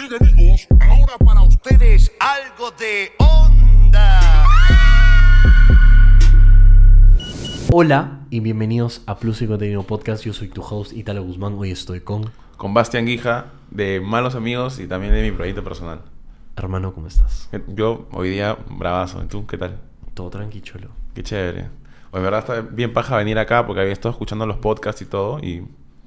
Amigos, 0.00 0.66
ahora 0.80 1.18
para 1.22 1.42
ustedes 1.42 2.10
algo 2.20 2.70
de 2.70 3.12
onda. 3.18 4.46
Hola 7.70 8.20
y 8.30 8.40
bienvenidos 8.40 9.02
a 9.04 9.18
Plus 9.18 9.42
y 9.42 9.46
Contenido 9.46 9.82
Podcast. 9.82 10.24
Yo 10.24 10.32
soy 10.32 10.48
tu 10.48 10.62
host 10.62 10.94
Italo 10.94 11.22
Guzmán. 11.22 11.52
Hoy 11.58 11.70
estoy 11.72 12.00
con 12.00 12.30
con 12.56 12.72
Bastian 12.72 13.04
Guija 13.04 13.48
de 13.70 14.00
Malos 14.00 14.36
Amigos 14.36 14.78
y 14.80 14.86
también 14.86 15.12
de 15.12 15.22
mi 15.22 15.32
proyecto 15.36 15.62
personal. 15.62 16.00
hermano. 16.56 16.94
¿Cómo 16.94 17.06
estás? 17.06 17.50
Yo 17.68 18.08
hoy 18.12 18.30
día 18.30 18.56
bravazo. 18.70 19.22
¿Y 19.22 19.26
tú 19.26 19.46
qué 19.46 19.58
tal? 19.58 19.80
Todo 20.14 20.30
tranqui, 20.30 20.62
cholo. 20.62 20.88
Qué 21.14 21.22
chévere. 21.22 21.68
Hoy 22.10 22.20
en 22.20 22.22
verdad 22.22 22.40
está 22.40 22.60
bien 22.62 22.94
paja 22.94 23.18
venir 23.18 23.38
acá 23.38 23.66
porque 23.66 23.82
había 23.82 23.92
estado 23.92 24.12
escuchando 24.12 24.46
los 24.46 24.56
podcasts 24.56 25.02
y 25.02 25.04
todo 25.04 25.40
y 25.40 25.62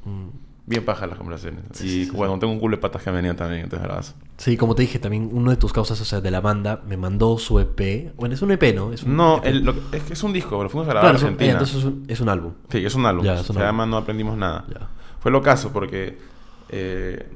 Mm. 0.06 0.28
Bien 0.66 0.86
paja 0.86 1.08
las 1.08 1.18
conversaciones. 1.18 1.62
Sí, 1.74 1.86
y 1.86 1.90
sí, 1.90 2.06
sí. 2.06 2.12
bueno, 2.12 2.40
tengo 2.40 2.54
un 2.54 2.60
culo 2.60 2.78
de 2.78 2.82
patas 2.82 3.04
que 3.04 3.10
han 3.10 3.16
venido 3.16 3.36
también, 3.36 3.64
entonces 3.64 3.86
bravazo. 3.86 4.14
Sí, 4.38 4.56
como 4.58 4.76
te 4.76 4.82
dije, 4.84 4.98
también 5.00 5.30
uno 5.34 5.52
de 5.52 5.58
tus 5.58 5.74
causas, 5.74 6.00
o 6.00 6.06
sea, 6.06 6.22
de 6.22 6.32
la 6.32 6.40
banda, 6.42 6.82
me 6.88 6.96
mandó 6.98 7.38
su 7.38 7.60
EP. 7.60 8.14
Bueno, 8.16 8.34
es 8.36 8.42
un 8.42 8.52
EP, 8.52 8.74
¿no? 8.74 8.94
Es 8.94 9.04
un 9.04 9.16
No, 9.18 9.38
EP. 9.38 9.46
el- 9.50 9.64
lo 9.66 9.74
que- 9.74 9.98
es 9.98 10.04
que 10.04 10.14
es 10.14 10.24
un 10.24 10.32
disco, 10.34 10.62
lo 10.64 10.70
fuimos 10.70 10.88
a 10.88 10.92
grabar 10.92 11.12
Claro, 11.12 11.16
a 11.16 11.18
es 11.18 11.24
un- 11.24 11.30
eh, 11.30 11.32
Argentina. 11.34 11.52
entonces 11.54 11.78
es 11.78 11.84
un, 11.86 12.06
es 12.08 12.20
un 12.22 12.30
álbum. 12.30 12.54
Sí, 12.70 12.86
es 12.86 12.96
un 12.96 13.06
álbum. 13.06 13.26
Ya, 13.26 13.34
es 13.34 13.40
un 13.42 13.46
Se 13.48 13.52
álbum. 13.54 13.64
llama 13.66 13.86
No 13.86 13.98
Aprendimos 13.98 14.38
Nada. 14.38 14.66
Ya. 14.70 14.90
Fue 15.20 15.32
lo 15.32 15.42
caso 15.42 15.72
porque 15.74 16.18
eh, 16.70 17.30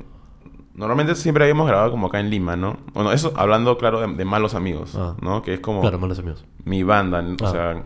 normalmente 0.73 1.13
siempre 1.15 1.43
habíamos 1.43 1.67
grabado 1.67 1.91
como 1.91 2.07
acá 2.07 2.19
en 2.19 2.29
Lima, 2.29 2.55
¿no? 2.55 2.77
Bueno, 2.93 3.11
eso 3.11 3.33
hablando, 3.35 3.77
claro, 3.77 3.99
de, 3.99 4.13
de 4.15 4.25
Malos 4.25 4.55
Amigos, 4.55 4.95
Ah. 4.95 5.15
¿no? 5.21 5.41
Que 5.41 5.55
es 5.55 5.59
como... 5.59 5.81
Claro, 5.81 5.99
malos 5.99 6.17
amigos. 6.19 6.45
mi 6.63 6.83
banda. 6.83 7.19
O 7.41 7.45
Ah. 7.45 7.51
sea, 7.51 7.83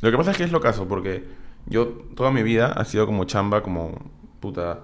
lo 0.00 0.10
que 0.10 0.16
pasa 0.16 0.32
es 0.32 0.36
que 0.36 0.44
es 0.44 0.52
lo 0.52 0.60
caso, 0.60 0.86
porque 0.88 1.24
yo 1.66 1.86
toda 2.16 2.30
mi 2.30 2.42
vida 2.42 2.66
ha 2.72 2.84
sido 2.84 3.06
como 3.06 3.24
chamba, 3.24 3.62
como 3.62 4.10
puta, 4.42 4.80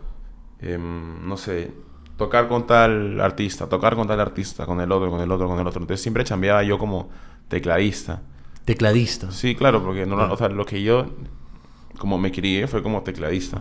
em, 0.61 1.29
no 1.29 1.37
sé, 1.37 1.71
tocar 2.16 2.49
con 2.49 2.66
tal 2.66 3.21
artista, 3.21 3.69
tocar 3.69 3.95
con 3.95 4.07
tal 4.09 4.21
artista, 4.21 4.65
con 4.65 4.80
el 4.80 4.91
otro, 4.91 5.11
con 5.11 5.21
el 5.21 5.30
otro, 5.30 5.47
con 5.49 5.59
el 5.61 5.66
otro. 5.66 5.83
Entonces 5.83 6.01
siempre 6.03 6.25
chambeaba 6.25 6.62
yo 6.62 6.79
como 6.79 7.10
tecladista. 7.49 8.23
Tecladista. 8.65 9.30
Sí, 9.30 9.55
claro, 9.55 9.82
porque 9.82 10.07
no, 10.07 10.19
Ah. 10.19 10.32
o 10.32 10.37
sea, 10.37 10.49
lo 10.49 10.65
que 10.65 10.82
yo, 10.82 11.07
como 11.99 12.16
me 12.19 12.32
crié, 12.32 12.66
fue 12.66 12.82
como 12.82 13.02
tecladista. 13.02 13.60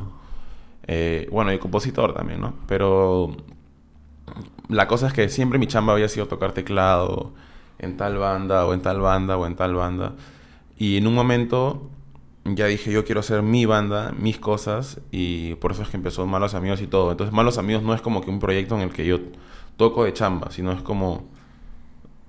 Eh, 0.88 1.28
bueno, 1.32 1.52
y 1.52 1.60
compositor 1.60 2.14
también, 2.14 2.40
¿no? 2.40 2.54
Pero 2.68 3.36
la 4.70 4.88
cosa 4.88 5.08
es 5.08 5.14
que 5.14 5.30
siempre 5.30 5.60
mi 5.60 5.68
chamba 5.68 5.94
había 5.94 6.08
sido 6.10 6.28
tocar 6.28 6.52
teclado 6.54 7.34
en 7.80 7.98
tal 7.98 8.18
banda 8.18 8.66
o 8.66 8.74
en 8.74 8.82
tal 8.82 9.00
banda 9.02 9.38
o 9.38 9.46
en 9.46 9.56
tal 9.56 9.76
banda. 9.76 10.14
Y 10.78 10.98
en 10.98 11.08
un 11.08 11.14
momento 11.16 11.90
ya 12.56 12.66
dije, 12.68 12.92
yo 12.92 13.04
quiero 13.06 13.20
hacer 13.22 13.42
mi 13.42 13.66
banda, 13.66 14.14
mis 14.18 14.38
cosas, 14.40 15.00
y 15.12 15.56
por 15.56 15.72
eso 15.72 15.82
es 15.82 15.90
que 15.90 15.98
empezó 15.98 16.26
Malos 16.26 16.54
Amigos 16.54 16.82
y 16.82 16.88
todo. 16.88 17.12
Entonces 17.12 17.34
Malos 17.34 17.58
Amigos 17.58 17.84
no 17.84 17.94
es 17.94 18.02
como 18.02 18.22
que 18.22 18.30
un 18.30 18.40
proyecto 18.40 18.76
en 18.76 18.82
el 18.82 18.92
que 18.92 19.06
yo 19.06 19.20
toco 19.76 20.04
de 20.04 20.14
chamba, 20.14 20.52
sino 20.52 20.72
es 20.72 20.82
como 20.82 21.26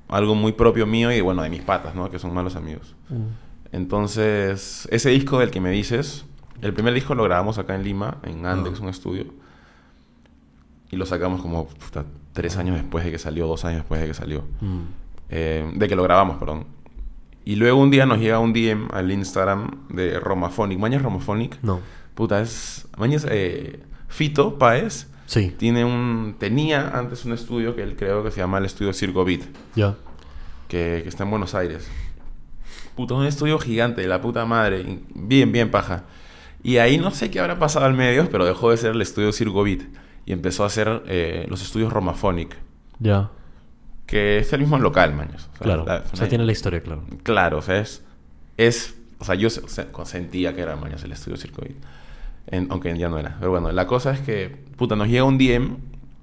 algo 0.08 0.34
muy 0.34 0.52
propio 0.52 0.86
mío 0.86 1.12
y 1.12 1.20
bueno, 1.20 1.42
de 1.42 1.50
mis 1.50 1.62
patas, 1.62 1.94
¿no? 1.94 2.10
Que 2.10 2.18
son 2.18 2.32
Malos 2.34 2.56
Amigos. 2.56 2.94
Mm. 3.08 3.76
Entonces, 3.76 4.88
ese 4.90 5.10
disco 5.10 5.38
del 5.38 5.50
que 5.50 5.60
me 5.60 5.70
dices, 5.70 6.24
el 6.62 6.72
primer 6.72 6.94
disco 6.94 7.14
lo 7.14 7.24
grabamos 7.24 7.58
acá 7.58 7.74
en 7.74 7.84
Lima, 7.84 8.18
en 8.22 8.46
Andex, 8.46 8.80
Ah. 8.80 8.82
un 8.82 8.88
estudio. 8.88 9.26
Y 10.90 10.96
lo 10.96 11.04
sacamos 11.04 11.42
como 11.42 11.66
puta, 11.68 12.04
tres 12.32 12.56
años 12.56 12.76
después 12.76 13.04
de 13.04 13.10
que 13.10 13.18
salió, 13.18 13.46
dos 13.46 13.64
años 13.64 13.80
después 13.80 14.00
de 14.00 14.06
que 14.06 14.14
salió. 14.14 14.42
Mm. 14.60 14.80
Eh, 15.30 15.70
de 15.74 15.88
que 15.88 15.94
lo 15.96 16.02
grabamos, 16.02 16.38
perdón. 16.38 16.64
Y 17.48 17.56
luego 17.56 17.80
un 17.80 17.90
día 17.90 18.04
nos 18.04 18.18
llega 18.18 18.38
un 18.40 18.52
DM 18.52 18.88
al 18.92 19.10
Instagram 19.10 19.70
de 19.88 20.20
Romaphonic. 20.20 20.78
¿Mañas 20.78 21.00
Romaphonic? 21.00 21.58
No. 21.62 21.80
Puta, 22.14 22.42
es... 22.42 22.86
Mañas... 22.98 23.26
Eh, 23.30 23.80
Fito 24.06 24.58
Paez 24.58 25.06
Sí. 25.24 25.54
tiene 25.56 25.82
un... 25.82 26.36
Tenía 26.38 26.90
antes 26.90 27.24
un 27.24 27.32
estudio 27.32 27.74
que 27.74 27.82
él 27.82 27.96
creo 27.96 28.22
que 28.22 28.30
se 28.30 28.40
llama 28.40 28.58
el 28.58 28.66
estudio 28.66 28.92
Circo 28.92 29.24
Beat 29.24 29.40
Ya. 29.74 29.94
que, 30.68 31.00
que 31.02 31.08
está 31.08 31.24
en 31.24 31.30
Buenos 31.30 31.54
Aires. 31.54 31.88
Puta, 32.94 33.14
un 33.14 33.24
estudio 33.24 33.58
gigante, 33.58 34.06
la 34.06 34.20
puta 34.20 34.44
madre. 34.44 34.98
Bien, 35.14 35.50
bien 35.50 35.70
paja. 35.70 36.04
Y 36.62 36.76
ahí 36.76 36.98
no 36.98 37.10
sé 37.12 37.30
qué 37.30 37.40
habrá 37.40 37.58
pasado 37.58 37.86
al 37.86 37.94
medio, 37.94 38.28
pero 38.30 38.44
dejó 38.44 38.72
de 38.72 38.76
ser 38.76 38.90
el 38.90 39.00
estudio 39.00 39.32
Circo 39.32 39.64
Beat. 39.64 39.80
Y 40.26 40.32
empezó 40.32 40.64
a 40.64 40.66
hacer 40.66 41.02
eh, 41.06 41.46
los 41.48 41.62
estudios 41.62 41.90
Romaphonic. 41.94 42.58
Ya. 42.98 43.30
Que 44.08 44.38
es 44.38 44.52
el 44.52 44.60
mismo 44.60 44.78
local, 44.78 45.14
maños. 45.14 45.48
O 45.52 45.56
sea, 45.58 45.64
Claro. 45.64 45.84
la- 45.86 46.02
o 46.12 46.16
sea, 46.16 46.28
tiene 46.28 46.44
la 46.44 46.50
historia, 46.52 46.80
claro. 46.82 47.04
Claro, 47.22 47.58
o 47.58 47.62
sea, 47.62 47.78
es... 47.78 48.02
es 48.56 48.96
o 49.20 49.24
sea, 49.24 49.34
yo 49.36 49.50
se- 49.50 49.68
se- 49.68 49.86
sentía 50.04 50.54
que 50.54 50.62
era, 50.62 50.74
maños, 50.76 51.04
el 51.04 51.12
estudio 51.12 51.36
Circo 51.36 51.62
Beat. 51.62 51.76
En- 52.46 52.66
aunque 52.70 52.96
ya 52.98 53.08
no 53.08 53.18
era. 53.18 53.36
Pero 53.38 53.50
bueno, 53.52 53.70
la 53.70 53.86
cosa 53.86 54.12
es 54.12 54.20
que, 54.20 54.48
puta, 54.76 54.96
nos 54.96 55.08
llega 55.08 55.24
un 55.24 55.36
DM 55.38 55.76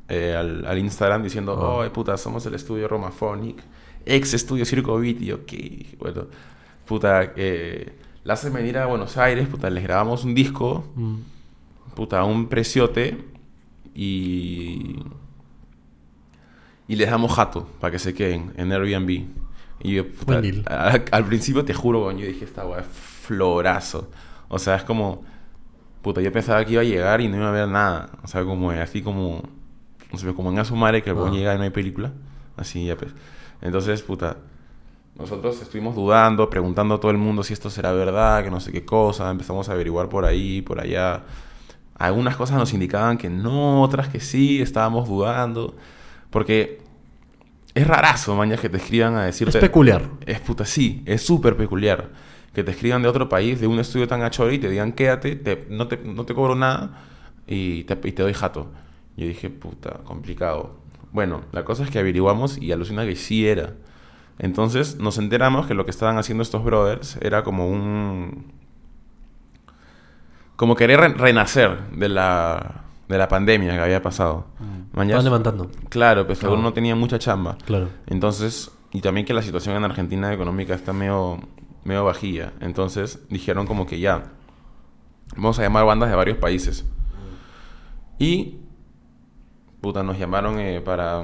eh, 0.10 0.36
al, 0.36 0.66
al 0.66 0.78
Instagram 0.80 1.22
diciendo, 1.24 1.54
Ah. 1.54 1.86
oh, 1.88 1.94
puta, 1.94 2.18
somos 2.18 2.46
el 2.48 2.56
estudio 2.56 2.88
Romaphonic, 2.88 3.62
ex 4.06 4.34
estudio 4.34 4.66
Circo 4.66 5.00
Beat. 5.00 5.22
Y 5.22 5.26
yo, 5.28 5.46
¿qué? 5.46 5.96
Bueno, 6.00 6.26
puta, 6.88 7.34
eh, 7.36 7.94
la 8.24 8.34
hacen 8.34 8.54
venir 8.54 8.78
a 8.80 8.88
Buenos 8.88 9.18
Aires, 9.18 9.48
puta, 9.48 9.70
les 9.70 9.84
grabamos 9.84 10.24
un 10.24 10.34
disco, 10.34 10.86
Mm. 10.96 11.16
puta, 11.96 12.24
un 12.24 12.48
preciote 12.48 13.18
y. 13.94 14.96
Y 16.88 16.96
les 16.96 17.10
damos 17.10 17.34
jato 17.34 17.68
para 17.80 17.92
que 17.92 18.00
se 18.00 18.14
queden 18.14 18.54
en 18.58 18.72
Airbnb. 18.72 19.10
Y 19.82 19.94
yo, 19.96 20.08
puta, 20.08 20.40
Buen 20.40 20.42
deal. 20.42 20.64
a- 20.68 21.00
al 21.12 21.26
principio 21.26 21.66
te 21.66 21.74
juro, 21.74 22.12
yo 22.12 22.26
dije, 22.26 22.46
esta 22.46 22.66
weá 22.66 22.80
es 22.82 22.88
florazo. 22.88 24.10
O 24.48 24.60
sea, 24.60 24.76
es 24.76 24.84
como. 24.84 25.24
Puta, 26.02 26.22
yo 26.22 26.32
pensaba 26.32 26.64
que 26.64 26.74
iba 26.74 26.82
a 26.82 26.86
llegar 26.86 27.20
y 27.22 27.28
no 27.28 27.38
iba 27.38 27.50
a 27.50 27.52
ver 27.52 27.68
nada. 27.68 28.10
O 28.24 28.28
sea, 28.28 28.44
como 28.46 28.70
así 28.72 29.02
como. 29.02 29.42
No 30.12 30.18
sé, 30.20 30.32
como 30.34 30.52
en 30.52 30.60
Asumare, 30.60 31.02
que 31.02 31.10
el 31.10 31.16
weón 31.16 31.30
Ah. 31.32 31.34
llega 31.36 31.56
y 31.56 31.58
no 31.58 31.64
hay 31.64 31.72
película. 31.72 32.14
Así 32.58 32.86
ya 32.86 32.96
pues. 32.96 33.12
Entonces, 33.62 34.02
puta. 34.04 34.38
Nosotros 35.18 35.62
estuvimos 35.62 35.96
dudando, 35.96 36.50
preguntando 36.50 36.96
a 36.96 37.00
todo 37.00 37.10
el 37.12 37.18
mundo 37.18 37.42
si 37.44 37.54
esto 37.54 37.70
será 37.70 37.92
verdad, 37.94 38.44
que 38.44 38.52
no 38.52 38.60
sé 38.60 38.72
qué 38.72 38.86
cosa. 38.86 39.32
Empezamos 39.32 39.68
a 39.70 39.72
averiguar 39.74 40.10
por 40.10 40.26
ahí, 40.26 40.62
por 40.62 40.80
allá. 40.80 41.24
Algunas 41.98 42.36
cosas 42.36 42.58
nos 42.58 42.74
indicaban 42.74 43.18
que 43.18 43.30
no, 43.30 43.82
otras 43.82 44.10
que 44.10 44.20
sí, 44.20 44.62
estábamos 44.62 45.08
dudando. 45.08 45.76
Porque 46.36 46.82
es 47.74 47.88
rarazo, 47.88 48.36
mañana, 48.36 48.62
que 48.62 48.68
te 48.68 48.76
escriban 48.76 49.16
a 49.16 49.22
Es 49.30 49.40
decirte... 49.40 49.58
peculiar. 49.62 50.10
Es 50.26 50.42
puta, 50.42 50.66
sí, 50.66 51.02
es 51.06 51.22
súper 51.22 51.56
peculiar. 51.56 52.10
Que 52.54 52.62
te 52.62 52.72
escriban 52.72 53.02
de 53.02 53.08
otro 53.08 53.30
país, 53.30 53.62
de 53.62 53.68
un 53.68 53.80
estudio 53.80 54.06
tan 54.06 54.22
achoro 54.22 54.52
y 54.52 54.60
te 54.60 54.70
digan, 54.70 54.92
quédate, 54.92 55.38
te- 55.38 55.66
no, 55.70 55.88
te, 55.88 55.96
no 55.96 56.26
te 56.26 56.34
cobro 56.34 56.54
nada 56.56 56.92
y 57.48 57.86
te, 57.86 57.98
y 58.06 58.12
te 58.12 58.22
doy 58.22 58.34
jato. 58.34 58.70
Yo 59.16 59.26
dije, 59.28 59.50
puta, 59.50 60.02
complicado. 60.04 60.76
Bueno, 61.14 61.44
la 61.54 61.64
cosa 61.64 61.86
es 61.86 61.90
que 61.90 62.00
averiguamos 62.00 62.58
y 62.58 62.74
alucina 62.74 63.06
que 63.06 63.16
sí 63.16 63.48
era. 63.48 63.76
Entonces 64.38 64.98
nos 64.98 65.18
enteramos 65.18 65.68
que 65.68 65.74
lo 65.74 65.86
que 65.86 65.92
estaban 65.92 66.18
haciendo 66.18 66.42
estos 66.44 66.66
brothers 66.66 67.18
era 67.22 67.44
como 67.46 67.70
un... 67.70 68.52
Como 70.58 70.76
querer 70.76 71.00
re- 71.00 71.14
renacer 71.14 71.80
de 71.92 72.10
la, 72.10 72.84
de 73.08 73.18
la 73.18 73.28
pandemia 73.28 73.72
que 73.74 73.80
había 73.80 74.02
pasado. 74.02 74.46
Mañas- 74.94 75.20
Estaban 75.20 75.24
levantando. 75.26 75.72
Claro, 75.90 76.26
pues 76.26 76.40
seguro 76.40 76.62
no 76.62 76.74
tenía 76.74 76.96
mucha 76.96 77.20
chamba. 77.20 77.58
Claro. 77.66 77.90
Entonces, 78.08 78.72
y 78.92 79.02
también 79.02 79.26
que 79.26 79.34
la 79.34 79.42
situación 79.42 79.76
en 79.76 79.84
Argentina 79.84 80.34
económica 80.34 80.74
está 80.74 80.92
medio, 80.94 81.40
medio 81.84 82.04
bajilla. 82.06 82.54
Entonces, 82.62 83.20
dijeron 83.30 83.68
como 83.68 83.86
que 83.86 84.00
ya, 84.00 84.32
vamos 85.36 85.60
a 85.60 85.62
llamar 85.64 85.86
bandas 85.86 86.10
de 86.10 86.16
varios 86.16 86.38
países. 86.38 86.86
Y, 88.18 88.60
puta, 89.82 90.04
nos 90.04 90.18
llamaron 90.18 90.58
eh, 90.60 90.82
para, 90.82 91.24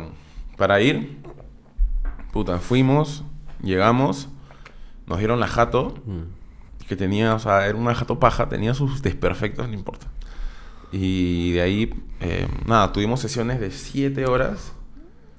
para 0.57 0.81
ir. 0.81 1.19
Puta, 2.33 2.59
fuimos, 2.59 3.23
llegamos, 3.61 4.29
nos 5.07 5.17
dieron 5.19 5.39
la 5.39 5.47
jato, 5.47 5.95
Mm. 6.05 6.85
que 6.87 6.95
tenía, 6.95 7.33
o 7.35 7.39
sea, 7.39 7.67
era 7.67 7.77
una 7.77 7.95
jato 7.95 8.19
paja, 8.19 8.49
tenía 8.49 8.73
sus 8.73 9.01
desperfectos, 9.01 9.67
no 9.67 9.73
importa. 9.73 10.07
Y 10.91 11.53
de 11.53 11.61
ahí, 11.61 11.93
eh, 12.19 12.47
nada, 12.65 12.91
tuvimos 12.91 13.19
sesiones 13.19 13.59
de 13.59 13.71
7 13.71 14.25
horas. 14.25 14.73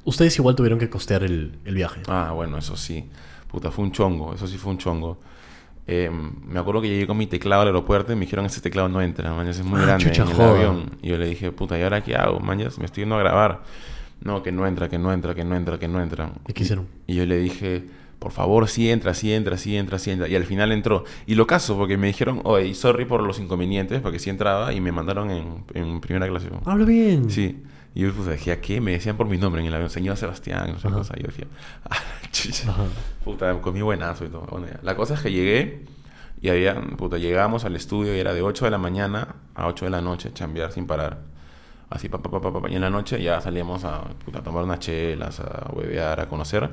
Ustedes 0.05 0.37
igual 0.39 0.57
tuvieron 0.57 0.79
que 0.79 0.89
costear 0.91 1.23
el, 1.23 1.59
el 1.65 1.75
viaje. 1.75 2.03
Ah, 2.09 2.33
bueno, 2.35 2.59
eso 2.59 2.77
sí. 2.77 3.05
Puta, 3.51 3.71
fue 3.71 3.85
un 3.85 3.93
chongo. 3.93 4.35
Eso 4.35 4.47
sí 4.47 4.57
fue 4.59 4.73
un 4.73 4.79
chongo. 4.79 5.19
Eh, 5.87 6.11
me 6.47 6.59
acuerdo 6.61 6.81
que 6.81 6.89
llegué 6.89 7.07
con 7.07 7.17
mi 7.19 7.27
teclado 7.27 7.63
al 7.63 7.69
aeropuerto 7.69 8.13
y 8.13 8.17
me 8.17 8.23
dijeron, 8.23 8.47
ese 8.47 8.61
teclado 8.61 8.89
no 8.89 9.03
entra, 9.03 9.33
mañas, 9.35 9.59
es 9.59 9.65
muy 9.65 9.81
Ah, 9.81 9.85
grande 9.85 10.05
chucha, 10.07 10.23
en 10.23 10.29
el 10.31 10.41
avión. 10.41 10.91
Y 11.03 11.09
yo 11.09 11.19
le 11.19 11.27
dije, 11.27 11.53
puta, 11.53 11.79
¿y 11.79 11.83
ahora 11.83 12.03
qué 12.03 12.15
hago, 12.17 12.41
mañas? 12.41 12.79
Me 12.79 12.87
estoy 12.87 13.03
yendo 13.03 13.17
a 13.17 13.19
grabar. 13.19 13.63
No, 14.23 14.43
que 14.43 14.53
no 14.53 14.67
entra, 14.67 14.89
que 14.89 14.99
no 14.99 15.13
entra, 15.13 15.35
que 15.35 15.45
no 15.45 15.57
entra, 15.57 15.79
que 15.79 15.89
no 15.89 16.01
entra. 16.01 16.33
¿Y 16.49 16.53
qué 16.53 16.63
hicieron? 16.63 16.87
Y 17.09 17.15
yo 17.17 17.27
le 17.27 17.39
dije, 17.39 17.85
por 18.23 18.31
favor, 18.31 18.69
sí 18.69 18.89
entra, 18.89 19.15
sí 19.15 19.33
entra, 19.33 19.59
sí 19.59 19.77
entra, 19.77 19.99
sí 19.99 20.13
entra. 20.13 20.29
Y 20.29 20.37
al 20.37 20.45
final 20.45 20.71
entró. 20.71 21.05
Y 21.27 21.35
lo 21.35 21.47
caso, 21.49 21.77
porque 21.77 21.97
me 21.97 22.07
dijeron, 22.07 22.41
oye, 22.45 22.73
sorry 22.75 23.05
por 23.05 23.21
los 23.23 23.41
inconvenientes, 23.41 24.01
porque 24.01 24.21
sí 24.21 24.31
entraba 24.31 24.73
y 24.73 24.81
me 24.81 24.93
mandaron 24.93 25.31
en, 25.31 25.65
en 25.75 26.01
primera 26.01 26.29
clase. 26.29 26.49
Habla 26.65 26.85
bien. 26.85 27.29
Sí. 27.31 27.61
Y 27.95 28.03
yo 28.03 28.13
pues 28.13 28.27
decía, 28.29 28.61
¿qué? 28.61 28.81
Me 28.81 28.93
decían 28.93 29.17
por 29.17 29.27
mi 29.27 29.37
nombre 29.39 29.61
en 29.61 29.67
el 29.67 29.75
avión, 29.75 29.91
señor 29.91 30.17
Sebastián, 30.17 30.71
no 30.73 30.79
sé 30.79 30.89
qué 30.89 30.95
cosa. 30.95 31.15
Y 31.17 31.23
yo 31.23 31.27
decía, 31.27 31.47
ah, 31.91 31.97
chucha. 32.31 32.71
Ajá. 32.71 32.85
Puta, 33.25 33.61
comí 33.61 33.83
buenazo 33.83 34.25
y 34.25 34.29
todo. 34.29 34.47
Bueno. 34.51 34.69
La 34.83 34.95
cosa 34.95 35.15
es 35.15 35.21
que 35.21 35.33
llegué 35.33 35.85
y 36.41 36.49
había, 36.49 36.81
puta, 36.81 37.19
llegábamos 37.19 37.65
al 37.65 37.75
estudio 37.75 38.15
y 38.15 38.21
era 38.21 38.33
de 38.33 38.43
8 38.43 38.65
de 38.65 38.71
la 38.71 38.79
mañana 38.79 39.35
a 39.55 39.67
8 39.67 39.87
de 39.87 39.91
la 39.91 40.01
noche, 40.01 40.33
chambear 40.33 40.71
sin 40.71 40.87
parar. 40.87 41.19
Así, 41.91 42.09
pa, 42.09 42.23
pa, 42.23 42.31
pa, 42.31 42.41
pa, 42.41 42.63
pa, 42.63 42.71
y 42.71 42.77
en 42.77 42.81
la 42.81 42.89
noche 42.89 43.21
ya 43.21 43.41
salíamos 43.43 43.85
a, 43.85 44.05
puta, 44.25 44.39
a 44.39 44.43
tomar 44.43 44.65
unas 44.65 44.79
chelas, 44.79 45.41
a 45.41 45.71
huevear, 45.73 46.21
a 46.21 46.29
conocer. 46.29 46.71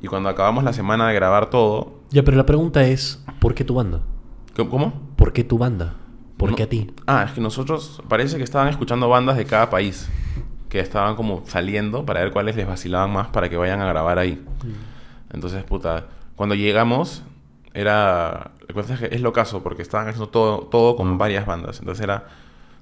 Y 0.00 0.06
cuando 0.08 0.28
acabamos 0.28 0.64
la 0.64 0.72
semana 0.72 1.08
de 1.08 1.14
grabar 1.14 1.50
todo... 1.50 1.98
Ya, 2.10 2.22
pero 2.22 2.36
la 2.36 2.46
pregunta 2.46 2.84
es, 2.86 3.22
¿por 3.40 3.54
qué 3.54 3.64
tu 3.64 3.74
banda? 3.74 4.00
¿Cómo? 4.56 4.92
¿Por 5.16 5.32
qué 5.32 5.44
tu 5.44 5.58
banda? 5.58 5.94
¿Por 6.36 6.50
No- 6.50 6.56
qué 6.56 6.62
a 6.64 6.68
ti? 6.68 6.90
Ah, 7.06 7.24
es 7.26 7.32
que 7.32 7.40
nosotros 7.40 8.02
parece 8.08 8.36
que 8.36 8.44
estaban 8.44 8.68
escuchando 8.68 9.08
bandas 9.08 9.36
de 9.36 9.44
cada 9.44 9.70
país. 9.70 10.08
Que 10.68 10.80
estaban 10.80 11.16
como 11.16 11.42
saliendo 11.46 12.04
para 12.04 12.20
ver 12.20 12.30
cuáles 12.32 12.54
les 12.56 12.66
vacilaban 12.66 13.10
más 13.12 13.28
para 13.28 13.48
que 13.48 13.56
vayan 13.56 13.80
a 13.80 13.86
grabar 13.86 14.18
ahí. 14.18 14.44
Entonces, 15.32 15.64
puta, 15.64 16.06
cuando 16.36 16.54
llegamos, 16.54 17.22
era. 17.74 18.52
Es 19.10 19.20
lo 19.22 19.32
caso, 19.32 19.62
porque 19.62 19.82
estaban 19.82 20.08
haciendo 20.08 20.28
todo, 20.28 20.58
todo 20.70 20.94
con 20.96 21.16
varias 21.18 21.46
bandas. 21.46 21.78
Entonces 21.80 22.02
era. 22.04 22.26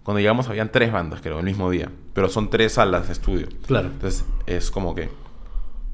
Cuando 0.03 0.21
llegamos 0.21 0.49
habían 0.49 0.71
tres 0.71 0.93
bandas, 0.93 1.21
creo, 1.21 1.39
el 1.39 1.45
mismo 1.45 1.71
día. 1.71 1.91
Pero 2.13 2.29
son 2.29 2.51
tres 2.51 2.73
salas 2.75 3.07
de 3.07 3.13
estudio. 3.13 3.49
Claro. 3.67 3.89
Entonces 3.89 4.25
es 4.47 4.71
como 4.71 4.95
que. 4.95 5.09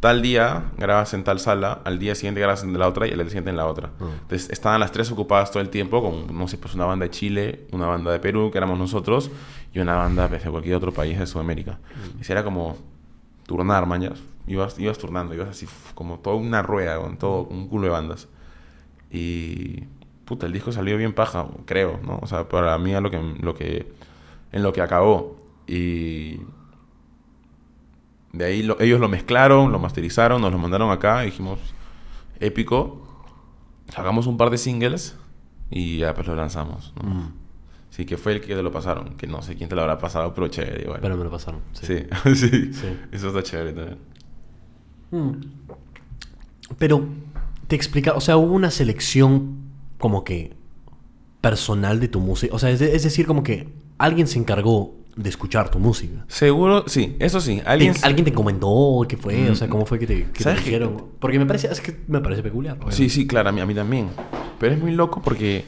Tal 0.02 0.20
día 0.20 0.72
grabas 0.78 1.14
en 1.14 1.22
tal 1.22 1.38
sala, 1.38 1.80
al 1.84 2.00
día 2.00 2.16
siguiente 2.16 2.40
grabas 2.40 2.64
en 2.64 2.76
la 2.76 2.88
otra 2.88 3.06
y 3.06 3.12
al 3.12 3.18
día 3.18 3.26
siguiente 3.26 3.50
en 3.50 3.56
la 3.56 3.66
otra. 3.66 3.90
Ah. 4.00 4.06
Entonces 4.22 4.50
estaban 4.50 4.80
las 4.80 4.90
tres 4.90 5.12
ocupadas 5.12 5.52
todo 5.52 5.62
el 5.62 5.68
tiempo 5.68 6.02
con, 6.02 6.36
no 6.36 6.48
sé, 6.48 6.58
pues 6.58 6.74
una 6.74 6.86
banda 6.86 7.04
de 7.04 7.10
Chile, 7.10 7.68
una 7.70 7.86
banda 7.86 8.10
de 8.10 8.18
Perú, 8.18 8.50
que 8.50 8.58
éramos 8.58 8.76
nosotros, 8.76 9.30
y 9.72 9.78
una 9.78 9.94
banda 9.94 10.26
pues, 10.26 10.42
de 10.42 10.50
cualquier 10.50 10.74
otro 10.74 10.92
país 10.92 11.20
de 11.20 11.24
Sudamérica. 11.28 11.78
Y 12.20 12.24
si 12.24 12.32
era 12.32 12.42
como 12.42 12.76
turnar, 13.46 13.86
mañas. 13.86 14.18
Ibas, 14.48 14.76
ibas 14.80 14.98
turnando, 14.98 15.34
ibas 15.34 15.50
así 15.50 15.68
como 15.94 16.18
toda 16.18 16.34
una 16.34 16.62
rueda, 16.62 16.98
con 16.98 17.16
todo 17.16 17.44
un 17.44 17.68
culo 17.68 17.84
de 17.84 17.90
bandas. 17.90 18.26
Y 19.08 19.84
puta, 20.24 20.46
el 20.46 20.52
disco 20.52 20.72
salió 20.72 20.96
bien 20.96 21.12
paja, 21.12 21.46
creo, 21.64 22.00
¿no? 22.02 22.18
O 22.20 22.26
sea, 22.26 22.48
para 22.48 22.76
mí 22.76 22.92
a 22.92 23.00
lo 23.00 23.08
que, 23.08 23.20
lo 23.40 23.54
que 23.54 23.86
en 24.50 24.64
lo 24.64 24.72
que 24.72 24.80
acabó. 24.80 25.36
Y 25.68 26.40
de 28.32 28.44
ahí 28.44 28.62
lo- 28.62 28.80
ellos 28.80 29.00
lo 29.00 29.08
mezclaron, 29.08 29.72
lo 29.72 29.78
masterizaron, 29.78 30.40
nos 30.40 30.52
lo 30.52 30.58
mandaron 30.58 30.90
acá 30.90 31.22
y 31.22 31.26
dijimos, 31.26 31.58
épico, 32.40 33.06
sacamos 33.88 34.26
un 34.26 34.36
par 34.36 34.50
de 34.50 34.58
singles 34.58 35.16
y 35.70 35.98
ya 35.98 36.14
pues 36.14 36.26
lo 36.26 36.34
lanzamos. 36.34 36.92
¿no? 37.02 37.08
Mm. 37.08 37.32
Sí, 37.90 38.06
que 38.06 38.16
fue 38.16 38.32
el 38.32 38.40
que 38.40 38.54
te 38.54 38.62
lo 38.62 38.72
pasaron, 38.72 39.16
que 39.16 39.26
no 39.26 39.42
sé 39.42 39.54
quién 39.54 39.68
te 39.68 39.74
lo 39.74 39.82
habrá 39.82 39.98
pasado, 39.98 40.32
pero 40.32 40.48
chévere 40.48 40.82
igual. 40.84 41.00
Pero 41.02 41.16
me 41.16 41.24
lo 41.24 41.30
pasaron. 41.30 41.60
sí, 41.72 41.84
sí, 42.34 42.72
Sí. 42.72 42.96
eso 43.12 43.28
está 43.28 43.42
chévere 43.42 43.72
también. 43.74 43.98
Mm. 45.10 45.32
Pero 46.78 47.04
te 47.68 47.76
explica, 47.76 48.14
o 48.14 48.20
sea, 48.20 48.36
hubo 48.38 48.54
una 48.54 48.70
selección 48.70 49.56
como 49.98 50.24
que 50.24 50.54
personal 51.42 52.00
de 52.00 52.08
tu 52.08 52.20
música. 52.20 52.54
O 52.54 52.58
sea, 52.58 52.70
es, 52.70 52.80
de- 52.80 52.94
es 52.96 53.02
decir, 53.02 53.26
como 53.26 53.42
que 53.42 53.68
alguien 53.98 54.26
se 54.26 54.38
encargó 54.38 54.94
de 55.14 55.28
escuchar 55.28 55.70
tu 55.70 55.78
música. 55.78 56.24
Seguro, 56.28 56.84
sí, 56.86 57.16
eso 57.18 57.40
sí, 57.40 57.60
¿Alguien, 57.66 57.90
alguien... 57.90 57.96
¿Alguien 58.04 58.24
te 58.24 58.32
comentó 58.32 59.04
qué 59.08 59.16
fue? 59.16 59.50
O 59.50 59.54
sea, 59.54 59.66
Mm. 59.66 59.70
¿cómo 59.70 59.84
fue 59.86 59.98
que 59.98 60.06
te, 60.06 60.24
que 60.32 60.42
te 60.44 60.54
dijeron? 60.54 61.04
Porque 61.20 61.38
me 61.38 61.44
parece, 61.46 61.68
es 61.70 61.80
que 61.80 61.96
me 62.08 62.20
parece 62.20 62.42
peculiar. 62.42 62.78
Sí, 62.90 63.10
sí, 63.10 63.26
claro, 63.26 63.50
a 63.50 63.52
mí, 63.52 63.60
a 63.60 63.66
mí 63.66 63.74
también. 63.74 64.08
Pero 64.58 64.74
es 64.74 64.80
muy 64.80 64.92
loco 64.92 65.20
porque 65.22 65.64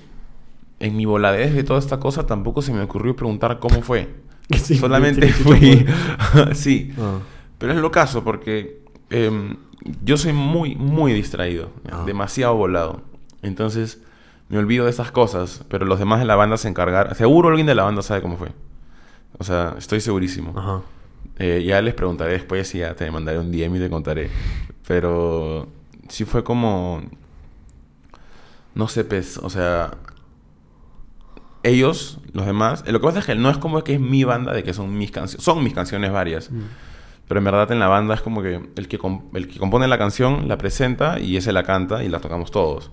en 0.81 0.97
mi 0.97 1.05
voladez 1.05 1.55
de 1.55 1.63
toda 1.63 1.79
esta 1.79 2.01
cosa 2.01 2.27
tampoco 2.27 2.63
se 2.63 2.73
me 2.73 2.81
ocurrió 2.83 3.15
preguntar 3.17 3.59
cómo 3.59 3.83
fue. 3.83 4.09
Sí, 4.57 4.77
Solamente 4.77 5.29
fui... 5.33 5.87
sí. 6.55 6.93
Ah. 6.99 7.19
Pero 7.59 7.73
es 7.73 7.79
lo 7.79 7.91
caso 7.91 8.25
porque 8.25 8.83
em, 9.11 9.57
yo 10.03 10.17
soy 10.19 10.33
muy, 10.35 10.75
muy 10.75 11.13
distraído. 11.13 11.71
Ah. 11.91 12.03
Demasiado 12.07 12.55
volado. 12.55 13.03
Entonces 13.43 14.01
me 14.51 14.59
olvido 14.59 14.85
de 14.85 14.91
esas 14.91 15.11
cosas. 15.13 15.65
Pero 15.69 15.87
los 15.87 15.99
demás 15.99 16.21
de 16.21 16.27
la 16.27 16.35
banda 16.37 16.57
se 16.59 16.69
encargaron. 16.69 17.15
Seguro 17.15 17.49
alguien 17.51 17.67
de 17.67 17.75
la 17.75 17.85
banda 17.85 18.03
sabe 18.03 18.21
cómo 18.23 18.37
fue. 18.37 18.49
O 19.39 19.45
sea, 19.45 19.75
estoy 19.79 20.01
segurísimo. 20.01 20.53
Ajá. 20.57 20.83
Eh, 21.39 21.65
ya 21.67 21.81
les 21.83 21.95
preguntaré 21.95 22.33
después 22.35 22.75
y 22.75 22.79
ya 22.79 22.95
te 22.95 23.11
mandaré 23.11 23.39
un 23.39 23.51
DM 23.51 23.77
y 23.77 23.81
te 23.81 23.91
contaré. 23.91 24.31
Pero 24.87 25.69
sí 26.09 26.25
fue 26.25 26.45
como... 26.45 27.03
No 28.75 28.89
sé, 28.89 29.05
pues, 29.05 29.39
o 29.39 29.51
sea... 29.51 29.93
Ellos, 31.63 32.19
los 32.33 32.45
demás... 32.45 32.85
eh, 32.87 32.93
Lo 32.93 33.01
que 33.01 33.07
pasa 33.07 33.21
es 33.21 33.27
que 33.27 33.35
no 33.35 33.49
es 33.49 33.57
como 33.57 33.83
que 33.83 33.95
es 33.95 34.01
mi 34.01 34.23
banda 34.25 34.53
de 34.53 34.63
que 34.63 34.75
son 34.75 34.97
mis 34.97 35.11
canciones. 35.11 35.43
Son 35.45 35.63
mis 35.65 35.73
canciones 35.73 36.13
varias. 36.13 36.51
Pero 37.27 37.39
en 37.39 37.45
verdad 37.45 37.73
en 37.73 37.79
la 37.79 37.89
banda 37.89 38.15
es 38.15 38.21
como 38.21 38.43
que 38.43 38.61
el 38.77 38.87
que, 38.89 38.99
el 39.35 39.49
que 39.49 39.59
compone 39.59 39.89
la 39.89 39.97
canción 39.97 40.47
la 40.47 40.59
presenta 40.59 41.19
y 41.19 41.39
ese 41.39 41.53
la 41.53 41.63
canta 41.63 42.05
y 42.05 42.09
la 42.09 42.21
tocamos 42.21 42.51
todos. 42.51 42.91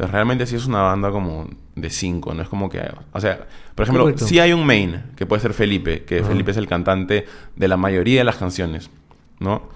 Entonces 0.00 0.14
realmente 0.14 0.46
sí 0.46 0.56
es 0.56 0.64
una 0.64 0.80
banda 0.80 1.10
como 1.10 1.46
de 1.76 1.90
cinco, 1.90 2.32
no 2.32 2.40
es 2.40 2.48
como 2.48 2.70
que... 2.70 2.80
O 3.12 3.20
sea, 3.20 3.46
por 3.74 3.82
ejemplo, 3.82 4.04
Correcto. 4.04 4.24
sí 4.24 4.38
hay 4.38 4.54
un 4.54 4.64
main, 4.64 5.02
que 5.14 5.26
puede 5.26 5.42
ser 5.42 5.52
Felipe, 5.52 6.04
que. 6.04 6.24
Felipe 6.24 6.52
es 6.52 6.56
el 6.56 6.66
cantante 6.66 7.26
de 7.54 7.68
la 7.68 7.76
mayoría 7.76 8.20
de 8.20 8.24
las 8.24 8.36
canciones, 8.36 8.88
¿no? 9.40 9.68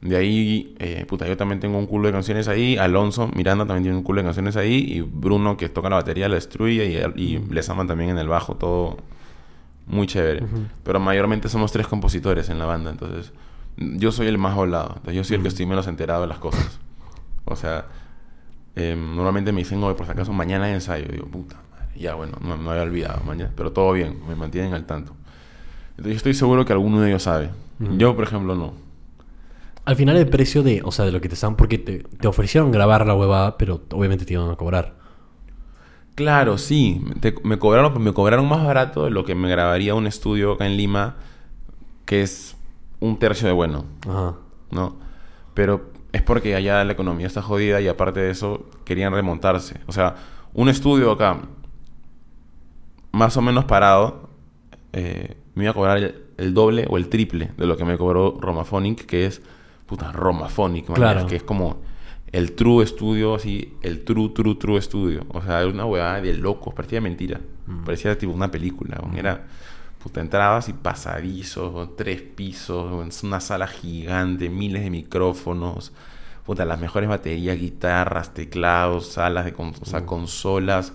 De 0.00 0.14
ahí, 0.14 0.76
eh, 0.78 1.04
puta, 1.08 1.26
yo 1.26 1.36
también 1.36 1.58
tengo 1.58 1.76
un 1.76 1.86
culo 1.86 2.06
de 2.06 2.12
canciones 2.12 2.46
ahí. 2.46 2.76
Alonso 2.76 3.28
Miranda 3.34 3.66
también 3.66 3.82
tiene 3.82 3.98
un 3.98 4.04
culo 4.04 4.20
de 4.20 4.26
canciones 4.26 4.56
ahí. 4.56 4.76
Y 4.76 5.00
Bruno, 5.00 5.56
que 5.56 5.68
toca 5.68 5.90
la 5.90 5.96
batería, 5.96 6.28
la 6.28 6.36
destruye. 6.36 7.12
Y, 7.16 7.20
y 7.20 7.38
Les 7.50 7.68
aman 7.68 7.88
también 7.88 8.10
en 8.10 8.18
el 8.18 8.28
bajo, 8.28 8.54
todo 8.54 8.98
muy 9.88 10.06
chévere. 10.06 10.46
Pero 10.84 11.00
mayormente 11.00 11.48
somos 11.48 11.72
tres 11.72 11.88
compositores 11.88 12.48
en 12.48 12.60
la 12.60 12.66
banda. 12.66 12.92
Entonces, 12.92 13.32
yo 13.76 14.12
soy 14.12 14.28
el 14.28 14.38
más 14.38 14.54
volado. 14.54 14.92
Entonces, 14.98 15.16
yo 15.16 15.24
soy 15.24 15.34
el 15.34 15.42
que 15.42 15.48
estoy 15.48 15.66
menos 15.66 15.88
enterado 15.88 16.20
de 16.20 16.28
las 16.28 16.38
cosas. 16.38 16.78
O 17.44 17.56
sea, 17.56 17.86
eh, 18.76 18.96
normalmente 18.96 19.52
me 19.52 19.60
dicen, 19.60 19.82
"Oye, 19.82 19.94
por 19.94 20.06
si 20.06 20.12
acaso 20.12 20.32
mañana 20.32 20.64
hay 20.66 20.74
ensayo. 20.74 21.06
Y 21.08 21.12
digo, 21.12 21.26
puta 21.26 21.56
madre. 21.70 21.86
Ya, 21.96 22.14
bueno, 22.14 22.32
no 22.42 22.70
había 22.70 22.82
olvidado, 22.82 23.22
mañana. 23.24 23.52
Pero 23.56 23.72
todo 23.72 23.92
bien, 23.92 24.18
me 24.28 24.34
mantienen 24.34 24.74
al 24.74 24.84
tanto. 24.84 25.14
Entonces, 25.90 26.12
yo 26.12 26.16
estoy 26.16 26.34
seguro 26.34 26.64
que 26.64 26.72
alguno 26.72 27.00
de 27.00 27.08
ellos 27.10 27.22
sabe. 27.22 27.50
Ujú. 27.80 27.96
Yo, 27.96 28.14
por 28.16 28.24
ejemplo, 28.24 28.54
no. 28.56 28.72
Al 29.84 29.96
final 29.96 30.16
el 30.16 30.28
precio 30.28 30.62
de, 30.62 30.80
o 30.84 30.90
sea, 30.90 31.04
de 31.04 31.12
lo 31.12 31.20
que 31.20 31.28
te 31.28 31.34
están, 31.34 31.56
porque 31.56 31.78
te, 31.78 31.98
te 31.98 32.26
ofrecieron 32.26 32.72
grabar 32.72 33.06
la 33.06 33.14
huevada, 33.14 33.58
pero 33.58 33.82
obviamente 33.92 34.24
te 34.24 34.32
iban 34.32 34.50
a 34.50 34.56
cobrar. 34.56 34.94
Claro, 36.14 36.58
sí. 36.58 37.04
Te- 37.20 37.34
me, 37.42 37.58
cobraron, 37.58 38.02
me 38.02 38.12
cobraron 38.12 38.48
más 38.48 38.64
barato 38.64 39.04
de 39.04 39.10
lo 39.10 39.24
que 39.24 39.34
me 39.34 39.48
grabaría 39.48 39.94
un 39.94 40.06
estudio 40.06 40.52
acá 40.52 40.66
en 40.66 40.76
Lima, 40.76 41.16
que 42.06 42.22
es 42.22 42.56
un 43.00 43.18
tercio 43.18 43.46
de 43.46 43.52
bueno, 43.54 43.84
Ajá. 44.08 44.34
¿no? 44.70 44.96
Pero 45.54 45.90
es 46.14 46.22
porque 46.22 46.54
allá 46.54 46.82
la 46.84 46.92
economía 46.92 47.26
está 47.26 47.42
jodida 47.42 47.80
y 47.80 47.88
aparte 47.88 48.20
de 48.20 48.30
eso 48.30 48.70
querían 48.84 49.12
remontarse. 49.12 49.80
O 49.86 49.92
sea, 49.92 50.14
un 50.54 50.68
estudio 50.68 51.10
acá, 51.10 51.40
más 53.12 53.36
o 53.36 53.42
menos 53.42 53.64
parado, 53.64 54.30
eh, 54.92 55.36
me 55.54 55.64
iba 55.64 55.72
a 55.72 55.74
cobrar 55.74 55.98
el, 55.98 56.24
el 56.36 56.54
doble 56.54 56.86
o 56.88 56.96
el 56.96 57.08
triple 57.08 57.50
de 57.56 57.66
lo 57.66 57.76
que 57.76 57.84
me 57.84 57.98
cobró 57.98 58.38
Romaphonic, 58.40 59.06
que 59.06 59.26
es, 59.26 59.42
puta, 59.86 60.12
Romaphonic, 60.12 60.86
Claro. 60.92 61.26
que 61.26 61.36
es 61.36 61.42
como 61.42 61.82
el 62.32 62.52
true 62.52 62.82
estudio, 62.82 63.34
así, 63.34 63.74
el 63.82 64.04
true, 64.04 64.30
true, 64.34 64.56
true 64.56 64.78
estudio. 64.78 65.24
O 65.28 65.42
sea, 65.42 65.60
era 65.62 65.70
una 65.70 65.84
huevada 65.84 66.20
de 66.20 66.34
locos, 66.34 66.74
parecía 66.74 67.00
mentira. 67.00 67.40
Mm. 67.66 67.84
Parecía 67.84 68.16
tipo 68.18 68.32
una 68.32 68.50
película, 68.50 68.98
weón. 69.02 69.16
era, 69.16 69.46
puta, 70.04 70.20
entrabas 70.20 70.68
y 70.68 70.74
pasadizos, 70.74 71.96
tres 71.96 72.20
pisos, 72.20 73.08
es 73.08 73.22
una 73.24 73.40
sala 73.40 73.66
gigante, 73.66 74.50
miles 74.50 74.82
de 74.84 74.90
micrófonos, 74.90 75.92
puta, 76.44 76.66
las 76.66 76.78
mejores 76.78 77.08
baterías, 77.08 77.58
guitarras, 77.58 78.34
teclados, 78.34 79.08
salas 79.08 79.46
de 79.46 79.54
con- 79.54 79.72
o 79.80 79.84
sea, 79.86 80.00
Mm. 80.02 80.06
consolas. 80.06 80.92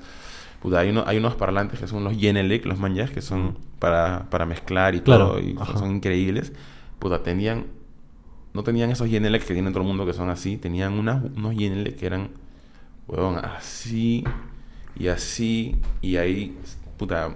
Puta, 0.61 0.79
hay, 0.79 0.89
uno- 0.91 1.03
hay 1.07 1.17
unos 1.17 1.33
parlantes 1.35 1.79
que 1.79 1.87
son 1.87 2.03
los 2.03 2.15
Genelec, 2.15 2.65
los 2.65 2.77
manjas, 2.77 3.09
que 3.09 3.21
son 3.21 3.57
para, 3.79 4.29
para 4.29 4.45
mezclar 4.45 4.93
y 4.93 4.99
Claro, 5.01 5.29
todo, 5.29 5.39
y 5.39 5.55
ajá. 5.59 5.77
son 5.79 5.95
increíbles. 5.95 6.53
Puta, 6.99 7.23
tenían, 7.23 7.65
no 8.53 8.63
tenían 8.63 8.91
esos 8.91 9.07
Genelec 9.09 9.43
que 9.43 9.53
tienen 9.53 9.73
todo 9.73 9.81
el 9.81 9.87
mundo 9.87 10.05
que 10.05 10.13
son 10.13 10.29
así, 10.29 10.57
tenían 10.57 10.93
unas, 10.93 11.23
unos 11.35 11.55
Genelec 11.55 11.97
que 11.97 12.05
eran, 12.05 12.29
huevón, 13.07 13.37
así 13.43 14.23
y 14.95 15.07
así, 15.07 15.77
y 16.01 16.17
ahí, 16.17 16.55
puta, 16.97 17.33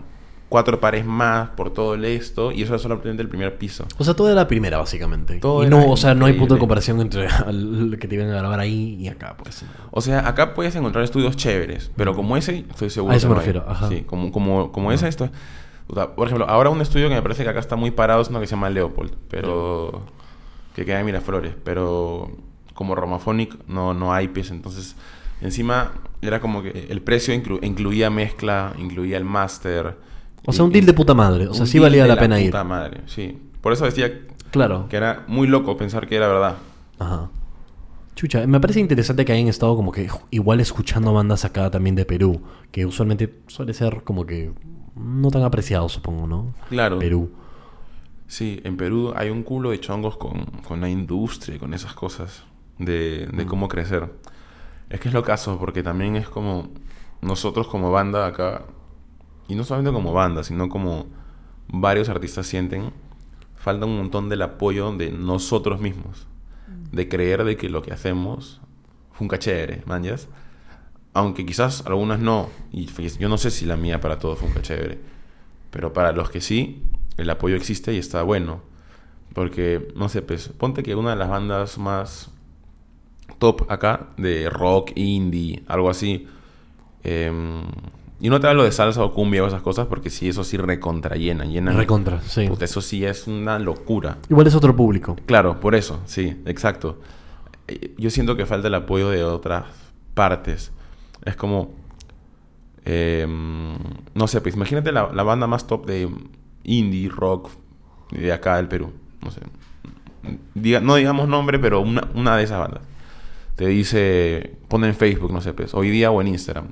cuatro 0.54 0.80
pares 0.80 1.04
más 1.04 1.50
por 1.50 1.74
todo 1.74 1.96
el 1.96 2.06
esto, 2.06 2.52
y 2.52 2.62
eso 2.62 2.76
es 2.76 2.82
solamente 2.84 3.24
el 3.24 3.28
primer 3.28 3.58
piso. 3.58 3.88
O 3.98 4.04
sea, 4.04 4.14
todo 4.14 4.28
era 4.28 4.36
la 4.36 4.48
primera, 4.48 4.78
básicamente. 4.78 5.40
Todo 5.40 5.64
y 5.64 5.66
era 5.66 5.76
no, 5.78 5.90
o 5.90 5.98
sea, 5.98 6.14
no 6.14 6.28
hay 6.28 6.34
punto 6.34 6.54
de 6.54 6.60
comparación 6.60 7.02
entre 7.02 7.28
lo 7.52 7.98
que 7.98 8.08
te 8.08 8.14
iban 8.14 8.30
a 8.30 8.36
grabar 8.36 8.60
ahí 8.60 8.96
y 9.00 9.08
acá, 9.08 9.36
pues. 9.36 9.66
O 9.90 10.00
sea, 10.00 10.28
acá 10.28 10.54
puedes 10.54 10.76
encontrar 10.76 11.04
estudios 11.04 11.36
chéveres, 11.36 11.90
pero 11.96 12.14
como 12.14 12.38
ese, 12.38 12.66
estoy 12.70 12.92
seguro 12.92 13.14
A 13.14 13.18
eso 13.18 13.28
que 13.28 13.30
me 13.30 13.36
no 13.36 13.42
hay. 13.42 13.48
refiero, 13.48 13.66
ajá. 13.68 13.90
Sí, 13.90 14.02
como, 14.06 14.32
como, 14.32 14.72
como 14.72 14.92
ese, 14.92 15.08
esto. 15.08 15.32
o 15.88 15.96
sea, 15.96 16.14
por 16.16 16.28
ejemplo, 16.28 16.48
ahora 16.48 16.70
un 16.70 16.82
estudio 16.82 17.10
que 17.10 17.16
me 17.16 17.24
parece 17.24 17.44
que 17.44 17.50
acá 17.50 17.60
está 17.60 17.76
muy 17.76 17.90
parado 17.90 18.22
es 18.22 18.28
uno 18.30 18.40
que 18.40 18.46
se 18.46 18.52
llama 18.56 18.70
Leopold, 18.70 19.12
pero. 19.30 20.04
que 20.76 20.86
queda 20.86 21.00
en 21.00 21.08
Miraflores, 21.08 21.56
pero 21.64 22.30
como 22.76 22.94
Romaphonic 22.94 23.56
no, 23.68 23.96
no 23.96 24.14
hay 24.14 24.28
pies, 24.28 24.52
entonces. 24.52 24.96
Encima 25.42 25.94
era 26.22 26.40
como 26.40 26.62
que 26.62 26.88
el 26.92 27.02
precio 27.02 27.34
inclu- 27.34 27.60
incluía 27.64 28.12
mezcla, 28.12 28.74
incluía 28.78 29.18
el 29.18 29.26
máster. 29.26 30.13
O 30.46 30.52
sea, 30.54 30.66
un 30.66 30.72
deal 30.72 30.86
de 30.86 30.94
puta 30.94 31.14
madre. 31.14 31.48
O 31.48 31.54
sea, 31.54 31.66
sí 31.66 31.80
valía 31.80 32.06
la 32.08 32.18
pena 32.18 32.40
ir. 32.40 32.48
puta 32.52 32.64
madre, 32.64 33.02
sí. 33.06 33.38
Por 33.62 33.72
eso 33.74 33.86
decía 33.86 34.12
Claro. 34.52 34.88
que 34.90 34.98
era 34.98 35.24
muy 35.28 35.48
loco 35.48 35.78
pensar 35.78 36.08
que 36.08 36.16
era 36.16 36.28
verdad. 36.28 36.56
Ajá. 37.00 37.30
Chucha, 38.16 38.46
me 38.46 38.60
parece 38.60 38.80
interesante 38.80 39.26
que 39.26 39.32
hayan 39.32 39.48
estado 39.48 39.76
como 39.76 39.92
que 39.92 40.08
igual 40.30 40.60
escuchando 40.60 41.14
bandas 41.14 41.46
acá 41.46 41.72
también 41.72 41.96
de 41.96 42.06
Perú, 42.06 42.42
que 42.72 42.86
usualmente 42.86 43.40
suele 43.48 43.74
ser 43.74 44.04
como 44.04 44.26
que 44.26 44.52
no 44.96 45.32
tan 45.32 45.42
apreciado, 45.44 45.90
supongo, 45.90 46.28
¿no? 46.28 46.54
Claro. 46.70 47.00
Perú. 47.00 47.32
Sí, 48.28 48.62
en 48.64 48.78
Perú 48.78 49.14
hay 49.16 49.30
un 49.30 49.42
culo 49.44 49.72
de 49.72 49.80
chongos 49.80 50.18
con, 50.18 50.46
con 50.68 50.82
la 50.82 50.90
industria, 50.90 51.58
con 51.58 51.74
esas 51.74 51.94
cosas 51.94 52.44
de, 52.78 53.28
de 53.34 53.46
cómo 53.46 53.68
crecer. 53.68 54.12
Es 54.90 55.00
que 55.00 55.08
es 55.08 55.14
lo 55.14 55.24
caso, 55.24 55.58
porque 55.58 55.82
también 55.82 56.16
es 56.16 56.30
como 56.30 56.70
nosotros 57.22 57.68
como 57.68 57.92
banda 57.92 58.28
acá, 58.28 58.64
y 59.54 59.56
no 59.56 59.64
solamente 59.64 59.94
como 59.94 60.14
banda, 60.14 60.44
sino 60.44 60.68
como 60.68 61.06
varios 61.68 62.10
artistas 62.10 62.48
sienten, 62.48 62.92
falta 63.56 63.86
un 63.86 63.96
montón 63.96 64.28
del 64.28 64.42
apoyo 64.42 64.92
de 64.94 65.12
nosotros 65.12 65.80
mismos, 65.80 66.26
de 66.92 67.08
creer 67.08 67.44
de 67.44 67.56
que 67.56 67.70
lo 67.70 67.84
que 67.84 67.94
hacemos 67.94 68.62
fue 69.12 69.28
un 69.28 69.38
chévere, 69.38 69.84
manjas. 69.86 70.28
Aunque 71.14 71.46
quizás 71.46 71.86
algunas 71.86 72.20
no, 72.20 72.50
y 72.72 72.88
yo 73.20 73.30
no 73.30 73.38
sé 73.38 73.52
si 73.52 73.68
la 73.68 73.78
mía 73.78 74.02
para 74.02 74.18
todos 74.18 74.40
fue 74.40 74.50
un 74.50 74.60
chévere, 74.60 75.00
pero 75.70 75.94
para 75.94 76.14
los 76.14 76.32
que 76.32 76.42
sí, 76.42 76.82
el 77.18 77.30
apoyo 77.30 77.56
existe 77.56 77.94
y 77.94 78.00
está 78.00 78.24
bueno. 78.24 78.62
Porque, 79.36 79.88
no 79.96 80.10
sé, 80.10 80.24
pues, 80.24 80.48
ponte 80.48 80.82
que 80.82 80.96
una 80.96 81.12
de 81.12 81.16
las 81.18 81.30
bandas 81.30 81.78
más 81.78 82.32
top 83.38 83.72
acá, 83.72 84.10
de 84.18 84.50
rock, 84.50 84.94
indie, 84.96 85.64
algo 85.68 85.92
así, 85.92 86.28
em, 87.04 87.62
y 88.24 88.30
no 88.30 88.40
te 88.40 88.48
hablo 88.48 88.64
de 88.64 88.72
salsa 88.72 89.04
o 89.04 89.14
cumbia 89.14 89.44
o 89.44 89.48
esas 89.48 89.62
cosas, 89.62 89.86
porque 89.88 90.10
sí, 90.10 90.30
eso 90.30 90.44
sí 90.44 90.58
recontra 90.58 91.16
llena, 91.18 91.44
llena. 91.46 91.74
Recontra, 91.74 92.22
sí. 92.22 92.48
Puta, 92.48 92.66
eso 92.66 92.82
sí 92.82 93.06
es 93.06 93.28
una 93.28 93.60
locura. 93.60 94.18
Igual 94.30 94.48
es 94.48 94.56
otro 94.56 94.76
público. 94.76 95.16
Claro, 95.26 95.60
por 95.60 95.76
eso, 95.76 96.00
sí, 96.06 96.42
exacto. 96.46 97.00
Eh, 97.68 97.94
Yo 97.98 98.10
siento 98.10 98.36
que 98.36 98.46
falta 98.46 98.68
el 98.70 98.76
apoyo 98.76 99.10
de 99.10 99.24
otras 99.24 99.66
partes. 100.14 100.72
Es 101.26 101.36
como, 101.36 101.72
em, 102.86 103.74
no 104.14 104.28
sé, 104.28 104.42
pues 104.42 104.56
imagínate 104.56 104.92
la, 104.92 105.12
la 105.14 105.24
banda 105.24 105.48
más 105.48 105.68
top 105.68 105.86
de 105.86 106.10
indie, 106.64 107.10
rock, 107.10 107.50
de 108.12 108.32
acá 108.32 108.58
del 108.58 108.68
Perú. 108.68 108.92
No 109.22 109.32
sé. 109.32 109.42
Diga- 110.56 110.82
no 110.82 110.96
digamos 110.96 111.28
nombre, 111.28 111.60
pero 111.60 111.82
una, 111.82 112.08
una 112.16 112.38
de 112.38 112.44
esas 112.44 112.60
bandas. 112.60 112.82
Te 113.56 113.68
dice, 113.68 114.56
pone 114.68 114.88
en 114.88 114.96
Facebook, 114.96 115.32
no 115.32 115.42
sé, 115.42 115.54
pues, 115.54 115.74
hoy 115.74 115.90
día 115.90 116.10
o 116.12 116.22
en 116.22 116.28
Instagram. 116.30 116.68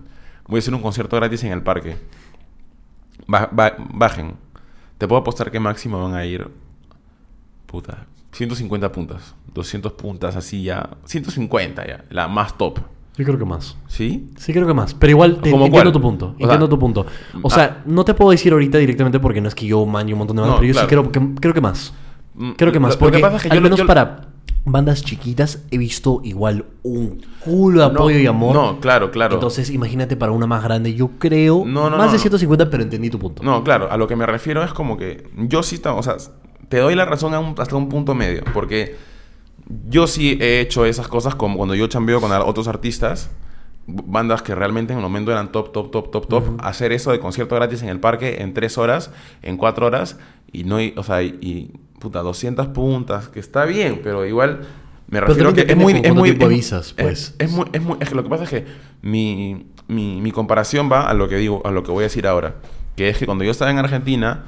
Voy 0.51 0.57
a 0.57 0.59
hacer 0.59 0.75
un 0.75 0.81
concierto 0.81 1.15
gratis 1.15 1.43
en 1.45 1.53
el 1.53 1.63
parque. 1.63 1.95
Ba- 3.25 3.49
ba- 3.51 3.75
bajen. 3.93 4.33
Te 4.97 5.07
puedo 5.07 5.21
apostar 5.21 5.49
que 5.49 5.59
máximo 5.61 6.03
van 6.03 6.13
a 6.13 6.25
ir, 6.25 6.47
puta, 7.65 8.05
150 8.33 8.91
puntas. 8.91 9.33
200 9.53 9.93
puntas, 9.93 10.35
así 10.35 10.61
ya. 10.63 10.89
150 11.05 11.87
ya, 11.87 12.03
la 12.09 12.27
más 12.27 12.57
top. 12.57 12.79
Yo 13.17 13.25
creo 13.25 13.37
que 13.37 13.45
más. 13.45 13.77
¿Sí? 13.87 14.29
Sí, 14.37 14.51
creo 14.53 14.67
que 14.67 14.73
más. 14.73 14.93
Pero 14.93 15.11
igual 15.11 15.39
te, 15.41 15.51
¿Cómo 15.51 15.65
entiendo 15.67 15.91
cuál? 15.91 15.93
tu 15.93 16.01
punto. 16.01 16.25
O 16.27 16.31
Entiendo 16.31 16.65
sea, 16.65 16.69
tu 16.69 16.79
punto. 16.79 17.05
O 17.41 17.47
ah. 17.47 17.49
sea, 17.55 17.83
no 17.85 18.03
te 18.05 18.13
puedo 18.13 18.31
decir 18.31 18.51
ahorita 18.53 18.77
directamente 18.77 19.19
porque 19.21 19.39
no 19.41 19.47
es 19.47 19.55
que 19.55 19.65
yo 19.67 19.85
manje 19.85 20.11
un 20.13 20.19
montón 20.19 20.35
de 20.35 20.41
bandas, 20.41 20.55
No, 20.57 20.59
pero 20.61 20.67
yo 20.67 20.73
claro. 20.73 20.87
sí 20.87 21.11
creo 21.11 21.11
que, 21.33 21.39
creo 21.41 21.53
que 21.53 21.61
más. 21.61 21.93
Mm, 22.35 22.51
Creo 22.51 22.71
que 22.73 22.79
más. 22.79 22.97
porque 22.97 23.17
que 23.17 23.21
pasa 23.23 23.37
es 23.37 23.43
que 23.43 23.49
al 23.49 23.55
yo- 23.55 23.61
menos 23.61 23.79
yo- 23.79 23.85
para 23.87 24.30
bandas 24.63 25.03
chiquitas 25.03 25.63
he 25.71 25.77
visto 25.77 26.21
igual 26.23 26.65
un 26.83 27.21
culo 27.43 27.81
de 27.81 27.87
No, 27.87 27.99
apoyo 27.99 28.19
y 28.19 28.27
amor. 28.27 28.53
No, 28.55 28.79
claro, 28.79 29.09
claro. 29.11 29.33
Entonces, 29.35 29.69
imagínate 29.71 30.15
para 30.15 30.31
una 30.31 30.45
más 30.47 30.63
grande, 30.63 30.93
yo 30.93 31.09
creo 31.17 31.63
No, 31.65 31.89
no, 31.89 31.97
más 31.97 32.11
de 32.11 32.17
no. 32.17 32.21
150, 32.21 32.69
pero 32.69 32.83
entendí 32.83 33.09
tu 33.09 33.17
punto. 33.19 33.41
No, 33.43 33.63
claro, 33.63 33.91
a 33.91 33.97
lo 33.97 34.07
que 34.07 34.15
me 34.15 34.25
refiero 34.25 34.63
es 34.63 34.71
como 34.73 34.97
que 34.97 35.27
yo 35.35 35.63
sí, 35.63 35.81
o 35.83 36.03
sea, 36.03 36.17
te 36.69 36.77
doy 36.77 36.95
la 36.95 37.05
razón 37.05 37.33
un- 37.33 37.55
hasta 37.57 37.75
un 37.75 37.89
punto 37.89 38.13
medio, 38.13 38.43
porque 38.53 38.95
yo 39.89 40.05
sí 40.07 40.37
he 40.41 40.59
hecho 40.59 40.85
esas 40.85 41.07
cosas 41.07 41.33
como 41.35 41.57
cuando 41.57 41.73
yo 41.75 41.87
chambeo 41.87 42.21
con 42.21 42.31
otros 42.31 42.67
artistas, 42.67 43.29
bandas 43.87 44.41
que 44.43 44.53
realmente 44.53 44.93
en 44.93 44.99
el 44.99 45.03
momento 45.03 45.31
eran 45.31 45.51
top, 45.51 45.71
top, 45.71 45.89
top, 45.91 46.11
top, 46.11 46.27
top, 46.27 46.43
hacer 46.61 46.91
eso 46.91 47.11
de 47.11 47.19
concierto 47.19 47.55
gratis 47.55 47.81
en 47.81 47.89
el 47.89 47.99
parque 47.99 48.41
en 48.41 48.53
tres 48.53 48.77
horas, 48.77 49.11
en 49.41 49.57
cuatro 49.57 49.87
horas, 49.87 50.17
y 50.51 50.63
no, 50.65 50.77
o 50.95 51.03
sea, 51.03 51.23
y, 51.23 51.71
puta, 52.01 52.19
200 52.19 52.67
puntas, 52.67 53.29
que 53.29 53.39
está 53.39 53.63
bien, 53.65 54.01
pero 54.03 54.25
igual 54.25 54.61
me 55.07 55.21
refiero 55.21 55.49
también 55.49 55.55
que 55.55 55.61
es 55.73 55.77
depende 55.77 55.83
muy... 55.83 55.93
con 55.93 56.05
Es 56.05 56.13
muy 56.15 56.29
es- 56.31 56.41
avisas, 56.41 56.87
es- 56.97 57.03
pues. 57.05 57.35
es 57.39 57.51
muy, 57.51 57.65
es 57.71 57.81
muy- 57.81 57.97
es 58.01 58.09
que 58.09 58.15
lo 58.15 58.23
que 58.23 58.29
pasa 58.29 58.43
es 58.43 58.49
que 58.49 58.65
mi, 59.01 59.67
mi, 59.87 60.19
mi 60.19 60.31
comparación 60.31 60.89
va 60.91 61.09
a 61.09 61.13
lo 61.13 61.29
que 61.29 61.35
digo, 61.37 61.61
a 61.65 61.71
lo 61.71 61.83
que 61.83 61.91
voy 61.91 62.01
a 62.01 62.07
decir 62.07 62.27
ahora. 62.27 62.55
Que 62.97 63.07
es 63.09 63.17
que 63.17 63.25
cuando 63.25 63.43
yo 63.45 63.51
estaba 63.51 63.71
en 63.71 63.77
Argentina, 63.77 64.43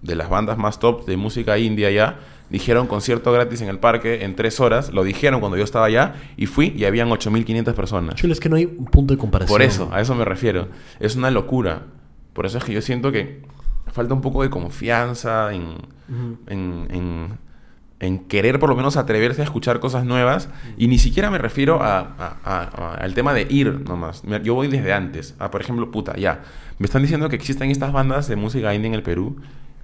de 0.00 0.14
las 0.16 0.28
bandas 0.30 0.56
más 0.58 0.78
top 0.80 1.04
de 1.06 1.16
música 1.16 1.58
india 1.58 1.90
ya, 1.90 2.18
dijeron 2.50 2.86
concierto 2.86 3.30
gratis 3.32 3.60
en 3.62 3.68
el 3.68 3.78
parque 3.78 4.24
en 4.24 4.34
tres 4.34 4.60
horas. 4.60 4.92
Lo 4.92 5.04
dijeron 5.04 5.40
cuando 5.40 5.56
yo 5.56 5.64
estaba 5.64 5.86
allá 5.86 6.14
y 6.36 6.46
fui 6.46 6.72
y 6.76 6.84
habían 6.84 7.08
8.500 7.08 7.72
personas. 7.74 8.14
Chulo, 8.16 8.32
es 8.32 8.40
que 8.40 8.48
no 8.48 8.56
hay 8.56 8.64
un 8.66 8.86
punto 8.86 9.14
de 9.14 9.18
comparación. 9.18 9.54
Por 9.54 9.62
eso, 9.62 9.88
a 9.92 10.00
eso 10.00 10.14
me 10.14 10.24
refiero. 10.24 10.68
Es 11.00 11.16
una 11.16 11.30
locura. 11.30 11.82
Por 12.32 12.46
eso 12.46 12.58
es 12.58 12.64
que 12.64 12.72
yo 12.72 12.82
siento 12.82 13.12
que 13.12 13.42
falta 13.86 14.14
un 14.14 14.20
poco 14.20 14.42
de 14.42 14.50
confianza 14.50 15.52
en, 15.52 15.74
en, 16.46 16.86
en- 16.90 17.38
en 18.00 18.18
querer 18.18 18.58
por 18.58 18.68
lo 18.68 18.74
menos 18.74 18.96
atreverse 18.96 19.42
a 19.42 19.44
escuchar 19.44 19.78
cosas 19.78 20.04
nuevas. 20.04 20.48
Y 20.76 20.88
ni 20.88 20.98
siquiera 20.98 21.30
me 21.30 21.38
refiero 21.38 21.80
a, 21.82 21.98
a- 22.00 22.36
a- 22.44 22.62
a- 22.62 22.94
al 22.94 23.14
tema 23.14 23.32
de 23.32 23.46
ir 23.48 23.80
nomás. 23.88 24.22
Yo 24.42 24.54
voy 24.54 24.66
desde 24.66 24.92
antes. 24.92 25.36
A, 25.38 25.50
por 25.52 25.60
ejemplo, 25.60 25.90
puta, 25.92 26.16
ya. 26.16 26.42
Me 26.78 26.86
están 26.86 27.02
diciendo 27.02 27.28
que 27.28 27.36
existen 27.36 27.70
estas 27.70 27.92
bandas 27.92 28.26
de 28.26 28.34
música 28.34 28.74
indie 28.74 28.88
en 28.88 28.94
el 28.94 29.04
Perú. 29.04 29.36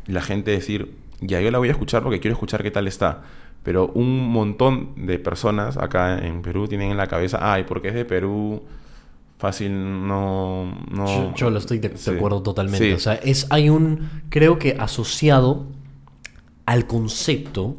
Y 0.09 0.12
la 0.12 0.21
gente 0.23 0.50
decir, 0.50 0.97
ya, 1.21 1.40
yo 1.40 1.50
la 1.52 1.59
voy 1.59 1.69
a 1.69 1.73
escuchar 1.73 2.02
porque 2.02 2.19
quiero 2.19 2.33
escuchar 2.33 2.62
qué 2.64 2.73
tal 2.73 2.88
está. 2.88 3.23
Pero 3.62 3.87
un 3.95 4.28
montón 4.31 4.95
de 5.07 5.19
personas 5.21 5.76
acá 5.76 6.19
en 6.19 6.43
Perú 6.43 6.67
tienen 6.67 6.90
en 6.90 6.97
la 6.97 7.07
cabeza, 7.07 7.52
ay, 7.52 7.64
porque 7.69 7.88
es 7.88 7.95
de 7.95 8.05
Perú, 8.05 8.62
fácil 9.38 9.73
no... 10.07 10.75
no 10.90 11.07
Yo, 11.07 11.35
yo 11.35 11.50
lo 11.50 11.59
estoy 11.59 11.78
de, 11.78 11.90
de 11.90 11.97
Sí. 11.97 12.11
acuerdo 12.11 12.42
totalmente. 12.42 12.85
Sí. 12.87 12.92
O 12.92 12.99
sea, 12.99 13.14
es, 13.14 13.47
hay 13.50 13.71
un, 13.71 14.09
creo 14.28 14.59
que 14.59 14.76
asociado 14.78 15.66
al 16.66 16.87
concepto 16.87 17.76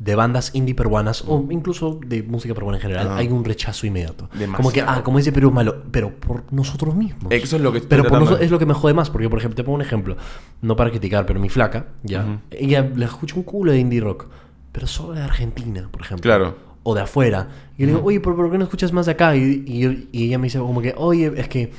de 0.00 0.16
bandas 0.16 0.50
indie 0.54 0.74
peruanas 0.74 1.24
o 1.26 1.46
incluso 1.50 1.98
de 2.04 2.22
música 2.24 2.52
peruana 2.52 2.78
en 2.78 2.82
general, 2.82 3.06
Ajá. 3.06 3.16
hay 3.18 3.28
un 3.28 3.44
rechazo 3.44 3.86
inmediato. 3.86 4.26
Como 4.28 4.32
que, 4.32 4.38
Demasiado. 4.40 4.90
ah, 4.90 5.02
como 5.04 5.18
es 5.18 5.24
de 5.24 5.32
Perú 5.32 5.48
es 5.48 5.54
malo, 5.54 5.84
pero 5.92 6.14
por 6.16 6.52
nosotros 6.52 6.94
mismos. 6.96 7.30
Eso 7.30 7.56
es 7.56 7.62
lo 7.62 7.70
que 7.72 7.78
estoy 7.78 7.90
Pero 7.98 8.08
por 8.10 8.20
noso- 8.20 8.36
de- 8.36 8.44
es 8.44 8.50
lo 8.50 8.58
que 8.58 8.66
me 8.66 8.74
jode 8.74 8.92
más, 8.92 9.08
porque 9.08 9.30
por 9.30 9.38
ejemplo, 9.38 9.54
te 9.56 9.62
pongo 9.62 9.76
un 9.76 9.82
ejemplo, 9.82 10.16
no 10.62 10.74
para 10.76 10.90
criticar, 10.90 11.24
pero 11.26 11.38
mi 11.38 11.48
flaca, 11.48 11.86
ya, 12.02 12.22
Ujú. 12.24 12.38
ella 12.50 12.82
le 12.94 13.04
escucha 13.04 13.36
un 13.36 13.44
culo 13.44 13.70
de 13.72 13.78
indie 13.78 14.00
rock, 14.00 14.26
pero 14.72 14.86
solo 14.88 15.12
de 15.14 15.22
Argentina, 15.22 15.88
por 15.90 16.02
ejemplo. 16.02 16.22
Claro. 16.22 16.56
O 16.84 16.94
de 16.94 17.00
afuera. 17.00 17.48
Y 17.76 17.82
yo 17.82 17.86
le 17.86 17.92
digo, 17.94 18.06
oye, 18.06 18.20
¿por, 18.20 18.36
por 18.36 18.50
qué 18.50 18.58
no 18.58 18.64
escuchas 18.64 18.92
más 18.92 19.06
de 19.06 19.12
acá? 19.12 19.34
Y, 19.34 19.64
y, 19.66 20.24
ella 20.24 20.38
me 20.38 20.44
dice 20.44 20.58
como 20.58 20.80
que, 20.80 20.94
oye, 20.96 21.32
es 21.36 21.48
que 21.48 21.72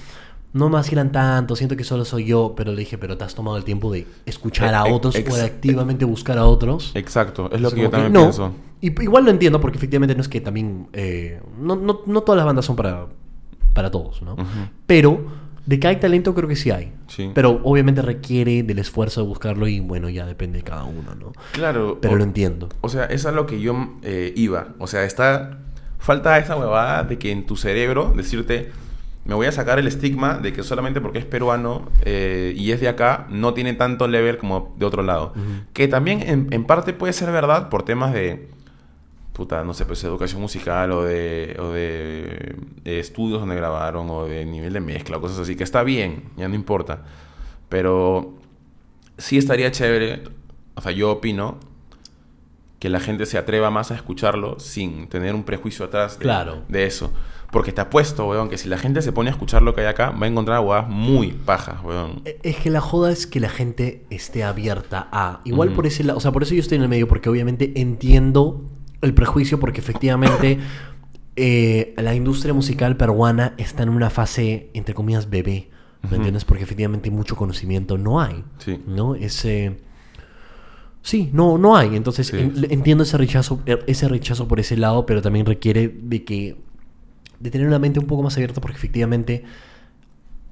no 0.51 0.69
me 0.69 0.75
vacilan 0.75 1.11
tanto, 1.11 1.55
siento 1.55 1.77
que 1.77 1.83
solo 1.83 2.05
soy 2.05 2.25
yo, 2.25 2.53
pero 2.55 2.71
le 2.71 2.79
dije, 2.79 2.97
pero 2.97 3.17
te 3.17 3.23
has 3.23 3.35
tomado 3.35 3.57
el 3.57 3.63
tiempo 3.63 3.91
de 3.91 4.07
escuchar 4.25 4.73
a 4.73 4.83
Eh, 4.83 4.89
eh, 4.89 4.93
otros 4.93 5.15
o 5.15 5.35
de 5.35 5.43
activamente 5.43 6.05
buscar 6.05 6.37
a 6.37 6.45
otros. 6.45 6.91
Exacto, 6.95 7.49
es 7.51 7.61
lo 7.61 7.71
que 7.71 7.81
yo 7.81 7.89
también 7.89 8.13
no. 8.13 8.21
pienso. 8.21 8.53
Y 8.81 8.87
igual 9.03 9.25
lo 9.25 9.31
entiendo 9.31 9.61
porque 9.61 9.77
efectivamente 9.77 10.15
no 10.15 10.21
es 10.21 10.27
que 10.27 10.41
también... 10.41 10.87
eh, 10.93 11.39
no, 11.59 11.75
no, 11.75 12.01
no 12.05 12.21
todas 12.21 12.37
las 12.37 12.45
bandas 12.45 12.65
son 12.65 12.75
para, 12.75 13.07
para 13.73 13.91
todos, 13.91 14.21
¿no? 14.21 14.35
Pero 14.87 15.44
de 15.65 15.79
que 15.79 15.87
hay 15.87 15.95
talento 15.97 16.33
creo 16.35 16.47
que 16.47 16.55
sí 16.55 16.71
hay. 16.71 16.93
Sí. 17.07 17.31
Pero 17.33 17.59
obviamente 17.63 18.01
requiere 18.01 18.63
del 18.63 18.79
esfuerzo 18.79 19.21
de 19.21 19.27
buscarlo 19.27 19.67
y 19.67 19.79
bueno, 19.79 20.09
ya 20.09 20.25
depende 20.25 20.59
de 20.59 20.63
cada 20.63 20.83
uno, 20.83 21.15
¿no? 21.15 21.33
Claro. 21.53 21.99
Pero 22.01 22.13
o, 22.13 22.17
lo 22.17 22.23
entiendo. 22.23 22.69
o 22.81 22.89
sea, 22.89 23.05
es 23.05 23.25
a 23.25 23.31
lo 23.31 23.45
que 23.45 23.59
yo 23.59 23.97
eh, 24.03 24.33
iba. 24.35 24.69
O 24.79 24.87
sea, 24.87 25.03
está... 25.03 25.59
Falta 25.97 26.37
esa 26.37 26.55
huevada 26.55 27.03
de 27.03 27.17
que 27.17 27.31
en 27.31 27.45
tu 27.45 27.55
cerebro 27.55 28.13
decirte... 28.15 28.71
Me 29.25 29.33
voy 29.33 29.47
a 29.47 29.51
sacar 29.51 29.79
el 29.79 29.87
estigma 29.87 30.37
de 30.37 30.53
que 30.53 30.61
solamente 30.61 31.01
porque 31.01 31.17
es 31.17 31.25
peruano 31.25 31.89
eh, 32.03 32.53
y 32.55 32.69
es 32.69 32.79
de 32.79 32.87
acá, 32.87 33.25
no 33.31 33.55
tiene 33.55 33.73
tanto 33.73 34.07
level 34.07 34.37
como 34.37 34.75
de 34.77 34.85
otro 34.85 35.01
lado. 35.01 35.33
Que 35.73 35.87
también 35.87 36.21
en, 36.21 36.47
en 36.51 36.63
parte 36.65 36.93
puede 36.93 37.11
ser 37.11 37.31
verdad 37.31 37.69
por 37.69 37.81
temas 37.81 38.13
de... 38.13 38.49
Puta, 39.35 39.63
no 39.65 39.73
sé, 39.73 39.85
pues 39.85 40.01
educación 40.05 40.39
musical 40.39 40.91
o 40.93 41.03
de, 41.03 41.57
o 41.59 41.69
de, 41.71 42.55
de 42.83 42.99
estudios 43.01 43.41
donde 43.41 43.55
grabaron 43.55 44.09
o 44.09 44.23
de 44.25 44.45
nivel 44.45 44.71
de 44.71 44.79
mezcla 44.79 45.17
o 45.17 45.21
cosas 45.21 45.39
así, 45.39 45.57
que 45.57 45.65
está 45.65 45.83
bien, 45.83 46.23
ya 46.37 46.47
no 46.47 46.55
importa. 46.55 47.03
Pero 47.67 48.35
sí 49.17 49.37
estaría 49.37 49.69
chévere, 49.71 50.23
o 50.75 50.81
sea, 50.81 50.91
yo 50.93 51.11
opino 51.11 51.57
que 52.79 52.87
la 52.89 52.99
gente 53.01 53.25
se 53.25 53.37
atreva 53.37 53.69
más 53.71 53.91
a 53.91 53.95
escucharlo 53.95 54.57
sin 54.59 55.07
tener 55.07 55.35
un 55.35 55.43
prejuicio 55.43 55.85
atrás 55.85 56.17
de, 56.17 56.23
Claro. 56.23 56.61
de 56.69 56.85
eso. 56.85 57.11
Porque 57.51 57.71
te 57.73 57.81
apuesto, 57.81 58.27
weón, 58.27 58.49
que 58.49 58.57
si 58.57 58.69
la 58.69 58.77
gente 58.77 59.01
se 59.01 59.11
pone 59.11 59.29
a 59.29 59.33
escuchar 59.33 59.61
lo 59.61 59.73
que 59.75 59.81
hay 59.81 59.87
acá, 59.87 60.11
va 60.11 60.25
a 60.27 60.29
encontrar 60.29 60.59
huevadas 60.61 60.87
muy 60.89 61.31
pajas, 61.33 61.83
weón. 61.83 62.21
E- 62.25 62.37
Es 62.43 62.57
que 62.57 62.69
la 62.69 62.79
joda 62.81 63.11
es 63.11 63.27
que 63.27 63.39
la 63.41 63.49
gente 63.49 64.05
esté 64.09 64.43
abierta 64.45 65.07
a. 65.11 65.41
Igual 65.45 65.69
Ujú. 65.69 65.75
por 65.77 65.87
ese 65.87 66.03
lado. 66.03 66.17
O 66.17 66.21
sea, 66.21 66.31
por 66.31 66.43
eso 66.43 66.53
yo 66.53 66.59
estoy 66.61 66.77
en 66.77 66.83
el 66.83 66.89
medio, 66.89 67.07
porque 67.07 67.29
obviamente 67.29 67.73
entiendo 67.75 68.61
el 69.01 69.13
prejuicio, 69.13 69.59
porque 69.59 69.79
efectivamente 69.81 70.57
eh, 71.35 71.93
la 71.97 72.15
industria 72.15 72.53
musical 72.53 72.97
peruana 72.97 73.53
está 73.57 73.83
en 73.83 73.89
una 73.89 74.09
fase, 74.09 74.69
entre 74.73 74.93
comillas, 74.93 75.29
bebé. 75.29 75.69
¿Me 76.09 76.17
entiendes? 76.17 76.45
Porque 76.45 76.63
efectivamente 76.63 77.09
mucho 77.09 77.35
conocimiento 77.35 77.97
no 77.97 78.21
hay. 78.21 78.43
Sí. 78.59 78.79
¿No? 78.85 79.15
Ese. 79.15 79.77
Sí, 81.01 81.31
no, 81.33 81.57
no 81.57 81.75
hay. 81.75 81.95
Entonces 81.95 82.27
Sí. 82.27 82.37
en- 82.37 82.67
entiendo 82.69 83.03
ese 83.03 83.17
rechazo, 83.17 83.61
er, 83.65 83.83
ese 83.87 84.07
rechazo 84.07 84.47
por 84.47 84.59
ese 84.59 84.77
lado, 84.77 85.05
pero 85.07 85.21
también 85.23 85.47
requiere 85.47 85.87
de 85.87 86.23
que. 86.23 86.57
de 87.39 87.49
tener 87.51 87.65
una 87.67 87.79
mente 87.79 87.99
un 87.99 88.05
poco 88.05 88.21
más 88.21 88.35
abierta, 88.35 88.61
porque 88.61 88.77
efectivamente. 88.77 89.43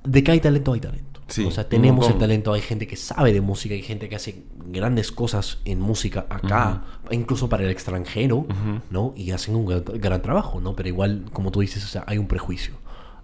De 0.04 0.24
que 0.24 0.32
hay 0.32 0.40
talento, 0.40 0.74
hay 0.74 0.80
talento. 0.80 1.13
Sí, 1.34 1.46
o 1.46 1.50
sea, 1.50 1.64
un 1.64 1.70
tenemos 1.72 2.08
el 2.10 2.20
talento, 2.20 2.54
hay 2.54 2.62
gente 2.62 2.86
que 2.86 2.96
sabe 2.96 3.34
de 3.34 3.42
música, 3.42 3.74
hay 3.74 3.82
gente 3.82 4.08
que 4.08 4.16
hace 4.16 4.44
grandes 4.68 5.12
cosas 5.12 5.58
en 5.66 5.82
música 5.82 6.28
acá, 6.30 6.84
incluso 7.10 7.50
para 7.50 7.64
el 7.64 7.72
extranjero, 7.72 8.46
¿no? 8.92 9.16
Y 9.16 9.32
hacen 9.32 9.56
un 9.56 9.66
gran, 9.66 9.84
gran 9.96 10.22
trabajo, 10.22 10.62
¿no? 10.62 10.76
Pero 10.76 10.90
igual, 10.90 11.26
como 11.34 11.50
tú 11.50 11.62
dices, 11.62 11.84
o 11.84 11.88
sea, 11.88 12.04
hay 12.06 12.20
un 12.20 12.28
prejuicio. 12.28 12.76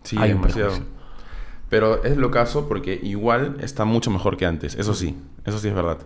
Sí, 0.02 0.18
hay 0.18 0.32
un 0.32 0.42
demasiado. 0.42 0.70
prejuicio. 0.72 0.94
Pero 1.70 2.04
es 2.04 2.18
lo 2.18 2.32
caso 2.32 2.68
porque 2.68 3.00
igual 3.04 3.58
está 3.60 3.86
mucho 3.86 4.10
mejor 4.10 4.38
que 4.38 4.48
antes. 4.48 4.74
Eso 4.74 4.96
sí, 4.96 5.16
eso 5.46 5.60
sí 5.60 5.68
es 5.68 5.76
verdad. 5.76 6.00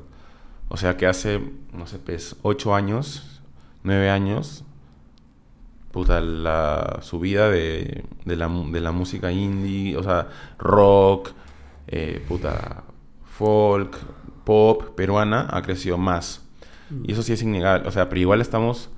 O 0.68 0.76
sea 0.76 0.98
que 0.98 1.08
hace, 1.08 1.40
no 1.72 1.88
sé, 1.88 2.00
pues, 2.00 2.36
ocho 2.42 2.76
años, 2.76 3.42
nueve 3.82 4.10
años, 4.10 4.66
puta, 5.94 6.20
la 6.20 7.00
subida 7.02 7.50
de, 7.50 8.04
de, 8.26 8.36
la, 8.36 8.50
de 8.50 8.82
la 8.82 8.92
música 8.92 9.32
indie, 9.32 9.96
o 9.96 10.04
sea, 10.04 10.28
rock, 10.60 11.32
eh, 11.88 12.24
puta, 12.28 12.84
folk, 13.26 13.98
pop 14.44 14.96
peruana 14.96 15.48
ha 15.52 15.62
crecido 15.62 15.98
más. 15.98 16.42
Y 17.04 17.14
eso 17.14 17.24
sí 17.24 17.34
es 17.34 17.42
innegable. 17.42 17.88
O 17.88 17.92
sea, 17.92 18.10
pero 18.10 18.22
igual 18.22 18.42
estamos... 18.42 18.90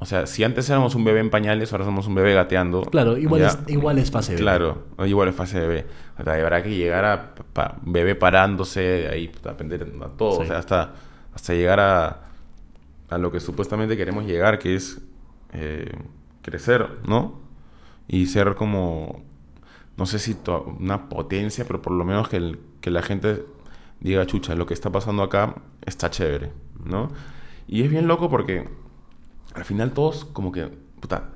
O 0.00 0.06
sea, 0.06 0.26
si 0.26 0.44
antes 0.44 0.70
éramos 0.70 0.94
un 0.94 1.02
bebé 1.02 1.18
en 1.18 1.28
pañales, 1.28 1.72
ahora 1.72 1.84
somos 1.84 2.06
un 2.06 2.14
bebé 2.14 2.32
gateando. 2.32 2.82
Claro, 2.82 3.16
igual, 3.18 3.40
Ya. 3.40 3.48
es, 3.48 3.58
igual 3.66 3.98
es 3.98 4.10
fase 4.12 4.34
B. 4.34 4.38
Claro, 4.38 4.84
igual 5.04 5.28
es 5.28 5.34
fase 5.34 5.58
bebé. 5.58 5.86
O 6.18 6.22
sea, 6.22 6.34
habrá 6.34 6.62
que 6.62 6.70
llegar 6.76 7.04
a 7.04 7.34
pa- 7.52 7.78
bebé 7.82 8.14
parándose, 8.14 8.80
de 8.80 9.08
ahí 9.08 9.26
puta, 9.26 9.50
aprender 9.50 9.82
a 10.00 10.08
todo. 10.10 10.36
Sí. 10.36 10.42
O 10.42 10.46
sea, 10.46 10.58
hasta, 10.58 10.92
hasta 11.34 11.52
llegar 11.52 11.80
a, 11.80 12.28
a 13.10 13.18
lo 13.18 13.32
que 13.32 13.40
supuestamente 13.40 13.96
queremos 13.96 14.24
llegar, 14.24 14.60
que 14.60 14.76
es 14.76 15.00
eh, 15.52 15.90
crecer, 16.42 16.86
¿no? 17.08 17.40
Y 18.06 18.26
ser 18.26 18.54
como, 18.54 19.24
no 19.98 20.06
sé 20.06 20.20
si 20.20 20.36
una 20.78 21.08
potencia, 21.08 21.66
pero 21.66 21.82
por 21.82 21.92
lo 21.92 22.04
menos 22.04 22.28
que, 22.28 22.90
la 22.90 23.02
gente 23.02 23.44
diga, 24.00 24.24
chucha, 24.26 24.54
lo 24.54 24.64
que 24.64 24.72
está 24.72 24.90
pasando 24.90 25.24
acá 25.24 25.56
está 25.84 26.08
chévere, 26.08 26.52
¿no? 26.84 27.10
Y 27.66 27.82
es 27.82 27.90
bien 27.90 28.06
loco 28.06 28.30
porque 28.30 28.68
al 29.54 29.64
final 29.64 29.92
todos 29.92 30.24
como 30.24 30.52
que, 30.52 30.68
puta, 31.00 31.30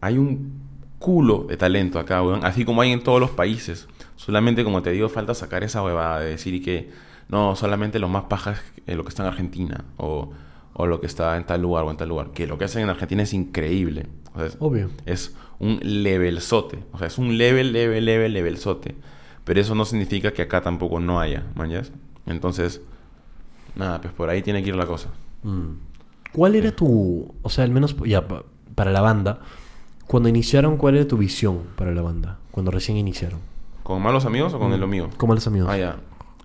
hay 0.00 0.16
un 0.16 0.62
culo 1.00 1.44
de 1.48 1.56
talento 1.56 1.98
acá, 1.98 2.22
weón. 2.22 2.44
Así 2.44 2.64
como 2.64 2.80
hay 2.82 2.92
en 2.92 3.02
todos 3.02 3.20
los 3.20 3.30
países. 3.30 3.88
Solamente, 4.14 4.62
como 4.62 4.82
te 4.82 4.90
digo, 4.90 5.08
falta 5.08 5.34
sacar 5.34 5.64
esa 5.64 5.82
huevada 5.82 6.20
de 6.20 6.30
decir 6.30 6.62
que 6.62 6.90
no, 7.28 7.56
solamente 7.56 7.98
los 7.98 8.08
más 8.08 8.24
pajas 8.24 8.62
es 8.86 8.96
lo 8.96 9.02
que 9.02 9.08
está 9.08 9.24
en 9.24 9.28
Argentina. 9.28 9.84
O, 9.96 10.30
o 10.74 10.86
lo 10.86 11.00
que 11.00 11.06
está 11.06 11.36
en 11.36 11.44
tal 11.44 11.62
lugar 11.62 11.84
o 11.84 11.90
en 11.90 11.96
tal 11.96 12.08
lugar. 12.08 12.30
Que 12.32 12.46
lo 12.46 12.58
que 12.58 12.64
hacen 12.64 12.82
en 12.82 12.90
Argentina 12.90 13.22
es 13.22 13.32
increíble. 13.32 14.06
O 14.34 14.38
sea, 14.38 14.46
es, 14.48 14.56
Obvio. 14.60 14.90
es 15.06 15.34
un 15.60 15.78
levelzote. 15.82 16.82
O 16.92 16.98
sea, 16.98 17.06
es 17.06 17.16
un 17.18 17.38
level, 17.38 17.72
level, 17.72 18.04
level, 18.04 18.32
levelzote. 18.32 18.94
Pero 19.44 19.60
eso 19.60 19.74
no 19.74 19.84
significa 19.84 20.32
que 20.32 20.42
acá 20.42 20.60
tampoco 20.62 21.00
no 21.00 21.20
haya, 21.20 21.44
¿mañas? 21.54 21.92
Entonces, 22.26 22.80
nada, 23.76 24.00
pues 24.00 24.12
por 24.14 24.28
ahí 24.30 24.42
tiene 24.42 24.62
que 24.62 24.70
ir 24.70 24.76
la 24.76 24.86
cosa. 24.86 25.10
Mm. 25.42 25.72
¿Cuál 26.32 26.54
era 26.56 26.72
tu, 26.72 27.32
o 27.42 27.48
sea, 27.50 27.64
al 27.64 27.70
menos 27.70 27.94
ya 28.04 28.26
pa- 28.26 28.42
para 28.74 28.90
la 28.90 29.00
banda, 29.02 29.40
cuando 30.06 30.28
iniciaron, 30.28 30.76
cuál 30.76 30.96
era 30.96 31.06
tu 31.06 31.16
visión 31.18 31.60
para 31.76 31.92
la 31.92 32.02
banda? 32.02 32.38
Cuando 32.50 32.70
recién 32.72 32.96
iniciaron. 32.96 33.38
¿Con 33.84 34.00
malos 34.02 34.24
amigos 34.24 34.52
o 34.54 34.58
con 34.58 34.70
Mm. 34.70 34.74
el 34.74 34.80
lo 34.80 34.86
mío? 34.88 35.10
¿Cómo 35.18 35.34
los 35.34 35.46
amigos? 35.46 35.68
Ah, 35.70 35.76
ya. 35.76 35.96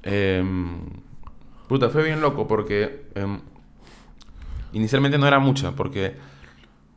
Em, 0.03 0.77
puta, 1.67 1.89
fue 1.89 2.03
bien 2.03 2.21
loco 2.21 2.47
porque 2.47 3.07
em, 3.15 3.39
inicialmente 4.73 5.17
no 5.17 5.27
era 5.27 5.39
mucha, 5.39 5.71
porque 5.71 6.15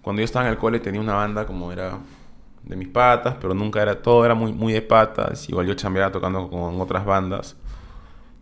cuando 0.03 0.21
yo 0.21 0.25
estaba 0.25 0.47
en 0.47 0.53
el 0.53 0.59
cole 0.59 0.81
tenía 0.81 1.01
una 1.01 1.15
banda 1.15 1.47
como 1.47 1.73
era 1.73 1.99
de 2.65 2.77
mis 2.77 2.89
patas, 2.89 3.37
pero 3.41 3.55
nunca 3.55 3.83
era 3.83 4.03
todo, 4.03 4.25
era 4.25 4.35
muy, 4.35 4.53
muy 4.53 4.73
de 4.73 4.83
patas. 4.83 5.49
Igual 5.49 5.67
yo 5.67 5.75
chambeaba 5.75 6.13
tocando 6.13 6.49
con 6.49 6.81
otras 6.81 7.05
bandas. 7.05 7.57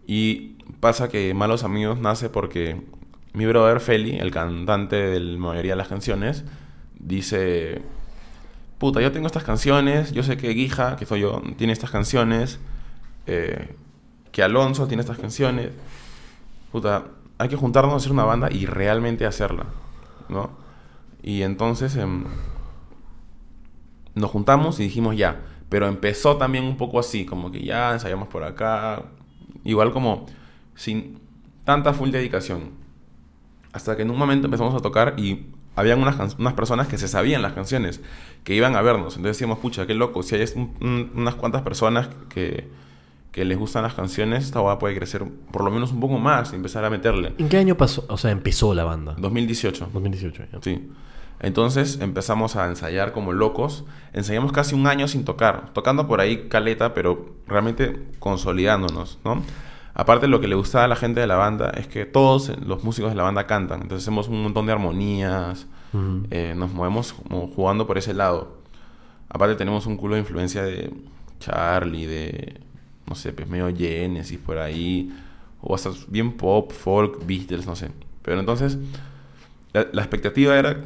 Y 0.07 0.57
pasa 0.81 1.09
que 1.09 1.33
Malos 1.35 1.65
Amigos 1.65 1.99
nace 1.99 2.29
porque 2.29 2.83
mi 3.33 3.47
brother 3.47 3.81
Feli, 3.81 4.19
el 4.19 4.31
cantante 4.31 4.97
de 4.97 5.21
la 5.21 5.39
mayoría 5.39 5.73
de 5.73 5.77
las 5.77 5.89
canciones, 5.89 6.45
dice: 6.99 7.83
Puta, 8.79 9.01
yo 9.01 9.13
tengo 9.13 9.27
estas 9.27 9.45
canciones, 9.45 10.13
yo 10.13 10.23
sé 10.23 10.37
que 10.37 10.51
Guija, 10.51 10.97
que 10.97 11.07
soy 11.07 11.21
yo, 11.21 11.43
tiene 11.57 11.73
estas 11.73 11.91
canciones, 11.91 12.59
eh, 13.27 13.75
que 14.33 14.43
Alonso 14.43 14.87
tiene 14.89 15.03
estas 15.03 15.19
canciones. 15.19 15.71
Puta, 16.73 17.05
hay 17.41 17.49
que 17.49 17.57
juntarnos 17.57 17.95
a 17.95 17.97
hacer 17.97 18.13
una 18.13 18.25
banda 18.25 18.49
y 18.53 18.67
realmente 18.67 19.25
hacerla, 19.27 19.65
¿no? 20.29 20.51
Y 21.23 21.43
entonces 21.43 21.97
em, 21.97 22.25
nos 24.15 24.31
juntamos 24.31 24.81
y 24.81 24.85
dijimos 24.85 25.17
ya, 25.17 25.41
pero 25.69 25.87
empezó 25.87 26.37
también 26.37 26.65
un 26.65 26.77
poco 26.77 26.99
así, 26.99 27.25
como 27.25 27.51
que 27.51 27.63
ya 27.65 27.93
ensayamos 27.93 28.29
por 28.29 28.43
acá, 28.45 29.03
igual 29.65 29.93
como 29.93 30.27
sin 30.75 31.19
tanta 31.65 31.93
full 31.93 32.11
dedicación. 32.11 32.71
Hasta 33.73 33.97
que 33.97 34.03
en 34.03 34.11
un 34.11 34.19
momento 34.19 34.47
empezamos 34.47 34.75
a 34.75 34.81
tocar 34.81 35.15
y 35.17 35.47
habían 35.77 36.03
unas, 36.03 36.35
unas 36.39 36.55
personas 36.55 36.89
que 36.89 36.99
se 36.99 37.07
sabían 37.07 37.41
las 37.43 37.53
canciones, 37.53 38.01
que 38.43 38.55
iban 38.55 38.75
a 38.75 38.83
vernos. 38.83 39.17
Entonces 39.17 39.37
decíamos, 39.37 39.61
pucha, 39.61 39.87
qué 39.87 39.95
loco, 39.95 40.23
si 40.25 40.35
hay 40.35 40.45
un- 40.57 40.75
un- 40.81 41.11
unas 41.15 41.37
cuantas 41.37 41.63
personas 41.63 42.09
que, 42.29 42.69
que 43.33 43.45
les 43.45 43.59
gustan 43.59 43.83
las 43.83 43.95
canciones, 43.95 44.45
esta 44.45 44.61
va 44.61 44.79
puede 44.79 44.97
crecer 44.97 45.25
por 45.53 45.65
lo 45.65 45.71
menos 45.71 45.93
un 45.93 46.01
poco 46.01 46.19
más 46.19 46.53
y 46.53 46.57
empezar 46.57 46.85
a 46.85 46.91
meterle. 46.91 47.35
¿En 47.39 47.49
qué 47.49 47.59
año 47.59 47.77
pasó, 47.77 48.05
o 48.09 48.17
sea, 48.17 48.31
empezó 48.31 48.75
la 48.75 48.85
banda? 48.85 49.15
2018. 49.19 49.91
2018. 49.93 50.45
ya. 50.53 50.59
Sí. 50.63 50.91
Entonces 51.41 52.01
empezamos 52.01 52.57
a 52.57 52.67
ensayar 52.69 53.13
como 53.13 53.33
locos. 53.33 53.85
Ensayamos 54.13 54.53
casi 54.53 54.75
un 54.75 54.87
año 54.87 55.09
sin 55.09 55.25
tocar. 55.25 55.73
Tocando 55.73 56.07
por 56.07 56.21
ahí 56.21 56.49
caleta, 56.49 56.93
pero 56.93 57.35
realmente 57.47 58.03
consolidándonos, 58.19 59.19
¿no? 59.25 59.43
Aparte 59.95 60.29
lo 60.29 60.41
que 60.41 60.49
le 60.49 60.55
gustaba 60.55 60.85
a 60.85 60.89
la 60.89 60.97
gente 60.97 61.21
de 61.21 61.27
la 61.27 61.37
banda 61.37 61.71
es 61.71 61.87
que 61.87 62.05
todos 62.05 62.53
los 62.61 62.85
músicos 62.85 63.11
de 63.11 63.17
la 63.17 63.23
banda 63.23 63.47
cantan. 63.47 63.83
Entonces 63.83 64.05
hacemos 64.05 64.29
un 64.29 64.43
montón 64.43 64.67
de 64.67 64.73
armonías. 64.73 65.67
Eh, 66.31 66.55
nos 66.57 66.73
movemos 66.73 67.15
como 67.15 67.49
jugando 67.49 67.87
por 67.87 67.97
ese 67.97 68.13
lado. 68.13 68.59
Aparte 69.29 69.57
tenemos 69.57 69.87
un 69.87 69.97
culo 69.97 70.15
de 70.15 70.21
influencia 70.21 70.63
de 70.63 70.93
Charlie, 71.39 72.07
de... 72.07 72.61
No 73.11 73.15
sé, 73.15 73.35
pues 73.35 73.47
medio 73.49 73.69
Genesis 73.77 74.39
por 74.39 74.57
ahí. 74.57 75.13
O 75.61 75.75
hasta 75.75 75.91
bien 76.09 76.33
pop, 76.39 76.73
folk, 76.73 77.27
Beatles, 77.27 77.67
no 77.67 77.77
sé. 77.77 77.91
Pero 78.23 78.41
entonces 78.41 78.79
la, 79.75 79.87
la 79.93 80.01
expectativa 80.01 80.59
era 80.59 80.83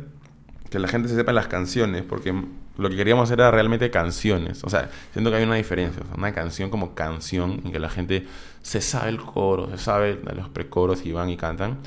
que 0.70 0.80
la 0.80 0.88
gente 0.88 1.08
se 1.08 1.14
sepa 1.14 1.32
las 1.32 1.46
canciones, 1.46 2.02
porque 2.02 2.34
lo 2.76 2.90
que 2.90 2.96
queríamos 2.96 3.30
era 3.30 3.50
realmente 3.50 3.90
canciones. 3.90 4.64
O 4.64 4.70
sea, 4.70 4.90
siento 5.12 5.30
que 5.30 5.36
hay 5.36 5.44
una 5.44 5.54
diferencia. 5.54 6.02
o 6.02 6.06
sea, 6.06 6.16
una 6.16 6.32
canción 6.32 6.70
como 6.70 6.94
canción, 6.94 7.60
en 7.64 7.72
que 7.72 7.78
la 7.78 7.90
gente 7.90 8.26
se 8.62 8.80
sabe 8.80 9.10
el 9.10 9.18
coro, 9.18 9.70
se 9.70 9.78
sabe 9.78 10.18
los 10.34 10.48
precoros 10.48 11.06
y 11.06 11.12
van 11.12 11.30
y 11.30 11.36
cantan. 11.36 11.78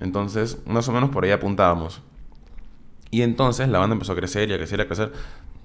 Entonces, 0.00 0.58
más 0.66 0.88
o 0.88 0.92
menos 0.92 1.10
por 1.10 1.24
ahí 1.24 1.30
apuntábamos. 1.30 2.00
Y 3.10 3.22
entonces 3.22 3.68
la 3.68 3.78
banda 3.78 3.94
empezó 3.94 4.12
a 4.12 4.16
crecer 4.16 4.50
y 4.50 4.54
a 4.54 4.56
crecer 4.56 4.80
y 4.80 4.82
a 4.82 4.86
crecer. 4.86 5.12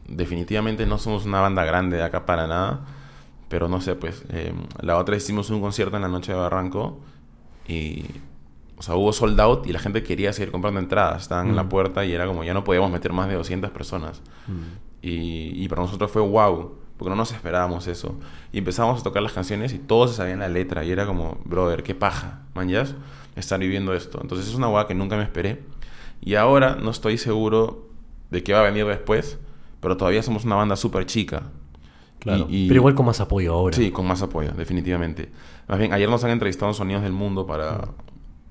Definitivamente 0.08 0.86
no 0.86 1.00
somos 1.00 1.26
una 1.26 1.42
banda 1.42 1.64
grande 1.66 1.98
de 1.98 2.04
acá 2.04 2.26
para 2.26 2.46
nada. 2.46 2.82
Pero 3.50 3.68
no 3.68 3.82
sé, 3.82 3.96
pues, 3.96 4.24
eh, 4.30 4.54
la 4.82 4.98
otra 4.98 5.16
hicimos 5.18 5.50
un 5.50 5.60
concierto 5.60 5.96
en 5.98 6.04
la 6.04 6.08
noche 6.08 6.32
de 6.32 6.38
Barranco 6.38 7.00
y, 7.68 8.06
o 8.78 8.82
sea, 8.84 8.96
hubo 8.96 9.12
sold 9.12 9.40
out 9.42 9.68
y 9.68 9.74
la 9.74 9.80
gente 9.80 10.04
quería 10.04 10.32
seguir 10.34 10.52
comprando 10.52 10.80
entradas. 10.80 11.24
Estaban 11.24 11.50
en 11.50 11.56
la 11.56 11.64
Mm. 11.64 11.70
puerta 11.70 12.06
y 12.06 12.14
era 12.14 12.26
como, 12.28 12.44
ya 12.44 12.54
no 12.54 12.64
podíamos 12.64 12.92
meter 12.92 13.12
más 13.12 13.28
de 13.28 13.36
200 13.36 13.72
personas. 13.72 14.22
Mm. 14.48 14.62
Y, 15.02 15.64
y 15.64 15.68
para 15.68 15.82
nosotros 15.82 16.12
fue 16.12 16.22
wow, 16.22 16.76
porque 16.98 17.10
no 17.10 17.16
nos 17.16 17.32
esperábamos 17.32 17.88
eso. 17.88 18.20
Y 18.52 18.60
empezamos 18.60 19.00
a 19.00 19.04
tocar 19.04 19.24
las 19.24 19.32
canciones 19.34 19.74
y 19.74 19.80
todos 19.80 20.12
se 20.12 20.18
sabían 20.18 20.40
la 20.40 20.50
letra. 20.50 20.84
Y 20.86 20.92
era 20.92 21.06
como, 21.06 21.38
brother, 21.46 21.82
qué 21.84 21.96
paja, 21.96 22.42
manjas, 22.54 22.96
estar 23.36 23.60
viviendo 23.60 23.94
esto. 23.94 24.20
Entonces 24.22 24.48
es 24.48 24.54
una 24.56 24.68
guada 24.68 24.86
que 24.88 24.94
nunca 24.96 25.18
me 25.18 25.24
esperé. 25.24 25.64
Y 26.22 26.36
ahora 26.36 26.76
no 26.76 26.92
estoy 26.92 27.18
seguro 27.18 27.88
de 28.30 28.44
qué 28.44 28.54
va 28.54 28.60
a 28.60 28.64
venir 28.64 28.86
después, 28.86 29.40
pero 29.80 29.96
todavía 29.98 30.22
somos 30.22 30.44
una 30.46 30.56
banda 30.56 30.76
súper 30.76 31.06
chica. 31.06 31.44
Claro. 32.20 32.48
Y- 32.50 32.66
y- 32.66 32.68
Pero 32.68 32.80
igual 32.82 32.96
con 32.96 33.06
más 33.06 33.20
apoyo 33.22 33.54
ahora. 33.54 33.76
Sí, 33.76 33.92
con 33.92 34.06
más 34.06 34.22
apoyo, 34.22 34.52
definitivamente. 34.52 35.30
Más 35.68 35.80
bien, 35.80 35.94
ayer 35.94 36.10
nos 36.10 36.24
han 36.24 36.32
entrevistado 36.32 36.70
en 36.72 36.76
Sonidos 36.76 37.02
del 37.04 37.14
Mundo 37.14 37.46
para, 37.46 37.90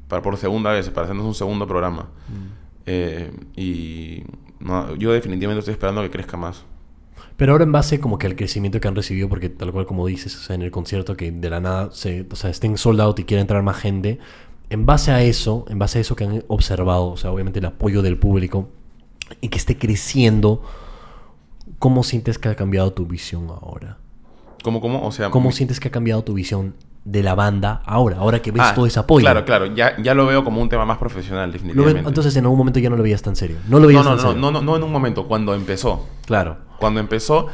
para 0.09 0.23
por 0.23 0.37
segunda 0.39 0.73
vez, 0.73 0.89
para 0.91 1.05
hacernos 1.05 1.27
un 1.27 1.35
segundo 1.35 1.67
programa. 1.67 2.09
Eh, 2.87 3.31
y 3.57 4.23
no, 4.61 4.95
yo 4.95 5.13
definitivamente 5.13 5.61
estoy 5.61 5.73
esperando 5.73 6.01
que 6.03 6.11
crezca 6.11 6.37
más. 6.37 6.65
Pero 7.37 7.53
ahora 7.53 7.65
en 7.65 7.73
base 7.73 8.01
como 8.01 8.19
que 8.19 8.27
al 8.27 8.35
crecimiento 8.37 8.81
que 8.81 8.89
han 8.89 8.97
recibido, 8.97 9.29
porque 9.29 9.49
tal 9.49 9.71
cual 9.73 9.87
como 9.87 10.07
dices, 10.07 10.35
o 10.37 10.41
sea, 10.41 10.57
en 10.57 10.63
el 10.63 10.71
concierto 10.71 11.17
que 11.17 11.31
de 11.31 11.51
la 11.51 11.61
nada 11.61 11.91
se, 11.93 12.27
o 12.31 12.37
sea, 12.37 12.51
estén 12.51 12.77
sold 12.79 13.01
out 13.01 13.19
y 13.21 13.25
quiera 13.25 13.41
entrar 13.41 13.63
más 13.63 13.77
gente, 13.77 14.19
en 14.71 14.87
base 14.87 15.13
a 15.13 15.23
eso, 15.23 15.65
en 15.69 15.79
base 15.79 15.99
a 15.99 16.01
eso 16.01 16.17
que 16.17 16.25
han 16.25 16.45
observado, 16.49 17.09
o 17.11 17.17
sea, 17.17 17.31
obviamente 17.31 17.59
el 17.61 17.67
apoyo 17.67 18.03
del 18.03 18.17
público 18.19 18.69
y 19.41 19.49
que 19.49 19.59
esté 19.59 19.77
creciendo, 19.79 20.63
¿cómo 21.79 22.03
sientes 22.03 22.39
que 22.39 22.49
ha 22.49 22.55
cambiado 22.55 22.93
tu 22.93 23.07
visión 23.07 23.49
ahora? 23.49 23.99
¿Cómo, 24.63 24.81
cómo? 24.81 25.07
O 25.07 25.13
sea... 25.13 25.31
¿Cómo 25.31 25.49
mi- 25.51 25.55
sientes 25.55 25.81
que 25.81 25.89
ha 25.89 25.91
cambiado 25.91 26.23
tu 26.23 26.35
visión 26.35 26.75
de 27.05 27.23
la 27.23 27.35
banda 27.35 27.81
ahora? 27.87 28.19
Ahora 28.19 28.43
que 28.43 28.51
ves 28.51 28.63
Ah, 28.65 28.75
todo 28.75 28.87
ese 28.87 28.99
apoyo. 28.99 29.23
Claro, 29.25 29.45
claro. 29.45 29.67
Ya, 29.67 29.97
ya 30.03 30.15
lo 30.15 30.27
veo 30.27 30.45
como 30.45 30.61
un 30.61 30.69
tema 30.69 30.85
más 30.85 30.99
profesional, 30.99 31.53
definitivamente. 31.53 32.07
entonces 32.09 32.35
en 32.37 32.45
algún 32.45 32.59
momento 32.59 32.81
ya 32.81 32.91
no 32.91 32.97
lo 32.97 33.03
veías 33.03 33.23
tan 33.23 33.37
serio. 33.37 33.57
No 33.69 33.77
lo 33.79 33.83
no, 33.83 33.87
veías 33.89 34.05
no, 34.05 34.11
tan 34.11 34.17
no, 34.17 34.23
serio. 34.23 34.41
no, 34.41 34.51
no, 34.51 34.63
no 34.63 34.77
en 34.77 34.83
un 34.83 34.93
momento, 34.93 35.27
cuando 35.27 35.55
empezó. 35.55 36.07
Claro. 36.27 36.59
Cuando 36.79 37.01
empezó, 37.01 37.47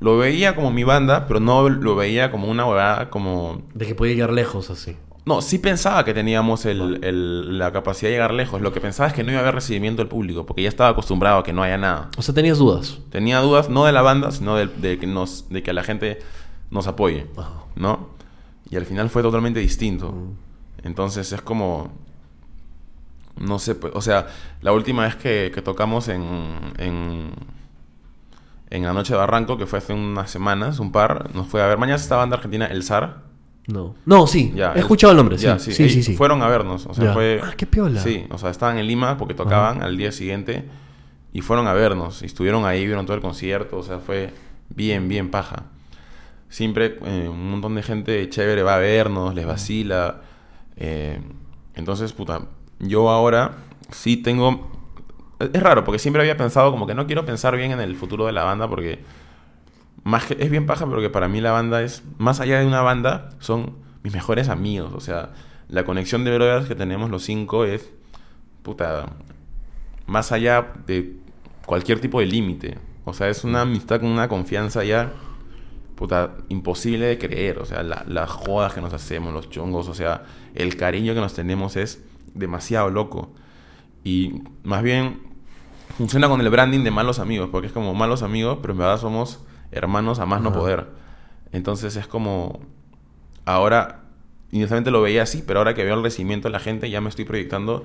lo 0.00 0.16
veía 0.18 0.54
como 0.56 0.70
mi 0.70 0.84
banda, 0.84 1.26
pero 1.26 1.38
no 1.40 1.68
lo 1.68 1.96
veía 1.96 2.30
como 2.30 2.48
una 2.48 2.66
huevada 2.66 3.10
como... 3.10 3.62
De 3.74 3.86
que 3.86 3.94
puede 3.94 4.14
llegar 4.14 4.32
lejos 4.32 4.70
así. 4.70 4.96
No, 5.28 5.42
sí 5.42 5.58
pensaba 5.58 6.04
que 6.04 6.14
teníamos 6.14 6.64
el- 6.64 7.04
el- 7.04 7.58
la 7.58 7.70
capacidad 7.70 8.08
de 8.08 8.14
llegar 8.14 8.32
lejos. 8.32 8.62
Lo 8.62 8.72
que 8.72 8.80
pensaba 8.80 9.08
es 9.08 9.14
que 9.14 9.22
no 9.22 9.30
iba 9.30 9.40
a 9.40 9.42
haber 9.42 9.54
recibimiento 9.56 10.00
del 10.00 10.08
público, 10.08 10.46
porque 10.46 10.62
ya 10.62 10.70
estaba 10.70 10.88
acostumbrado 10.90 11.38
a 11.38 11.44
que 11.44 11.52
no 11.52 11.62
haya 11.62 11.76
nada. 11.76 12.08
O 12.16 12.22
sea, 12.22 12.34
tenías 12.34 12.56
dudas. 12.58 12.98
Tenía 13.10 13.38
dudas 13.40 13.68
no 13.68 13.84
de 13.84 13.92
la 13.92 14.00
banda, 14.02 14.30
sino 14.30 14.56
de, 14.56 14.66
de 14.66 14.98
que, 14.98 15.06
nos, 15.06 15.48
de 15.50 15.62
que 15.62 15.72
la 15.74 15.82
gente 15.82 16.18
nos 16.70 16.86
apoye. 16.86 17.26
¿no? 17.76 18.08
Y 18.70 18.76
al 18.76 18.86
final 18.86 19.10
fue 19.10 19.22
totalmente 19.22 19.60
distinto. 19.60 20.12
Mm. 20.12 20.86
Entonces 20.86 21.30
es 21.32 21.42
como... 21.42 21.92
No 23.36 23.58
sé, 23.58 23.74
pues, 23.76 23.92
o 23.94 24.00
sea, 24.00 24.26
la 24.62 24.72
última 24.72 25.02
vez 25.04 25.14
que, 25.16 25.52
que 25.54 25.62
tocamos 25.62 26.08
en, 26.08 26.22
en, 26.78 27.30
en 28.70 28.82
la 28.84 28.92
noche 28.92 29.12
de 29.12 29.18
Barranco, 29.18 29.56
que 29.56 29.66
fue 29.66 29.78
hace 29.78 29.92
unas 29.92 30.30
semanas, 30.30 30.80
un 30.80 30.90
par, 30.90 31.32
nos 31.34 31.46
fue 31.46 31.62
a 31.62 31.66
ver. 31.68 31.78
Mañana 31.78 31.96
esta 31.96 32.16
banda 32.16 32.36
argentina, 32.36 32.66
El 32.66 32.82
Zar. 32.82 33.27
No. 33.68 33.94
No, 34.06 34.26
sí. 34.26 34.52
Ya, 34.56 34.72
He 34.74 34.80
escuchado 34.80 35.12
el 35.12 35.16
nombre, 35.18 35.38
sí. 35.38 35.44
ya, 35.44 35.58
sí, 35.58 35.72
sí, 35.72 36.02
sí. 36.02 36.16
Fueron 36.16 36.42
a 36.42 36.48
vernos, 36.48 36.86
o 36.86 36.94
sea, 36.94 37.04
Ya. 37.04 37.12
fue... 37.12 37.40
Ah, 37.42 37.52
qué 37.56 37.66
piola. 37.66 38.00
Sí, 38.00 38.24
o 38.30 38.38
sea, 38.38 38.50
estaban 38.50 38.78
en 38.78 38.86
Lima 38.86 39.16
porque 39.18 39.34
tocaban 39.34 39.82
al 39.82 39.96
día 39.96 40.10
siguiente 40.10 40.64
y 41.32 41.42
fueron 41.42 41.66
a 41.68 41.74
vernos. 41.74 42.22
Y 42.22 42.26
estuvieron 42.26 42.64
ahí, 42.64 42.84
vieron 42.86 43.04
todo 43.06 43.14
el 43.14 43.22
concierto, 43.22 43.76
o 43.78 43.82
sea, 43.82 43.98
fue 44.00 44.32
bien, 44.70 45.06
bien 45.08 45.30
paja. 45.30 45.64
Siempre 46.48 46.98
eh, 47.04 47.28
un 47.28 47.50
montón 47.50 47.74
de 47.74 47.82
gente 47.82 48.26
chévere 48.30 48.62
va 48.62 48.76
a 48.76 48.78
vernos, 48.78 49.34
les 49.34 49.46
vacila. 49.46 50.22
eh, 50.76 51.20
entonces, 51.74 52.12
puta, 52.12 52.46
yo 52.80 53.10
ahora 53.10 53.52
sí 53.90 54.16
tengo... 54.16 54.66
Es 55.38 55.62
raro, 55.62 55.84
porque 55.84 55.98
siempre 56.00 56.22
había 56.22 56.36
pensado 56.36 56.70
como 56.72 56.86
que 56.86 56.94
no 56.94 57.06
quiero 57.06 57.24
pensar 57.24 57.54
bien 57.56 57.70
en 57.70 57.80
el 57.80 57.94
futuro 57.96 58.26
de 58.26 58.32
la 58.32 58.42
banda 58.44 58.66
porque 58.66 58.98
más 60.08 60.30
es 60.30 60.50
bien 60.50 60.66
paja, 60.66 60.86
pero 60.86 61.00
que 61.00 61.10
para 61.10 61.28
mí 61.28 61.40
la 61.40 61.52
banda 61.52 61.82
es, 61.82 62.02
más 62.18 62.40
allá 62.40 62.58
de 62.60 62.66
una 62.66 62.80
banda, 62.80 63.30
son 63.40 63.76
mis 64.02 64.12
mejores 64.14 64.48
amigos. 64.48 64.92
O 64.94 65.00
sea, 65.00 65.30
la 65.68 65.84
conexión 65.84 66.24
de 66.24 66.34
brothers 66.34 66.66
que 66.66 66.74
tenemos 66.74 67.10
los 67.10 67.22
cinco 67.24 67.64
es, 67.64 67.90
puta, 68.62 69.10
más 70.06 70.32
allá 70.32 70.72
de 70.86 71.16
cualquier 71.66 72.00
tipo 72.00 72.20
de 72.20 72.26
límite. 72.26 72.78
O 73.04 73.12
sea, 73.12 73.28
es 73.28 73.44
una 73.44 73.62
amistad 73.62 74.00
con 74.00 74.08
una 74.08 74.28
confianza 74.28 74.82
ya, 74.84 75.12
puta, 75.94 76.36
imposible 76.48 77.06
de 77.06 77.18
creer. 77.18 77.58
O 77.58 77.66
sea, 77.66 77.82
la- 77.82 78.04
las 78.06 78.30
jodas 78.30 78.72
que 78.72 78.80
nos 78.80 78.92
hacemos, 78.94 79.32
los 79.34 79.50
chongos, 79.50 79.88
o 79.88 79.94
sea, 79.94 80.24
el 80.54 80.76
cariño 80.76 81.14
que 81.14 81.20
nos 81.20 81.34
tenemos 81.34 81.76
es 81.76 82.02
demasiado 82.34 82.88
loco. 82.90 83.32
Y 84.04 84.42
más 84.62 84.82
bien 84.82 85.20
funciona 85.96 86.28
con 86.28 86.40
el 86.40 86.48
branding 86.50 86.84
de 86.84 86.90
malos 86.90 87.18
amigos, 87.18 87.48
porque 87.50 87.66
es 87.66 87.72
como 87.72 87.92
malos 87.94 88.22
amigos, 88.22 88.58
pero 88.62 88.72
en 88.72 88.78
verdad 88.78 88.98
somos 88.98 89.40
hermanos 89.72 90.18
a 90.18 90.26
más 90.26 90.40
no 90.40 90.52
poder. 90.52 90.86
Entonces 91.52 91.96
es 91.96 92.06
como 92.06 92.60
ahora 93.44 94.00
inicialmente 94.50 94.90
lo 94.90 95.02
veía 95.02 95.22
así, 95.22 95.42
pero 95.46 95.60
ahora 95.60 95.74
que 95.74 95.84
veo 95.84 95.94
el 95.94 96.02
recibimiento 96.02 96.48
de 96.48 96.52
la 96.52 96.60
gente 96.60 96.88
ya 96.90 97.00
me 97.00 97.08
estoy 97.08 97.24
proyectando 97.24 97.84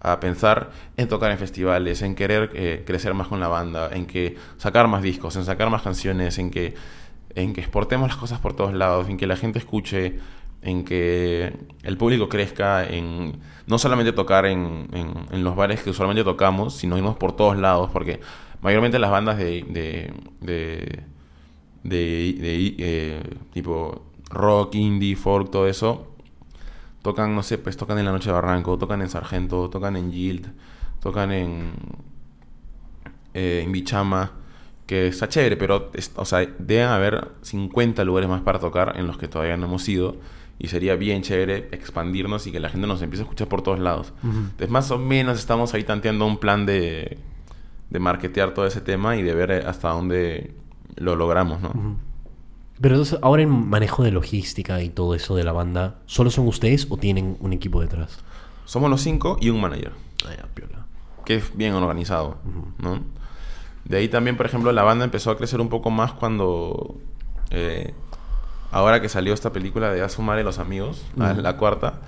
a 0.00 0.18
pensar 0.20 0.70
en 0.96 1.08
tocar 1.08 1.30
en 1.30 1.38
festivales, 1.38 2.02
en 2.02 2.14
querer 2.14 2.50
eh, 2.54 2.82
crecer 2.86 3.14
más 3.14 3.28
con 3.28 3.40
la 3.40 3.48
banda, 3.48 3.88
en 3.92 4.06
que 4.06 4.36
sacar 4.56 4.88
más 4.88 5.02
discos, 5.02 5.36
en 5.36 5.44
sacar 5.44 5.70
más 5.70 5.82
canciones, 5.82 6.38
en 6.38 6.50
que 6.50 6.74
en 7.34 7.54
que 7.54 7.62
exportemos 7.62 8.08
las 8.08 8.18
cosas 8.18 8.40
por 8.40 8.54
todos 8.54 8.74
lados, 8.74 9.08
en 9.08 9.16
que 9.16 9.26
la 9.26 9.36
gente 9.36 9.58
escuche, 9.58 10.18
en 10.60 10.84
que 10.84 11.56
el 11.82 11.96
público 11.96 12.28
crezca, 12.28 12.84
en 12.86 13.38
no 13.66 13.78
solamente 13.78 14.12
tocar 14.12 14.44
en, 14.44 14.88
en- 14.92 15.14
en 15.30 15.42
los 15.44 15.56
bares 15.56 15.82
que 15.82 15.90
usualmente 15.90 16.24
tocamos, 16.24 16.74
sino 16.76 16.98
irnos 16.98 17.16
por 17.16 17.34
todos 17.34 17.56
lados, 17.56 17.90
porque 17.90 18.20
mayormente 18.60 18.98
las 18.98 19.10
bandas 19.10 19.38
de, 19.38 19.64
de, 19.68 20.12
de, 20.40 21.04
de- 21.84 22.36
de, 22.38 22.74
eh, 22.78 23.22
tipo 23.52 24.02
rock, 24.30 24.74
indie, 24.76 25.16
folk, 25.16 25.50
todo 25.50 25.66
eso, 25.68 26.08
tocan, 27.02 27.34
no 27.34 27.42
sé, 27.42 27.58
pues 27.58 27.76
tocan 27.76 27.98
en 27.98 28.04
La 28.04 28.12
Noche 28.12 28.28
de 28.28 28.34
Barranco, 28.34 28.78
tocan 28.78 29.02
en 29.02 29.08
Sargento, 29.10 29.68
tocan 29.70 29.96
en 29.96 30.10
Yield, 30.12 30.46
tocan 31.00 31.32
en, 31.32 31.72
eh, 33.34 33.62
en 33.64 33.72
Bichama, 33.72 34.32
que 34.86 35.06
está 35.08 35.28
chévere, 35.28 35.56
pero, 35.56 35.90
es- 35.94 36.12
o 36.16 36.24
sea, 36.24 36.46
deben 36.58 36.88
haber 36.88 37.28
50 37.42 38.04
lugares 38.04 38.28
más 38.28 38.42
para 38.42 38.58
tocar 38.58 38.94
en 38.96 39.06
los 39.06 39.16
que 39.18 39.28
todavía 39.28 39.56
no 39.56 39.66
hemos 39.66 39.88
ido. 39.88 40.16
Y 40.58 40.68
sería 40.68 40.94
bien 40.94 41.22
chévere 41.22 41.68
expandirnos 41.72 42.46
y 42.46 42.52
que 42.52 42.60
la 42.60 42.68
gente 42.68 42.86
nos 42.86 43.02
empiece 43.02 43.22
a 43.22 43.24
escuchar 43.24 43.48
por 43.48 43.62
todos 43.62 43.80
lados. 43.80 44.12
Entonces, 44.22 44.70
más 44.70 44.90
o 44.92 44.98
menos 44.98 45.38
estamos 45.38 45.74
ahí 45.74 45.82
tanteando 45.82 46.24
un 46.26 46.38
plan 46.38 46.66
de, 46.66 47.18
de 47.90 47.98
marketear 47.98 48.54
todo 48.54 48.66
ese 48.66 48.80
tema 48.80 49.16
y 49.16 49.22
de 49.22 49.34
ver 49.34 49.66
hasta 49.66 49.88
dónde 49.88 50.54
lo 50.96 51.16
logramos, 51.16 51.60
¿no? 51.60 51.96
Pero 52.80 52.94
entonces, 52.96 53.18
ahora 53.22 53.42
en 53.42 53.68
manejo 53.68 54.02
de 54.02 54.10
logística 54.10 54.82
y 54.82 54.88
todo 54.90 55.14
eso 55.14 55.36
de 55.36 55.44
la 55.44 55.52
banda, 55.52 55.96
¿solo 56.06 56.30
son 56.30 56.48
ustedes 56.48 56.86
o 56.90 56.96
tienen 56.96 57.36
un 57.40 57.52
equipo 57.52 57.80
detrás? 57.80 58.18
Somos 58.64 58.90
los 58.90 59.00
cinco 59.00 59.36
y 59.40 59.50
un 59.50 59.60
manager. 59.60 59.92
Ah, 60.26 60.30
ya, 60.36 60.46
piola. 60.54 60.86
que 61.24 61.36
es 61.36 61.56
bien 61.56 61.74
organizado, 61.74 62.36
¿no? 62.78 63.00
De 63.84 63.96
ahí 63.98 64.08
también, 64.08 64.36
por 64.36 64.46
ejemplo, 64.46 64.72
la 64.72 64.82
banda 64.84 65.04
empezó 65.04 65.30
a 65.30 65.36
crecer 65.36 65.60
un 65.60 65.68
poco 65.68 65.90
más 65.90 66.12
cuando... 66.12 66.96
eh, 67.50 67.94
ahora 68.70 69.00
que 69.02 69.08
salió 69.08 69.34
esta 69.34 69.52
película 69.52 69.92
de 69.92 70.02
Asumar 70.02 70.38
y 70.38 70.42
los 70.44 70.58
amigos, 70.58 71.04
la- 71.16 71.56
cuarta, 71.56 72.00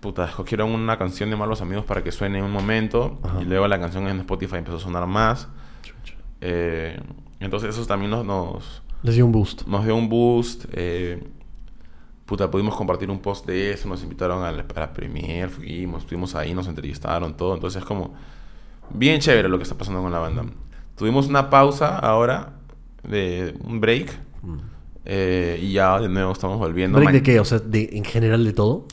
puta, 0.00 0.24
escogieron 0.26 0.70
una 0.72 0.98
canción 0.98 1.30
de 1.30 1.36
Malos 1.36 1.62
Amigos 1.62 1.84
para 1.84 2.02
que 2.04 2.12
suene 2.12 2.38
en 2.38 2.44
un 2.44 2.52
momento, 2.52 3.18
y 3.40 3.44
luego 3.44 3.66
la 3.68 3.78
canción 3.80 4.06
en 4.08 4.18
Spotify 4.20 4.56
empezó 4.56 4.76
a 4.76 4.80
sonar 4.80 5.06
más. 5.06 5.48
Chucha. 5.82 6.14
Eh, 6.40 7.00
entonces 7.40 7.70
eso 7.76 7.86
también 7.86 8.10
nos, 8.10 8.24
nos, 8.24 8.82
Les 9.02 9.14
dio 9.14 9.26
un 9.26 9.32
boost. 9.32 9.66
nos 9.66 9.84
dio 9.84 9.96
un 9.96 10.08
boost. 10.08 10.66
eh, 10.72 11.22
puta, 12.24 12.50
pudimos 12.50 12.74
compartir 12.74 13.10
un 13.10 13.20
post 13.20 13.46
de 13.46 13.72
eso, 13.72 13.88
nos 13.88 14.02
invitaron 14.02 14.42
a 14.44 14.50
la, 14.52 14.64
a 14.74 14.80
la 14.80 14.92
premier, 14.92 15.48
fuimos, 15.48 16.02
estuvimos 16.02 16.34
ahí, 16.34 16.54
nos 16.54 16.66
entrevistaron, 16.68 17.36
todo. 17.36 17.54
Entonces 17.54 17.80
es 17.82 17.86
como 17.86 18.14
bien 18.90 19.20
chévere 19.20 19.48
lo 19.48 19.58
que 19.58 19.62
está 19.64 19.76
pasando 19.78 20.02
con 20.02 20.10
la 20.12 20.18
banda. 20.18 20.44
Tuvimos 20.96 21.28
una 21.28 21.50
pausa 21.50 21.98
ahora, 21.98 22.54
de 23.02 23.54
un 23.64 23.80
break, 23.80 24.18
Mm. 24.42 24.56
eh, 25.04 25.58
y 25.62 25.72
ya 25.72 25.98
de 26.00 26.08
nuevo 26.08 26.32
estamos 26.32 26.58
volviendo. 26.58 26.98
¿Break 26.98 27.12
de 27.12 27.22
qué? 27.22 27.40
O 27.40 27.44
sea, 27.44 27.58
de, 27.58 27.88
en 27.92 28.04
general 28.04 28.44
de 28.44 28.52
todo. 28.52 28.86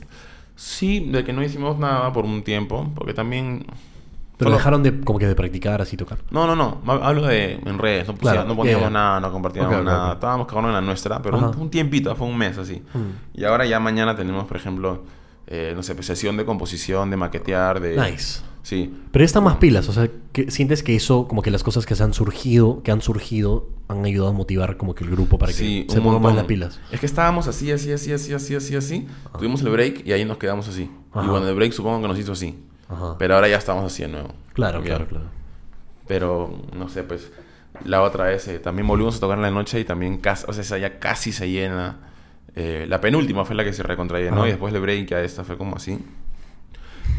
Sí, 0.56 1.00
de 1.10 1.24
que 1.24 1.32
no 1.32 1.42
hicimos 1.42 1.78
nada 1.78 2.12
por 2.12 2.24
un 2.24 2.42
tiempo, 2.44 2.90
porque 2.94 3.14
también... 3.14 3.66
Pero 4.44 4.56
dejaron 4.56 4.82
de 4.82 5.00
como 5.00 5.18
que 5.18 5.26
de 5.26 5.34
practicar 5.34 5.80
así 5.82 5.96
tocar. 5.96 6.18
No, 6.30 6.46
no, 6.46 6.54
no. 6.56 6.80
Hablo 7.02 7.26
de 7.26 7.54
en 7.64 7.78
redes. 7.78 8.06
No, 8.08 8.14
pusia- 8.14 8.32
Claro, 8.32 8.48
no 8.48 8.56
poníamos 8.56 8.82
yeah, 8.82 8.90
nada, 8.90 9.20
no 9.20 9.32
compartíamos 9.32 9.84
nada. 9.84 10.14
Estábamos 10.14 10.46
cada 10.46 10.58
uno 10.60 10.68
en 10.68 10.74
la 10.74 10.80
nuestra, 10.80 11.20
pero 11.22 11.38
un, 11.38 11.56
un 11.56 11.70
tiempito, 11.70 12.14
fue 12.16 12.26
un 12.26 12.36
mes 12.38 12.56
así. 12.58 12.82
Mm. 12.94 13.38
Y 13.40 13.44
ahora 13.44 13.66
ya 13.66 13.80
mañana 13.80 14.14
tenemos, 14.16 14.44
por 14.44 14.56
ejemplo, 14.56 15.02
eh, 15.46 15.72
no 15.76 15.82
sé, 15.82 15.94
pues, 15.94 16.06
sesión 16.06 16.36
de 16.36 16.44
composición, 16.44 17.10
de 17.10 17.16
maquetear, 17.16 17.80
de... 17.80 17.96
Nice. 17.96 18.40
Sí. 18.62 18.94
Pero 19.12 19.26
están 19.26 19.44
más 19.44 19.56
pilas, 19.56 19.90
o 19.90 19.92
sea, 19.92 20.08
que 20.32 20.50
sientes 20.50 20.82
que 20.82 20.96
eso, 20.96 21.28
como 21.28 21.42
que 21.42 21.50
las 21.50 21.62
cosas 21.62 21.84
que 21.84 21.94
se 21.94 22.02
han 22.02 22.14
surgido, 22.14 22.82
que 22.82 22.92
han 22.92 23.02
surgido, 23.02 23.68
han 23.88 24.02
ayudado 24.06 24.30
a 24.30 24.32
motivar 24.32 24.78
como 24.78 24.94
que 24.94 25.04
el 25.04 25.10
grupo 25.10 25.38
para 25.38 25.52
que 25.52 25.58
Sí, 25.58 25.86
se 25.90 26.00
pongan 26.00 26.22
más 26.22 26.34
las 26.34 26.44
pilas. 26.46 26.80
Es 26.90 26.98
que 26.98 27.04
estábamos 27.04 27.46
así, 27.46 27.70
así, 27.70 27.92
así, 27.92 28.10
así, 28.14 28.32
así, 28.32 28.54
así, 28.54 28.74
así. 28.74 29.06
Tuvimos 29.38 29.60
el 29.60 29.68
break 29.68 30.06
y 30.06 30.12
ahí 30.12 30.24
nos 30.24 30.38
quedamos 30.38 30.66
así. 30.66 30.90
Ajá. 31.12 31.26
Y 31.26 31.28
bueno, 31.28 31.46
el 31.46 31.54
break 31.54 31.72
supongo 31.72 32.00
que 32.00 32.08
nos 32.08 32.18
hizo 32.18 32.32
así. 32.32 32.58
Ajá. 32.88 33.16
Pero 33.18 33.34
ahora 33.34 33.48
ya 33.48 33.56
estamos 33.58 33.84
así 33.84 34.02
de 34.02 34.08
nuevo. 34.08 34.34
claro, 34.52 34.82
claro, 34.82 35.06
claro. 35.06 35.26
Pero, 36.06 36.54
no 36.76 36.88
sé, 36.88 37.02
pues, 37.02 37.32
la 37.84 38.02
otra 38.02 38.24
vez 38.24 38.46
eh, 38.48 38.58
también 38.58 38.86
volvimos 38.86 39.16
a 39.16 39.20
tocar 39.20 39.38
en 39.38 39.42
la 39.42 39.50
noche 39.50 39.80
y 39.80 39.84
también 39.84 40.18
casi, 40.18 40.44
o 40.48 40.52
sea, 40.52 40.78
ya 40.78 40.98
casi 40.98 41.32
se 41.32 41.48
llena. 41.50 41.96
Eh, 42.54 42.86
la 42.88 43.00
penúltima 43.00 43.44
fue 43.44 43.56
la 43.56 43.64
que 43.64 43.72
se 43.72 43.82
recontrallenó 43.82 44.36
Ajá. 44.38 44.46
y 44.46 44.50
después 44.50 44.72
el 44.74 44.80
break 44.80 45.08
ya 45.08 45.20
esta 45.20 45.44
fue 45.44 45.56
como 45.56 45.76
así. 45.76 45.98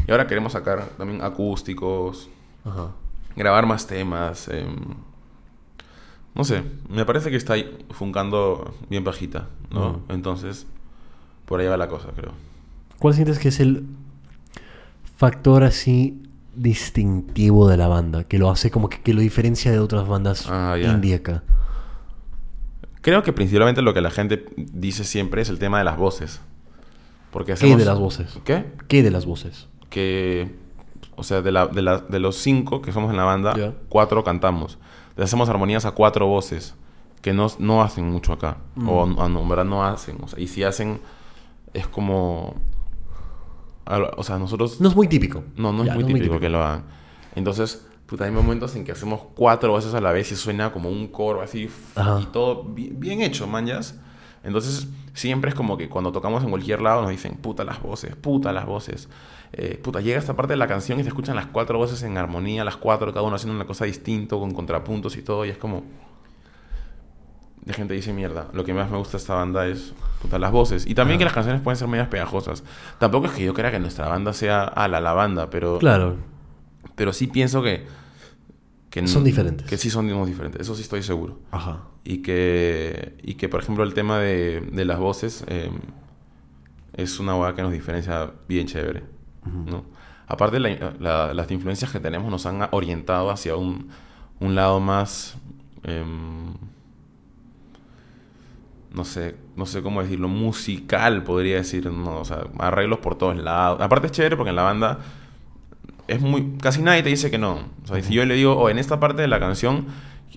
Y 0.06 0.10
ahora 0.10 0.26
queremos 0.26 0.52
sacar 0.52 0.84
también 0.96 1.20
acústicos, 1.22 2.30
Ajá. 2.64 2.92
grabar 3.34 3.66
más 3.66 3.86
temas. 3.86 4.48
em, 4.48 4.76
no 6.34 6.44
sé, 6.44 6.62
me 6.88 7.04
parece 7.04 7.30
que 7.30 7.36
está 7.36 7.54
funcando 7.90 8.74
bien 8.88 9.02
bajita, 9.04 9.48
¿no? 9.70 10.02
Entonces, 10.08 10.66
por 11.46 11.60
ahí 11.60 11.66
va 11.66 11.76
la 11.76 11.88
cosa, 11.88 12.08
creo. 12.14 12.32
¿Cuál 12.98 13.14
sientes 13.14 13.38
que 13.38 13.48
es 13.48 13.58
el 13.60 13.84
factor 15.16 15.64
así 15.64 16.22
distintivo 16.54 17.68
de 17.68 17.76
la 17.76 17.88
banda? 17.88 18.24
Que 18.24 18.38
lo 18.38 18.50
hace 18.50 18.70
como 18.70 18.88
que, 18.88 19.00
que 19.00 19.14
lo 19.14 19.20
diferencia 19.20 19.70
de 19.72 19.78
otras 19.78 20.06
bandas 20.06 20.46
Ah, 20.48 20.76
ya. 20.80 20.92
indie 20.92 21.14
acá. 21.16 21.42
Creo 23.00 23.22
que 23.22 23.32
principalmente 23.32 23.82
lo 23.82 23.94
que 23.94 24.00
la 24.00 24.10
gente 24.10 24.46
dice 24.56 25.04
siempre 25.04 25.42
es 25.42 25.48
el 25.48 25.58
tema 25.58 25.78
de 25.78 25.84
las 25.84 25.96
voces. 25.96 26.40
Porque 27.30 27.48
¿Qué 27.48 27.52
hacemos... 27.54 27.78
de 27.78 27.84
las 27.84 27.98
voces? 27.98 28.38
¿Qué? 28.44 28.66
¿Qué 28.88 29.02
de 29.02 29.10
las 29.10 29.26
voces? 29.26 29.68
que, 29.88 30.54
o 31.14 31.22
sea, 31.22 31.40
de, 31.40 31.52
la, 31.52 31.68
de, 31.68 31.80
la- 31.80 31.98
de 31.98 32.18
los 32.18 32.36
cinco 32.36 32.82
que 32.82 32.92
somos 32.92 33.10
en 33.10 33.16
la 33.16 33.24
banda, 33.24 33.54
cuatro 33.88 34.24
cantamos. 34.24 34.78
Le 35.16 35.24
hacemos 35.24 35.48
armonías 35.48 35.86
a 35.86 35.92
cuatro 35.92 36.26
voces, 36.26 36.74
que 37.22 37.32
no, 37.32 37.46
no 37.60 37.82
hacen 37.82 38.10
mucho 38.10 38.32
acá. 38.32 38.58
Mm. 38.74 38.88
O, 38.88 39.06
no, 39.06 39.40
en 39.40 39.48
verdad 39.48 39.64
no 39.64 39.84
hacen. 39.84 40.18
O 40.22 40.28
sea, 40.28 40.38
y 40.40 40.48
si 40.48 40.64
hacen, 40.64 41.00
es 41.72 41.86
como... 41.86 42.54
al- 43.86 44.10
O 44.16 44.22
sea, 44.22 44.38
nosotros... 44.38 44.80
No 44.80 44.88
es 44.88 44.94
muy 44.96 45.08
típico. 45.08 45.42
No, 45.56 45.72
no 45.72 45.82
es 45.82 45.88
Ya, 45.88 45.94
muy 45.94 46.04
típico, 46.04 46.38
que 46.38 46.48
lo 46.48 46.62
hagan. 46.62 46.84
Entonces, 47.34 47.86
Puta, 48.06 48.24
hay 48.24 48.30
momentos 48.30 48.76
en 48.76 48.84
que 48.84 48.92
hacemos 48.92 49.20
cuatro 49.34 49.72
voces 49.72 49.92
a 49.94 50.00
la 50.00 50.12
vez 50.12 50.30
y 50.30 50.36
suena 50.36 50.72
como 50.72 50.88
un 50.90 51.08
coro 51.08 51.40
así 51.42 51.68
Ajá. 51.96 52.20
y 52.22 52.26
todo 52.26 52.62
bi- 52.62 52.92
bien 52.94 53.20
hecho, 53.20 53.48
manjas. 53.48 53.98
Entonces, 54.44 54.86
siempre 55.12 55.48
es 55.50 55.56
como 55.56 55.76
que 55.76 55.88
cuando 55.88 56.12
tocamos 56.12 56.44
en 56.44 56.50
cualquier 56.50 56.80
lado 56.82 57.02
nos 57.02 57.10
dicen, 57.10 57.34
puta 57.38 57.64
las 57.64 57.82
voces, 57.82 58.14
puta 58.14 58.52
las 58.52 58.64
voces. 58.64 59.08
Eh, 59.52 59.80
puta, 59.82 60.00
llega 60.00 60.18
esta 60.20 60.36
parte 60.36 60.52
de 60.52 60.56
la 60.56 60.68
canción 60.68 61.00
y 61.00 61.02
se 61.02 61.08
escuchan 61.08 61.34
las 61.34 61.46
cuatro 61.46 61.78
voces 61.78 62.00
en 62.04 62.16
armonía, 62.16 62.62
las 62.62 62.76
cuatro, 62.76 63.12
cada 63.12 63.26
uno 63.26 63.34
haciendo 63.34 63.56
una 63.56 63.66
cosa 63.66 63.86
distinta, 63.86 64.36
con 64.36 64.52
contrapuntos 64.52 65.16
y 65.16 65.22
todo, 65.22 65.44
y 65.44 65.48
es 65.48 65.58
como... 65.58 65.82
La 67.66 67.74
gente 67.74 67.94
dice, 67.94 68.12
mierda, 68.12 68.48
lo 68.52 68.64
que 68.64 68.72
más 68.72 68.90
me 68.90 68.96
gusta 68.96 69.12
de 69.12 69.18
esta 69.18 69.34
banda 69.34 69.66
es 69.66 69.92
puta, 70.22 70.38
las 70.38 70.52
voces. 70.52 70.86
Y 70.86 70.94
también 70.94 71.18
que 71.18 71.24
las 71.24 71.34
canciones 71.34 71.60
pueden 71.60 71.76
ser 71.76 71.88
medias 71.88 72.06
pegajosas. 72.08 72.62
Tampoco 72.98 73.26
es 73.26 73.32
que 73.32 73.44
yo 73.44 73.52
crea 73.54 73.70
que 73.72 73.80
nuestra 73.80 74.06
banda 74.08 74.32
sea 74.32 74.62
a 74.64 74.86
la, 74.88 75.00
la 75.00 75.12
banda, 75.12 75.50
pero... 75.50 75.78
Claro. 75.78 76.16
Pero 76.94 77.12
sí 77.12 77.26
pienso 77.26 77.62
que... 77.64 77.84
que 78.88 79.06
Son 79.08 79.24
diferentes. 79.24 79.66
Que 79.68 79.76
sí 79.76 79.90
son 79.90 80.06
digamos, 80.06 80.28
diferentes, 80.28 80.60
eso 80.60 80.74
sí 80.76 80.82
estoy 80.82 81.02
seguro. 81.02 81.40
Ajá. 81.50 81.82
Y 82.04 82.18
que, 82.22 83.16
y 83.24 83.34
que 83.34 83.48
por 83.48 83.60
ejemplo, 83.60 83.82
el 83.82 83.94
tema 83.94 84.20
de, 84.20 84.60
de 84.72 84.84
las 84.84 85.00
voces 85.00 85.44
eh, 85.48 85.68
es 86.94 87.18
una 87.18 87.34
hueá 87.34 87.52
que 87.56 87.62
nos 87.62 87.72
diferencia 87.72 88.30
bien 88.48 88.68
chévere. 88.68 89.02
¿no? 89.44 89.84
Aparte, 90.28 90.60
la- 90.60 90.94
la- 91.00 91.34
las 91.34 91.50
influencias 91.50 91.90
que 91.90 91.98
tenemos 91.98 92.30
nos 92.30 92.46
han 92.46 92.68
orientado 92.70 93.28
hacia 93.30 93.56
un, 93.56 93.88
un 94.38 94.54
lado 94.54 94.78
más... 94.78 95.36
em, 95.82 96.54
no 98.92 99.04
sé, 99.04 99.36
no 99.56 99.66
sé 99.66 99.82
cómo 99.82 100.02
decirlo, 100.02 100.28
musical, 100.28 101.22
podría 101.22 101.56
decir, 101.56 101.90
¿no? 101.90 102.20
O 102.20 102.24
sea, 102.24 102.44
arreglos 102.58 102.98
por 103.00 103.16
todos 103.16 103.36
lados. 103.36 103.80
Aparte 103.80 104.06
es 104.06 104.12
chévere 104.12 104.36
porque 104.36 104.50
en 104.50 104.56
la 104.56 104.62
banda 104.62 104.98
es 106.08 106.20
muy 106.20 106.52
casi 106.60 106.82
nadie 106.82 107.02
te 107.02 107.08
dice 107.08 107.30
que 107.30 107.38
no. 107.38 107.58
O 107.84 107.86
sea, 107.86 108.02
si 108.02 108.14
yo 108.14 108.24
le 108.24 108.34
digo, 108.34 108.54
o 108.56 108.68
en 108.70 108.78
esta 108.78 109.00
parte 109.00 109.22
de 109.22 109.28
la 109.28 109.40
canción 109.40 109.86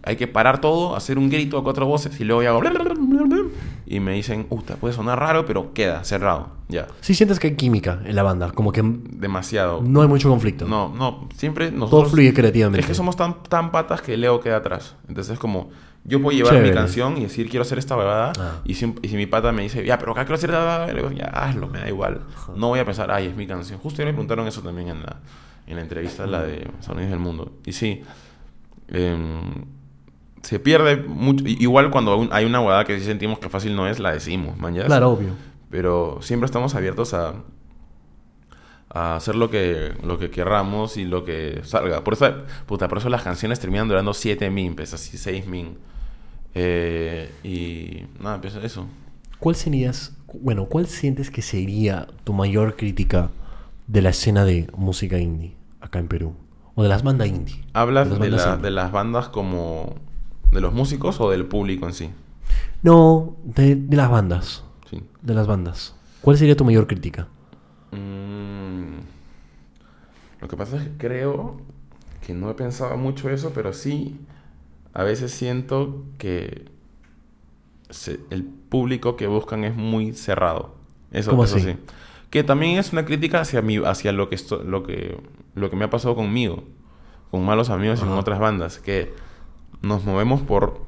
hay 0.04 0.16
que 0.16 0.28
parar 0.28 0.62
todo, 0.62 0.96
hacer 0.96 1.18
un 1.18 1.30
grito 1.30 1.58
a 1.58 1.64
cuatro 1.64 1.86
voces 1.86 2.20
y 2.20 2.24
luego 2.24 2.42
yo 2.44 2.50
hago 2.50 2.62
y 3.86 4.00
me 4.00 4.14
dicen, 4.14 4.46
"Uta, 4.50 4.76
puede 4.76 4.94
sonar 4.94 5.20
raro, 5.20 5.46
pero 5.46 5.74
queda 5.74 6.04
cerrado." 6.04 6.50
Ya. 6.70 6.88
Sí 7.02 7.14
sientes 7.16 7.40
que 7.40 7.48
hay 7.48 7.56
química 7.56 8.00
en 8.06 8.16
la 8.16 8.24
banda, 8.24 8.52
como 8.52 8.72
que 8.72 8.82
Demasiado. 8.84 9.82
no 9.84 10.02
hay 10.02 10.08
mucho 10.08 10.30
conflicto. 10.30 10.68
No, 10.68 10.90
no, 10.96 11.28
siempre 11.36 11.72
nosotros 11.72 12.04
Todo 12.04 12.10
fluye 12.12 12.34
creativamente. 12.34 12.82
Es 12.82 12.86
que 12.88 12.94
somos 12.94 13.16
tan, 13.16 13.44
tan 13.44 13.72
patas 13.72 14.02
que 14.02 14.16
Leo 14.16 14.40
queda 14.40 14.58
atrás. 14.58 14.96
Entonces 15.08 15.34
es 15.34 15.40
como, 15.40 15.70
yo 16.04 16.22
puedo 16.22 16.36
llevar 16.36 16.54
Chévere. 16.54 16.70
mi 16.70 16.76
canción 16.76 17.18
y 17.18 17.22
decir, 17.24 17.50
quiero 17.50 17.62
hacer 17.62 17.78
esta 17.78 17.96
bebada. 17.96 18.34
Ah. 18.40 18.62
Y, 18.64 18.76
si, 18.76 18.94
y 19.02 19.08
si 19.08 19.16
mi 19.16 19.26
pata 19.26 19.52
me 19.52 19.64
dice, 19.64 19.86
ya, 19.86 20.00
pero 20.00 20.14
acá 20.14 20.24
quiero 20.24 20.36
hacer 20.36 20.50
esta 20.50 20.88
le 20.88 20.94
digo, 20.94 21.12
ya, 21.12 21.26
hazlo, 21.26 21.68
me 21.68 21.80
da 21.80 21.88
igual. 21.88 22.22
No 22.56 22.70
voy 22.70 22.80
a 22.80 22.86
pensar, 22.86 23.12
ay, 23.12 23.28
es 23.28 23.36
mi 23.36 23.46
canción. 23.46 23.80
Justo 23.80 24.02
ayer 24.02 24.08
me 24.08 24.14
preguntaron 24.14 24.48
eso 24.48 24.62
también 24.62 24.90
en 24.90 25.02
la, 25.02 25.18
en 25.68 25.76
la 25.76 25.82
entrevista, 25.82 26.26
la 26.26 26.44
de 26.44 26.68
Sonidos 26.80 27.12
del 27.12 27.20
Mundo. 27.20 27.54
Y 27.66 27.74
sí, 27.74 28.02
em, 28.88 29.66
se 30.42 30.60
pierde 30.60 30.98
mucho. 30.98 31.44
Igual 31.46 31.92
cuando 31.92 32.28
hay 32.32 32.46
una 32.46 32.62
huevada 32.62 32.86
que 32.86 32.98
sí 33.00 33.06
sentimos 33.06 33.40
que 33.40 33.50
fácil 33.50 33.76
no 33.76 33.88
es, 33.88 34.00
la 34.00 34.12
decimos, 34.12 34.58
man. 34.58 34.74
¿ya? 34.74 34.86
Claro, 34.86 35.12
obvio. 35.12 35.34
pero 35.70 36.20
siempre 36.22 36.46
estamos 36.46 36.76
abiertos 36.76 37.14
a, 37.14 37.34
a 38.90 39.16
hacer 39.16 39.36
lo 39.36 39.50
que, 39.50 39.94
lo 40.04 40.18
que 40.18 40.30
querramos 40.32 40.98
y 40.98 41.06
lo 41.06 41.24
que 41.26 41.62
salga. 41.64 42.04
Por 42.04 42.14
eso, 42.16 42.26
puta, 42.66 42.88
por 42.88 42.98
eso 42.98 43.10
las 43.10 43.22
canciones 43.24 43.60
terminan 43.60 43.88
durando 43.88 44.14
7 44.14 44.50
min, 44.50 44.76
pues 44.76 44.94
así 44.94 45.18
6 45.18 45.46
min. 45.48 45.78
Eh, 46.56 47.32
y 47.44 48.06
nada, 48.24 48.42
pues 48.42 48.56
eso. 48.56 48.88
¿Cuál 49.40 49.56
serías, 49.56 50.14
bueno, 50.34 50.66
cuál 50.66 50.88
sientes 50.88 51.30
que 51.32 51.42
sería 51.42 52.08
tu 52.24 52.34
mayor 52.34 52.76
crítica 52.76 53.30
de 53.88 54.02
la 54.02 54.10
escena 54.10 54.46
de 54.46 54.68
música 54.76 55.18
indie 55.20 55.56
acá 55.80 56.00
en 56.00 56.08
Perú? 56.08 56.34
O 56.76 56.84
de 56.84 56.90
las 56.90 57.04
bandas 57.04 57.28
indie. 57.28 57.62
¿Hablas 57.74 58.08
las 58.10 58.20
de, 58.20 58.30
bandas 58.30 58.46
la- 58.48 58.58
de 58.58 58.72
las 58.72 58.92
bandas 58.92 59.30
como 59.30 59.96
de 60.52 60.62
los 60.62 60.74
músicos 60.74 61.20
o 61.22 61.30
del 61.30 61.46
público 61.46 61.86
en 61.86 61.94
sí? 61.94 62.10
No, 62.82 63.36
de, 63.44 63.76
de 63.76 63.98
las 63.98 64.10
bandas. 64.10 64.64
Sí. 64.90 65.04
De 65.22 65.34
las 65.34 65.46
bandas. 65.46 65.94
¿Cuál 66.22 66.38
sería 66.38 66.56
tu 66.58 66.66
mayor 66.66 66.88
crítica? 66.88 67.28
Mm, 67.92 69.00
lo 70.42 70.48
que 70.48 70.58
pasa 70.58 70.78
es 70.78 70.84
que 70.84 70.98
creo 70.98 71.62
que 72.26 72.34
no 72.34 72.50
he 72.50 72.54
pensado 72.54 72.96
mucho 72.98 73.30
eso, 73.30 73.52
pero 73.54 73.74
sí, 73.74 74.20
a 74.94 75.04
veces 75.04 75.32
siento 75.32 76.04
que 76.18 76.66
se- 77.90 78.20
el 78.30 78.44
público 78.44 79.16
que 79.16 79.28
buscan 79.28 79.64
es 79.64 79.76
muy 79.76 80.14
cerrado. 80.14 80.76
Eso, 81.12 81.32
¿Cómo 81.32 81.44
eso 81.46 81.56
así? 81.58 81.72
sí. 81.72 81.78
Que 82.30 82.44
también 82.44 82.78
es 82.78 82.94
una 82.94 83.06
crítica 83.06 83.42
hacia, 83.42 83.62
mi, 83.64 83.78
hacia 83.78 84.12
lo, 84.12 84.30
que 84.30 84.36
esto- 84.36 84.64
lo, 84.64 84.84
que, 84.84 85.18
lo 85.56 85.70
que 85.72 85.76
me 85.76 85.86
ha 85.86 85.90
pasado 85.90 86.16
conmigo, 86.16 86.64
con 87.32 87.44
malos 87.44 87.70
amigos 87.72 88.00
y 88.00 88.04
con 88.04 88.12
otras 88.14 88.40
bandas, 88.40 88.78
que 88.80 89.12
nos 89.82 90.06
movemos 90.06 90.42
por 90.42 90.82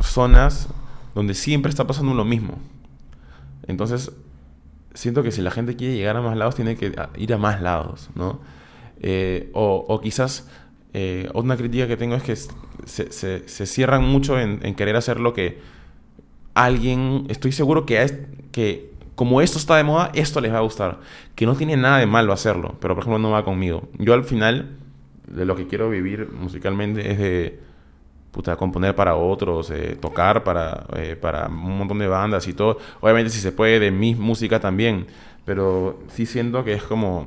zonas 0.00 0.68
donde 1.14 1.34
siempre 1.34 1.70
está 1.70 1.86
pasando 1.86 2.14
lo 2.14 2.24
mismo. 2.24 2.54
Entonces, 3.66 4.12
siento 4.94 5.22
que 5.22 5.32
si 5.32 5.42
la 5.42 5.50
gente 5.50 5.76
quiere 5.76 5.94
llegar 5.96 6.16
a 6.16 6.22
más 6.22 6.36
lados, 6.36 6.54
tiene 6.54 6.76
que 6.76 6.92
ir 7.16 7.32
a 7.34 7.38
más 7.38 7.60
lados, 7.62 8.10
¿no? 8.14 8.40
Eh, 9.00 9.50
o, 9.52 9.84
o 9.88 10.00
quizás 10.00 10.48
eh, 10.94 11.28
una 11.34 11.56
crítica 11.56 11.86
que 11.88 11.96
tengo 11.96 12.14
es 12.14 12.22
que 12.22 12.36
se, 12.36 13.12
se- 13.12 13.48
se 13.48 13.66
cierran 13.66 14.04
mucho 14.04 14.38
en, 14.38 14.60
en 14.62 14.74
querer 14.74 14.96
hacer 14.96 15.18
lo 15.20 15.32
que 15.34 15.58
alguien, 16.54 17.24
estoy 17.28 17.52
seguro 17.52 17.86
que, 17.86 18.02
es, 18.02 18.14
que 18.52 18.90
como 19.14 19.40
esto 19.40 19.58
está 19.58 19.76
de 19.76 19.84
moda, 19.84 20.10
esto 20.14 20.40
les 20.40 20.52
va 20.52 20.58
a 20.58 20.62
gustar. 20.62 21.00
Que 21.34 21.46
no 21.46 21.54
tiene 21.56 21.76
nada 21.76 21.98
de 21.98 22.06
malo 22.06 22.32
hacerlo, 22.32 22.76
pero 22.80 22.94
por 22.94 23.02
ejemplo 23.04 23.18
no 23.18 23.30
va 23.30 23.44
conmigo. 23.44 23.88
Yo 23.98 24.14
al 24.14 24.24
final, 24.24 24.70
de 25.28 25.44
lo 25.44 25.56
que 25.56 25.66
quiero 25.66 25.88
vivir 25.90 26.28
musicalmente 26.32 27.10
es 27.10 27.18
de 27.18 27.60
puta, 28.32 28.56
componer 28.56 28.96
para 28.96 29.14
otros, 29.14 29.70
eh, 29.70 29.96
tocar 30.00 30.42
para, 30.42 30.86
eh, 30.96 31.16
para 31.20 31.46
un 31.46 31.78
montón 31.78 31.98
de 31.98 32.08
bandas 32.08 32.48
y 32.48 32.54
todo. 32.54 32.78
Obviamente 33.00 33.30
si 33.30 33.38
se 33.38 33.52
puede 33.52 33.78
de 33.78 33.90
mi 33.90 34.14
música 34.14 34.58
también, 34.58 35.06
pero 35.44 36.00
sí 36.08 36.26
siento 36.26 36.64
que 36.64 36.72
es 36.72 36.82
como 36.82 37.26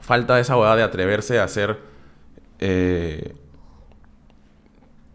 falta 0.00 0.38
esa 0.38 0.58
hueá 0.58 0.76
de 0.76 0.82
atreverse 0.82 1.38
a 1.38 1.44
hacer 1.44 1.78
eh, 2.58 3.34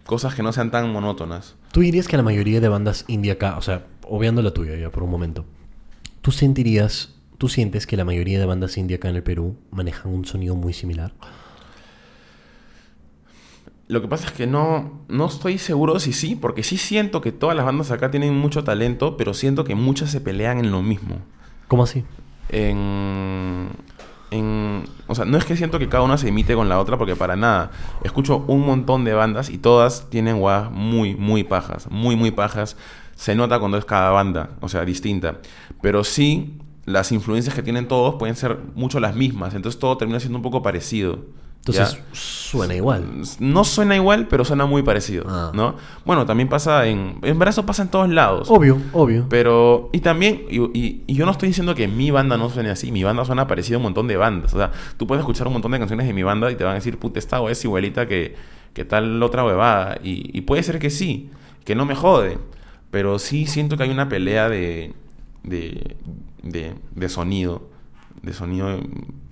cosas 0.06 0.34
que 0.34 0.42
no 0.42 0.54
sean 0.54 0.72
tan 0.72 0.92
monótonas. 0.92 1.56
¿Tú 1.74 1.82
dirías 1.82 2.08
que 2.08 2.18
la 2.18 2.24
mayoría 2.24 2.62
de 2.62 2.70
bandas 2.70 3.06
indie 3.08 3.34
acá, 3.34 3.58
o 3.58 3.62
sea, 3.62 3.86
obviando 4.08 4.42
la 4.42 4.52
tuya 4.52 4.76
ya 4.76 4.90
por 4.90 5.04
un 5.04 5.12
momento, 5.12 5.46
¿tú 6.22 6.32
sentirías, 6.32 7.14
tú 7.38 7.50
sientes 7.50 7.86
que 7.86 7.98
la 7.98 8.06
mayoría 8.06 8.40
de 8.40 8.46
bandas 8.46 8.78
indie 8.78 8.96
acá 8.96 9.10
en 9.10 9.18
el 9.18 9.24
Perú 9.24 9.58
manejan 9.70 10.14
un 10.14 10.26
sonido 10.26 10.56
muy 10.56 10.74
similar? 10.74 11.14
Lo 13.90 14.02
que 14.02 14.08
pasa 14.08 14.28
es 14.28 14.32
que 14.34 14.48
no, 14.48 15.02
no 15.10 15.26
estoy 15.26 15.58
seguro 15.58 16.00
si 16.00 16.14
sí, 16.14 16.36
porque 16.36 16.64
sí 16.64 16.78
siento 16.78 17.20
que 17.22 17.32
todas 17.34 17.58
las 17.58 17.66
bandas 17.66 17.92
acá 17.92 18.10
tienen 18.12 18.38
mucho 18.38 18.64
talento, 18.64 19.18
pero 19.18 19.34
siento 19.34 19.64
que 19.66 19.76
muchas 19.76 20.12
se 20.12 20.22
pelean 20.22 20.60
en 20.60 20.72
lo 20.72 20.82
mismo. 20.82 21.18
¿Cómo 21.68 21.84
así? 21.84 22.06
en, 22.50 23.70
en- 24.32 24.84
o 25.08 25.16
sea, 25.16 25.26
no 25.26 25.38
es 25.38 25.46
que 25.46 25.56
siento 25.56 25.80
que 25.80 25.90
cada 25.90 26.04
una 26.04 26.18
se 26.18 26.28
imite 26.30 26.54
con 26.56 26.70
la 26.70 26.80
otra, 26.80 26.98
porque 26.98 27.16
para 27.16 27.36
nada. 27.36 27.72
Escucho 28.04 28.44
un 28.48 28.66
montón 28.66 29.04
de 29.06 29.14
bandas 29.14 29.50
y 29.50 29.58
todas 29.58 30.10
tienen 30.10 30.40
guas 30.40 30.72
muy, 30.72 31.16
muy 31.16 31.44
pajas, 31.44 31.88
muy, 31.90 32.16
muy 32.16 32.32
pajas. 32.32 32.78
Se 33.16 33.36
nota 33.36 33.60
cuando 33.60 33.78
es 33.78 33.86
cada 33.86 34.12
banda, 34.12 34.52
o 34.62 34.70
sea, 34.70 34.86
distinta. 34.86 35.38
Pero 35.82 36.04
sí, 36.04 36.58
las 36.86 37.12
influencias 37.12 37.56
que 37.56 37.64
tienen 37.64 37.88
todos 37.88 38.16
pueden 38.16 38.36
ser 38.36 38.58
mucho 38.76 39.00
las 39.00 39.16
mismas, 39.16 39.54
entonces 39.56 39.80
todo 39.80 39.98
termina 39.98 40.20
siendo 40.20 40.38
un 40.38 40.44
poco 40.44 40.62
parecido. 40.62 41.20
Entonces 41.70 41.98
¿ya? 41.98 42.04
suena 42.14 42.76
igual. 42.76 43.06
No 43.40 43.64
suena 43.64 43.96
igual, 43.96 44.28
pero 44.28 44.44
suena 44.46 44.66
muy 44.66 44.84
parecido, 44.84 45.26
Ah. 45.28 45.52
¿no? 45.54 45.76
Bueno, 46.06 46.26
también 46.26 46.50
pasa 46.50 46.86
en... 46.88 47.18
En 47.22 47.38
verdad 47.40 47.50
eso 47.50 47.66
pasa 47.66 47.84
en 47.84 47.90
todos 47.90 48.10
lados. 48.10 48.50
Obvio, 48.50 48.78
obvio. 48.94 49.26
Pero, 49.30 49.90
y 49.94 50.00
también, 50.00 50.44
y, 50.50 50.60
y- 50.78 51.04
y 51.08 51.14
yo 51.16 51.26
no 51.26 51.32
estoy 51.32 51.48
diciendo 51.50 51.76
que 51.76 51.88
mi 51.88 52.12
banda 52.12 52.38
no 52.38 52.50
suene 52.50 52.70
así, 52.70 52.92
mi 52.92 53.04
banda 53.04 53.24
suena 53.26 53.48
parecido 53.48 53.78
a 53.78 53.80
un 53.80 53.84
montón 53.84 54.08
de 54.08 54.18
bandas. 54.18 54.54
O 54.54 54.58
sea, 54.58 54.72
tú 54.98 55.06
puedes 55.08 55.22
escuchar 55.22 55.48
un 55.48 55.54
montón 55.54 55.72
de 55.72 55.80
canciones 55.80 56.08
de 56.08 56.14
mi 56.14 56.24
banda 56.24 56.52
y 56.52 56.56
te 56.56 56.64
van 56.64 56.72
a 56.72 56.76
decir, 56.76 56.98
puta, 56.98 57.20
esta 57.20 57.40
es 57.50 57.64
igualita 57.64 58.08
que, 58.08 58.36
que 58.74 58.86
tal 58.86 59.22
otra 59.24 59.46
huevada. 59.46 59.98
Y, 60.04 60.36
y 60.38 60.42
puede 60.42 60.64
ser 60.64 60.80
que 60.80 60.90
sí, 60.90 61.30
que 61.66 61.76
no 61.76 61.86
me 61.86 61.96
jode. 61.96 62.38
Pero 62.92 63.20
sí 63.20 63.46
siento 63.46 63.78
que 63.78 63.84
hay 63.84 63.92
una 63.92 64.10
pelea 64.10 64.50
de, 64.50 64.94
de, 65.44 65.96
de, 66.42 66.74
de 66.96 67.10
sonido, 67.10 67.70
de 68.24 68.34
sonido 68.34 68.80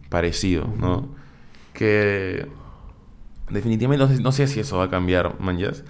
parecido, 0.10 0.67
¿no? 0.80 1.10
Que 1.78 2.48
definitivamente 3.52 4.04
no 4.04 4.12
sé, 4.16 4.22
no 4.24 4.32
sé 4.32 4.48
si 4.48 4.60
eso 4.60 4.78
va 4.80 4.86
a 4.86 4.90
cambiar, 4.90 5.40
manjas. 5.40 5.84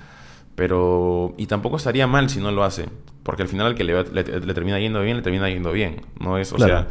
Pero. 0.55 1.33
Y 1.37 1.47
tampoco 1.47 1.77
estaría 1.77 2.07
mal 2.07 2.29
si 2.29 2.41
no 2.41 2.51
lo 2.51 2.65
hace. 2.65 2.89
Porque 3.23 3.43
al 3.43 3.47
final 3.47 3.67
al 3.67 3.75
que 3.75 3.83
le, 3.85 3.93
va- 3.93 4.03
le- 4.11 4.23
le 4.41 4.53
termina 4.53 4.79
yendo 4.79 5.01
bien, 5.01 5.15
le 5.17 5.23
termina 5.23 5.49
yendo 5.49 5.71
bien. 5.71 6.01
No 6.19 6.37
es, 6.37 6.51
o 6.51 6.55
Claro. 6.57 6.73
sea, 6.81 6.87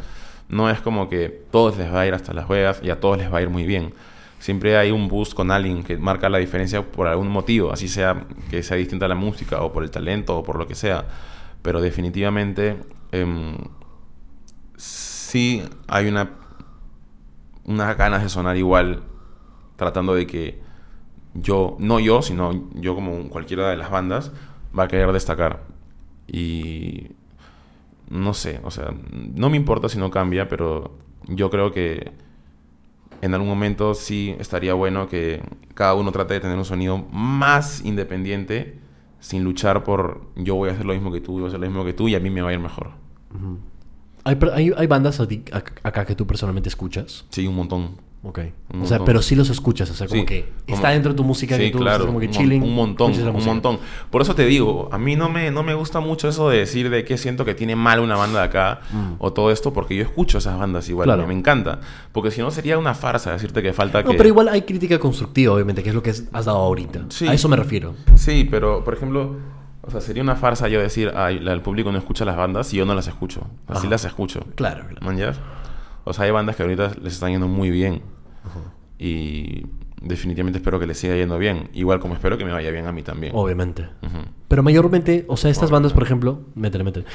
no 0.49 0.69
es 0.69 0.81
como 0.81 1.09
que 1.09 1.29
todos 1.51 1.77
les 1.77 1.93
va 1.93 2.01
a 2.01 2.07
ir 2.07 2.13
hasta 2.15 2.33
las 2.33 2.45
juegas 2.45 2.79
y 2.83 2.89
a 2.89 2.99
todos 2.99 3.17
les 3.19 3.31
va 3.31 3.37
a 3.37 3.41
ir 3.43 3.49
muy 3.49 3.65
bien. 3.65 3.93
Siempre 4.39 4.77
hay 4.77 4.91
un 4.91 5.07
boost 5.09 5.33
con 5.33 5.51
alguien 5.51 5.83
que 5.83 5.97
marca 5.97 6.29
la 6.29 6.37
diferencia 6.39 6.81
por 6.83 7.07
algún 7.07 7.27
motivo, 7.27 7.71
así 7.71 7.87
sea 7.87 8.25
que 8.49 8.61
sea 8.63 8.77
distinta 8.77 9.05
a 9.05 9.09
la 9.09 9.15
música 9.15 9.61
o 9.61 9.71
por 9.73 9.83
el 9.83 9.91
talento 9.91 10.37
o 10.37 10.43
por 10.43 10.57
lo 10.57 10.67
que 10.67 10.75
sea. 10.75 11.05
Pero 11.63 11.81
definitivamente 11.81 12.77
em, 13.11 13.57
sí 14.75 15.63
hay 15.87 16.07
una 16.07 16.29
unas 17.67 17.95
ganas 17.97 18.23
de 18.23 18.29
sonar 18.29 18.57
igual 18.57 19.03
tratando 19.75 20.15
de 20.15 20.25
que 20.25 20.59
yo, 21.35 21.75
no 21.79 21.99
yo, 21.99 22.21
sino 22.23 22.69
yo 22.73 22.95
como 22.95 23.29
cualquiera 23.29 23.69
de 23.69 23.77
las 23.77 23.91
bandas, 23.91 24.31
va 24.77 24.83
a 24.83 24.87
querer 24.87 25.11
destacar. 25.11 25.63
Y 26.27 27.09
no 28.09 28.33
sé, 28.33 28.59
o 28.63 28.71
sea, 28.71 28.93
no 29.11 29.49
me 29.49 29.57
importa 29.57 29.89
si 29.89 29.99
no 29.99 30.09
cambia, 30.09 30.47
pero 30.47 30.97
yo 31.27 31.49
creo 31.49 31.71
que 31.71 32.11
en 33.21 33.33
algún 33.33 33.49
momento 33.49 33.93
sí 33.93 34.35
estaría 34.39 34.73
bueno 34.73 35.07
que 35.07 35.43
cada 35.73 35.93
uno 35.95 36.11
trate 36.11 36.35
de 36.35 36.39
tener 36.39 36.57
un 36.57 36.65
sonido 36.65 36.97
más 37.11 37.83
independiente 37.83 38.79
sin 39.19 39.43
luchar 39.43 39.83
por 39.83 40.21
yo 40.35 40.55
voy 40.55 40.69
a 40.69 40.73
hacer 40.73 40.85
lo 40.85 40.93
mismo 40.93 41.11
que 41.11 41.19
tú, 41.21 41.33
yo 41.33 41.39
voy 41.39 41.45
a 41.45 41.47
hacer 41.47 41.59
lo 41.59 41.65
mismo 41.67 41.83
que 41.83 41.93
tú 41.93 42.07
y 42.07 42.15
a 42.15 42.19
mí 42.19 42.29
me 42.29 42.41
va 42.41 42.49
a 42.49 42.53
ir 42.53 42.59
mejor. 42.59 42.91
¿Hay, 43.31 43.37
per- 43.39 43.76
hay, 44.53 44.71
hay 44.75 44.87
bandas 44.87 45.19
a 45.19 45.27
ti- 45.27 45.43
ac- 45.51 45.71
acá 45.83 46.05
que 46.05 46.15
tú 46.15 46.25
personalmente 46.27 46.69
escuchas? 46.69 47.25
Sí, 47.29 47.45
un 47.47 47.55
montón. 47.55 48.05
Ok. 48.23 48.39
Un 48.73 48.81
O 48.81 48.85
sea, 48.85 48.97
montón. 48.97 49.05
pero 49.05 49.21
sí 49.21 49.35
los 49.35 49.49
escuchas, 49.49 49.89
o 49.91 49.93
sea, 49.93 50.07
como 50.07 50.19
Sí, 50.21 50.25
que 50.25 50.49
como- 50.65 50.75
está 50.75 50.89
dentro 50.89 51.11
de 51.13 51.17
tu 51.17 51.23
música 51.23 51.55
Sí, 51.55 51.65
que 51.65 51.69
tú 51.71 51.77
claro, 51.77 52.07
como 52.07 52.19
que 52.19 52.29
chilling. 52.29 52.61
Un 52.63 52.73
montón, 52.75 53.13
un 53.13 53.45
montón. 53.45 53.79
Por 54.09 54.21
eso 54.21 54.33
te 54.35 54.45
digo, 54.45 54.89
a 54.91 54.97
mí 54.97 55.15
no 55.15 55.29
me, 55.29 55.49
no 55.51 55.61
me 55.63 55.75
gusta 55.75 55.99
mucho 56.01 56.27
eso 56.27 56.49
de 56.49 56.57
decir 56.57 56.89
de 56.89 57.05
que 57.05 57.17
siento 57.17 57.45
que 57.45 57.53
tiene 57.53 57.75
mal 57.75 57.99
una 57.99 58.15
banda 58.17 58.39
de 58.39 58.45
acá 58.45 58.81
Mm. 58.91 59.13
o 59.19 59.31
todo 59.31 59.51
esto, 59.51 59.71
porque 59.71 59.95
yo 59.95 60.03
escucho 60.03 60.39
esas 60.39 60.57
bandas 60.59 60.89
igual, 60.89 61.05
Claro. 61.05 61.27
me 61.27 61.33
encanta. 61.35 61.79
Porque 62.11 62.31
si 62.31 62.41
no 62.41 62.49
sería 62.51 62.77
una 62.77 62.95
farsa 62.95 63.31
decirte 63.31 63.61
que 63.61 63.71
falta 63.71 64.01
No, 64.01 64.11
que... 64.11 64.17
pero 64.17 64.27
igual 64.27 64.49
hay 64.49 64.63
crítica 64.63 64.97
constructiva, 64.99 65.53
obviamente, 65.53 65.83
que 65.83 65.89
es 65.89 65.95
lo 65.95 66.03
que 66.03 66.09
has 66.09 66.25
dado 66.45 66.57
ahorita. 66.57 67.05
Sí. 67.09 67.27
A 67.27 67.33
eso 67.33 67.47
me 67.47 67.55
refiero. 67.55 67.93
Sí, 68.15 68.45
pero 68.49 68.83
por 68.83 68.95
ejemplo, 68.95 69.35
o 69.87 69.91
sea, 69.91 70.01
sería 70.01 70.21
una 70.21 70.35
farsa 70.35 70.67
yo 70.67 70.79
decir, 70.81 71.11
ay, 71.15 71.37
el 71.45 71.61
público 71.61 71.91
no 71.91 71.97
escucha 71.97 72.25
las 72.25 72.35
bandas 72.35 72.73
y 72.73 72.77
yo 72.77 72.85
no 72.85 72.93
las 72.93 73.07
escucho. 73.07 73.41
Así 73.67 73.81
Ajá. 73.81 73.89
las 73.89 74.05
escucho. 74.05 74.41
Claro, 74.55 74.85
claro. 74.87 75.05
¿Manjas? 75.05 75.39
O 76.03 76.13
sea, 76.13 76.25
hay 76.25 76.31
bandas 76.31 76.55
que 76.55 76.63
ahorita 76.63 76.91
les 77.01 77.13
están 77.13 77.31
yendo 77.31 77.47
muy 77.47 77.69
bien. 77.69 78.01
Y 78.99 79.65
definitivamente 80.01 80.57
espero 80.59 80.79
que 80.79 80.87
les 80.87 80.97
siga 80.97 81.15
yendo 81.15 81.37
bien. 81.37 81.69
Igual 81.73 81.99
como 81.99 82.13
espero 82.15 82.37
que 82.37 82.45
me 82.45 82.51
vaya 82.51 82.71
bien 82.71 82.85
a 82.85 82.91
mí 82.91 83.03
también. 83.03 83.33
Obviamente. 83.35 83.87
Pero 84.47 84.63
mayormente, 84.63 85.25
o 85.27 85.37
sea, 85.37 85.51
estas 85.51 85.69
bandas, 85.71 85.93
por 85.93 86.03
ejemplo, 86.03 86.41
métele, 86.55 86.83
métele. 86.83 87.05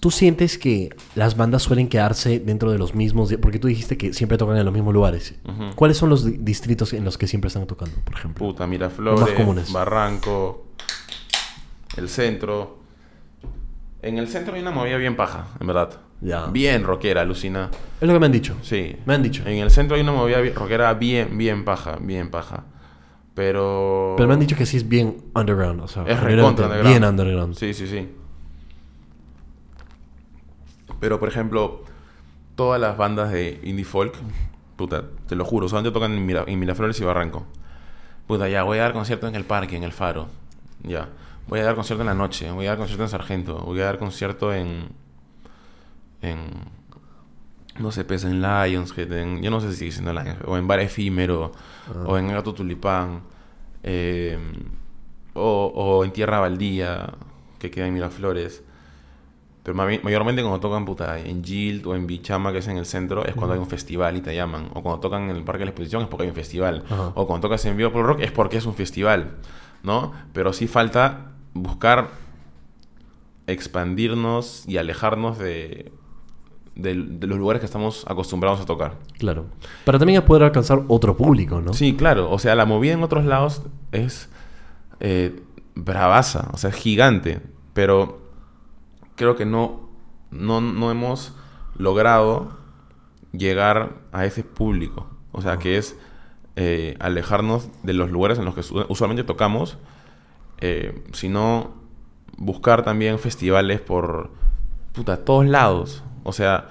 ¿Tú 0.00 0.12
sientes 0.12 0.58
que 0.58 0.90
las 1.16 1.36
bandas 1.36 1.62
suelen 1.62 1.88
quedarse 1.88 2.38
dentro 2.38 2.70
de 2.70 2.78
los 2.78 2.94
mismos? 2.94 3.34
Porque 3.42 3.58
tú 3.58 3.66
dijiste 3.66 3.96
que 3.98 4.12
siempre 4.12 4.38
tocan 4.38 4.56
en 4.56 4.64
los 4.64 4.72
mismos 4.72 4.94
lugares. 4.94 5.34
Ujú. 5.44 5.74
¿Cuáles 5.74 5.96
son 5.96 6.08
los 6.08 6.24
di- 6.24 6.36
distritos 6.38 6.92
en 6.92 7.04
los 7.04 7.18
que 7.18 7.26
siempre 7.26 7.48
están 7.48 7.66
tocando, 7.66 7.96
por 8.04 8.14
ejemplo? 8.14 8.46
Puta, 8.46 8.62
Los 8.62 8.70
Miraflores, 8.70 9.20
más 9.20 9.30
comunes. 9.30 9.72
Barranco, 9.72 10.67
el 11.98 12.08
centro. 12.08 12.78
En 14.02 14.16
el 14.18 14.28
centro 14.28 14.54
hay 14.54 14.62
una 14.62 14.70
movida 14.70 14.96
bien 14.96 15.16
paja, 15.16 15.48
en 15.60 15.66
verdad. 15.66 15.90
Ya. 16.20 16.46
Bien 16.46 16.82
rockera, 16.84 17.20
alucina. 17.22 17.70
Es 18.00 18.06
lo 18.08 18.14
que 18.14 18.20
me 18.20 18.26
han 18.26 18.32
dicho. 18.32 18.56
Sí. 18.62 18.96
Me 19.06 19.14
han 19.14 19.22
dicho. 19.22 19.42
En 19.46 19.58
el 19.58 19.70
centro 19.70 19.96
hay 19.96 20.02
una 20.02 20.12
movida 20.12 20.40
bien- 20.40 20.54
rockera 20.54 20.92
bien, 20.94 21.36
bien 21.38 21.64
paja, 21.64 21.96
bien 22.00 22.30
paja. 22.30 22.64
Pero... 23.34 24.14
Pero 24.16 24.26
me 24.28 24.34
han 24.34 24.40
dicho 24.40 24.56
que 24.56 24.66
sí 24.66 24.76
es 24.78 24.88
bien 24.88 25.16
underground. 25.34 25.80
O 25.82 25.88
sea, 25.88 26.02
Es 26.04 26.18
recontra 26.20 26.66
underground. 26.66 26.88
Bien 26.98 27.04
underground. 27.04 27.54
Sí, 27.54 27.72
sí, 27.74 27.86
sí. 27.86 28.08
Pero, 31.00 31.20
por 31.20 31.28
ejemplo, 31.28 31.84
todas 32.56 32.80
las 32.80 32.96
bandas 32.96 33.30
de 33.30 33.60
indie 33.62 33.84
folk, 33.84 34.14
puta, 34.76 35.04
te 35.28 35.36
lo 35.36 35.44
juro, 35.44 35.68
solamente 35.68 35.92
tocan 35.94 36.12
en, 36.12 36.26
Mira- 36.26 36.44
en 36.46 36.58
Miraflores 36.58 37.00
y 37.00 37.04
Barranco. 37.04 37.46
Puta, 38.26 38.48
ya, 38.48 38.64
voy 38.64 38.78
a 38.78 38.82
dar 38.82 38.92
concierto 38.92 39.28
en 39.28 39.34
el 39.36 39.44
parque, 39.44 39.76
en 39.76 39.84
el 39.84 39.92
Faro. 39.92 40.26
Ya. 40.82 41.08
Voy 41.48 41.60
a 41.60 41.64
dar 41.64 41.74
concierto 41.74 42.02
en 42.02 42.08
la 42.08 42.14
noche, 42.14 42.50
voy 42.50 42.66
a 42.66 42.70
dar 42.70 42.78
concierto 42.78 43.04
en 43.04 43.08
Sargento, 43.08 43.58
voy 43.58 43.80
a 43.80 43.84
dar 43.84 43.98
concierto 43.98 44.52
en... 44.52 44.88
en 46.22 46.78
no 47.78 47.92
sé, 47.92 48.04
pues 48.04 48.24
en 48.24 48.42
Lionshead, 48.42 49.12
en, 49.12 49.40
yo 49.40 49.50
no 49.50 49.60
sé 49.60 49.70
si 49.70 49.78
sigue 49.78 49.92
siendo 49.92 50.12
Lionshead, 50.12 50.48
o 50.48 50.56
en 50.56 50.66
Bar 50.66 50.80
Efímero, 50.80 51.52
o 52.06 52.18
en 52.18 52.28
Gato 52.28 52.52
Tulipán, 52.52 53.22
eh, 53.84 54.36
o, 55.34 55.72
o 55.74 56.04
en 56.04 56.10
Tierra 56.10 56.40
Baldía, 56.40 57.14
que 57.58 57.70
queda 57.70 57.86
en 57.86 57.94
Miraflores. 57.94 58.64
Pero 59.62 59.74
mayormente 59.74 60.42
cuando 60.42 60.60
tocan 60.60 60.84
puta, 60.84 61.18
en 61.18 61.44
Gilt 61.44 61.86
o 61.86 61.94
en 61.94 62.06
Bichama, 62.06 62.52
que 62.52 62.58
es 62.58 62.68
en 62.68 62.78
el 62.78 62.86
centro, 62.86 63.24
es 63.26 63.34
cuando 63.34 63.52
hay 63.52 63.60
un 63.60 63.66
festival 63.66 64.16
y 64.16 64.22
te 64.22 64.34
llaman. 64.34 64.70
O 64.72 64.82
cuando 64.82 64.98
tocan 64.98 65.28
en 65.28 65.36
el 65.36 65.44
Parque 65.44 65.58
de 65.60 65.64
la 65.66 65.70
Exposición 65.72 66.02
es 66.02 66.08
porque 66.08 66.22
hay 66.22 66.30
un 66.30 66.34
festival. 66.34 66.84
O 67.14 67.26
cuando 67.26 67.48
tocas 67.48 67.64
en 67.66 67.76
Vivo 67.76 67.92
por 67.92 68.06
Rock 68.06 68.20
es 68.20 68.32
porque 68.32 68.56
es 68.56 68.64
un 68.64 68.74
festival. 68.74 69.36
¿No? 69.82 70.12
Pero 70.32 70.54
sí 70.54 70.68
falta 70.68 71.32
buscar 71.62 72.10
expandirnos 73.46 74.64
y 74.66 74.76
alejarnos 74.76 75.38
de, 75.38 75.92
de, 76.74 76.94
de 76.94 77.26
los 77.26 77.38
lugares 77.38 77.60
que 77.60 77.66
estamos 77.66 78.04
acostumbrados 78.08 78.60
a 78.60 78.66
tocar. 78.66 78.96
Claro. 79.18 79.46
Para 79.84 79.98
también 79.98 80.22
poder 80.22 80.42
alcanzar 80.42 80.82
otro 80.88 81.16
público, 81.16 81.60
¿no? 81.60 81.72
Sí, 81.72 81.94
claro. 81.96 82.30
O 82.30 82.38
sea, 82.38 82.54
la 82.54 82.66
movida 82.66 82.92
en 82.92 83.02
otros 83.02 83.24
lados 83.24 83.62
es 83.92 84.28
eh, 85.00 85.40
bravaza, 85.74 86.48
o 86.52 86.56
sea, 86.58 86.70
es 86.70 86.76
gigante. 86.76 87.40
Pero 87.72 88.20
creo 89.14 89.36
que 89.36 89.46
no, 89.46 89.88
no, 90.30 90.60
no 90.60 90.90
hemos 90.90 91.34
logrado 91.76 92.58
llegar 93.32 93.94
a 94.12 94.24
ese 94.26 94.42
público. 94.44 95.06
O 95.32 95.40
sea, 95.42 95.58
que 95.58 95.78
es 95.78 95.96
eh, 96.56 96.96
alejarnos 97.00 97.70
de 97.82 97.92
los 97.94 98.10
lugares 98.10 98.38
en 98.38 98.44
los 98.44 98.54
que 98.54 98.62
usu- 98.62 98.86
usualmente 98.88 99.22
tocamos, 99.24 99.78
eh, 100.60 101.02
sino 101.12 101.74
buscar 102.36 102.84
también 102.84 103.18
festivales 103.18 103.80
por 103.80 104.30
puta, 104.92 105.24
todos 105.24 105.46
lados. 105.46 106.02
O 106.24 106.32
sea, 106.32 106.68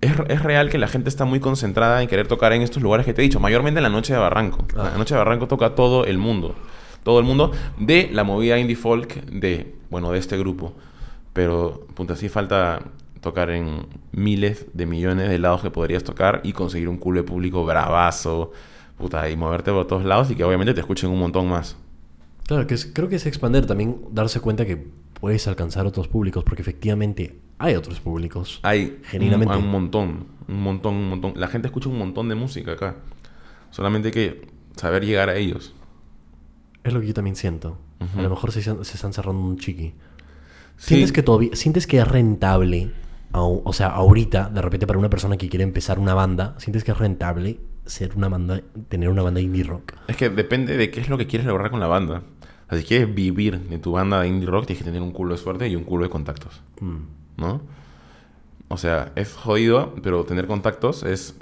es, 0.00 0.12
es 0.28 0.42
real 0.42 0.70
que 0.70 0.78
la 0.78 0.88
gente 0.88 1.08
está 1.08 1.24
muy 1.24 1.40
concentrada 1.40 2.02
en 2.02 2.08
querer 2.08 2.28
tocar 2.28 2.52
en 2.52 2.62
estos 2.62 2.82
lugares 2.82 3.06
que 3.06 3.14
te 3.14 3.22
he 3.22 3.24
dicho, 3.24 3.40
mayormente 3.40 3.78
en 3.78 3.84
la 3.84 3.88
noche 3.88 4.12
de 4.12 4.18
Barranco. 4.18 4.64
Ah. 4.76 4.90
La 4.92 4.98
noche 4.98 5.14
de 5.14 5.18
Barranco 5.18 5.46
toca 5.46 5.74
todo 5.74 6.04
el 6.04 6.18
mundo. 6.18 6.54
Todo 7.02 7.18
el 7.20 7.24
mundo 7.24 7.52
de 7.78 8.08
la 8.12 8.24
movida 8.24 8.58
indie 8.58 8.76
folk 8.76 9.24
de, 9.26 9.74
bueno, 9.90 10.10
de 10.10 10.18
este 10.18 10.36
grupo. 10.36 10.74
Pero, 11.32 11.86
puta, 11.94 12.16
sí 12.16 12.28
falta 12.28 12.82
tocar 13.20 13.50
en 13.50 13.86
miles 14.12 14.66
de 14.72 14.86
millones 14.86 15.28
de 15.28 15.38
lados 15.38 15.62
que 15.62 15.70
podrías 15.70 16.04
tocar 16.04 16.40
y 16.44 16.52
conseguir 16.52 16.88
un 16.88 16.96
culo 16.96 17.22
de 17.22 17.28
público 17.28 17.64
bravazo, 17.64 18.52
puta, 18.96 19.28
y 19.28 19.36
moverte 19.36 19.70
por 19.70 19.86
todos 19.86 20.04
lados 20.04 20.30
y 20.30 20.34
que 20.34 20.44
obviamente 20.44 20.74
te 20.74 20.80
escuchen 20.80 21.10
un 21.10 21.18
montón 21.18 21.48
más. 21.48 21.76
Claro, 22.46 22.66
que 22.66 22.74
es- 22.74 22.86
creo 22.92 23.08
que 23.08 23.16
es 23.16 23.26
expander 23.26 23.66
también, 23.66 23.96
darse 24.12 24.40
cuenta 24.40 24.64
que 24.64 24.76
puedes 25.20 25.46
alcanzar 25.48 25.86
otros 25.86 26.08
públicos, 26.08 26.44
porque 26.44 26.62
efectivamente 26.62 27.38
hay 27.58 27.74
otros 27.74 28.00
públicos. 28.00 28.60
Hay 28.62 28.98
Genuinamente. 29.04 29.54
un, 29.54 29.60
hay 29.60 29.64
un 29.66 29.72
montón, 29.72 30.26
un 30.48 30.62
montón, 30.62 30.94
un 30.94 31.08
montón. 31.08 31.32
La 31.36 31.48
gente 31.48 31.68
escucha 31.68 31.88
un 31.88 31.98
montón 31.98 32.28
de 32.28 32.34
música 32.34 32.72
acá. 32.72 32.96
Solamente 33.70 34.08
hay 34.08 34.12
que 34.12 34.48
saber 34.76 35.04
llegar 35.04 35.28
a 35.28 35.36
ellos. 35.36 35.74
Es 36.84 36.92
lo 36.92 37.00
que 37.00 37.08
yo 37.08 37.14
también 37.14 37.34
siento. 37.36 37.78
A 38.16 38.22
lo 38.22 38.28
mejor 38.30 38.52
se, 38.52 38.62
se 38.62 38.70
están 38.94 39.12
cerrando 39.12 39.40
un 39.42 39.56
chiqui. 39.58 39.94
Sí. 40.76 40.88
¿Sientes 40.88 41.12
que 41.12 41.22
todavía, 41.22 41.50
sientes 41.54 41.86
que 41.86 41.98
es 41.98 42.06
rentable, 42.06 42.90
o 43.32 43.72
sea, 43.72 43.88
ahorita, 43.88 44.50
de 44.50 44.60
repente 44.62 44.86
para 44.86 44.98
una 44.98 45.08
persona 45.10 45.36
que 45.38 45.48
quiere 45.48 45.64
empezar 45.64 45.98
una 45.98 46.12
banda, 46.14 46.54
sientes 46.58 46.84
que 46.84 46.92
es 46.92 46.98
rentable 46.98 47.58
ser 47.86 48.14
una 48.16 48.28
banda, 48.28 48.60
tener 48.88 49.08
una 49.08 49.22
banda 49.22 49.40
indie 49.40 49.64
rock? 49.64 49.94
Es 50.08 50.16
que 50.16 50.28
depende 50.28 50.76
de 50.76 50.90
qué 50.90 51.00
es 51.00 51.08
lo 51.08 51.16
que 51.18 51.26
quieres 51.26 51.46
lograr 51.46 51.70
con 51.70 51.80
la 51.80 51.86
banda. 51.86 52.22
Si 52.70 52.82
quieres 52.82 53.14
vivir 53.14 53.60
de 53.60 53.78
tu 53.78 53.92
banda 53.92 54.20
de 54.20 54.28
indie 54.28 54.48
rock, 54.48 54.66
tienes 54.66 54.82
que 54.82 54.84
tener 54.84 55.00
un 55.00 55.12
culo 55.12 55.34
de 55.34 55.38
suerte 55.38 55.68
y 55.68 55.76
un 55.76 55.84
culo 55.84 56.04
de 56.04 56.10
contactos. 56.10 56.62
Mm. 56.80 56.96
¿No? 57.36 57.60
O 58.68 58.76
sea, 58.76 59.12
es 59.14 59.34
jodido, 59.34 59.94
pero 60.02 60.24
tener 60.24 60.46
contactos 60.46 61.04
es 61.04 61.36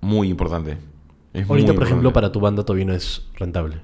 muy 0.00 0.28
importante. 0.28 0.78
Es 1.32 1.48
Ahorita, 1.48 1.68
muy 1.68 1.76
por 1.76 1.86
ejemplo, 1.86 2.12
para 2.12 2.32
tu 2.32 2.40
banda 2.40 2.64
todavía 2.64 2.86
no 2.86 2.92
es 2.92 3.26
rentable. 3.34 3.80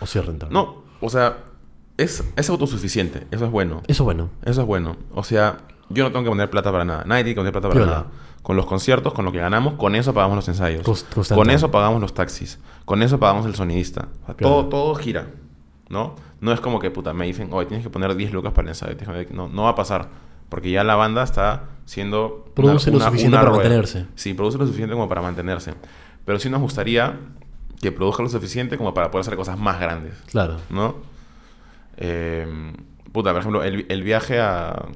¿O 0.00 0.06
sí 0.06 0.18
es 0.18 0.26
rentable? 0.26 0.52
No, 0.52 0.82
o 1.00 1.08
sea, 1.08 1.38
es, 1.96 2.24
es 2.36 2.50
autosuficiente. 2.50 3.26
Eso 3.30 3.46
es 3.46 3.50
bueno. 3.50 3.82
Eso 3.86 4.04
bueno. 4.04 4.28
Eso 4.44 4.60
es 4.60 4.66
bueno. 4.66 4.96
O 5.14 5.24
sea, 5.24 5.58
yo 5.88 6.04
no 6.04 6.10
tengo 6.12 6.24
que 6.24 6.30
poner 6.30 6.50
plata 6.50 6.70
para 6.70 6.84
nada. 6.84 7.04
Nadie 7.06 7.24
tiene 7.24 7.34
que 7.34 7.40
poner 7.40 7.52
plata 7.52 7.68
para 7.68 7.80
Piola. 7.80 7.92
nada. 7.92 8.06
Con 8.42 8.56
los 8.56 8.66
conciertos, 8.66 9.14
con 9.14 9.24
lo 9.24 9.32
que 9.32 9.38
ganamos, 9.38 9.74
con 9.74 9.94
eso 9.94 10.12
pagamos 10.12 10.36
los 10.36 10.48
ensayos. 10.48 10.82
Con 11.34 11.48
eso 11.48 11.70
pagamos 11.70 12.00
los 12.02 12.12
taxis. 12.12 12.58
Con 12.84 13.02
eso 13.02 13.18
pagamos 13.18 13.46
el 13.46 13.54
sonidista. 13.54 14.08
O 14.22 14.26
sea, 14.26 14.36
Piola. 14.36 14.52
todo, 14.52 14.66
todo 14.66 14.94
gira. 14.96 15.28
¿No? 15.94 16.16
No 16.40 16.52
es 16.52 16.60
como 16.60 16.80
que, 16.80 16.90
puta, 16.90 17.12
me 17.14 17.24
dicen, 17.24 17.48
oye, 17.52 17.66
tienes 17.66 17.84
que 17.86 17.90
poner 17.90 18.14
10 18.16 18.32
lucas 18.32 18.52
para 18.52 18.64
el 18.66 18.68
ensayo. 18.70 18.96
No, 19.30 19.48
no 19.48 19.62
va 19.62 19.70
a 19.70 19.74
pasar. 19.76 20.08
Porque 20.48 20.70
ya 20.70 20.82
la 20.82 20.96
banda 20.96 21.22
está 21.22 21.64
siendo... 21.84 22.46
Produce 22.54 22.90
lo 22.90 22.98
suficiente 23.00 23.36
para 23.38 23.50
mantenerse. 23.52 24.06
Sí, 24.16 24.34
produce 24.34 24.58
lo 24.58 24.66
suficiente 24.66 24.94
como 24.94 25.08
para 25.08 25.22
mantenerse. 25.22 25.74
Pero 26.24 26.38
sí 26.40 26.50
nos 26.50 26.60
gustaría 26.60 27.18
que 27.80 27.92
produzca 27.92 28.22
lo 28.24 28.28
suficiente 28.28 28.76
como 28.76 28.92
para 28.92 29.10
poder 29.10 29.22
hacer 29.22 29.36
cosas 29.36 29.56
más 29.58 29.78
grandes. 29.80 30.14
Claro. 30.26 30.56
¿no? 30.70 30.96
Eh, 31.96 32.72
puta, 33.12 33.30
por 33.30 33.40
ejemplo, 33.40 33.62
el, 33.62 33.86
el 33.88 34.02
viaje 34.02 34.40
a, 34.40 34.86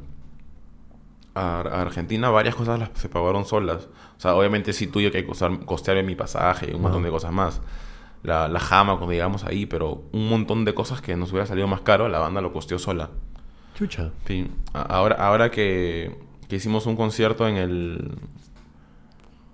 a, 1.35 1.61
a 1.61 1.81
Argentina, 1.83 2.29
varias 2.31 2.55
cosas 2.55 2.79
las, 2.79 2.91
se 2.95 3.09
pagaron 3.09 3.45
solas. 3.45 3.89
O 4.17 4.21
sea, 4.21 4.35
obviamente 4.35 4.73
sí 4.73 4.87
tuve 4.89 5.11
que 5.11 5.25
costar- 5.27 5.65
costearme 5.65 6.03
mi 6.03 6.15
pasaje 6.17 6.71
y 6.71 6.75
un 6.75 6.83
montón 6.83 7.03
de 7.03 7.11
cosas 7.11 7.33
más. 7.33 7.61
La, 8.23 8.49
la 8.49 8.61
jama 8.61 8.97
cuando 8.97 9.13
llegamos 9.13 9.45
ahí, 9.45 9.67
pero 9.67 10.03
un 10.13 10.29
montón 10.29 10.65
de 10.65 10.75
cosas 10.75 11.01
que 11.01 11.17
nos 11.17 11.31
hubiera 11.31 11.47
salido 11.47 11.67
más 11.69 11.83
caro, 11.83 12.09
la 12.09 12.19
banda 12.19 12.41
lo 12.41 12.53
costeó 12.53 12.79
sola. 12.79 13.11
Chucha. 13.75 14.11
Sí. 14.27 14.51
Ahora, 14.73 15.17
ahora 15.17 15.51
que, 15.51 16.19
que 16.49 16.57
hicimos 16.57 16.87
un 16.87 16.97
concierto 16.97 17.47
en 17.47 17.57
el 17.57 18.19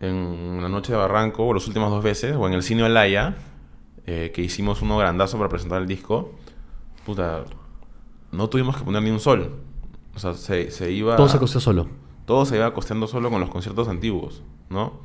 en 0.01 0.61
la 0.63 0.69
noche 0.69 0.93
de 0.93 0.99
Barranco, 0.99 1.47
o 1.47 1.55
las 1.55 1.67
últimas 1.67 1.91
dos 1.91 2.03
veces, 2.03 2.35
o 2.37 2.47
en 2.47 2.53
el 2.55 2.63
Cine 2.63 2.83
Olaya, 2.83 3.37
eh, 4.07 4.33
que 4.35 4.43
hicimos 4.43 4.83
uno 4.83 4.99
grandazo 4.99 5.39
para 5.39 5.49
presentar 5.49 5.81
el 5.81 5.89
disco, 5.89 6.33
puta, 7.07 7.45
no 8.33 8.49
tuvimos 8.49 8.77
que 8.77 8.85
poner 8.85 9.03
ni 9.03 9.11
un 9.11 9.21
sol. 9.21 9.57
O 10.15 10.19
sea, 10.19 10.35
se, 10.35 10.71
se 10.71 10.91
iba... 10.91 11.17
Todo 11.17 11.29
se 11.29 11.39
costó 11.39 11.61
solo. 11.61 11.87
todo 12.27 12.45
se 12.45 12.57
iba 12.57 12.73
costeando 12.75 13.07
solo 13.07 13.31
con 13.31 13.41
los 13.41 13.51
conciertos 13.51 13.89
antiguos, 13.89 14.43
¿no? 14.69 15.01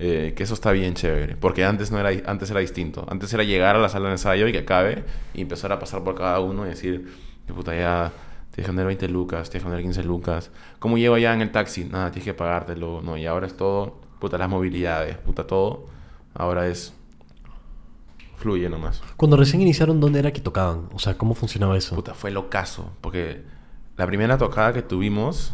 Eh, 0.00 0.32
que 0.36 0.44
eso 0.44 0.54
está 0.54 0.70
bien 0.70 0.94
chévere, 0.94 1.34
porque 1.36 1.64
antes 1.64 1.90
no 1.90 1.98
era 1.98 2.10
antes 2.30 2.50
era 2.50 2.60
distinto. 2.60 3.04
Antes 3.08 3.32
era 3.34 3.42
llegar 3.42 3.74
a 3.74 3.80
la 3.80 3.88
sala 3.88 4.06
de 4.06 4.12
ensayo 4.12 4.46
y 4.46 4.52
que 4.52 4.58
acabe 4.58 5.04
y 5.34 5.40
empezar 5.40 5.72
a 5.72 5.80
pasar 5.80 6.04
por 6.04 6.14
cada 6.14 6.38
uno 6.38 6.66
y 6.66 6.68
decir, 6.68 7.12
que 7.46 7.52
puta 7.52 7.74
ya 7.74 8.12
tienes 8.52 8.66
que 8.66 8.72
poner 8.72 8.86
20 8.86 9.08
lucas, 9.08 9.50
tienes 9.50 9.64
que 9.64 9.70
poner 9.70 9.82
15 9.82 10.04
lucas. 10.04 10.50
¿Cómo 10.78 10.98
llego 10.98 11.18
ya 11.18 11.34
en 11.34 11.40
el 11.40 11.50
taxi? 11.50 11.84
Nada, 11.84 12.12
tienes 12.12 12.24
que 12.24 12.34
pagártelo. 12.34 13.02
No, 13.02 13.16
y 13.16 13.26
ahora 13.26 13.48
es 13.48 13.56
todo, 13.56 13.98
puta 14.20 14.38
las 14.38 14.48
movilidades, 14.48 15.16
puta 15.16 15.46
todo. 15.46 15.86
Ahora 16.34 16.68
es 16.68 16.94
fluye 18.36 18.68
nomás. 18.68 19.02
Cuando 19.16 19.36
recién 19.36 19.60
iniciaron, 19.60 19.98
¿dónde 20.00 20.20
era 20.20 20.32
que 20.32 20.40
tocaban? 20.40 20.88
O 20.92 21.00
sea, 21.00 21.18
¿cómo 21.18 21.34
funcionaba 21.34 21.76
eso? 21.76 21.96
Puta, 21.96 22.14
fue 22.14 22.30
locazo. 22.30 22.92
Porque 23.00 23.42
la 23.96 24.06
primera 24.06 24.38
tocada 24.38 24.72
que 24.72 24.82
tuvimos 24.82 25.52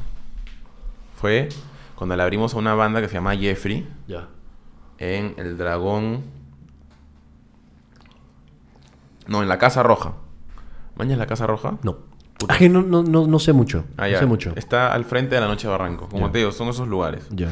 fue 1.16 1.48
cuando 1.94 2.14
le 2.16 2.22
abrimos 2.22 2.54
a 2.54 2.58
una 2.58 2.74
banda 2.74 3.00
que 3.00 3.08
se 3.08 3.14
llama 3.14 3.34
Jeffrey 3.36 3.88
Ya. 4.06 4.28
En 5.04 5.34
El 5.38 5.56
Dragón. 5.58 6.22
No, 9.26 9.42
en 9.42 9.48
la 9.48 9.58
Casa 9.58 9.82
Roja. 9.82 10.12
¿Mañas 10.96 11.18
la 11.18 11.26
Casa 11.26 11.46
Roja? 11.46 11.74
No. 11.82 11.96
Ah, 12.48 12.56
que 12.58 12.68
no, 12.68 12.82
no, 12.82 13.02
no, 13.02 13.26
no 13.26 13.38
sé 13.38 13.52
mucho. 13.52 13.84
Ah, 13.96 14.08
no 14.08 14.18
sé 14.18 14.26
mucho. 14.26 14.52
Está 14.56 14.92
al 14.92 15.04
frente 15.04 15.34
de 15.34 15.40
la 15.40 15.46
Noche 15.46 15.66
de 15.66 15.70
Barranco. 15.72 16.08
Como 16.08 16.30
te 16.30 16.38
digo, 16.38 16.52
son 16.52 16.68
esos 16.68 16.86
lugares. 16.88 17.26
Ya. 17.30 17.48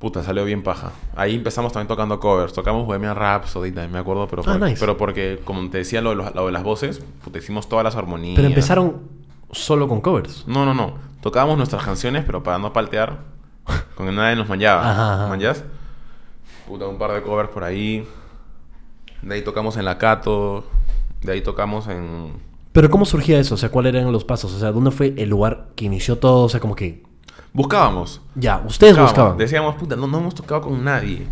Puta, 0.00 0.22
salió 0.22 0.44
bien 0.44 0.62
paja. 0.62 0.92
Ahí 1.16 1.34
empezamos 1.34 1.72
también 1.72 1.88
tocando 1.88 2.18
covers. 2.20 2.52
Tocamos 2.52 2.86
Bohemian 2.86 3.14
Rhapsody 3.16 3.70
también, 3.72 3.92
me 3.92 3.98
acuerdo. 3.98 4.26
Pero, 4.28 4.42
Ah, 4.46 4.52
por- 4.58 4.60
nice. 4.68 4.78
pero 4.80 4.96
porque, 4.96 5.40
como 5.44 5.68
te 5.70 5.78
decía, 5.78 6.00
lo 6.00 6.10
de, 6.10 6.16
los- 6.16 6.34
lo 6.34 6.46
de 6.46 6.52
las 6.52 6.62
voces, 6.62 7.00
puta, 7.24 7.38
hicimos 7.38 7.68
todas 7.68 7.84
las 7.84 7.94
armonías. 7.96 8.36
Pero 8.36 8.48
empezaron 8.48 9.02
solo 9.52 9.86
con 9.88 10.00
covers. 10.00 10.44
No, 10.46 10.64
no, 10.64 10.74
no. 10.74 10.94
Tocábamos 11.20 11.56
nuestras 11.56 11.84
canciones, 11.84 12.24
pero 12.24 12.42
para 12.42 12.58
no 12.58 12.72
paltear, 12.72 13.18
con 13.96 14.06
que 14.06 14.12
nadie 14.12 14.36
nos 14.36 14.48
manchaba. 14.48 14.90
Ajá. 14.90 15.28
Puta, 16.68 16.86
un 16.86 16.98
par 16.98 17.12
de 17.12 17.22
covers 17.22 17.48
por 17.48 17.64
ahí. 17.64 18.06
De 19.22 19.34
ahí 19.34 19.42
tocamos 19.42 19.76
en 19.76 19.84
La 19.84 19.98
Cato. 19.98 20.64
De 21.22 21.32
ahí 21.32 21.40
tocamos 21.40 21.88
en. 21.88 22.32
Pero 22.72 22.90
¿cómo 22.90 23.04
surgía 23.04 23.40
eso? 23.40 23.54
O 23.54 23.58
sea, 23.58 23.70
¿cuáles 23.70 23.94
eran 23.94 24.12
los 24.12 24.24
pasos? 24.24 24.52
O 24.54 24.58
sea, 24.58 24.70
¿dónde 24.70 24.90
fue 24.90 25.14
el 25.16 25.28
lugar 25.30 25.68
que 25.74 25.86
inició 25.86 26.18
todo? 26.18 26.44
O 26.44 26.48
sea, 26.48 26.60
como 26.60 26.76
que... 26.76 27.02
Buscábamos. 27.52 28.20
Ya, 28.36 28.58
ustedes 28.58 28.92
Buscábamos. 28.92 29.10
buscaban. 29.12 29.38
Decíamos, 29.38 29.74
puta, 29.76 29.96
no, 29.96 30.06
no 30.06 30.18
hemos 30.18 30.34
tocado 30.34 30.60
con 30.60 30.84
nadie. 30.84 31.26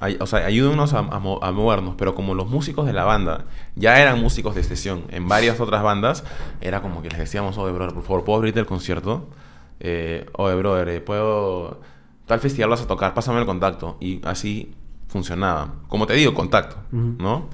Ay- 0.00 0.18
O 0.20 0.26
sea, 0.26 0.44
ayúdenos 0.44 0.92
a, 0.92 0.98
a 0.98 1.18
mo- 1.20 1.38
a 1.40 1.52
movernos. 1.52 1.94
Pero 1.96 2.14
como 2.14 2.34
los 2.34 2.48
músicos 2.50 2.84
de 2.84 2.92
la 2.92 3.04
banda 3.04 3.44
ya 3.76 3.98
eran 4.02 4.20
músicos 4.20 4.54
de 4.56 4.64
sesión 4.64 5.04
en 5.10 5.28
varias 5.28 5.60
otras 5.60 5.82
bandas, 5.82 6.24
era 6.60 6.82
como 6.82 7.00
que 7.00 7.08
les 7.08 7.18
decíamos, 7.20 7.56
oye, 7.56 7.72
brother, 7.72 7.94
por 7.94 8.02
favor, 8.02 8.24
¿puedo 8.24 8.38
abrirte 8.38 8.60
el 8.60 8.66
concierto? 8.66 9.28
Eh, 9.78 10.26
oye, 10.36 10.54
brother, 10.56 10.88
eh, 10.88 11.00
¿puedo...? 11.00 11.80
Tal 12.26 12.38
festival 12.40 12.70
vas 12.70 12.82
a 12.82 12.86
tocar, 12.86 13.14
pásame 13.14 13.40
el 13.40 13.46
contacto. 13.46 13.96
Y 14.00 14.20
así 14.26 14.74
funcionaba. 15.10 15.74
Como 15.88 16.06
te 16.06 16.14
digo, 16.14 16.32
contacto. 16.34 16.76
¿no? 16.92 17.48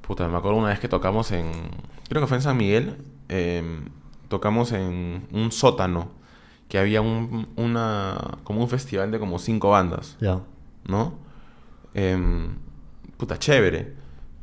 Puta, 0.00 0.26
me 0.28 0.36
acuerdo 0.36 0.58
una 0.58 0.68
vez 0.70 0.80
que 0.80 0.88
tocamos 0.88 1.30
en... 1.30 1.52
Creo 2.08 2.20
que 2.20 2.26
fue 2.26 2.38
en 2.38 2.42
San 2.42 2.56
Miguel. 2.56 2.98
eh, 3.28 3.62
tocamos 4.28 4.72
en 4.72 5.28
un 5.32 5.52
sótano. 5.52 6.10
Que 6.68 6.78
había 6.78 7.00
un, 7.02 7.48
una... 7.56 8.38
Como 8.44 8.60
un 8.62 8.68
festival 8.68 9.10
de 9.10 9.18
como 9.18 9.38
cinco 9.38 9.70
bandas. 9.70 10.16
Ya. 10.20 10.40
¿no? 10.88 11.14
Em, 11.94 12.56
puta, 13.16 13.38
chévere. 13.38 13.94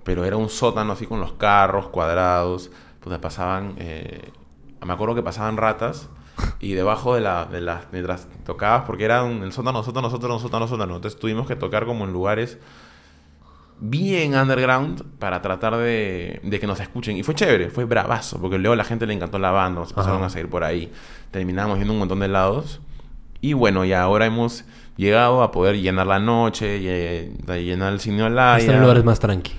Pero 0.03 0.23
era 0.23 0.37
un 0.37 0.49
sótano 0.49 0.93
así 0.93 1.05
con 1.07 1.19
los 1.19 1.33
carros 1.33 1.87
cuadrados. 1.89 2.71
Puta, 3.01 3.19
pasaban... 3.19 3.73
eh, 3.77 4.31
me 4.85 4.93
acuerdo 4.93 5.15
que 5.15 5.23
pasaban 5.23 5.57
ratas. 5.57 6.09
Y 6.59 6.73
debajo 6.73 7.15
de 7.15 7.21
la... 7.21 7.45
De 7.45 7.61
las 7.61 7.87
mientras 7.91 8.27
tocabas, 8.45 8.83
porque 8.85 9.05
era 9.05 9.23
un, 9.23 9.43
el 9.43 9.51
sótano, 9.51 9.83
sótano, 9.83 10.09
sótano, 10.09 10.39
sótano, 10.39 10.67
sótano. 10.67 10.95
Entonces 10.95 11.19
tuvimos 11.19 11.47
que 11.47 11.55
tocar 11.55 11.85
como 11.85 12.05
en 12.05 12.13
lugares 12.13 12.57
bien 13.81 14.35
underground 14.35 15.03
para 15.19 15.41
tratar 15.41 15.77
de, 15.77 16.41
de 16.43 16.59
que 16.59 16.67
nos 16.67 16.79
escuchen. 16.79 17.17
Y 17.17 17.23
fue 17.23 17.35
chévere, 17.35 17.69
fue 17.69 17.85
bravazo, 17.85 18.39
porque 18.39 18.57
luego 18.57 18.73
a 18.73 18.77
la 18.77 18.83
gente 18.83 19.07
le 19.07 19.13
encantó 19.13 19.39
la 19.39 19.51
banda, 19.51 19.81
nos 19.81 19.91
empezaron 19.91 20.17
Ajá. 20.17 20.27
a 20.27 20.29
seguir 20.29 20.49
por 20.49 20.63
ahí. 20.63 20.91
Terminamos 21.31 21.77
yendo 21.77 21.93
un 21.93 21.99
montón 21.99 22.19
de 22.19 22.27
lados. 22.27 22.81
Y 23.41 23.53
bueno, 23.53 23.85
ya 23.85 24.01
ahora 24.01 24.25
hemos 24.25 24.65
llegado 24.97 25.43
a 25.43 25.51
poder 25.51 25.79
llenar 25.79 26.07
la 26.07 26.19
noche, 26.19 26.77
y, 26.77 27.63
llenar 27.63 27.93
el 27.93 27.99
cine 28.01 28.23
Olaya. 28.23 28.59
Están 28.59 28.75
en 28.75 28.81
lugares 28.81 29.05
más 29.05 29.19
tranqui. 29.19 29.53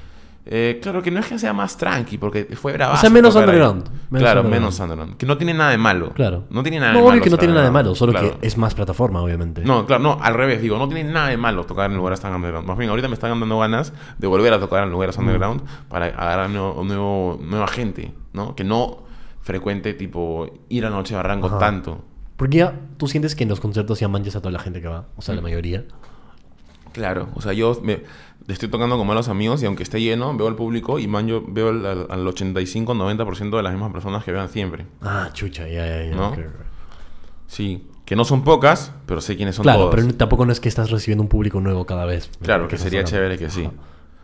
Eh, 0.47 0.79
claro 0.83 1.03
que 1.03 1.11
no 1.11 1.21
es 1.21 1.27
que 1.27 1.39
sea 1.39 1.53
más 1.53 1.77
tranqui, 1.77 2.17
porque 2.19 2.45
fue 2.57 2.73
bravazo. 2.73 3.03
sea, 3.03 3.11
menos 3.11 3.35
underground, 3.37 3.85
menos 3.85 4.23
claro, 4.25 4.41
underground. 4.41 4.51
menos 4.51 4.81
underground. 4.81 5.17
Que 5.17 5.27
no 5.27 5.37
tiene 5.37 5.53
nada 5.55 5.71
de 5.71 5.77
malo. 5.79 6.11
Claro. 6.15 6.45
No 6.51 6.63
tiene 6.63 6.81
nada 6.81 6.93
No, 6.93 6.99
de 6.99 7.03
obvio 7.05 7.11
malo. 7.13 7.23
que 7.25 7.31
no 7.31 7.37
tiene 7.39 7.55
nada 7.55 7.67
de 7.67 7.71
malo, 7.73 7.95
solo 7.95 8.13
Claro. 8.13 8.41
que 8.41 8.47
es 8.47 8.57
más 8.57 8.75
plataforma, 8.75 9.23
obviamente. 9.23 9.63
No, 9.65 9.85
claro, 9.87 10.03
no, 10.03 10.19
al 10.21 10.35
revés, 10.35 10.63
digo, 10.63 10.79
no 10.79 10.89
tiene 10.89 11.05
nada 11.13 11.29
de 11.29 11.37
malo 11.37 11.65
tocar 11.67 11.91
en 11.91 11.97
lugares 11.97 12.21
tan 12.21 12.35
underground. 12.35 12.67
Más 12.67 12.79
bien, 12.79 12.89
ahorita 12.91 13.09
me 13.09 13.15
están 13.15 13.39
dando 13.39 13.59
ganas 13.59 13.93
de 14.19 14.27
volver 14.27 14.53
a 14.55 14.59
tocar 14.59 14.83
en 14.85 14.91
lugares 14.91 15.17
underground 15.19 15.63
para 15.89 16.07
agarrar 16.07 16.49
nuevo, 16.51 16.83
nuevo- 16.85 17.39
nueva 17.43 17.69
gente, 17.69 18.15
¿no? 18.33 18.57
Que 18.57 18.65
no 18.65 19.05
frecuente, 19.43 19.95
tipo, 19.95 20.47
ir 20.69 20.87
a 20.87 20.91
Noche 20.91 21.15
Barranco 21.15 21.49
Ajá. 21.49 21.59
tanto. 21.59 22.05
Porque 22.37 22.59
ya 22.59 22.75
tú 22.97 23.07
sientes 23.09 23.35
que 23.35 23.43
en 23.45 23.51
los 23.51 23.61
conciertos 23.61 24.01
ya 24.01 24.09
manches 24.09 24.35
a 24.37 24.41
toda 24.41 24.53
la 24.53 24.59
gente 24.59 24.81
que 24.81 24.89
va. 24.89 25.01
O 25.17 25.19
Mm. 25.19 25.23
sea, 25.23 25.35
la 25.35 25.43
mayoría. 25.43 25.85
Claro, 26.93 27.29
o 27.35 27.41
sea, 27.41 27.53
yo 27.53 27.79
me, 27.83 28.03
estoy 28.49 28.69
tocando 28.69 28.97
con 28.99 29.07
malos 29.07 29.29
amigos 29.29 29.63
y 29.63 29.67
aunque 29.67 29.83
esté 29.83 30.01
lleno, 30.01 30.37
veo 30.37 30.49
al 30.49 30.57
público 30.57 30.99
y 30.99 31.07
man, 31.07 31.27
yo 31.29 31.43
veo 31.47 31.69
al, 31.71 31.87
al- 31.87 32.07
al 32.11 32.27
85-90% 32.27 33.57
de 33.57 33.63
las 33.63 33.73
mismas 33.73 33.93
personas 33.93 34.25
que 34.25 34.33
vean 34.33 34.49
siempre. 34.49 34.87
Ah, 35.03 35.31
chucha, 35.33 35.69
ya, 35.69 35.87
ya, 35.87 36.05
ya. 36.05 36.15
¿No? 36.17 36.35
Sí, 37.47 37.87
que 38.05 38.17
no 38.17 38.25
son 38.25 38.43
pocas, 38.43 38.93
pero 39.07 39.21
sé 39.21 39.37
quiénes 39.37 39.55
son 39.57 39.63
Claro, 39.65 39.89
todos. 39.91 39.95
pero 39.95 40.15
tampoco 40.15 40.47
no 40.47 40.53
es 40.53 40.61
que 40.61 40.69
estás 40.69 40.91
recibiendo 40.91 41.23
un 41.23 41.29
público 41.29 41.61
nuevo 41.61 41.85
cada 41.87 42.05
vez. 42.05 42.31
Claro, 42.43 42.69
que 42.69 42.79
sería 42.79 43.05
chévere 43.05 43.39
que 43.39 43.51
sí. 43.51 43.65
Ajá. 43.65 43.75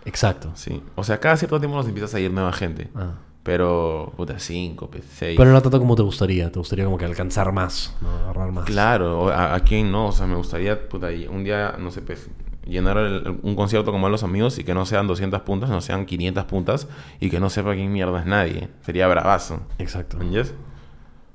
Exacto. 0.04 0.52
Sí, 0.54 0.80
o 0.94 1.02
sea, 1.02 1.18
cada 1.18 1.36
cierto 1.36 1.58
tiempo 1.58 1.76
nos 1.76 1.86
empiezas 1.86 2.14
a 2.14 2.20
ir 2.20 2.30
nueva 2.32 2.52
gente. 2.52 2.88
Ah. 2.94 3.14
Pero, 3.42 4.12
puta, 4.16 4.38
5, 4.38 4.90
6. 5.18 5.36
Pero 5.36 5.52
no 5.52 5.62
tanto 5.62 5.78
como 5.78 5.94
te 5.94 6.02
gustaría. 6.02 6.50
Te 6.50 6.58
gustaría 6.58 6.84
como 6.84 6.98
que 6.98 7.04
alcanzar 7.04 7.52
más, 7.52 7.94
¿no? 8.00 8.10
agarrar 8.10 8.50
más. 8.52 8.64
Claro, 8.64 9.28
a, 9.30 9.54
a 9.54 9.60
quién 9.60 9.90
no, 9.92 10.08
o 10.08 10.12
sea, 10.12 10.26
me 10.26 10.34
gustaría 10.36 10.88
puta, 10.88 11.08
un 11.30 11.44
día, 11.44 11.76
no 11.78 11.90
sé, 11.92 12.02
pues, 12.02 12.28
llenar 12.66 12.98
el- 12.98 13.38
un 13.42 13.54
concierto 13.56 13.92
como 13.92 14.06
a 14.06 14.10
los 14.10 14.22
amigos 14.22 14.58
y 14.58 14.64
que 14.64 14.74
no 14.74 14.84
sean 14.86 15.06
200 15.06 15.40
puntas, 15.42 15.70
no 15.70 15.80
sean 15.80 16.04
500 16.06 16.44
puntas 16.44 16.88
y 17.20 17.30
que 17.30 17.40
no 17.40 17.48
sepa 17.50 17.74
quién 17.74 17.92
mierda 17.92 18.20
es 18.20 18.26
nadie. 18.26 18.68
Sería 18.82 19.06
bravazo, 19.08 19.60
Exacto. 19.78 20.16
¿entiendes? 20.20 20.54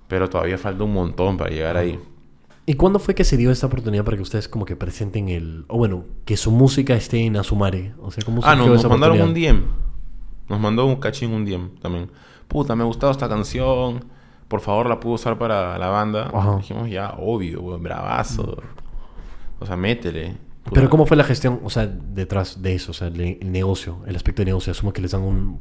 Pero 0.08 0.30
todavía 0.30 0.58
falta 0.58 0.84
un 0.84 0.94
montón 0.94 1.38
para 1.38 1.50
llegar 1.50 1.78
ahí. 1.78 2.00
¿Y 2.66 2.76
cuándo 2.76 3.00
fue 3.00 3.16
que 3.16 3.24
se 3.24 3.38
dio 3.38 3.50
esta 3.52 3.68
oportunidad 3.68 4.04
para 4.04 4.18
que 4.18 4.24
ustedes 4.24 4.48
como 4.48 4.66
que 4.66 4.76
presenten 4.76 5.30
el... 5.30 5.66
O 5.68 5.78
bueno, 5.78 6.06
que 6.26 6.38
su 6.38 6.52
música 6.52 6.94
esté 6.96 7.26
en 7.26 7.36
Asumare? 7.38 7.94
O 8.02 8.12
sea, 8.12 8.24
¿cómo 8.24 8.42
Ah, 8.44 8.56
no, 8.56 8.68
nos 8.68 8.88
mandaron 8.88 9.20
un? 9.22 9.34
DM. 9.34 9.64
Nos 10.48 10.60
mandó 10.60 10.86
un 10.86 10.98
cachín 10.98 11.32
un 11.34 11.44
DM 11.46 11.70
también. 11.82 12.12
Puta, 12.48 12.76
me 12.76 12.84
ha 12.84 12.86
gustado 12.86 13.12
esta 13.12 13.28
canción. 13.30 14.06
Por 14.48 14.60
favor, 14.60 14.88
la 14.90 15.00
puedo 15.00 15.16
usar 15.16 15.38
para 15.38 15.78
la 15.78 15.88
banda. 15.88 16.30
Ajá. 16.34 16.58
Dijimos, 16.58 16.90
ya, 16.90 17.16
obvio, 17.18 17.62
bravazo. 17.80 18.62
O 19.60 19.66
sea, 19.66 19.78
métele. 19.78 20.38
Puta. 20.64 20.76
Pero 20.76 20.90
¿cómo 20.90 21.06
fue 21.06 21.18
la 21.18 21.24
gestión, 21.24 21.60
o 21.64 21.70
sea, 21.70 21.88
detrás 21.88 22.62
de 22.62 22.76
eso? 22.76 22.92
O 22.92 22.94
sea, 22.94 23.08
el, 23.08 23.20
el 23.42 23.52
negocio, 23.52 24.00
el 24.08 24.16
aspecto 24.16 24.42
de 24.42 24.46
negocio. 24.48 24.72
Asumo 24.72 24.94
que 24.94 25.02
les 25.02 25.12
dan 25.12 25.22
un... 25.22 25.60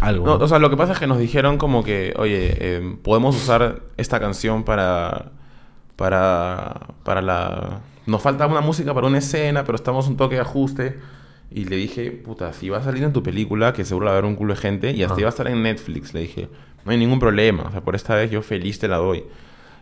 Algo, 0.00 0.26
No, 0.26 0.38
¿no? 0.38 0.44
o 0.44 0.48
sea, 0.48 0.58
lo 0.58 0.68
que 0.70 0.76
pasa 0.76 0.92
es 0.92 0.98
que 0.98 1.06
nos 1.06 1.18
dijeron 1.18 1.56
como 1.58 1.82
que, 1.82 2.14
oye, 2.18 2.54
eh, 2.60 2.96
podemos 3.02 3.34
usar 3.36 3.80
esta 3.96 4.20
canción 4.20 4.62
para, 4.64 5.32
para, 5.96 6.88
para 7.02 7.22
la... 7.22 7.80
Nos 8.06 8.22
falta 8.22 8.46
una 8.46 8.60
música 8.60 8.94
para 8.94 9.06
una 9.06 9.18
escena, 9.18 9.64
pero 9.64 9.74
estamos 9.76 10.06
un 10.08 10.16
toque 10.16 10.36
de 10.36 10.42
ajuste. 10.42 10.98
Y 11.50 11.64
le 11.64 11.76
dije, 11.76 12.10
puta, 12.10 12.52
si 12.52 12.68
va 12.68 12.78
a 12.78 12.82
salir 12.82 13.02
en 13.04 13.12
tu 13.12 13.22
película, 13.22 13.72
que 13.72 13.84
seguro 13.84 14.06
va 14.06 14.12
a 14.12 14.14
haber 14.14 14.24
un 14.26 14.36
culo 14.36 14.54
de 14.54 14.60
gente, 14.60 14.90
y 14.92 15.02
hasta 15.02 15.14
Ah. 15.16 15.20
iba 15.20 15.28
a 15.28 15.30
estar 15.30 15.48
en 15.48 15.62
Netflix, 15.62 16.12
le 16.12 16.20
dije, 16.20 16.48
no 16.84 16.92
hay 16.92 16.98
ningún 16.98 17.18
problema, 17.20 17.64
o 17.64 17.70
sea, 17.70 17.80
por 17.82 17.94
esta 17.96 18.14
vez 18.16 18.30
yo 18.30 18.42
feliz 18.42 18.78
te 18.78 18.88
la 18.88 18.96
doy. 18.96 19.24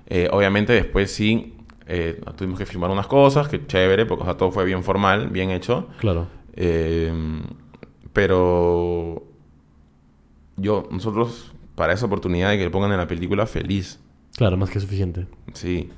Eh, 0.07 0.29
obviamente 0.31 0.73
después 0.75 1.11
sí, 1.11 1.54
eh, 1.87 2.20
tuvimos 2.37 2.59
que 2.59 2.66
firmar 2.66 2.91
unas 2.91 3.07
cosas, 3.07 3.49
que 3.49 3.66
chévere, 3.66 4.07
porque 4.07 4.22
o 4.22 4.26
sea, 4.26 4.37
todo 4.37 4.51
fue 4.51 4.64
bien 4.64 4.82
formal, 4.82 5.28
bien 5.28 5.51
hecho. 5.51 5.89
Claro. 5.99 6.26
Eh, 6.55 7.12
pero 8.12 9.22
yo, 10.57 10.89
nosotros, 10.91 11.53
para 11.74 11.93
esa 11.93 12.07
oportunidad 12.07 12.51
de 12.51 12.59
que 12.59 12.64
le 12.64 12.70
pongan 12.70 12.93
en 12.93 12.99
la 12.99 13.07
película, 13.07 13.47
feliz. 13.47 14.01
Claro, 14.37 14.57
más 14.57 14.70
que 14.70 14.80
suficiente. 14.80 15.26
Sí. 15.53 15.91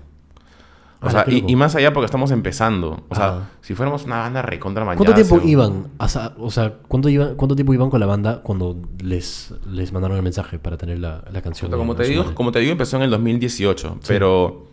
O 1.03 1.09
Ah, 1.09 1.11
sea, 1.11 1.25
y, 1.29 1.45
y 1.47 1.57
más 1.57 1.75
allá 1.77 1.93
porque 1.93 2.07
estamos 2.07 2.31
empezando. 2.31 3.05
O 3.11 3.15
sea, 3.15 3.27
Ah. 3.29 3.49
si 3.61 3.75
fuéramos 3.75 4.05
una 4.05 4.17
banda 4.21 4.41
recontra 4.41 4.83
¿Cuánto 4.85 5.05
mañana. 5.05 5.15
tiempo 5.29 5.47
iban? 5.47 5.89
a 5.99 6.33
o 6.39 6.51
sea, 6.51 6.75
¿cuánto, 6.89 7.11
iban, 7.11 7.35
¿cuánto 7.37 7.55
tiempo 7.55 7.75
iban 7.75 7.91
con 7.91 8.01
la 8.01 8.07
banda 8.07 8.41
cuando 8.43 8.77
les, 9.03 9.53
les 9.71 9.93
mandaron 9.93 10.17
el 10.17 10.23
mensaje 10.23 10.59
para 10.59 10.79
tener 10.79 10.99
la, 10.99 11.23
la 11.31 11.43
canción? 11.43 11.71
Como 11.71 11.95
te, 11.95 12.05
digo, 12.05 12.35
como 12.35 12.51
te 12.51 12.61
digo, 12.61 12.73
empezó 12.73 12.97
en 12.97 13.03
el 13.03 13.11
2018. 13.11 13.99
Pero 14.09 14.67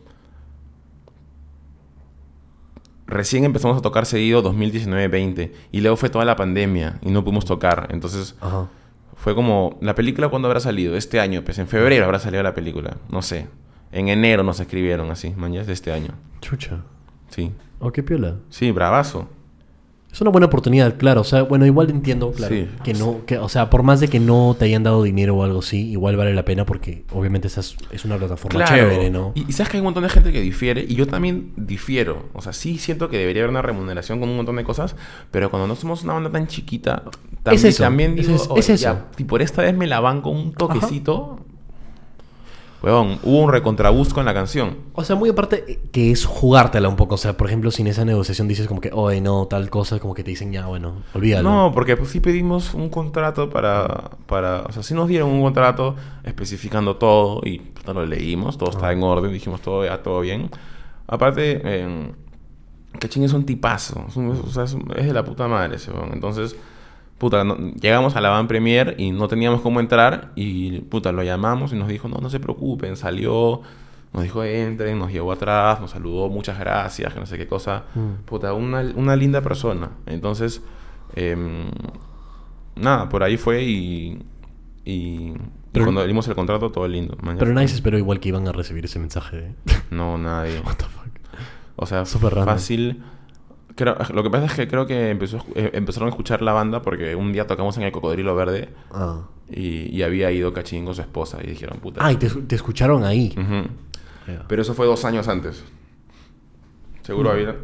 recién 3.07 3.43
empezamos 3.45 3.77
a 3.77 3.81
tocar 3.81 4.05
seguido 4.05 4.41
2019-20 4.43 5.51
y 5.71 5.81
luego 5.81 5.97
fue 5.97 6.09
toda 6.09 6.25
la 6.25 6.35
pandemia 6.35 6.99
y 7.01 7.11
no 7.11 7.23
pudimos 7.23 7.45
tocar. 7.45 7.87
Entonces 7.91 8.35
Ajá. 8.41 8.67
fue 9.15 9.35
como, 9.35 9.77
¿la 9.81 9.95
película 9.95 10.29
cuándo 10.29 10.47
habrá 10.47 10.59
salido? 10.59 10.95
Este 10.95 11.19
año, 11.19 11.43
pues 11.43 11.57
en 11.59 11.67
febrero 11.67 12.05
habrá 12.05 12.19
salido 12.19 12.43
la 12.43 12.53
película, 12.53 12.97
no 13.09 13.21
sé. 13.21 13.47
En 13.91 14.07
enero 14.09 14.43
nos 14.43 14.59
escribieron 14.59 15.11
así, 15.11 15.31
mañana 15.37 15.65
de 15.65 15.73
este 15.73 15.91
año. 15.91 16.13
Chucha. 16.41 16.81
Sí, 17.29 17.51
Oh, 17.79 17.91
qué 17.91 18.01
piola. 18.03 18.35
sí, 18.49 18.71
bravazo. 18.71 19.27
Es 20.13 20.21
una 20.21 20.29
buena 20.29 20.45
oportunidad, 20.45 20.95
claro. 20.97 21.21
O 21.21 21.23
sea, 21.23 21.41
bueno, 21.41 21.65
igual 21.65 21.89
entiendo, 21.89 22.31
claro. 22.31 22.53
Sí. 22.53 22.69
Que 22.83 22.93
no, 22.93 23.25
que, 23.25 23.39
o 23.39 23.49
sea, 23.49 23.71
por 23.71 23.81
más 23.81 23.99
de 23.99 24.09
que 24.09 24.19
no 24.19 24.55
te 24.57 24.65
hayan 24.65 24.83
dado 24.83 25.01
dinero 25.01 25.35
o 25.35 25.43
algo 25.43 25.59
así, 25.59 25.89
igual 25.89 26.15
vale 26.17 26.35
la 26.35 26.45
pena 26.45 26.67
porque 26.67 27.03
obviamente 27.11 27.47
esa 27.47 27.61
es, 27.61 27.75
es 27.91 28.05
una 28.05 28.17
plataforma 28.17 28.63
chévere, 28.63 29.09
¿no? 29.09 29.31
Y, 29.33 29.49
y 29.49 29.51
sabes 29.53 29.71
que 29.71 29.77
hay 29.77 29.81
un 29.81 29.85
montón 29.85 30.03
de 30.03 30.09
gente 30.09 30.31
que 30.31 30.39
difiere, 30.39 30.85
y 30.87 30.93
yo 30.93 31.07
también 31.07 31.51
difiero. 31.57 32.29
O 32.33 32.43
sea, 32.43 32.53
sí 32.53 32.77
siento 32.77 33.09
que 33.09 33.17
debería 33.17 33.41
haber 33.41 33.49
una 33.49 33.63
remuneración 33.63 34.19
con 34.19 34.29
un 34.29 34.35
montón 34.37 34.55
de 34.57 34.63
cosas, 34.63 34.95
pero 35.31 35.49
cuando 35.49 35.67
no 35.67 35.75
somos 35.75 36.03
una 36.03 36.13
banda 36.13 36.29
tan 36.31 36.45
chiquita, 36.45 37.03
también, 37.41 37.65
eso, 37.67 37.83
también 37.83 38.11
es 38.19 38.27
digo, 38.27 38.35
eso, 38.35 38.53
"Oye, 38.53 38.59
es 38.59 38.69
eso". 38.69 38.83
ya, 38.83 39.07
y 39.17 39.23
por 39.23 39.41
esta 39.41 39.63
vez 39.63 39.75
me 39.75 39.87
la 39.87 39.99
banco 39.99 40.29
un 40.29 40.53
toquecito. 40.53 41.39
Weón, 42.83 43.17
hubo 43.23 43.39
un 43.43 43.49
recontrabusco 43.51 44.19
en 44.19 44.25
la 44.25 44.33
canción. 44.33 44.75
O 44.93 45.05
sea, 45.05 45.15
muy 45.15 45.29
aparte 45.29 45.63
eh, 45.67 45.79
que 45.93 46.11
es 46.11 46.25
jugártela 46.25 46.89
un 46.89 46.97
poco. 46.97 47.15
O 47.15 47.17
sea, 47.17 47.37
por 47.37 47.47
ejemplo, 47.47 47.71
si 47.71 47.81
en 47.81 47.87
esa 47.87 48.03
negociación 48.03 48.49
dices 48.49 48.67
como 48.67 48.81
que, 48.81 48.91
oye, 48.93 49.21
no, 49.21 49.45
tal 49.47 49.69
cosa, 49.69 49.99
como 49.99 50.13
que 50.13 50.21
te 50.25 50.31
dicen, 50.31 50.51
ya, 50.51 50.65
bueno, 50.67 50.95
olvídalo. 51.13 51.49
No, 51.49 51.71
porque 51.73 51.95
pues, 51.95 52.09
sí 52.09 52.19
pedimos 52.19 52.73
un 52.73 52.89
contrato 52.89 53.49
para, 53.49 54.11
para... 54.27 54.63
O 54.63 54.71
sea, 54.73 54.83
sí 54.83 54.93
nos 54.93 55.07
dieron 55.07 55.29
un 55.29 55.41
contrato 55.41 55.95
especificando 56.25 56.97
todo 56.97 57.39
y 57.45 57.59
puta, 57.59 57.93
lo 57.93 58.05
leímos, 58.05 58.57
todo 58.57 58.71
está 58.71 58.91
en 58.91 59.01
orden, 59.01 59.31
dijimos 59.31 59.61
todo, 59.61 59.85
ya, 59.85 60.03
todo 60.03 60.19
bien. 60.19 60.49
Aparte, 61.07 61.61
eh, 61.63 62.11
Cachín 62.99 63.23
es 63.23 63.31
un 63.31 63.45
tipazo, 63.45 64.03
es, 64.09 64.15
un- 64.17 64.31
o 64.31 64.47
sea, 64.49 64.63
es, 64.65 64.75
es 64.97 65.05
de 65.05 65.13
la 65.13 65.23
puta 65.23 65.47
madre 65.47 65.77
ese 65.77 65.89
weón. 65.91 66.09
Entonces, 66.11 66.55
puta, 67.23 67.43
no- 67.45 67.55
llegamos 67.79 68.17
a 68.17 68.21
la 68.21 68.27
van 68.29 68.47
premier 68.49 68.95
y 68.97 69.11
no 69.11 69.29
teníamos 69.29 69.61
cómo 69.61 69.79
entrar 69.79 70.31
y, 70.35 70.79
puta, 70.81 71.13
lo 71.13 71.23
llamamos 71.23 71.71
y 71.71 71.77
nos 71.77 71.87
dijo, 71.87 72.09
no, 72.09 72.17
no 72.17 72.29
se 72.29 72.39
preocupen, 72.41 72.97
salió... 72.97 73.61
Nos 74.11 74.23
dijo, 74.23 74.43
entren, 74.43 74.99
nos 74.99 75.11
llevó 75.11 75.31
atrás, 75.31 75.79
nos 75.81 75.91
saludó, 75.91 76.27
muchas 76.29 76.59
gracias, 76.59 77.13
que 77.13 77.19
no 77.19 77.25
sé 77.25 77.35
qué 77.37 77.47
cosa. 77.47 77.85
Mm. 77.95 78.25
Puta, 78.25 78.53
una, 78.53 78.81
una 78.95 79.15
linda 79.15 79.41
persona. 79.41 79.89
Entonces, 80.05 80.61
em, 81.15 81.71
nada, 82.75 83.09
por 83.09 83.23
ahí 83.23 83.37
fue 83.37 83.63
y, 83.63 84.19
Pero- 85.71 85.85
cuando 85.85 86.05
dimos 86.05 86.27
el 86.27 86.35
contrato, 86.35 86.71
todo 86.71 86.87
lindo. 86.87 87.15
Mañana 87.21 87.39
Pero 87.39 87.53
nadie 87.53 87.69
se 87.69 87.75
esperó 87.75 87.97
igual 87.97 88.19
que 88.19 88.29
iban 88.29 88.47
a 88.47 88.51
recibir 88.51 88.85
ese 88.85 88.99
mensaje 88.99 89.37
de... 89.37 89.55
No, 89.89 90.17
nadie. 90.19 90.59
What 90.65 90.75
the 90.75 90.85
fuck. 90.85 91.07
O 91.75 91.85
sea, 91.87 92.05
Súper 92.05 92.35
random. 92.35 92.53
Creo- 93.75 93.97
lo 94.13 94.21
que 94.23 94.29
pasa 94.29 94.45
es 94.45 94.53
que 94.53 94.67
creo 94.67 94.85
que 94.85 95.09
empezó, 95.09 95.37
eh, 95.55 95.71
empezaron 95.73 96.07
a 96.07 96.11
escuchar 96.11 96.41
la 96.41 96.53
banda 96.53 96.81
porque 96.81 97.15
un 97.15 97.31
día 97.33 97.47
tocamos 97.47 97.75
en 97.77 97.83
el 97.83 97.91
Cocodrilo 97.91 98.35
Verde 98.35 98.69
Ah. 98.91 99.21
y, 99.49 99.95
y 99.95 100.03
había 100.03 100.31
ido 100.31 100.53
Cachín 100.53 100.85
con 100.85 100.93
su 100.93 101.01
esposa 101.01 101.39
y 101.43 101.47
dijeron, 101.47 101.79
puta. 101.79 101.99
Ah, 102.05 102.11
y 102.11 102.17
te, 102.17 102.29
te 102.29 102.55
escucharon 102.55 103.03
ahí. 103.03 103.33
Pero 104.47 104.61
eso 104.61 104.73
fue 104.73 104.85
dos 104.85 105.03
años 105.05 105.27
antes. 105.27 105.63
Seguro 107.01 107.29
Mm. 107.29 107.33
había- 107.33 107.55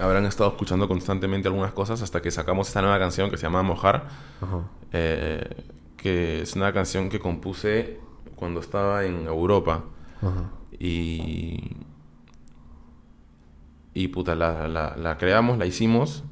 habrán 0.00 0.24
estado 0.24 0.50
escuchando 0.50 0.88
constantemente 0.88 1.48
algunas 1.48 1.72
cosas 1.72 2.00
hasta 2.02 2.22
que 2.22 2.30
sacamos 2.30 2.68
esta 2.68 2.80
nueva 2.82 2.98
canción 2.98 3.30
que 3.30 3.36
se 3.36 3.42
llama 3.44 3.62
Mojar, 3.62 4.08
eh, 4.92 5.44
que 5.96 6.42
es 6.42 6.54
una 6.56 6.72
canción 6.72 7.08
que 7.08 7.18
compuse 7.20 7.98
cuando 8.36 8.60
estaba 8.60 9.04
en 9.04 9.26
Europa. 9.26 9.84
Y. 10.78 11.76
Y 13.98 14.08
puta, 14.08 14.34
la, 14.34 14.68
la- 14.68 14.94
la 14.96 15.16
creamos, 15.18 15.58
la 15.58 15.66
hicimos. 15.66 16.22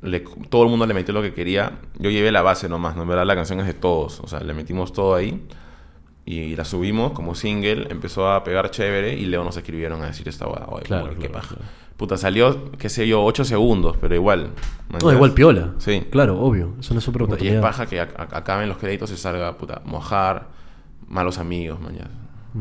le- 0.00 0.20
todo 0.48 0.62
el 0.64 0.68
mundo 0.70 0.86
le 0.86 0.94
metió 0.94 1.12
lo 1.14 1.22
que 1.22 1.32
quería. 1.34 1.78
Yo 1.98 2.10
llevé 2.10 2.32
la 2.32 2.42
base 2.42 2.68
nomás, 2.68 2.96
¿no? 2.96 3.02
En 3.02 3.08
verdad 3.08 3.24
la 3.26 3.34
canción 3.36 3.60
es 3.60 3.66
de 3.66 3.74
todos. 3.74 4.20
O 4.20 4.26
sea, 4.26 4.40
le 4.40 4.54
metimos 4.54 4.92
todo 4.92 5.14
ahí. 5.14 5.46
Y 6.24 6.56
la 6.56 6.64
subimos 6.64 7.12
como 7.12 7.34
single. 7.34 7.86
Empezó 7.90 8.28
a 8.30 8.42
pegar 8.42 8.70
chévere. 8.70 9.14
Y 9.18 9.26
luego 9.26 9.44
nos 9.44 9.56
escribieron 9.56 10.02
a 10.02 10.06
decir 10.06 10.26
esta 10.28 10.46
guada. 10.46 10.66
Oye, 10.70 10.84
Claro, 10.84 11.14
qué 11.20 11.28
paja. 11.28 11.54
claro. 11.56 11.70
Puta, 11.96 12.16
salió, 12.16 12.72
qué 12.78 12.88
sé 12.88 13.06
yo, 13.06 13.22
8 13.22 13.44
segundos, 13.44 13.96
pero 14.00 14.14
igual. 14.14 14.50
No, 15.02 15.12
igual 15.12 15.34
piola. 15.34 15.74
Sí. 15.78 16.04
Claro, 16.10 16.40
obvio. 16.40 16.74
Es 16.80 16.90
una 16.90 17.00
super 17.00 17.22
Puta, 17.26 17.36
y 17.44 17.48
es 17.48 17.60
paja 17.60 17.86
que 17.86 18.00
ac- 18.02 18.14
ac- 18.16 18.32
acaben 18.32 18.68
los 18.68 18.78
créditos 18.78 19.12
y 19.12 19.16
salga, 19.16 19.56
puta, 19.58 19.82
mojar, 19.84 20.48
malos 21.06 21.38
amigos, 21.38 21.78
mañana. 21.80 22.10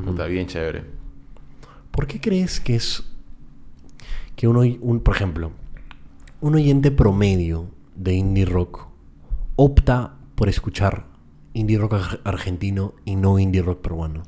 Puta, 0.06 0.26
bien 0.28 0.46
chévere. 0.48 0.84
¿Por 1.92 2.06
qué 2.08 2.20
crees 2.22 2.60
que 2.60 2.76
es 2.76 3.04
que 4.42 4.48
uno, 4.48 4.62
un, 4.82 5.02
por 5.02 5.16
ejemplo, 5.16 5.52
un 6.40 6.56
oyente 6.56 6.90
promedio 6.90 7.68
de 7.96 8.14
indie 8.16 8.44
rock 8.46 8.88
opta 9.56 10.16
por 10.34 10.50
escuchar 10.50 11.06
indie 11.54 11.78
rock 11.78 11.94
ar- 11.94 12.22
argentino 12.24 12.96
y 13.06 13.18
no 13.18 13.38
indie 13.38 13.62
rock 13.62 13.82
peruano? 13.82 14.24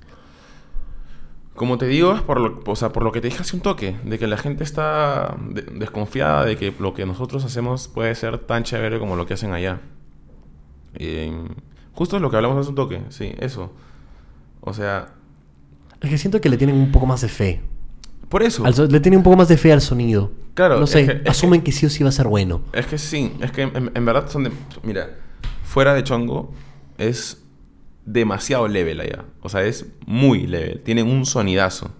Como 1.56 1.80
te 1.80 1.88
digo, 1.88 2.14
es 2.14 2.22
por 2.22 2.40
lo, 2.40 2.60
o 2.64 2.76
sea, 2.76 2.94
por 2.94 3.02
lo 3.04 3.12
que 3.12 3.22
te 3.22 3.28
dije 3.30 3.42
hace 3.42 3.56
un 3.56 3.64
toque, 3.64 3.96
de 4.06 4.20
que 4.20 4.28
la 4.28 4.38
gente 4.38 4.64
está 4.64 5.36
de- 5.50 5.64
desconfiada 5.64 6.46
de 6.46 6.58
que 6.58 6.72
lo 6.80 6.94
que 6.94 7.08
nosotros 7.08 7.44
hacemos 7.44 7.88
puede 7.88 8.14
ser 8.14 8.38
tan 8.38 8.62
chévere 8.62 9.00
como 9.00 9.16
lo 9.16 9.26
que 9.26 9.34
hacen 9.34 9.52
allá. 9.52 9.82
Y, 11.00 11.32
justo 11.94 12.18
es 12.18 12.22
lo 12.22 12.30
que 12.30 12.36
hablamos 12.36 12.60
hace 12.60 12.70
un 12.70 12.76
toque, 12.76 13.02
sí, 13.10 13.34
eso. 13.40 13.72
O 14.62 14.74
sea, 14.74 15.08
Es 16.02 16.10
que 16.12 16.20
siento 16.20 16.40
que 16.40 16.50
le 16.50 16.58
tienen 16.58 16.76
un 16.76 16.92
poco 16.92 17.08
más 17.08 17.22
de 17.22 17.30
fe. 17.30 17.62
Por 18.34 18.44
eso. 18.44 18.66
Al 18.66 18.74
le 18.92 19.00
tienen 19.00 19.20
un 19.20 19.24
poco 19.24 19.38
más 19.38 19.48
de 19.48 19.56
fe 19.58 19.72
al 19.72 19.80
sonido. 19.82 20.32
Claro, 20.56 20.80
No 20.80 20.88
sé, 20.88 21.02
es 21.02 21.08
que- 21.08 21.22
es 21.24 21.30
asumen 21.30 21.62
que... 21.62 21.72
sí 21.72 21.86
o 21.86 21.90
sí 21.90 22.04
va 22.04 22.10
a 22.10 22.12
ser 22.12 22.28
bueno. 22.28 22.62
Es 22.74 22.86
que 22.88 22.98
sí, 22.98 23.32
es 23.42 23.52
que 23.52 23.62
en, 23.62 23.92
en 23.94 24.06
verdad 24.06 24.28
son 24.30 24.44
de... 24.46 24.52
Mira, 24.84 25.10
fuera 25.64 25.94
de 25.94 26.04
Chongo 26.04 26.52
es 26.98 27.42
demasiado 28.06 28.68
level 28.68 29.00
allá. 29.00 29.24
O 29.42 29.50
sea, 29.50 29.64
es 29.64 29.86
muy 30.06 30.46
level. 30.48 30.82
Tienen 30.82 31.08
un 31.10 31.26
sonidazo. 31.26 31.92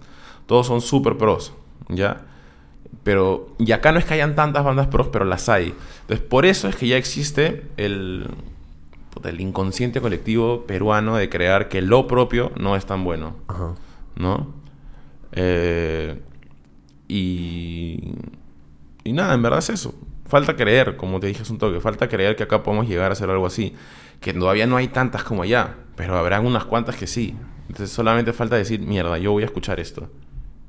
Todos 0.46 0.66
son 0.66 0.80
super 0.80 1.16
pros, 1.16 1.52
¿ya? 1.88 2.22
Pero... 3.02 3.54
Y 3.58 3.72
acá 3.72 3.92
no 3.92 3.98
es 3.98 4.04
que 4.04 4.14
hayan 4.14 4.34
tantas 4.34 4.64
bandas 4.64 4.88
pros, 4.88 5.08
pero 5.12 5.24
las 5.24 5.48
hay. 5.48 5.74
Entonces, 6.02 6.26
por 6.26 6.46
eso 6.46 6.68
es 6.68 6.76
que 6.76 6.88
ya 6.88 6.96
existe 6.96 7.62
el... 7.76 8.28
el 9.24 9.40
inconsciente 9.40 10.00
colectivo 10.00 10.64
peruano 10.66 11.16
de 11.16 11.28
crear 11.28 11.68
que 11.68 11.80
lo 11.80 12.06
propio 12.06 12.50
no 12.56 12.76
es 12.76 12.86
tan 12.86 13.04
bueno. 13.04 13.36
Ajá. 13.48 13.74
¿no? 14.16 14.63
Eh, 15.36 16.20
y, 17.08 18.14
y 19.04 19.12
nada, 19.12 19.34
en 19.34 19.42
verdad 19.42 19.58
es 19.58 19.70
eso. 19.70 19.94
Falta 20.26 20.56
creer, 20.56 20.96
como 20.96 21.20
te 21.20 21.26
dije 21.26 21.42
hace 21.42 21.52
un 21.52 21.58
toque, 21.58 21.80
falta 21.80 22.08
creer 22.08 22.34
que 22.36 22.42
acá 22.44 22.62
podemos 22.62 22.88
llegar 22.88 23.10
a 23.10 23.12
hacer 23.12 23.28
algo 23.30 23.46
así. 23.46 23.74
Que 24.20 24.32
todavía 24.32 24.66
no 24.66 24.76
hay 24.76 24.88
tantas 24.88 25.22
como 25.22 25.42
allá, 25.42 25.74
pero 25.96 26.16
habrán 26.16 26.46
unas 26.46 26.64
cuantas 26.64 26.96
que 26.96 27.06
sí. 27.06 27.34
Entonces 27.68 27.90
solamente 27.90 28.32
falta 28.32 28.56
decir, 28.56 28.80
mierda, 28.80 29.18
yo 29.18 29.32
voy 29.32 29.42
a 29.42 29.46
escuchar 29.46 29.80
esto. 29.80 30.08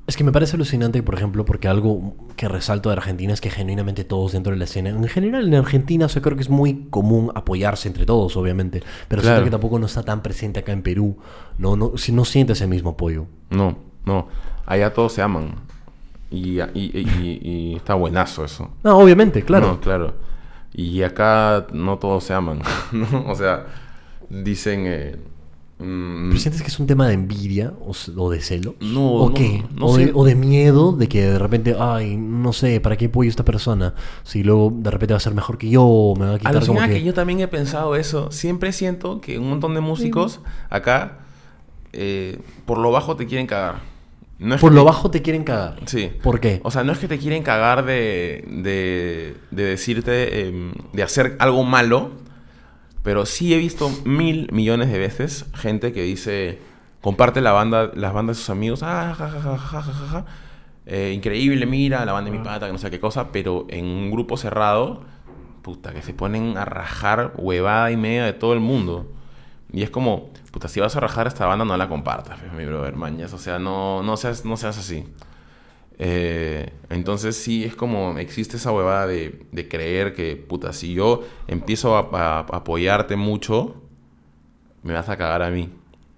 Es 0.06 0.16
que 0.16 0.22
me 0.22 0.30
parece 0.30 0.54
alucinante, 0.54 1.02
por 1.02 1.14
ejemplo, 1.16 1.44
porque 1.44 1.66
algo 1.66 2.14
que 2.36 2.46
resalto 2.46 2.90
de 2.90 2.92
Argentina 2.96 3.32
es 3.32 3.40
que 3.40 3.50
genuinamente 3.50 4.04
todos 4.04 4.32
dentro 4.32 4.52
de 4.52 4.58
la 4.58 4.64
escena, 4.64 4.90
en 4.90 5.02
general 5.08 5.48
en 5.48 5.54
Argentina, 5.56 6.06
o 6.06 6.08
sea, 6.08 6.22
creo 6.22 6.36
que 6.36 6.42
es 6.42 6.48
muy 6.50 6.86
común 6.90 7.32
apoyarse 7.34 7.88
entre 7.88 8.06
todos, 8.06 8.36
obviamente, 8.36 8.82
pero 9.08 9.20
Claro. 9.22 9.38
siento 9.38 9.44
que 9.46 9.50
tampoco 9.50 9.80
no 9.80 9.86
está 9.86 10.04
tan 10.04 10.22
presente 10.22 10.60
acá 10.60 10.70
en 10.70 10.82
Perú, 10.82 11.16
no, 11.58 11.74
no, 11.74 11.96
si 11.96 12.12
no 12.12 12.24
siente 12.24 12.52
ese 12.52 12.68
mismo 12.68 12.90
apoyo. 12.90 13.26
No, 13.50 13.78
no. 14.06 14.28
Allá 14.64 14.92
todos 14.92 15.12
se 15.12 15.22
aman. 15.22 15.54
Y, 16.30 16.60
y- 16.60 16.68
y- 16.74 17.40
y 17.42 17.74
está 17.76 17.94
buenazo 17.94 18.44
eso. 18.44 18.70
No, 18.82 18.98
obviamente, 18.98 19.42
claro. 19.42 19.66
No, 19.68 19.80
claro. 19.80 20.14
Y 20.74 21.02
acá 21.02 21.66
no 21.72 21.98
todos 21.98 22.24
se 22.24 22.34
aman, 22.34 22.60
¿no? 22.92 23.26
O 23.28 23.34
sea, 23.34 23.66
dicen... 24.28 24.82
eh, 24.86 25.16
mm, 25.78 26.28
¿Pero 26.30 26.40
sientes 26.40 26.62
que 26.62 26.68
es 26.68 26.78
un 26.80 26.86
tema 26.88 27.06
de 27.06 27.14
envidia 27.14 27.72
o, 28.16 28.30
de 28.30 28.40
celo? 28.40 28.74
No, 28.80 29.12
¿O 29.12 29.28
no, 29.28 29.34
qué? 29.34 29.64
no 29.74 29.86
o, 29.86 29.96
de, 29.96 30.06
sé. 30.06 30.12
o 30.14 30.24
de 30.24 30.34
miedo 30.34 30.92
de 30.92 31.08
que 31.08 31.22
de 31.30 31.38
repente, 31.38 31.76
ay, 31.78 32.16
no 32.16 32.52
sé, 32.52 32.80
¿para 32.80 32.96
qué 32.96 33.06
apoyo 33.06 33.30
esta 33.30 33.44
persona? 33.44 33.94
Si 34.24 34.42
luego 34.42 34.72
de 34.74 34.90
repente 34.90 35.14
va 35.14 35.18
a 35.18 35.20
ser 35.20 35.32
mejor 35.34 35.56
que 35.58 35.70
yo, 35.70 35.84
o 35.84 36.16
me 36.16 36.26
va 36.26 36.34
a 36.34 36.38
quitar 36.38 36.54
como 36.54 36.80
Alucina 36.80 36.88
que... 36.88 36.94
que... 36.94 37.04
yo 37.04 37.14
también 37.14 37.38
he 37.40 37.48
pensado 37.48 37.94
eso. 37.94 38.30
Siempre 38.32 38.72
siento 38.72 39.20
que 39.20 39.38
un 39.38 39.48
montón 39.48 39.74
de 39.74 39.80
músicos 39.80 40.40
acá, 40.70 41.18
eh, 41.92 42.40
por 42.66 42.78
lo 42.78 42.90
bajo 42.90 43.14
te 43.16 43.26
quieren 43.26 43.46
cagar. 43.46 43.95
No 44.38 44.54
es 44.54 44.60
Por 44.60 44.70
que 44.70 44.76
lo 44.76 44.84
bajo 44.84 45.10
te 45.10 45.22
quieren 45.22 45.44
cagar. 45.44 45.80
Sí. 45.86 46.10
¿Por 46.22 46.40
qué? 46.40 46.60
O 46.62 46.70
sea, 46.70 46.84
no 46.84 46.92
es 46.92 46.98
que 46.98 47.08
te 47.08 47.18
quieren 47.18 47.42
cagar 47.42 47.84
de, 47.84 48.44
de, 48.48 49.36
de 49.50 49.64
decirte, 49.64 50.46
em, 50.46 50.72
de 50.92 51.02
hacer 51.02 51.36
algo 51.38 51.64
malo, 51.64 52.10
pero 53.02 53.24
sí 53.24 53.54
he 53.54 53.58
visto 53.58 53.90
mil 54.04 54.48
millones 54.52 54.90
de 54.90 54.98
veces 54.98 55.46
gente 55.54 55.92
que 55.92 56.02
dice, 56.02 56.58
comparte 57.00 57.40
la 57.40 57.52
banda, 57.52 57.90
las 57.94 58.12
bandas 58.12 58.36
de 58.36 58.40
sus 58.40 58.50
amigos, 58.50 58.82
ah, 58.82 59.14
ja, 59.16 59.28
ja, 59.28 59.58
ja. 59.82 60.24
Eh, 60.86 61.12
increíble, 61.14 61.66
mira, 61.66 62.04
la 62.04 62.12
banda 62.12 62.30
de 62.30 62.36
mi 62.36 62.44
pata, 62.44 62.66
que 62.66 62.72
no 62.72 62.78
sé 62.78 62.90
qué 62.90 63.00
cosa, 63.00 63.32
pero 63.32 63.66
en 63.70 63.86
un 63.86 64.10
grupo 64.10 64.36
cerrado, 64.36 65.02
puta, 65.62 65.92
que 65.92 66.02
se 66.02 66.14
ponen 66.14 66.56
a 66.58 66.64
rajar 66.64 67.32
huevada 67.38 67.90
y 67.90 67.96
media 67.96 68.24
de 68.24 68.32
todo 68.32 68.52
el 68.52 68.60
mundo. 68.60 69.12
Y 69.72 69.82
es 69.82 69.90
como, 69.90 70.30
puta, 70.56 70.68
si 70.68 70.80
vas 70.80 70.96
a 70.96 71.00
rajar 71.00 71.26
esta 71.26 71.44
banda, 71.44 71.66
no 71.66 71.76
la 71.76 71.86
compartas, 71.86 72.38
mi 72.56 72.64
brother, 72.64 72.96
mañas. 72.96 73.30
O 73.34 73.38
sea, 73.38 73.58
no, 73.58 74.02
no, 74.02 74.16
seas, 74.16 74.46
no 74.46 74.56
seas 74.56 74.78
así. 74.78 75.04
Eh, 75.98 76.72
entonces 76.88 77.36
sí 77.36 77.62
es 77.64 77.74
como 77.74 78.16
existe 78.18 78.56
esa 78.56 78.72
huevada 78.72 79.06
de, 79.06 79.44
de 79.52 79.68
creer 79.68 80.14
que, 80.14 80.34
puta, 80.36 80.72
si 80.72 80.94
yo 80.94 81.24
empiezo 81.46 81.94
a, 81.94 82.08
a- 82.12 82.38
a 82.38 82.56
apoyarte 82.56 83.16
mucho, 83.16 83.74
me 84.82 84.94
vas 84.94 85.10
a 85.10 85.18
cagar 85.18 85.42
a 85.42 85.50
mí. 85.50 85.68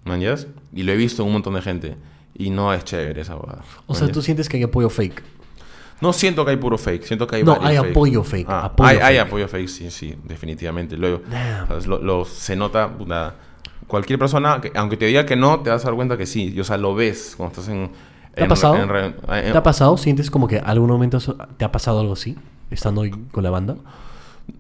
¿Mañas? 0.05 0.47
Y 0.73 0.85
lo 0.85 0.93
he 0.93 0.97
visto 0.97 1.23
en 1.23 1.27
un 1.27 1.33
montón 1.35 1.55
de 1.55 1.63
gente. 1.63 1.97
Y 2.35 2.51
no 2.51 2.73
es 2.73 2.85
chévere 2.85 3.21
esa 3.23 3.35
huevada. 3.35 3.65
O 3.89 3.95
sea, 3.97 4.07
tú 4.07 4.23
sientes 4.23 4.49
que 4.49 4.57
hay 4.59 4.63
apoyo 4.63 4.89
fake. 4.89 5.21
No 6.01 6.13
siento 6.13 6.45
que 6.45 6.53
hay 6.53 6.57
puro 6.59 6.79
fake, 6.79 7.03
siento 7.03 7.27
que 7.27 7.37
hay 7.37 7.43
No, 7.43 7.59
hay 7.61 7.77
fake. 7.77 7.91
apoyo 7.91 8.23
fake, 8.23 8.47
Ah, 8.49 8.67
apoyo 8.67 8.89
hay, 8.89 8.99
hay 8.99 9.17
fake. 9.17 9.27
apoyo 9.27 9.49
fake, 9.49 9.69
sí, 9.69 9.91
sí, 9.91 10.15
definitivamente. 10.23 10.97
Luego. 10.97 11.23
¿sabes? 11.67 11.89
Lo, 11.89 11.99
lo- 12.01 12.25
se 12.25 12.55
nota, 12.55 12.89
puta, 12.97 13.35
cualquier 13.89 14.19
persona, 14.21 14.61
que- 14.61 14.71
aunque 14.77 14.97
te 14.97 15.07
diga 15.07 15.27
que 15.27 15.35
no, 15.35 15.61
te 15.61 15.71
vas 15.71 15.83
a 15.85 15.89
dar 15.89 15.95
cuenta 15.97 16.17
que 16.17 16.27
sí. 16.27 16.53
Y, 16.55 16.61
o 16.61 16.65
sea, 16.65 16.77
lo 16.77 16.95
ves 16.95 17.35
cuando 17.37 17.53
estás 17.61 17.69
en... 17.75 17.91
¿Te 18.35 18.43
ha 18.43 18.45
en- 18.45 18.49
pasado? 18.49 18.77
en 18.77 18.89
re- 18.89 19.07
en- 19.07 19.53
¿Te 19.53 19.59
ha 19.59 19.63
pasado? 19.65 19.97
¿Sientes 19.97 20.31
como 20.31 20.47
que 20.47 20.59
algún 20.61 20.89
momento 20.89 21.19
te 21.57 21.65
ha 21.65 21.73
pasado 21.73 21.99
algo 22.01 22.13
así? 22.13 22.37
Estando 22.71 23.03
con 23.33 23.43
la 23.43 23.51
banda. 23.51 23.75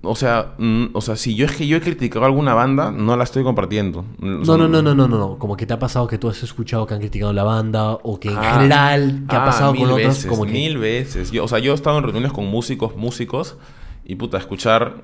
O 0.03 0.15
sea, 0.17 0.53
mm, 0.59 0.87
o 0.93 1.01
sea, 1.01 1.17
si 1.17 1.35
yo 1.35 1.47
es 1.47 1.53
que 1.53 1.67
yo 1.67 1.77
he 1.77 1.81
criticado 1.81 2.25
a 2.25 2.29
alguna 2.29 2.53
banda, 2.53 2.91
no 2.91 3.17
la 3.17 3.25
estoy 3.25 3.43
compartiendo. 3.43 4.01
O 4.01 4.25
No, 4.25 4.45
sea, 4.45 4.57
no, 4.59 4.69
no, 4.69 4.83
no, 4.83 4.95
no, 4.95 5.09
no, 5.09 5.17
no. 5.19 5.39
Como 5.39 5.57
que 5.57 5.65
te 5.65 5.73
ha 5.73 5.79
pasado 5.79 6.07
que 6.07 6.19
tú 6.19 6.29
has 6.29 6.43
escuchado 6.43 6.87
que 6.87 6.93
han 6.95 7.01
criticado 7.01 7.33
la 7.33 7.43
banda 7.45 7.93
o 7.93 8.21
que 8.21 8.29
en 8.31 8.37
Ah, 8.37 8.55
general 8.59 9.25
te 9.29 9.37
ha 9.37 9.43
ah, 9.43 9.45
pasado 9.47 9.71
con 9.71 9.79
mil 9.81 9.91
otros 9.91 10.07
veces, 10.09 10.27
como 10.27 10.45
que... 10.45 10.53
Mil 10.53 10.77
veces. 10.79 11.31
Yo, 11.31 11.45
o 11.45 11.49
sea, 11.49 11.59
yo 11.59 11.73
he 11.73 11.75
estado 11.75 11.97
en 11.99 12.05
reuniones 12.05 12.33
con 12.33 12.47
músicos, 12.47 12.97
músicos, 12.97 13.57
y 14.05 14.17
puta, 14.17 14.37
escuchar 14.39 14.97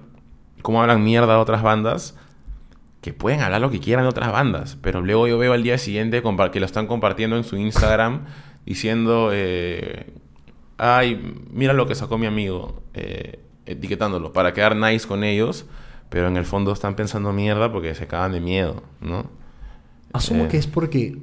cómo 0.61 0.83
hablan 0.83 1.03
mierda 1.03 1.35
de 1.35 1.41
otras 1.41 1.63
bandas, 1.63 2.15
que 3.05 3.13
pueden 3.13 3.43
hablar 3.43 3.61
lo 3.61 3.71
que 3.71 3.81
quieran 3.81 4.07
de 4.07 4.09
otras 4.09 4.33
bandas, 4.33 4.79
pero 4.81 5.03
luego 5.03 5.29
yo 5.29 5.37
veo 5.37 5.53
al 5.53 5.63
día 5.63 5.77
siguiente 5.77 6.23
que 6.51 6.59
lo 6.59 6.65
están 6.65 6.87
compartiendo 6.87 7.37
en 7.37 7.45
su 7.45 7.59
Instagram 7.59 8.25
diciendo, 8.65 9.29
eh, 9.31 10.15
ay, 10.79 11.37
mira 11.53 11.75
lo 11.75 11.87
que 11.87 11.95
sacó 11.95 12.17
mi 12.17 12.25
amigo, 12.25 12.83
eh, 12.95 13.41
etiquetándolo, 13.67 14.33
para 14.33 14.55
quedar 14.55 14.75
nice 14.75 15.07
con 15.07 15.23
ellos, 15.23 15.67
pero 16.09 16.29
en 16.29 16.39
el 16.39 16.47
fondo 16.47 16.73
están 16.73 16.97
pensando 16.97 17.31
mierda 17.35 17.71
porque 17.71 17.95
se 17.95 18.07
cagan 18.07 18.33
de 18.33 18.41
miedo, 18.41 18.83
¿no? 19.03 19.31
Asumo 20.15 20.45
Eh. 20.45 20.49
que 20.49 20.57
es 20.57 20.67
porque, 20.67 21.19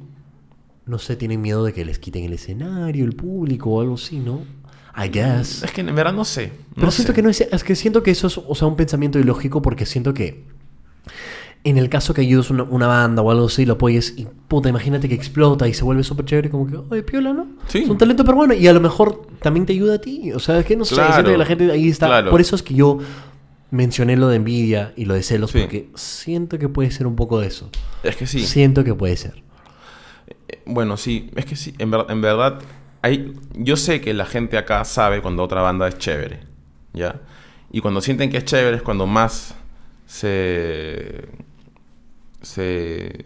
no 0.86 1.00
sé, 1.00 1.16
tienen 1.16 1.42
miedo 1.42 1.64
de 1.64 1.74
que 1.74 1.84
les 1.84 1.98
quiten 1.98 2.26
el 2.26 2.34
escenario, 2.34 3.06
el 3.06 3.16
público 3.16 3.72
o 3.72 3.82
algo 3.82 3.96
así, 3.96 4.20
¿no? 4.20 4.42
I 4.96 5.10
guess. 5.10 5.64
Es 5.64 5.72
que 5.72 5.82
en 5.82 5.96
verdad 5.96 6.14
no 6.14 6.26
sé. 6.26 6.52
Pero 6.76 6.92
siento 6.92 7.14
sé. 7.14 7.16
que 7.16 7.22
no 7.24 7.30
es, 7.30 7.42
es 7.42 7.64
que 7.64 7.76
siento 7.76 8.04
que 8.04 8.12
eso 8.12 8.28
es, 8.28 8.38
o 8.38 8.54
sea, 8.54 8.68
un 8.68 8.76
pensamiento 8.76 9.18
ilógico 9.18 9.64
porque 9.64 9.88
siento 9.88 10.14
que 10.14 10.44
en 11.64 11.78
el 11.78 11.90
caso 11.90 12.14
que 12.14 12.22
ayudes 12.22 12.50
una, 12.50 12.64
una 12.64 12.88
banda 12.88 13.22
o 13.22 13.30
algo 13.32 13.46
así, 13.46 13.66
lo 13.66 13.74
apoyes 13.74 14.16
y 14.18 14.28
puta, 14.48 14.70
imagínate 14.70 15.08
que 15.08 15.14
explota 15.16 15.68
y 15.68 15.74
se 15.74 15.84
vuelve 15.84 16.04
súper 16.04 16.26
chévere, 16.26 16.50
como 16.50 16.66
que, 16.68 16.78
oye, 16.78 17.04
piola, 17.04 17.34
¿no? 17.34 17.48
Sí. 17.68 17.80
Es 17.84 17.90
un 17.90 17.98
talento 17.98 18.26
peruano 18.26 18.54
y 18.54 18.68
a 18.68 18.74
lo 18.74 18.80
mejor 18.82 19.28
también 19.42 19.66
te 19.66 19.74
ayuda 19.74 19.96
a 19.96 20.02
ti. 20.02 20.32
O 20.34 20.40
sea, 20.40 20.58
es 20.60 20.66
que 20.66 20.76
no 20.76 20.86
sé, 20.86 20.96
siento 20.96 21.32
que 21.32 21.38
la 21.38 21.46
gente 21.46 21.72
ahí 21.72 21.88
está. 21.90 22.08
Claro. 22.08 22.32
Por 22.32 22.42
eso 22.42 22.56
es 22.56 22.64
que 22.64 22.74
yo 22.74 22.98
mencioné 23.70 24.18
lo 24.18 24.28
de 24.28 24.38
envidia 24.38 24.92
y 24.98 25.06
lo 25.06 25.14
de 25.14 25.24
celos, 25.24 25.52
Sí. 25.52 25.60
porque 25.60 25.90
siento 25.96 26.58
que 26.60 26.68
puede 26.68 26.90
ser 26.92 27.06
un 27.08 27.16
poco 27.16 27.40
de 27.40 27.48
eso. 27.48 27.70
Es 28.04 28.16
que 28.16 28.26
sí. 28.28 28.40
Siento 28.40 28.84
que 28.84 28.94
puede 28.96 29.16
ser. 29.16 29.44
Bueno, 30.66 30.98
sí, 30.98 31.30
es 31.36 31.46
que 31.46 31.56
sí, 31.56 31.74
en, 31.78 31.92
ver- 31.92 32.06
en 32.10 32.22
verdad, 32.22 32.60
hay, 33.02 33.34
yo 33.56 33.78
sé 33.78 34.02
que 34.02 34.14
la 34.14 34.26
gente 34.26 34.58
acá 34.58 34.84
sabe 34.84 35.22
cuando 35.22 35.44
otra 35.44 35.62
banda 35.62 35.88
es 35.88 35.98
chévere, 35.98 36.42
¿ya? 36.94 37.22
Y 37.72 37.80
cuando 37.82 38.02
sienten 38.02 38.30
que 38.30 38.38
es 38.38 38.46
chévere 38.46 38.78
es 38.78 38.82
cuando 38.84 39.06
más 39.08 39.56
se... 40.06 41.30
se... 42.42 43.26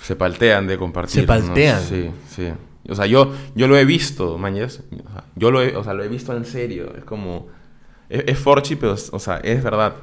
se 0.00 0.16
paltean 0.16 0.66
de 0.66 0.78
compartir. 0.78 1.14
Se 1.14 1.20
¿no? 1.22 1.26
paltean. 1.26 1.80
Sí, 1.82 2.10
sí. 2.28 2.48
O 2.88 2.94
sea, 2.94 3.06
yo, 3.06 3.32
yo 3.54 3.68
lo 3.68 3.76
he 3.76 3.84
visto, 3.84 4.38
mañas. 4.38 4.82
O 4.92 5.12
sea, 5.12 5.24
yo 5.36 5.50
lo 5.50 5.62
he, 5.62 5.76
o 5.76 5.84
sea, 5.84 5.94
lo 5.94 6.02
he 6.02 6.08
visto 6.08 6.36
en 6.36 6.44
serio. 6.44 6.92
Es 6.96 7.04
como... 7.04 7.48
Es, 8.08 8.24
es 8.26 8.38
forchi, 8.38 8.76
pero, 8.76 8.94
o 8.94 9.18
sea, 9.18 9.36
es 9.38 9.62
verdad. 9.62 9.94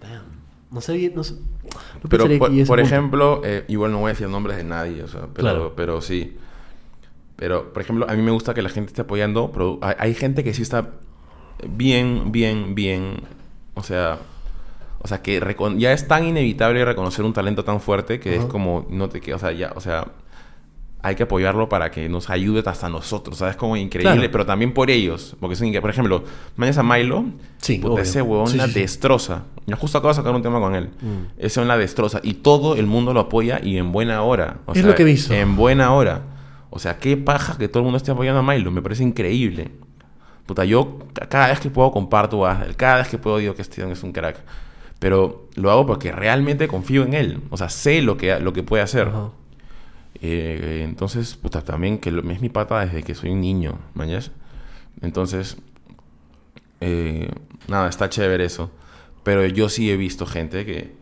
Damn. 0.00 0.22
No 0.70 0.80
sabía, 0.80 1.10
no 1.14 1.24
sé. 1.24 1.34
no 1.34 2.08
Pero, 2.08 2.26
por, 2.66 2.80
ejemplo, 2.80 3.40
eh, 3.44 3.64
igual 3.68 3.92
no 3.92 3.98
voy 3.98 4.10
a 4.10 4.12
decir 4.12 4.28
nombres 4.28 4.56
de 4.56 4.64
nadie, 4.64 5.02
o 5.02 5.08
sea, 5.08 5.22
pero, 5.22 5.34
Claro. 5.34 5.72
pero 5.74 6.00
sí. 6.00 6.36
Pero, 7.36 7.72
por 7.72 7.82
ejemplo, 7.82 8.08
a 8.08 8.14
mí 8.14 8.22
me 8.22 8.30
gusta 8.30 8.54
que 8.54 8.62
la 8.62 8.68
gente 8.68 8.88
esté 8.88 9.02
apoyando, 9.02 9.50
pero 9.52 9.78
hay, 9.82 9.94
hay 9.98 10.14
gente 10.14 10.44
que 10.44 10.54
sí 10.54 10.62
está 10.62 10.90
bien, 11.68 12.30
bien, 12.30 12.74
bien, 12.74 13.22
o 13.74 13.82
sea, 13.82 14.18
o 15.02 15.08
sea, 15.08 15.20
que 15.22 15.40
ya 15.78 15.92
es 15.92 16.06
tan 16.08 16.24
inevitable 16.26 16.84
reconocer 16.84 17.24
un 17.24 17.32
talento 17.32 17.64
tan 17.64 17.80
fuerte 17.80 18.20
que 18.20 18.36
es 18.36 18.44
como, 18.44 18.86
no 18.90 19.08
te 19.08 19.20
queda, 19.20 19.36
o 19.36 19.38
sea, 19.38 19.52
ya, 19.52 19.72
o 19.74 19.80
sea, 19.80 20.06
hay 21.04 21.16
que 21.16 21.24
apoyarlo 21.24 21.68
para 21.68 21.90
que 21.90 22.08
nos 22.08 22.30
ayude 22.30 22.62
hasta 22.64 22.88
nosotros, 22.88 23.36
¿sabes? 23.38 23.56
Como 23.56 23.76
increíble, 23.76 24.14
Claro. 24.14 24.30
pero 24.30 24.46
también 24.46 24.72
por 24.72 24.88
ellos, 24.88 25.34
porque 25.40 25.54
increíble. 25.54 25.80
Por 25.80 25.90
ejemplo, 25.90 26.22
mañana 26.54 26.80
a 26.80 26.82
Milo, 26.84 27.24
Sí, 27.58 27.78
puta, 27.78 28.02
ese 28.02 28.22
huevón 28.22 28.46
Sí, 28.46 28.56
la 28.56 28.68
sí, 28.68 28.74
destroza. 28.74 29.42
Yo 29.66 29.76
justo 29.76 29.98
acabo 29.98 30.10
de 30.10 30.14
sacar 30.14 30.32
un 30.32 30.42
tema 30.42 30.60
con 30.60 30.76
él. 30.76 30.90
Mm. 31.00 31.38
Ese 31.38 31.58
huevón 31.58 31.66
la 31.68 31.76
destroza. 31.76 32.20
Y 32.22 32.34
todo 32.34 32.76
el 32.76 32.86
mundo 32.86 33.12
lo 33.12 33.18
apoya 33.18 33.60
y 33.60 33.78
en 33.78 33.90
buena 33.90 34.22
hora. 34.22 34.58
O 34.66 34.72
Es 34.74 34.78
sea, 34.78 34.86
lo 34.86 34.94
que 34.94 35.02
visto. 35.02 35.34
En 35.34 35.56
buena 35.56 35.92
hora. 35.92 36.22
O 36.70 36.78
sea, 36.78 36.98
qué 36.98 37.16
paja 37.16 37.58
que 37.58 37.66
todo 37.66 37.80
el 37.80 37.84
mundo 37.84 37.96
esté 37.96 38.12
apoyando 38.12 38.38
a 38.38 38.42
Milo. 38.44 38.70
Me 38.70 38.80
parece 38.80 39.02
increíble. 39.02 39.72
Puta, 40.46 40.64
yo 40.64 41.00
ca- 41.14 41.28
cada 41.28 41.48
vez 41.48 41.58
que 41.58 41.68
puedo 41.70 41.90
comparto 41.90 42.46
a 42.46 42.62
él. 42.64 42.76
Cada 42.76 42.98
vez 42.98 43.08
que 43.08 43.18
puedo 43.18 43.38
digo 43.38 43.56
que 43.56 43.62
este 43.62 43.90
es 43.90 44.02
un 44.04 44.12
crack. 44.12 44.36
Pero 45.02 45.48
lo 45.56 45.72
hago 45.72 45.84
porque 45.84 46.12
realmente 46.12 46.68
confío 46.68 47.02
en 47.02 47.14
él. 47.14 47.40
O 47.50 47.56
sea, 47.56 47.68
sé 47.68 48.02
lo 48.02 48.16
que, 48.16 48.38
lo 48.38 48.52
que 48.52 48.62
puede 48.62 48.84
hacer. 48.84 49.08
Eh, 50.20 50.82
entonces, 50.88 51.34
puta, 51.34 51.62
también 51.64 51.98
que 51.98 52.12
lo- 52.12 52.22
es 52.30 52.40
mi 52.40 52.48
pata 52.48 52.78
desde 52.86 53.02
que 53.02 53.16
soy 53.16 53.30
un 53.30 53.40
niño, 53.40 53.80
¿mañas? 53.94 54.30
Entonces, 55.00 55.56
eh, 56.80 57.28
nada, 57.66 57.88
está 57.88 58.08
chévere 58.08 58.44
eso. 58.44 58.70
Pero 59.24 59.44
yo 59.46 59.68
sí 59.68 59.90
he 59.90 59.96
visto 59.96 60.24
gente 60.24 60.64
que 60.64 60.92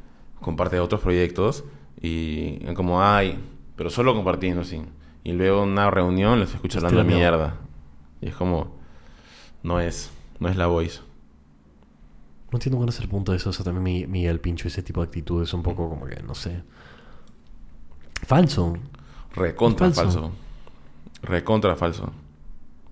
comparte 0.41 0.81
otros 0.81 1.03
proyectos 1.03 1.65
y 2.01 2.59
como, 2.75 3.03
ay, 3.03 3.39
pero 3.77 3.91
solo 3.91 4.15
compartiendo, 4.15 4.65
sí. 4.65 4.81
Y 5.25 5.33
luego 5.33 5.63
en 5.65 5.71
una 5.71 5.91
reunión 5.91 6.41
les 6.41 6.55
escucho 6.55 6.79
hablando 6.79 7.01
mierda. 7.19 7.57
Y 8.23 8.29
es 8.29 8.35
como, 8.35 8.77
no 9.63 9.79
es, 9.81 10.11
no 10.39 10.49
es 10.49 10.57
la 10.57 10.67
voice. 10.69 11.01
No 12.53 12.57
entiendo 12.57 12.77
cuál 12.79 12.89
es 12.89 12.99
el 13.01 13.09
punto 13.09 13.33
de 13.33 13.39
eso. 13.39 13.51
O 13.51 13.53
sea, 13.53 13.65
también 13.65 13.83
mi- 13.85 14.07
Miguel 14.07 14.41
Pincho, 14.41 14.67
ese 14.69 14.83
tipo 14.83 15.01
de 15.01 15.07
actitudes 15.07 15.53
un 15.55 15.63
poco 15.63 15.89
como 15.89 16.07
que, 16.07 16.23
no 16.23 16.35
sé. 16.35 16.63
Falso. 18.27 18.77
Recontra 19.35 19.91
falso. 19.91 20.03
falso. 20.21 20.33
Recontra 21.23 21.77
falso. 21.77 22.13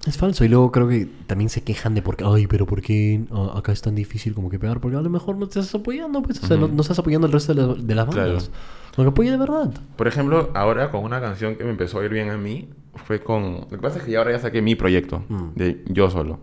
Es 0.06 0.16
falso. 0.16 0.44
Y 0.44 0.48
luego 0.48 0.70
creo 0.70 0.88
que 0.88 1.06
también 1.26 1.50
se 1.50 1.62
quejan 1.64 1.94
de 1.94 2.02
por 2.02 2.16
qué, 2.16 2.24
ay, 2.26 2.46
pero 2.46 2.66
¿por 2.66 2.80
qué 2.82 3.24
ah, 3.32 3.54
acá 3.56 3.72
es 3.72 3.82
tan 3.82 3.94
difícil 3.94 4.34
como 4.34 4.48
que 4.48 4.58
pegar? 4.58 4.80
Porque 4.80 4.96
a 4.96 5.00
lo 5.00 5.10
mejor 5.10 5.36
no 5.36 5.48
te 5.48 5.58
estás 5.58 5.74
apoyando, 5.74 6.22
pues. 6.22 6.42
O 6.42 6.46
sea, 6.46 6.56
no, 6.56 6.66
estás 6.80 6.98
apoyando 6.98 7.26
al 7.26 7.32
resto 7.32 7.52
de, 7.54 7.62
la- 7.66 7.74
de 7.74 7.94
las 7.94 8.06
bandas. 8.06 8.50
No 8.96 9.04
que 9.04 9.10
apoye 9.10 9.30
de 9.30 9.36
verdad. 9.36 9.70
Por 9.96 10.08
ejemplo, 10.08 10.50
ahora 10.54 10.90
con 10.90 11.04
una 11.04 11.20
canción 11.20 11.56
que 11.56 11.64
me 11.64 11.70
empezó 11.70 12.00
a 12.00 12.04
ir 12.04 12.10
bien 12.12 12.30
a 12.30 12.36
mí, 12.36 12.68
fue 12.94 13.22
con... 13.22 13.60
Lo 13.60 13.68
que 13.68 13.78
pasa 13.78 13.98
es 13.98 14.04
que 14.04 14.10
ya 14.12 14.18
ahora 14.18 14.32
ya 14.32 14.38
saqué 14.40 14.60
mi 14.62 14.74
proyecto, 14.74 15.24
Mm. 15.28 15.48
de 15.54 15.84
yo 15.88 16.10
solo, 16.10 16.40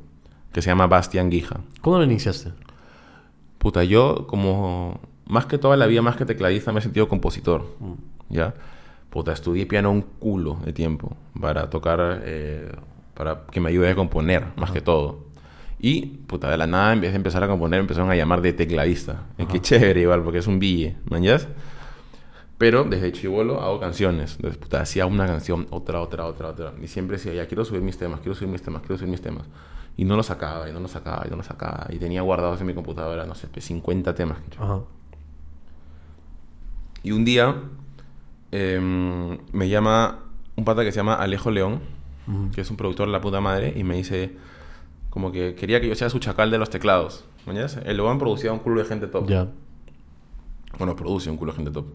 que 0.54 0.62
se 0.62 0.70
llama 0.70 0.88
Bastian 0.88 1.30
Guija. 1.30 1.60
¿Cómo 1.82 1.98
lo 1.98 2.04
iniciaste? 2.06 2.52
Puta, 3.66 3.84
yo 3.84 4.28
como... 4.28 5.00
Más 5.26 5.48
que 5.48 5.58
toda 5.58 5.76
la 5.76 5.88
vida, 5.88 6.04
más 6.04 6.16
que 6.18 6.24
tecladista, 6.24 6.72
me 6.72 6.78
he 6.78 6.82
sentido 6.84 7.08
compositor, 7.08 7.66
Mm. 7.80 7.94
¿ya? 8.30 8.54
Puta, 9.10 9.34
estudié 9.34 9.66
piano 9.66 9.90
un 9.90 10.04
culo 10.04 10.60
de 10.64 10.72
tiempo 10.72 11.18
para 11.42 11.68
tocar, 11.72 12.22
eh, 12.26 12.72
para 13.16 13.48
que 13.52 13.60
me 13.60 13.70
ayude 13.70 13.90
a 13.90 13.96
componer, 13.96 14.46
más 14.56 14.70
que 14.70 14.82
todo. 14.82 15.22
Y, 15.80 16.06
puta, 16.28 16.52
de 16.52 16.58
la 16.58 16.68
nada, 16.68 16.94
en 16.94 17.02
vez 17.02 17.10
de 17.10 17.16
empezar 17.16 17.44
a 17.44 17.48
componer, 17.48 17.80
empezaron 17.80 18.12
a 18.12 18.16
llamar 18.16 18.42
de 18.42 18.54
tecladista. 18.54 19.24
Es 19.40 19.48
que 19.48 19.60
chévere 19.60 20.02
igual, 20.02 20.22
porque 20.22 20.38
es 20.38 20.46
un 20.46 20.60
bille, 20.60 20.98
¿mañas? 21.10 21.48
Pero 22.60 22.84
desde 22.84 23.12
chivolo 23.14 23.62
hago 23.62 23.80
canciones. 23.80 24.36
Entonces, 24.36 24.60
puta, 24.60 24.80
hacía 24.80 25.08
una 25.08 25.26
canción, 25.26 25.66
otra, 25.72 26.02
otra, 26.02 26.28
otra, 26.28 26.50
otra. 26.50 26.74
Y 26.84 26.86
siempre 26.86 27.18
decía, 27.18 27.34
ya 27.34 27.48
quiero 27.48 27.66
subir 27.66 27.82
mis 27.82 27.98
temas, 27.98 28.20
quiero 28.20 28.36
subir 28.36 28.52
mis 28.52 28.62
temas, 28.62 28.84
quiero 28.84 28.98
subir 29.00 29.10
mis 29.10 29.22
temas. 29.22 29.48
Y 29.98 30.06
no 30.06 30.16
los 30.18 30.26
sacaba, 30.26 30.70
y 30.70 30.74
no 30.74 30.80
los 30.80 30.92
sacaba, 30.92 31.24
y 31.26 31.30
no 31.30 31.38
los 31.38 31.46
sacaba. 31.46 31.88
Y 31.90 31.98
tenía 31.98 32.22
guardados 32.22 32.60
en 32.60 32.68
mi 32.68 32.74
computadora, 32.74 33.26
no 33.26 33.36
sé, 33.36 33.48
pues, 33.48 33.66
50 33.66 34.14
temas. 34.14 34.40
Ajá. 34.60 34.82
Y 37.04 37.12
un 37.12 37.24
día 37.24 37.56
em, 38.52 39.38
me 39.54 39.70
llama 39.70 40.20
un 40.56 40.66
pata 40.66 40.84
que 40.84 40.92
se 40.92 40.98
llama 40.98 41.16
Alejo 41.16 41.52
León, 41.52 41.80
que 42.54 42.62
es 42.62 42.72
un 42.72 42.78
productor 42.78 43.08
de 43.08 43.12
la 43.12 43.22
puta 43.22 43.40
madre, 43.40 43.74
y 43.76 43.84
me 43.84 43.96
dice 43.96 44.36
como 45.12 45.32
que 45.32 45.56
quería 45.56 45.80
que 45.80 45.88
yo 45.88 45.96
sea 45.96 46.10
su 46.10 46.20
chacal 46.20 46.52
de 46.52 46.58
los 46.58 46.70
teclados. 46.70 47.24
¿Mañas? 47.46 47.80
El 47.86 47.98
León 47.98 48.18
producía 48.18 48.52
un 48.52 48.60
culo 48.60 48.82
de 48.82 48.88
gente 48.88 49.08
top. 49.08 49.30
Ya. 49.30 49.48
Bueno, 50.78 50.96
produce 50.96 51.30
un 51.30 51.38
culo 51.38 51.52
de 51.52 51.58
gente 51.58 51.72
top. 51.72 51.86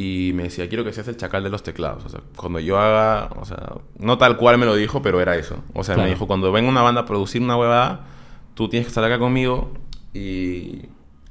Y 0.00 0.32
me 0.34 0.44
decía, 0.44 0.68
quiero 0.68 0.84
que 0.84 0.92
seas 0.92 1.08
el 1.08 1.16
chacal 1.16 1.42
de 1.42 1.50
los 1.50 1.64
teclados. 1.64 2.04
O 2.04 2.08
sea, 2.08 2.20
cuando 2.36 2.60
yo 2.60 2.78
haga, 2.78 3.30
o 3.40 3.44
sea, 3.44 3.72
no 3.98 4.16
tal 4.16 4.36
cual 4.36 4.56
me 4.56 4.64
lo 4.64 4.76
dijo, 4.76 5.02
pero 5.02 5.20
era 5.20 5.34
eso. 5.34 5.56
O 5.74 5.82
sea, 5.82 5.94
Claro. 5.96 6.06
me 6.08 6.14
dijo, 6.14 6.28
cuando 6.28 6.52
venga 6.52 6.68
una 6.68 6.82
banda 6.82 7.00
a 7.00 7.04
producir 7.04 7.42
una 7.42 7.56
huevada, 7.56 8.06
tú 8.54 8.68
tienes 8.68 8.86
que 8.86 8.90
estar 8.90 9.02
acá 9.02 9.18
conmigo 9.18 9.72
y 10.14 10.82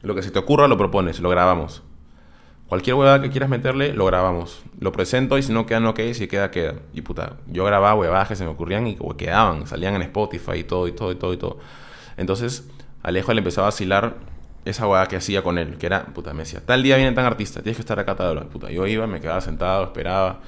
lo 0.01 0.15
que 0.15 0.22
se 0.22 0.32
te 0.32 0.39
ocurra 0.39 0.68
lo 0.68 0.76
propones, 0.78 1.22
lo 1.22 1.30
grabamos. 1.30 1.82
Cualquier 2.68 2.95
huevada 2.97 3.22
que 3.22 3.30
quieras 3.30 3.49
meterle, 3.49 3.93
lo 3.93 4.05
grabamos. 4.05 4.61
Lo 4.82 4.91
presento 4.91 5.38
y 5.38 5.43
si 5.43 5.53
no 5.53 5.65
queda, 5.65 5.80
no 5.80 5.93
queda. 5.93 6.07
Y 6.07 6.13
si 6.13 6.28
queda, 6.28 6.51
queda. 6.51 6.74
Y 6.93 6.99
puta, 7.01 7.38
yo 7.47 7.63
grababa 7.63 7.95
huevadas 7.95 8.28
que 8.28 8.36
se 8.36 8.43
me 8.43 8.49
ocurrían 8.49 8.86
y 8.88 8.95
que 8.95 9.05
quedaban. 9.18 9.65
Salían 9.68 9.95
en 9.95 10.01
Spotify 10.01 10.57
y 10.57 10.63
todo, 10.65 10.89
y 10.89 10.91
todo, 10.91 11.13
y 11.13 11.15
todo, 11.15 11.32
y 11.32 11.38
todo. 11.38 11.59
Entonces, 12.18 12.70
Alejo 13.01 13.32
le 13.34 13.38
empezaba 13.39 13.68
a 13.68 13.70
vacilar 13.70 14.15
esa 14.70 14.88
huevada 14.88 15.07
que 15.07 15.15
hacía 15.15 15.41
con 15.41 15.57
él. 15.57 15.78
Que 15.78 15.86
era, 15.86 16.05
puta, 16.05 16.34
me 16.34 16.39
decía, 16.39 16.61
tal 16.65 16.84
día 16.84 16.97
viene 16.97 17.11
tan 17.13 17.26
artista, 17.26 17.61
tienes 17.61 17.78
que 17.78 17.82
estar 17.82 17.99
acá 17.99 18.15
tal 18.15 18.38
hora. 18.38 18.49
Puta, 18.49 18.70
yo 18.72 18.86
iba, 18.88 19.07
me 19.07 19.20
quedaba 19.20 19.41
sentado, 19.41 19.86
esperaba. 19.86 20.41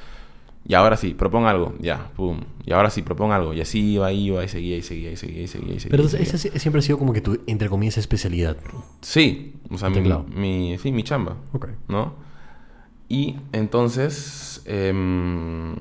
Y 0.67 0.73
ahora 0.73 0.97
sí, 0.97 1.13
propon 1.13 1.45
algo. 1.45 1.73
Ya, 1.79 2.11
pum. 2.15 2.41
Y 2.65 2.73
ahora 2.73 2.89
sí, 2.89 3.01
propon 3.01 3.31
algo. 3.31 3.53
Y 3.53 3.61
así 3.61 3.93
iba, 3.93 4.11
iba, 4.11 4.43
y 4.43 4.47
seguía, 4.47 4.77
y 4.77 4.81
seguía, 4.81 5.11
y 5.11 5.17
seguía, 5.17 5.41
y 5.43 5.47
seguía. 5.47 5.75
Y 5.75 5.79
seguía 5.79 5.91
Pero 5.91 6.03
entonces, 6.03 6.45
esa 6.45 6.59
siempre 6.59 6.79
ha 6.79 6.81
sido 6.81 6.99
como 6.99 7.13
que 7.13 7.21
tu, 7.21 7.41
entre 7.47 7.69
comillas, 7.69 7.97
especialidad. 7.97 8.57
Sí, 9.01 9.55
o 9.69 9.77
sea, 9.77 9.89
mi, 9.89 9.95
Teclado. 9.95 10.25
mi, 10.25 10.77
sí, 10.77 10.91
mi 10.91 11.03
chamba. 11.03 11.37
Ok. 11.53 11.69
¿no? 11.87 12.13
Y 13.07 13.37
entonces, 13.53 14.61
em, 14.65 15.75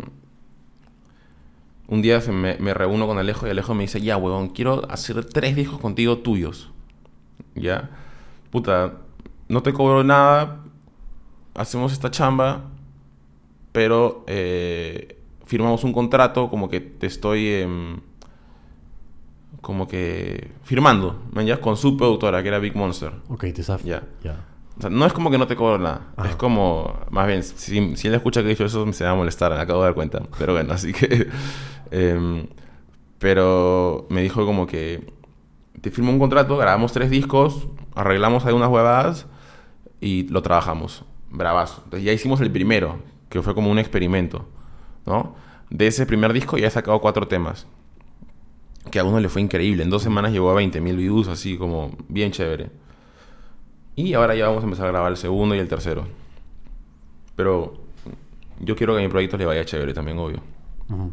un 1.88 2.02
día 2.02 2.20
se 2.20 2.32
me, 2.32 2.56
me 2.58 2.72
reúno 2.72 3.06
con 3.06 3.18
Alejo 3.18 3.46
y 3.46 3.50
Alejo 3.50 3.74
me 3.74 3.82
dice, 3.82 4.00
ya, 4.00 4.16
huevón, 4.16 4.48
quiero 4.48 4.90
hacer 4.90 5.24
tres 5.24 5.56
discos 5.56 5.80
contigo 5.80 6.18
tuyos. 6.18 6.70
¿Ya? 7.54 7.90
Puta, 8.50 8.94
no 9.48 9.62
te 9.62 9.72
cobro 9.72 10.04
nada, 10.04 10.64
hacemos 11.54 11.92
esta 11.92 12.10
chamba, 12.10 12.64
pero 13.72 14.24
eh, 14.26 15.20
firmamos 15.44 15.84
un 15.84 15.92
contrato 15.92 16.50
como 16.50 16.68
que 16.68 16.80
te 16.80 17.06
estoy... 17.06 17.48
em, 17.48 18.00
como 19.60 19.88
que 19.88 20.52
firmando, 20.62 21.20
¿me 21.32 21.42
entiendes? 21.42 21.58
Con 21.58 21.76
su 21.76 21.96
productora, 21.96 22.42
que 22.42 22.48
era 22.48 22.58
Big 22.58 22.76
Monster. 22.76 23.12
Ok, 23.28 23.44
te. 23.52 23.62
Ya. 23.84 24.02
Ya. 24.22 24.44
O 24.78 24.80
sea, 24.80 24.90
no 24.90 25.04
es 25.04 25.12
como 25.12 25.30
que 25.30 25.38
no 25.38 25.46
te 25.46 25.56
cobro 25.56 25.78
nada. 25.78 26.12
Ajá. 26.16 26.30
Es 26.30 26.36
como, 26.36 27.00
más 27.10 27.26
bien, 27.26 27.42
si, 27.42 27.96
si 27.96 28.08
él 28.08 28.14
escucha 28.14 28.40
que 28.40 28.46
he 28.46 28.50
dicho 28.50 28.64
eso, 28.64 28.90
se 28.92 29.04
va 29.04 29.10
a 29.10 29.14
molestar, 29.14 29.52
me 29.52 29.60
acabo 29.60 29.80
de 29.80 29.86
dar 29.86 29.94
cuenta. 29.94 30.22
Pero 30.38 30.52
bueno, 30.52 30.72
así 30.72 30.92
que... 30.92 31.28
em, 31.90 32.46
pero 33.18 34.06
me 34.10 34.22
dijo 34.22 34.46
como 34.46 34.66
que 34.66 35.12
te 35.78 35.90
firmo 35.90 36.10
un 36.10 36.18
contrato, 36.18 36.56
grabamos 36.56 36.92
tres 36.92 37.10
discos, 37.10 37.68
arreglamos 37.94 38.44
algunas 38.46 38.68
huevadas 38.68 39.26
y 40.00 40.28
lo 40.28 40.42
trabajamos. 40.42 41.04
Bravazo. 41.30 41.82
Entonces 41.84 42.04
ya 42.04 42.12
hicimos 42.12 42.40
el 42.40 42.50
primero, 42.50 43.00
que 43.28 43.42
fue 43.42 43.54
como 43.54 43.70
un 43.70 43.78
experimento, 43.78 44.46
¿no? 45.06 45.34
De 45.70 45.86
ese 45.86 46.06
primer 46.06 46.32
disco 46.32 46.56
ya 46.56 46.68
he 46.68 46.70
sacado 46.70 47.00
cuatro 47.00 47.28
temas. 47.28 47.66
Que 48.90 48.98
a 48.98 49.04
uno 49.04 49.20
le 49.20 49.28
fue 49.28 49.42
increíble. 49.42 49.82
En 49.82 49.90
dos 49.90 50.02
semanas 50.02 50.32
llegó 50.32 50.50
a 50.50 50.60
20.000 50.60 50.96
views, 50.96 51.28
así 51.28 51.58
como 51.58 51.90
bien 52.08 52.32
chévere. 52.32 52.70
Y 53.96 54.14
ahora 54.14 54.34
ya 54.34 54.46
vamos 54.46 54.62
a 54.62 54.66
empezar 54.66 54.86
a 54.86 54.92
grabar 54.92 55.10
el 55.10 55.18
segundo 55.18 55.54
y 55.54 55.58
el 55.58 55.68
tercero. 55.68 56.06
Pero 57.36 57.74
yo 58.60 58.76
quiero 58.76 58.94
que 58.94 59.00
a 59.00 59.02
mi 59.02 59.08
proyecto 59.08 59.36
le 59.36 59.44
vaya 59.44 59.64
chévere 59.64 59.92
también, 59.92 60.18
obvio. 60.18 60.40
Ujú. 60.88 61.12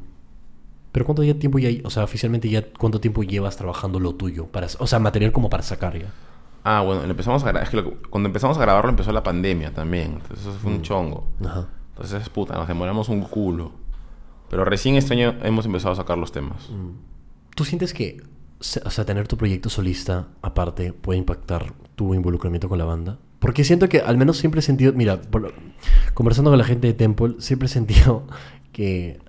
Pero 0.95 1.03
¿cuánto 1.05 1.23
ya 1.23 1.33
tiempo 1.33 1.59
ya, 1.59 1.67
o 1.83 1.89
sea, 1.89 2.05
oficialmente 2.05 2.47
ya, 2.49 2.63
cuánto 2.71 3.01
tiempo 3.01 3.21
llevas 3.21 3.57
trabajando 3.57 3.99
lo 3.99 4.15
tuyo? 4.15 4.45
Para, 4.45 4.67
o 4.79 4.87
sea, 4.87 4.97
material 4.97 5.33
como 5.33 5.49
para 5.49 5.61
sacar 5.61 5.99
ya. 5.99 6.05
Ah, 6.63 6.79
bueno, 6.83 7.01
lo 7.03 7.09
empezamos 7.11 7.43
a 7.43 7.51
es 7.51 7.69
que 7.69 7.75
lo- 7.75 7.99
cuando 8.09 8.27
empezamos 8.27 8.57
a 8.57 8.61
grabarlo 8.61 8.91
empezó 8.91 9.11
la 9.11 9.21
pandemia 9.21 9.73
también. 9.73 10.13
Entonces 10.21 10.39
eso 10.47 10.57
fue 10.57 10.71
un 10.71 10.81
chongo. 10.83 11.27
Ajá. 11.45 11.67
Entonces, 11.89 12.29
puta, 12.29 12.53
nos 12.55 12.69
demoramos 12.69 13.09
un 13.09 13.23
culo. 13.23 13.73
Pero 14.49 14.63
recién 14.63 14.95
este 14.95 15.15
año 15.15 15.35
hemos 15.43 15.65
empezado 15.65 15.91
a 15.91 15.95
sacar 15.97 16.17
los 16.17 16.31
temas. 16.31 16.69
¿Tú 17.57 17.65
sientes 17.65 17.93
que, 17.93 18.23
o 18.85 18.89
sea, 18.89 19.03
tener 19.05 19.27
tu 19.27 19.35
proyecto 19.35 19.69
solista 19.69 20.29
aparte 20.41 20.93
puede 20.93 21.19
impactar 21.19 21.73
tu 21.95 22.13
involucramiento 22.13 22.69
con 22.69 22.77
la 22.77 22.85
banda? 22.85 23.19
Porque 23.39 23.65
siento 23.65 23.89
que 23.89 23.99
al 23.99 24.17
menos 24.17 24.37
siempre 24.37 24.59
he 24.59 24.63
sentido, 24.63 24.93
mira, 24.93 25.19
por- 25.21 25.53
conversando 26.13 26.51
con 26.51 26.57
la 26.57 26.63
gente 26.63 26.87
de 26.87 26.93
Temple, 26.93 27.35
siempre 27.39 27.65
he 27.65 27.69
sentido 27.69 28.27
que 28.71 29.19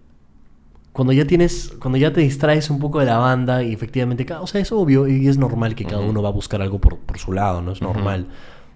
cuando 0.96 1.12
ya 1.12 1.26
tienes, 1.26 1.74
cuando 1.78 1.98
ya 1.98 2.10
te 2.10 2.22
distraes 2.22 2.70
un 2.70 2.78
poco 2.78 3.00
de 3.00 3.04
la 3.04 3.18
banda 3.18 3.62
y 3.62 3.70
efectivamente, 3.74 4.26
o 4.32 4.46
sea, 4.46 4.62
es 4.62 4.72
obvio 4.72 5.06
y 5.06 5.28
es 5.28 5.36
normal 5.36 5.74
que 5.74 5.84
cada 5.84 6.00
Ujú. 6.00 6.08
uno 6.08 6.22
va 6.22 6.30
a 6.30 6.32
buscar 6.32 6.62
algo 6.62 6.78
por, 6.80 6.96
por 6.96 7.18
su 7.18 7.34
lado, 7.34 7.60
¿no? 7.60 7.72
Es 7.72 7.82
Ujú. 7.82 7.92
normal. 7.92 8.28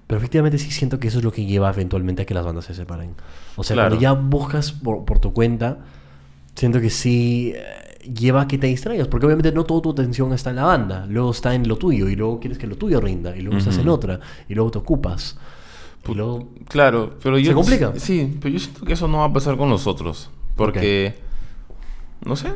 Pero 0.07 0.19
efectivamente 0.19 0.59
sí 0.59 0.71
siento 0.71 1.01
que 1.01 1.09
eso 1.09 1.17
es 1.17 1.25
lo 1.25 1.33
que 1.33 1.47
lleva 1.47 1.71
eventualmente 1.71 2.21
a 2.21 2.27
que 2.27 2.35
las 2.35 2.45
bandas 2.45 2.67
se 2.67 2.75
separen. 2.75 3.15
O 3.57 3.65
sea, 3.65 3.75
Claro. 3.75 3.89
cuando 3.89 4.03
ya 4.03 4.13
buscas 4.13 4.71
por, 4.71 5.07
por 5.07 5.19
tu 5.19 5.33
cuenta, 5.33 5.79
siento 6.55 6.79
que 6.83 6.91
sí 6.91 7.55
eh, 7.57 8.11
lleva 8.13 8.43
a 8.43 8.47
que 8.49 8.59
te 8.59 8.67
distraigas, 8.67 9.09
porque 9.09 9.25
obviamente 9.25 9.51
no 9.53 9.65
toda 9.65 9.81
tu 9.81 9.91
atención 9.93 10.35
está 10.35 10.51
en 10.51 10.57
la 10.57 10.65
banda, 10.65 11.07
luego 11.09 11.31
está 11.31 11.55
en 11.55 11.67
lo 11.67 11.77
tuyo, 11.77 12.07
y 12.11 12.17
luego 12.17 12.39
quieres 12.39 12.59
que 12.59 12.67
lo 12.67 12.77
tuyo 12.77 13.01
rinda, 13.01 13.35
y 13.35 13.41
luego 13.41 13.57
estás 13.57 13.79
en 13.79 13.89
otra, 13.89 14.21
y 14.47 14.55
luego 14.55 14.71
te 14.71 14.77
ocupas. 14.77 15.39
Y 16.07 16.13
luego... 16.15 16.51
Claro, 16.69 17.15
pero 17.23 17.39
yo... 17.39 17.53
¿Se 17.53 17.55
complica? 17.55 17.93
Sí, 17.97 18.37
pero 18.43 18.53
yo 18.53 18.59
siento 18.59 18.85
que 18.85 18.93
eso 18.93 19.09
no 19.09 19.19
va 19.19 19.25
a 19.25 19.33
pasar 19.33 19.57
con 19.57 19.71
nosotros. 19.71 20.29
Porque... 20.55 21.30
No 22.25 22.37
sé. 22.37 22.53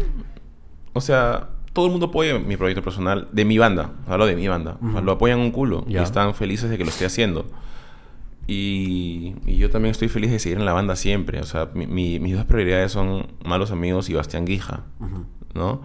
O 0.92 1.00
sea, 1.00 1.48
todo 1.72 1.86
el 1.86 1.90
mundo 1.90 2.06
apoya 2.06 2.38
mi 2.38 2.56
proyecto 2.56 2.82
personal 2.82 3.28
de 3.32 3.44
mi 3.44 3.58
banda. 3.58 3.90
Hablo 4.06 4.26
de 4.26 4.36
mi 4.36 4.46
banda. 4.48 4.76
O 4.80 4.86
sea, 4.90 4.96
Ujú. 4.98 5.04
lo 5.04 5.12
apoyan 5.12 5.40
un 5.40 5.50
culo. 5.50 5.84
Ya. 5.88 6.00
Y 6.00 6.04
están 6.04 6.34
felices 6.34 6.70
de 6.70 6.78
que 6.78 6.84
lo 6.84 6.90
esté 6.90 7.04
haciendo. 7.06 7.46
Y, 8.46 9.34
y 9.46 9.56
yo 9.56 9.70
también 9.70 9.92
estoy 9.92 10.08
feliz 10.08 10.30
de 10.30 10.38
seguir 10.38 10.58
en 10.58 10.66
la 10.66 10.72
banda 10.74 10.96
siempre. 10.96 11.40
O 11.40 11.44
sea, 11.46 11.70
mi- 11.74 11.86
mi- 11.86 12.20
mis 12.20 12.36
dos 12.36 12.44
prioridades 12.44 12.92
son 12.92 13.26
Malos 13.44 13.70
Amigos 13.70 14.10
y 14.10 14.14
Bastián 14.14 14.44
Guija. 14.44 14.82
¿no? 15.54 15.80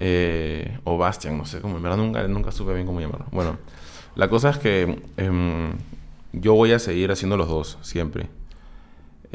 Eh, 0.00 0.78
o 0.84 0.98
Bastian, 0.98 1.38
no 1.38 1.46
sé 1.46 1.60
cómo, 1.60 1.76
en 1.76 1.82
verdad 1.82 1.96
nunca, 1.96 2.26
nunca 2.28 2.50
supe 2.52 2.74
bien 2.74 2.84
cómo 2.86 3.00
llamarlo. 3.00 3.26
Bueno, 3.30 3.56
la 4.16 4.28
cosa 4.28 4.50
es 4.50 4.58
que 4.58 5.00
em, 5.16 5.70
yo 6.32 6.54
voy 6.54 6.72
a 6.72 6.78
seguir 6.80 7.10
haciendo 7.12 7.36
los 7.36 7.48
dos, 7.48 7.78
siempre. 7.82 8.28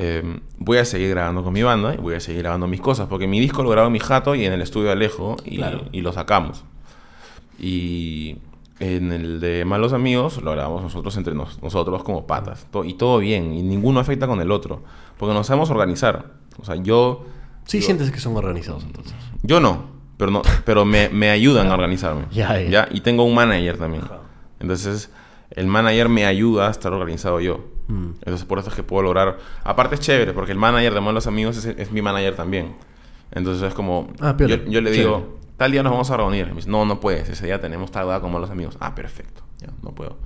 Em, 0.02 0.40
voy 0.58 0.78
a 0.78 0.86
seguir 0.86 1.10
grabando 1.10 1.44
con 1.44 1.52
mi 1.52 1.62
banda 1.62 1.94
y 1.94 1.98
voy 1.98 2.16
a 2.16 2.22
seguir 2.22 2.42
grabando 2.44 2.68
mis 2.68 2.80
cosas, 2.80 3.08
porque 3.10 3.28
mi 3.28 3.38
disco 3.40 3.64
lo 3.64 3.70
grabo 3.70 3.88
en 3.88 3.94
mi 3.94 4.00
jato 4.00 4.34
y 4.34 4.46
en 4.46 4.54
el 4.54 4.62
estudio 4.62 4.86
de 4.88 4.92
Alejo 4.94 5.36
y, 5.44 5.58
Claro. 5.58 5.82
y 5.92 6.00
lo 6.02 6.14
sacamos. 6.14 6.64
Y 7.58 8.38
en 8.80 9.12
el 9.12 9.40
de 9.40 9.66
Malos 9.66 9.92
Amigos 9.94 10.42
lo 10.42 10.52
grabamos 10.52 10.82
nosotros 10.84 11.16
entre 11.18 11.34
nos- 11.36 11.62
nosotros 11.62 12.04
como 12.04 12.26
patas. 12.26 12.66
To- 12.72 12.86
y 12.86 12.94
todo 12.94 13.18
bien, 13.20 13.52
y 13.54 13.62
ninguno 13.62 14.00
afecta 14.00 14.28
con 14.28 14.40
el 14.40 14.52
otro, 14.52 14.84
porque 15.18 15.34
nos 15.34 15.48
sabemos 15.48 15.70
organizar. 15.70 16.34
O 16.62 16.66
sea, 16.66 16.76
yo... 16.76 17.26
Sí 17.66 17.80
yo- 17.82 17.86
sientes 17.86 18.12
que 18.12 18.20
son 18.20 18.38
organizados 18.38 18.84
entonces. 18.84 19.14
yo 19.44 19.60
no, 19.60 19.84
pero 20.18 20.32
no, 20.32 20.42
pero 20.66 20.86
me, 20.86 21.10
me 21.10 21.30
ayudan 21.30 21.68
a 21.68 21.74
organizarme. 21.74 22.24
Ya, 22.32 22.60
ya. 22.62 22.88
Y 22.92 23.02
tengo 23.02 23.24
un 23.24 23.36
manager 23.36 23.78
también. 23.78 24.04
Entonces, 24.62 25.12
el 25.52 25.68
manager 25.68 26.08
me 26.10 26.26
ayuda 26.26 26.68
a 26.68 26.72
estar 26.72 26.94
organizado 26.94 27.40
yo. 27.42 27.66
Mm. 27.90 28.12
Entonces, 28.20 28.46
por 28.46 28.60
eso 28.60 28.70
es 28.70 28.76
que 28.76 28.84
puedo 28.84 29.04
lograr. 29.04 29.38
Aparte, 29.64 29.96
es 29.96 30.02
chévere, 30.02 30.32
porque 30.32 30.54
el 30.54 30.58
manager 30.58 30.94
de 30.94 31.02
Malos 31.02 31.28
Amigos 31.28 31.58
es, 31.58 31.66
es 31.66 31.92
mi 31.92 32.02
manager 32.02 32.36
también. 32.36 32.76
Entonces, 33.32 33.64
es 33.68 33.74
como. 33.74 34.08
Ah, 34.22 34.36
yo, 34.40 34.48
yo 34.48 34.56
le 34.56 34.92
Chévere. 34.92 34.92
digo, 34.92 35.38
tal 35.58 35.72
día 35.72 35.84
nos 35.84 35.92
vamos 35.92 36.10
a 36.12 36.18
reunir. 36.18 36.48
Me 36.48 36.54
dice, 36.56 36.70
no, 36.70 36.86
no 36.86 37.00
puedes. 37.00 37.28
Ese 37.30 37.46
día 37.46 37.60
tenemos 37.60 37.92
tal 37.92 38.06
día 38.08 38.20
con 38.22 38.32
Malos 38.32 38.50
Amigos. 38.50 38.78
Ah, 38.80 38.96
perfecto. 38.96 39.42
Ya, 39.60 39.68
no 39.84 39.92
puedo. 39.92 40.18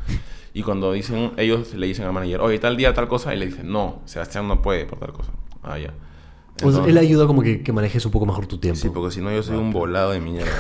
Y 0.54 0.62
cuando 0.62 0.92
dicen, 0.94 1.32
ellos 1.38 1.74
le 1.74 1.88
dicen 1.88 2.06
al 2.06 2.14
manager, 2.14 2.42
oye, 2.42 2.60
tal 2.60 2.78
día 2.78 2.94
tal 2.94 3.08
cosa, 3.08 3.34
y 3.34 3.40
le 3.40 3.48
dicen, 3.48 3.72
no, 3.72 4.02
Sebastián 4.06 4.48
no 4.48 4.62
puede 4.62 4.86
por 4.86 5.00
tal 5.00 5.12
cosa. 5.12 5.32
Ah, 5.64 5.80
ya. 5.80 5.90
O 5.90 6.60
sea, 6.60 6.68
Entonces- 6.70 6.88
él 6.92 6.98
ayuda 7.00 7.26
como 7.26 7.42
que, 7.42 7.64
que 7.64 7.72
manejes 7.74 8.06
un 8.06 8.12
poco 8.12 8.28
mejor 8.28 8.46
tu 8.46 8.60
tiempo. 8.60 8.80
Sí, 8.80 8.90
porque 8.94 9.10
si 9.12 9.22
no 9.22 9.32
yo 9.32 9.42
soy 9.42 9.58
un 9.58 9.72
volado 9.74 10.12
de 10.12 10.20
mierda. 10.20 10.52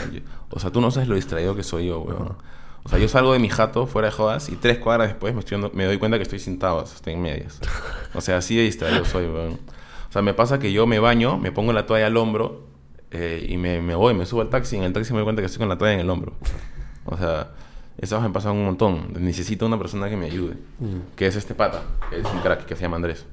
O 0.49 0.59
sea, 0.59 0.71
tú 0.71 0.81
no 0.81 0.89
sabes 0.89 1.07
lo 1.07 1.13
distraído 1.15 1.55
que 1.55 1.61
soy 1.63 1.85
yo, 1.87 1.99
weón. 1.99 2.35
O 2.85 2.89
sea, 2.89 2.99
yo 2.99 3.07
salgo 3.07 3.31
de 3.33 3.39
mi 3.39 3.49
jato 3.49 3.87
fuera 3.87 4.09
de 4.09 4.11
jodas 4.13 4.49
y 4.49 4.55
tres 4.57 4.77
cuadras 4.77 5.07
después 5.07 5.33
me, 5.33 5.39
estoy 5.39 5.55
dando- 5.59 5.71
me 5.75 5.85
doy 5.85 5.97
cuenta 5.97 6.17
que 6.17 6.23
estoy 6.23 6.39
sin 6.39 6.59
tabas, 6.59 6.93
estoy 6.95 7.13
en 7.13 7.21
medias. 7.21 7.59
O 8.13 8.21
sea, 8.21 8.37
así 8.37 8.55
de 8.57 8.63
distraído 8.63 9.05
soy, 9.05 9.25
weón. 9.25 9.53
O 10.09 10.11
sea, 10.11 10.21
me 10.21 10.33
pasa 10.33 10.59
que 10.59 10.71
yo 10.73 10.85
me 10.85 10.99
baño, 10.99 11.37
me 11.37 11.51
pongo 11.51 11.71
la 11.73 11.85
toalla 11.85 12.07
al 12.07 12.17
hombro 12.17 12.67
eh, 13.11 13.45
y 13.49 13.57
me, 13.57 13.81
me 13.81 13.95
voy, 13.95 14.13
me 14.13 14.25
subo 14.25 14.41
al 14.41 14.49
taxi 14.49 14.75
y 14.75 14.79
en 14.79 14.85
el 14.85 14.93
taxi 14.93 15.11
me 15.13 15.19
doy 15.19 15.23
cuenta 15.25 15.41
que 15.41 15.45
estoy 15.45 15.59
con 15.59 15.69
la 15.69 15.77
toalla 15.77 15.93
en 15.93 15.99
el 16.01 16.09
hombro. 16.09 16.33
O 17.05 17.17
sea, 17.17 17.51
esas 17.97 18.21
me 18.21 18.29
pasan 18.31 18.51
un 18.53 18.65
montón. 18.65 19.13
Necesito 19.19 19.65
una 19.65 19.77
persona 19.77 20.09
que 20.09 20.17
me 20.17 20.25
ayude. 20.25 20.55
Mm. 20.79 21.15
Que 21.15 21.27
es 21.27 21.35
este 21.35 21.55
pata, 21.55 21.83
que 22.09 22.19
es 22.19 22.25
un 22.25 22.39
crack, 22.41 22.65
que 22.65 22.75
se 22.75 22.81
llama 22.81 22.97
Andrés. 22.97 23.25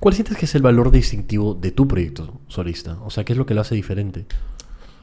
¿Cuál 0.00 0.14
sientes 0.14 0.36
que 0.36 0.46
es 0.46 0.54
el 0.54 0.62
valor 0.62 0.90
distintivo 0.90 1.54
de 1.54 1.70
tu 1.72 1.86
proyecto 1.86 2.40
solista? 2.48 2.96
O 3.04 3.10
sea, 3.10 3.24
¿qué 3.24 3.32
es 3.34 3.38
lo 3.38 3.46
que 3.46 3.54
lo 3.54 3.60
hace 3.60 3.74
diferente? 3.74 4.26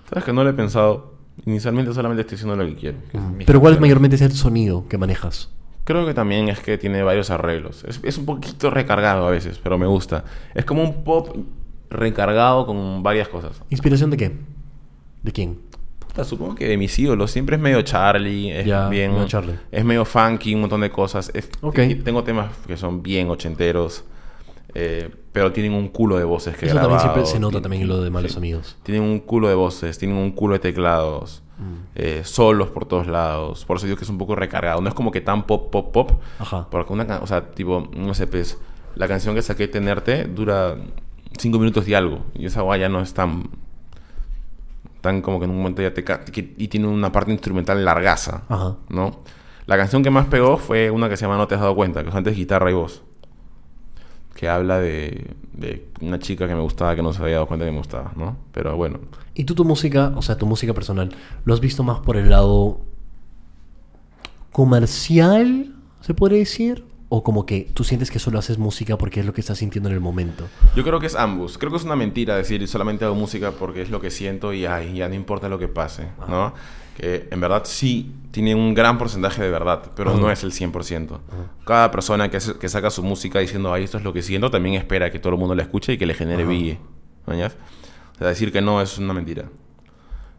Sabes 0.09 0.25
que 0.25 0.33
no 0.33 0.43
lo 0.43 0.49
he 0.49 0.53
pensado. 0.53 1.12
Inicialmente 1.45 1.93
solamente 1.93 2.21
estoy 2.21 2.35
haciendo 2.35 2.55
lo 2.55 2.65
que 2.65 2.75
quiero. 2.75 2.97
que 3.11 3.17
es 3.17 3.23
mi 3.23 3.43
Pero 3.45 3.59
¿cuál 3.59 3.73
canción. 3.73 3.81
mayormente 3.81 4.15
es 4.15 4.21
el 4.21 4.31
sonido 4.33 4.87
que 4.87 4.97
manejas? 4.97 5.49
Creo 5.83 6.05
que 6.05 6.13
también 6.13 6.47
es 6.47 6.59
que 6.59 6.77
tiene 6.77 7.03
varios 7.03 7.29
arreglos. 7.29 7.83
Es, 7.85 7.99
es 8.03 8.17
un 8.17 8.25
poquito 8.25 8.69
recargado 8.69 9.27
a 9.27 9.31
veces, 9.31 9.59
pero 9.61 9.77
me 9.77 9.85
gusta. 9.87 10.23
Es 10.53 10.63
como 10.63 10.83
un 10.83 11.03
pop 11.03 11.35
recargado 11.89 12.65
con 12.65 13.03
varias 13.03 13.27
cosas. 13.27 13.61
¿Inspiración 13.69 14.09
de 14.09 14.17
qué? 14.17 14.31
¿De 15.23 15.31
quién? 15.31 15.59
Puta, 15.99 16.23
supongo 16.23 16.55
que 16.55 16.67
de 16.67 16.77
mis 16.77 16.97
ídolos. 16.97 17.31
Siempre 17.31 17.55
es 17.57 17.61
medio 17.61 17.81
Charlie, 17.81 18.51
es 18.51 18.65
Ya, 18.65 18.87
bien... 18.89 19.11
medio 19.11 19.27
Charlie. 19.27 19.55
Es 19.71 19.83
medio 19.83 20.05
funky, 20.05 20.53
un 20.55 20.61
montón 20.61 20.81
de 20.81 20.89
cosas. 20.89 21.31
Es- 21.33 21.49
Tengo 22.03 22.23
temas 22.23 22.55
que 22.65 22.77
son 22.77 23.03
bien 23.03 23.29
ochenteros, 23.29 24.05
eh, 24.75 25.09
pero 25.33 25.51
tienen 25.51 25.73
un 25.73 25.89
culo 25.89 26.17
de 26.17 26.23
voces 26.23 26.55
que 26.55 26.67
Eso 26.67 26.75
también 26.75 26.99
siempre 26.99 27.21
grabado. 27.21 27.25
se 27.33 27.39
nota 27.39 27.61
también 27.61 27.81
en 27.83 27.89
lo 27.89 28.01
de 28.01 28.09
Malos 28.09 28.31
sí. 28.31 28.37
Amigos. 28.37 28.77
Tienen 28.83 29.03
un 29.03 29.19
culo 29.19 29.49
de 29.49 29.55
voces, 29.55 29.97
tienen 29.97 30.15
un 30.17 30.31
culo 30.31 30.53
de 30.53 30.59
teclados. 30.59 31.41
Eh, 31.95 32.21
solos 32.25 32.69
por 32.69 32.85
todos 32.85 33.07
lados. 33.07 33.63
Por 33.65 33.77
eso 33.77 33.85
digo 33.85 33.97
que 33.97 34.03
es 34.03 34.09
un 34.09 34.17
poco 34.17 34.35
recargado. 34.35 34.81
No 34.81 34.89
es 34.89 34.93
como 34.95 35.11
que 35.11 35.21
tan 35.21 35.43
pop, 35.43 35.71
pop, 35.71 35.91
pop. 35.93 36.11
Ajá. 36.39 36.67
Porque 36.69 36.91
una, 36.93 37.19
o 37.21 37.27
sea, 37.27 37.51
tipo, 37.51 37.87
no 37.95 38.13
sé, 38.13 38.27
pues, 38.27 38.57
la 38.95 39.07
canción 39.07 39.33
que 39.33 39.41
saqué, 39.41 39.67
Tenerte, 39.67 40.25
dura 40.25 40.75
cinco 41.37 41.59
minutos 41.59 41.85
de 41.85 41.95
algo. 41.95 42.19
Y 42.33 42.45
esa 42.47 42.61
guay 42.61 42.81
ya 42.81 42.89
no 42.89 42.99
es 43.01 43.13
tan, 43.13 43.49
tan 45.01 45.21
como 45.21 45.39
que 45.39 45.45
en 45.45 45.51
un 45.51 45.57
momento 45.57 45.81
ya 45.81 45.93
te... 45.93 46.03
que- 46.03 46.53
y 46.57 46.67
tiene 46.67 46.87
una 46.87 47.11
parte 47.11 47.31
instrumental 47.31 47.83
largaza, 47.83 48.43
Ajá. 48.49 48.75
¿no? 48.89 49.21
La 49.65 49.77
canción 49.77 50.03
que 50.03 50.09
más 50.09 50.25
pegó 50.25 50.57
fue 50.57 50.91
una 50.91 51.07
que 51.07 51.15
se 51.17 51.25
llama 51.25 51.37
No 51.37 51.47
te 51.47 51.55
has 51.55 51.61
dado 51.61 51.75
cuenta, 51.75 52.03
que 52.03 52.09
es 52.09 52.15
antes 52.15 52.35
guitarra 52.35 52.69
y 52.71 52.73
voz. 52.73 53.03
Que 54.35 54.49
habla 54.49 54.79
de, 54.79 55.35
de 55.53 55.87
una 56.01 56.19
chica 56.19 56.47
que 56.47 56.55
me 56.55 56.61
gustaba, 56.61 56.95
que 56.95 57.01
no 57.03 57.13
se 57.13 57.21
había 57.21 57.35
dado 57.35 57.47
cuenta 57.47 57.65
que 57.65 57.71
me 57.71 57.77
gustaba, 57.77 58.11
¿no? 58.15 58.37
Pero 58.51 58.75
bueno, 58.75 58.99
¿Y 59.35 59.45
tú 59.45 59.55
tu 59.55 59.65
música, 59.65 60.13
o 60.15 60.21
sea, 60.21 60.37
tu 60.37 60.45
música 60.45 60.73
personal, 60.73 61.09
lo 61.45 61.53
has 61.53 61.59
visto 61.59 61.83
más 61.83 61.99
por 61.99 62.17
el 62.17 62.29
lado 62.29 62.81
comercial, 64.51 65.73
se 66.01 66.13
podría 66.13 66.39
decir? 66.39 66.85
¿O 67.09 67.23
como 67.23 67.45
que 67.45 67.69
tú 67.73 67.83
sientes 67.83 68.09
que 68.09 68.17
solo 68.17 68.39
haces 68.39 68.57
música 68.57 68.97
porque 68.97 69.19
es 69.19 69.25
lo 69.25 69.33
que 69.33 69.41
estás 69.41 69.59
sintiendo 69.59 69.87
en 69.89 69.93
el 69.93 70.01
momento? 70.01 70.47
Yo 70.75 70.83
creo 70.83 70.99
que 70.99 71.05
es 71.05 71.15
ambos. 71.15 71.59
Creo 71.59 71.69
que 71.71 71.77
es 71.77 71.83
una 71.83 71.95
mentira 71.95 72.35
decir 72.35 72.67
solamente 72.67 73.05
hago 73.05 73.13
música 73.13 73.51
porque 73.51 73.83
es 73.83 73.91
lo 73.91 74.01
que 74.01 74.09
siento 74.09 74.51
y 74.51 74.65
ay, 74.65 74.95
ya 74.95 75.07
no 75.09 75.13
importa 75.13 75.47
lo 75.47 75.59
que 75.59 75.67
pase, 75.67 76.07
¿no? 76.27 76.53
Que 76.97 77.27
en 77.31 77.39
verdad 77.41 77.63
sí 77.65 78.13
tiene 78.31 78.53
un 78.55 78.73
gran 78.73 78.97
porcentaje 78.97 79.41
de 79.41 79.49
verdad, 79.49 79.81
pero 79.95 80.11
Ajá. 80.11 80.19
no 80.19 80.29
es 80.31 80.43
el 80.43 80.51
100%. 80.51 81.19
Cada 81.65 81.89
persona 81.91 82.29
que, 82.29 82.37
hace- 82.37 82.53
que 82.57 82.69
saca 82.69 82.89
su 82.89 83.03
música 83.03 83.39
diciendo, 83.39 83.73
ay, 83.73 83.83
esto 83.83 83.97
es 83.97 84.03
lo 84.03 84.13
que 84.13 84.21
siento, 84.21 84.49
también 84.51 84.75
espera 84.75 85.11
que 85.11 85.19
todo 85.19 85.33
el 85.33 85.39
mundo 85.39 85.55
la 85.55 85.63
escuche 85.63 85.93
y 85.93 85.97
que 85.97 86.05
le 86.05 86.13
genere 86.13 86.43
Ajá. 86.43 86.51
bille. 86.51 86.79
¿mañas? 87.25 87.55
O 88.15 88.17
sea, 88.19 88.27
decir 88.27 88.51
que 88.51 88.61
no 88.61 88.81
es 88.81 88.97
una 88.97 89.13
mentira. 89.13 89.45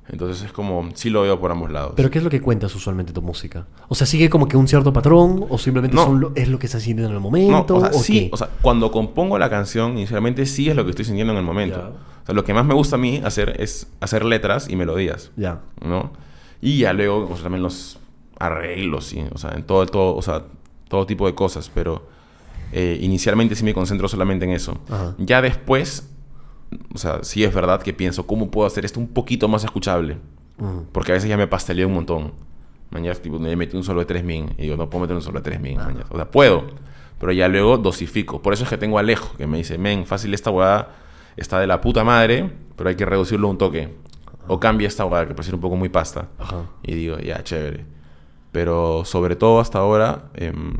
Entonces 0.09 0.42
es 0.44 0.52
como, 0.52 0.90
sí 0.94 1.09
lo 1.09 1.22
veo 1.22 1.40
por 1.40 1.50
ambos 1.50 1.70
lados. 1.70 1.94
¿Pero 1.96 2.11
qué 2.11 2.18
es 2.18 2.24
lo 2.24 2.28
que 2.28 2.40
cuentas 2.42 2.74
usualmente 2.74 3.12
tu 3.14 3.22
música? 3.22 3.66
O 3.88 3.94
sea, 3.94 4.07
¿sigue 4.07 4.28
como 4.28 4.46
que 4.48 4.57
un 4.59 4.68
cierto 4.68 4.92
patrón? 4.92 5.46
¿O 5.48 5.57
simplemente 5.57 5.96
No. 5.96 6.05
son 6.05 6.32
es 6.34 6.48
lo 6.48 6.59
que 6.59 6.66
estás 6.66 6.82
sintiendo 6.82 7.09
en 7.09 7.16
el 7.16 7.22
No, 7.22 7.30
momento? 7.30 7.76
o 7.76 7.80
sea, 7.80 7.88
¿O 7.88 7.92
sí, 7.94 8.12
qué? 8.12 8.30
o 8.32 8.36
sea, 8.36 8.50
cuando 8.61 8.90
compongo 8.90 9.38
la 9.38 9.48
canción, 9.48 9.92
inicialmente 9.92 10.44
sí 10.44 10.68
es 10.68 10.76
lo 10.76 10.84
que 10.84 10.90
estoy 10.90 11.07
sintiendo 11.07 11.32
en 11.32 11.38
el 11.38 11.44
momento. 11.44 11.78
Ya. 11.78 11.88
O 12.22 12.26
sea, 12.26 12.34
lo 12.34 12.44
que 12.44 12.52
más 12.52 12.66
me 12.66 12.74
gusta 12.74 12.96
a 12.96 12.98
mí 12.98 13.22
hacer 13.24 13.57
es 13.59 13.86
hacer 14.00 14.26
letras 14.26 14.68
y 14.68 14.76
melodías. 14.76 15.30
Ya. 15.36 15.61
¿no? 15.82 16.12
Y 16.64 16.78
ya 16.78 16.94
luego, 16.94 17.28
o 17.30 17.34
sea, 17.34 17.42
también 17.42 17.62
los 17.62 17.98
arreglos, 18.38 19.04
sí, 19.04 19.22
o 19.30 19.36
sea, 19.36 19.50
en 19.50 19.64
todo, 19.64 19.84
todo, 19.84 20.16
o 20.16 20.22
sea, 20.22 20.44
todo 20.88 21.04
tipo 21.04 21.26
de 21.26 21.34
cosas, 21.34 21.70
pero 21.72 22.06
eh, 22.72 22.98
inicialmente 23.02 23.54
sí 23.54 23.64
me 23.64 23.74
concentro 23.74 24.08
solamente 24.08 24.46
en 24.46 24.52
eso. 24.52 24.78
Ajá. 24.88 25.14
Ya 25.18 25.42
después, 25.42 26.08
o 26.94 26.96
sea, 26.96 27.22
sí 27.22 27.44
es 27.44 27.54
verdad 27.54 27.82
que 27.82 27.92
pienso, 27.92 28.26
¿cómo 28.26 28.50
puedo 28.50 28.66
hacer 28.66 28.86
esto 28.86 28.98
un 28.98 29.08
poquito 29.08 29.46
más 29.46 29.62
escuchable? 29.62 30.16
Porque 30.92 31.12
a 31.12 31.14
veces 31.16 31.28
ya 31.28 31.36
me 31.36 31.46
pasteleo 31.46 31.86
un 31.86 31.94
montón. 31.94 32.32
Mañana, 32.90 33.14
tipo, 33.16 33.38
me 33.38 33.54
metí 33.56 33.76
un 33.76 33.84
solo 33.84 34.00
de 34.00 34.06
3000 34.06 34.54
y 34.56 34.62
digo, 34.62 34.76
no 34.78 34.88
puedo 34.88 35.02
meter 35.02 35.16
un 35.16 35.22
solo 35.22 35.40
de 35.40 35.44
3000. 35.44 35.78
Ah. 35.78 35.92
O 36.08 36.16
sea, 36.16 36.30
puedo, 36.30 36.64
pero 37.18 37.32
ya 37.32 37.46
luego 37.46 37.76
dosifico. 37.76 38.40
Por 38.40 38.54
eso 38.54 38.64
es 38.64 38.70
que 38.70 38.78
tengo 38.78 38.96
a 38.96 39.00
Alejo, 39.00 39.36
que 39.36 39.46
me 39.46 39.58
dice, 39.58 39.76
men, 39.76 40.06
fácil 40.06 40.32
esta 40.32 40.50
hueá 40.50 40.88
está 41.36 41.60
de 41.60 41.66
la 41.66 41.82
puta 41.82 42.04
madre, 42.04 42.50
pero 42.74 42.88
hay 42.88 42.96
que 42.96 43.04
reducirlo 43.04 43.48
un 43.48 43.58
toque. 43.58 43.92
O 44.49 44.59
cambia 44.61 44.88
esta 44.88 45.05
hueá 45.05 45.26
que 45.26 45.34
parece 45.34 45.55
un 45.55 45.61
poco 45.61 45.76
muy 45.76 45.88
pasta. 45.88 46.28
Ajá. 46.38 46.62
Y 46.82 46.95
digo, 46.95 47.18
ya, 47.18 47.42
chévere. 47.42 47.84
Pero 48.53 49.05
sobre 49.05 49.36
todo 49.36 49.61
hasta 49.61 49.78
ahora, 49.78 50.30
em, 50.34 50.74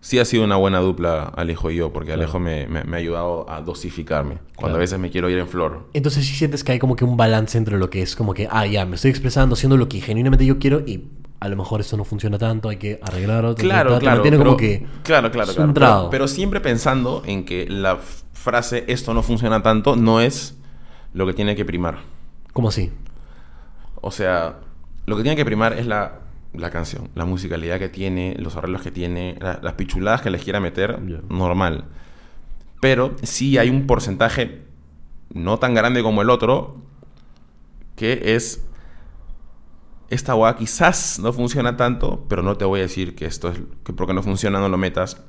sí 0.00 0.18
ha 0.18 0.24
sido 0.24 0.44
una 0.44 0.56
buena 0.56 0.78
dupla 0.80 1.24
Alejo 1.36 1.70
y 1.70 1.76
yo, 1.76 1.92
porque 1.92 2.08
Claro. 2.08 2.22
Alejo 2.22 2.38
me, 2.38 2.66
me- 2.66 2.84
me 2.84 2.96
ha 2.96 3.00
ayudado 3.00 3.48
a 3.50 3.60
dosificarme. 3.60 4.36
Cuando 4.56 4.56
Claro. 4.56 4.76
a 4.76 4.78
veces 4.78 4.98
me 4.98 5.10
quiero 5.10 5.28
ir 5.28 5.38
en 5.38 5.48
flor. 5.48 5.88
Entonces 5.92 6.26
sí 6.26 6.34
sientes 6.34 6.64
que 6.64 6.72
hay 6.72 6.78
como 6.78 6.96
que 6.96 7.04
un 7.04 7.16
balance 7.16 7.58
entre 7.58 7.78
lo 7.78 7.90
que 7.90 8.02
es 8.02 8.14
como 8.16 8.34
que, 8.34 8.48
ah, 8.50 8.66
ya, 8.66 8.84
me 8.86 8.96
estoy 8.96 9.10
expresando, 9.10 9.54
haciendo 9.54 9.76
lo 9.76 9.88
que 9.88 10.00
genuinamente 10.00 10.46
yo 10.46 10.58
quiero 10.58 10.80
y 10.80 11.08
a 11.40 11.48
lo 11.48 11.56
mejor 11.56 11.80
esto 11.80 11.96
no 11.96 12.04
funciona 12.04 12.36
tanto, 12.38 12.68
hay 12.68 12.76
que 12.78 13.00
arreglarlo. 13.02 13.54
Claro, 13.54 13.90
ta, 13.92 13.98
te 13.98 14.04
claro. 14.04 14.22
pero- 14.22 14.38
como 14.38 14.56
que 14.56 14.86
claro, 15.02 15.30
claro, 15.30 15.52
claro. 15.54 15.72
Pero, 15.74 16.08
pero 16.10 16.28
siempre 16.28 16.60
pensando 16.60 17.22
en 17.26 17.44
que 17.44 17.66
la 17.68 17.96
frase 18.32 18.84
esto 18.88 19.14
no 19.14 19.22
funciona 19.22 19.62
tanto 19.62 19.94
no 19.96 20.20
es 20.20 20.56
lo 21.12 21.26
que 21.26 21.32
tiene 21.34 21.56
que 21.56 21.64
primar. 21.64 21.98
¿Cómo 22.52 22.68
así? 22.68 22.90
O 24.00 24.10
sea, 24.10 24.58
lo 25.06 25.16
que 25.16 25.22
tiene 25.22 25.36
que 25.36 25.44
primar 25.44 25.72
es 25.74 25.86
la, 25.86 26.20
la 26.52 26.70
canción, 26.70 27.08
la 27.14 27.24
musicalidad 27.24 27.78
que 27.78 27.88
tiene, 27.88 28.36
los 28.38 28.56
arreglos 28.56 28.82
que 28.82 28.90
tiene, 28.90 29.36
la- 29.40 29.60
las 29.62 29.74
pichuladas 29.74 30.22
que 30.22 30.30
les 30.30 30.42
quiera 30.42 30.60
meter, 30.60 31.00
normal. 31.28 31.84
Pero 32.80 33.16
sí 33.22 33.58
hay 33.58 33.70
un 33.70 33.86
porcentaje 33.86 34.62
no 35.34 35.58
tan 35.58 35.74
grande 35.74 36.02
como 36.02 36.22
el 36.22 36.30
otro, 36.30 36.76
que 37.96 38.34
es 38.36 38.64
esta 40.10 40.32
guada 40.32 40.56
quizás 40.56 41.18
no 41.18 41.32
funciona 41.32 41.76
tanto, 41.76 42.24
pero 42.28 42.42
no 42.42 42.56
te 42.56 42.64
voy 42.64 42.80
a 42.80 42.84
decir 42.84 43.14
que 43.14 43.26
esto 43.26 43.50
es 43.50 43.60
que 43.84 43.92
porque 43.92 44.14
no 44.14 44.22
funciona 44.22 44.58
no 44.60 44.68
lo 44.68 44.78
metas. 44.78 45.20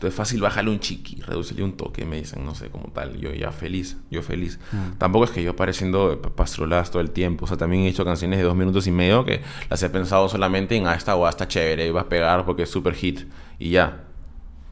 Entonces 0.00 0.16
fácil, 0.16 0.40
bájale 0.40 0.70
un 0.70 0.80
chiqui, 0.80 1.20
redúcele 1.20 1.62
un 1.62 1.76
toque, 1.76 2.06
me 2.06 2.16
dicen, 2.16 2.42
no 2.42 2.54
sé, 2.54 2.70
como 2.70 2.86
tal. 2.90 3.20
Yo 3.20 3.34
ya 3.34 3.52
feliz, 3.52 3.98
yo 4.10 4.22
feliz. 4.22 4.58
Tampoco 4.96 5.26
es 5.26 5.30
que 5.30 5.42
yo 5.42 5.50
apareciendo 5.50 6.22
pastroladas 6.22 6.90
todo 6.90 7.02
el 7.02 7.10
tiempo. 7.10 7.44
O 7.44 7.48
sea, 7.48 7.58
también 7.58 7.82
he 7.82 7.88
hecho 7.88 8.02
canciones 8.02 8.38
de 8.38 8.46
dos 8.46 8.56
minutos 8.56 8.86
y 8.86 8.92
medio 8.92 9.26
que 9.26 9.42
las 9.68 9.82
he 9.82 9.90
pensado 9.90 10.26
solamente 10.30 10.74
en, 10.74 10.86
ah, 10.86 10.94
esta 10.94 11.12
guada 11.12 11.28
está 11.28 11.46
chévere, 11.46 11.86
iba 11.86 12.00
a 12.00 12.08
pegar 12.08 12.46
porque 12.46 12.62
es 12.62 12.70
super 12.70 12.94
hit 12.94 13.28
y 13.58 13.72
ya. 13.72 14.04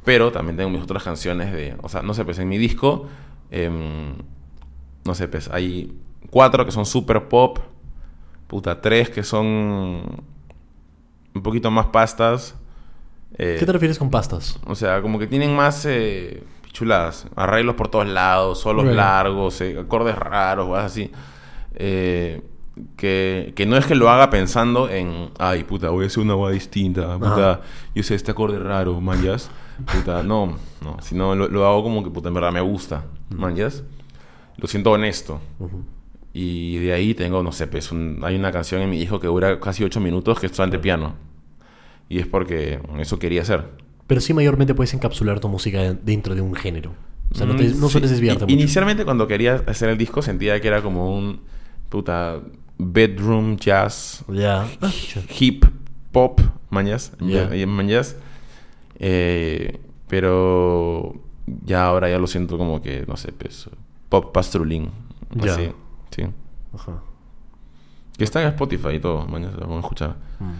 Pero 0.02 0.32
también 0.32 0.56
tengo 0.56 0.70
mis 0.70 0.80
otras 0.80 1.02
canciones 1.02 1.52
de, 1.52 1.76
o 1.82 1.90
sea, 1.90 2.00
no 2.00 2.14
sé, 2.14 2.24
pues 2.24 2.38
en 2.38 2.48
mi 2.48 2.56
disco, 2.56 3.06
em, 3.50 4.14
no 5.04 5.14
sé, 5.14 5.28
pues 5.28 5.50
hay 5.50 5.92
cuatro 6.30 6.64
que 6.64 6.72
son 6.72 6.86
super 6.86 7.28
pop, 7.28 7.58
puta, 8.46 8.80
tres 8.80 9.10
que 9.10 9.22
son 9.22 9.44
un 11.34 11.42
poquito 11.42 11.70
más 11.70 11.84
pastas. 11.88 12.54
Eh, 13.36 13.56
¿Qué 13.58 13.66
te 13.66 13.72
refieres 13.72 13.98
con 13.98 14.10
pastas? 14.10 14.58
o 14.66 14.74
sea, 14.74 15.02
como 15.02 15.18
que 15.18 15.26
tienen 15.26 15.54
más 15.54 15.84
eh, 15.86 16.42
pichuladas, 16.62 17.26
arreglos 17.36 17.74
por 17.74 17.88
todos 17.88 18.06
lados, 18.08 18.60
solos 18.60 18.84
Right. 18.86 18.94
largos, 18.96 19.60
eh, 19.60 19.78
acordes 19.78 20.16
raros, 20.16 20.66
cosas 20.68 20.84
así. 20.86 21.10
Eh, 21.74 22.42
que, 22.96 23.52
que 23.56 23.66
no 23.66 23.76
es 23.76 23.86
que 23.86 23.94
lo 23.96 24.08
haga 24.08 24.30
pensando 24.30 24.88
en, 24.88 25.30
ay, 25.38 25.64
puta, 25.64 25.90
voy 25.90 26.04
a 26.04 26.06
hacer 26.06 26.22
una 26.22 26.34
guada 26.34 26.54
distinta, 26.54 27.14
puta, 27.18 27.50
Ajá. 27.52 27.60
yo 27.94 28.02
sé 28.04 28.14
este 28.14 28.30
acorde 28.30 28.58
raro, 28.58 29.00
manjas. 29.00 29.50
Puta, 29.92 30.22
no, 30.24 30.56
no, 30.82 30.96
sino 31.00 31.34
lo, 31.36 31.48
lo 31.48 31.66
hago 31.66 31.82
como 31.84 32.02
que, 32.04 32.10
puta, 32.10 32.28
en 32.28 32.34
verdad 32.34 32.52
me 32.52 32.60
gusta, 32.60 33.04
manjas. 33.30 33.82
Lo 34.56 34.66
siento 34.68 34.90
honesto. 34.92 35.40
Ujú. 35.60 35.82
Y 36.32 36.78
de 36.78 36.92
ahí 36.92 37.14
tengo, 37.14 37.42
no 37.42 37.52
sé, 37.52 37.66
pues 37.68 37.90
un- 37.92 38.20
hay 38.22 38.36
una 38.36 38.50
canción 38.52 38.80
en 38.82 38.90
mi 38.90 39.00
hijo 39.00 39.18
que 39.20 39.26
dura 39.28 39.58
casi 39.60 39.82
ocho 39.84 40.00
minutos 40.00 40.38
que 40.40 40.46
es 40.46 40.52
solamente 40.52 40.78
piano. 40.80 41.14
Y 42.08 42.18
es 42.18 42.26
porque 42.26 42.80
eso 42.98 43.18
quería 43.18 43.42
hacer. 43.42 43.64
Pero 44.06 44.20
sí 44.20 44.32
mayormente 44.34 44.74
puedes 44.74 44.94
encapsular 44.94 45.40
tu 45.40 45.48
música 45.48 45.92
dentro 45.94 46.34
de 46.34 46.40
un 46.40 46.54
género. 46.54 46.92
O 47.30 47.34
sea, 47.34 47.46
no, 47.46 47.54
te, 47.56 47.64
Mm, 47.64 47.80
no 47.80 47.86
sí. 47.88 47.92
sueles 47.92 48.10
desviarte 48.10 48.44
I- 48.44 48.46
mucho. 48.46 48.54
Inicialmente 48.54 49.04
cuando 49.04 49.26
quería 49.28 49.62
hacer 49.66 49.90
el 49.90 49.98
disco 49.98 50.22
sentía 50.22 50.58
que 50.60 50.68
era 50.68 50.80
como 50.82 51.14
un 51.14 51.40
puta 51.90 52.40
bedroom 52.78 53.56
jazz 53.56 54.24
Ya. 54.28 54.66
Ah, 54.80 54.90
hip 55.38 55.64
pop 56.12 56.40
mañas 56.70 57.12
Ya. 57.20 57.54
ya- 57.54 57.66
mañas 57.66 58.16
Eh, 59.00 59.78
pero 60.08 61.14
ya 61.64 61.84
ahora 61.86 62.08
ya 62.10 62.18
lo 62.18 62.26
siento 62.26 62.58
como 62.58 62.82
que 62.82 63.04
no 63.06 63.16
sé 63.16 63.32
pues 63.32 63.68
pop 64.08 64.32
pastrulín 64.32 64.90
Ya. 65.34 65.52
así 65.54 65.70
sí 66.10 66.22
Ajá. 66.74 67.00
que 68.16 68.24
está 68.24 68.42
en 68.42 68.48
Spotify 68.48 68.94
y 68.94 69.00
todo 69.00 69.26
mañana 69.26 69.52
lo 69.52 69.60
vamos 69.60 69.76
a 69.76 69.80
escuchar 69.80 70.16
Mm. 70.40 70.52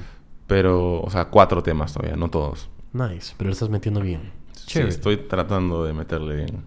Pero 0.49 1.01
o 1.01 1.11
sea 1.11 1.26
cuatro 1.26 1.62
temas 1.62 1.92
todavía 1.92 2.16
no 2.16 2.28
todos 2.28 2.68
Nice, 2.92 3.34
pero 3.36 3.49
lo 3.49 3.53
estás 3.53 3.68
metiendo 3.68 4.01
bien. 4.01 4.32
sí, 4.55 4.80
estoy 4.80 5.18
tratando 5.18 5.84
de 5.84 5.92
meterle 5.92 6.34
bien 6.34 6.62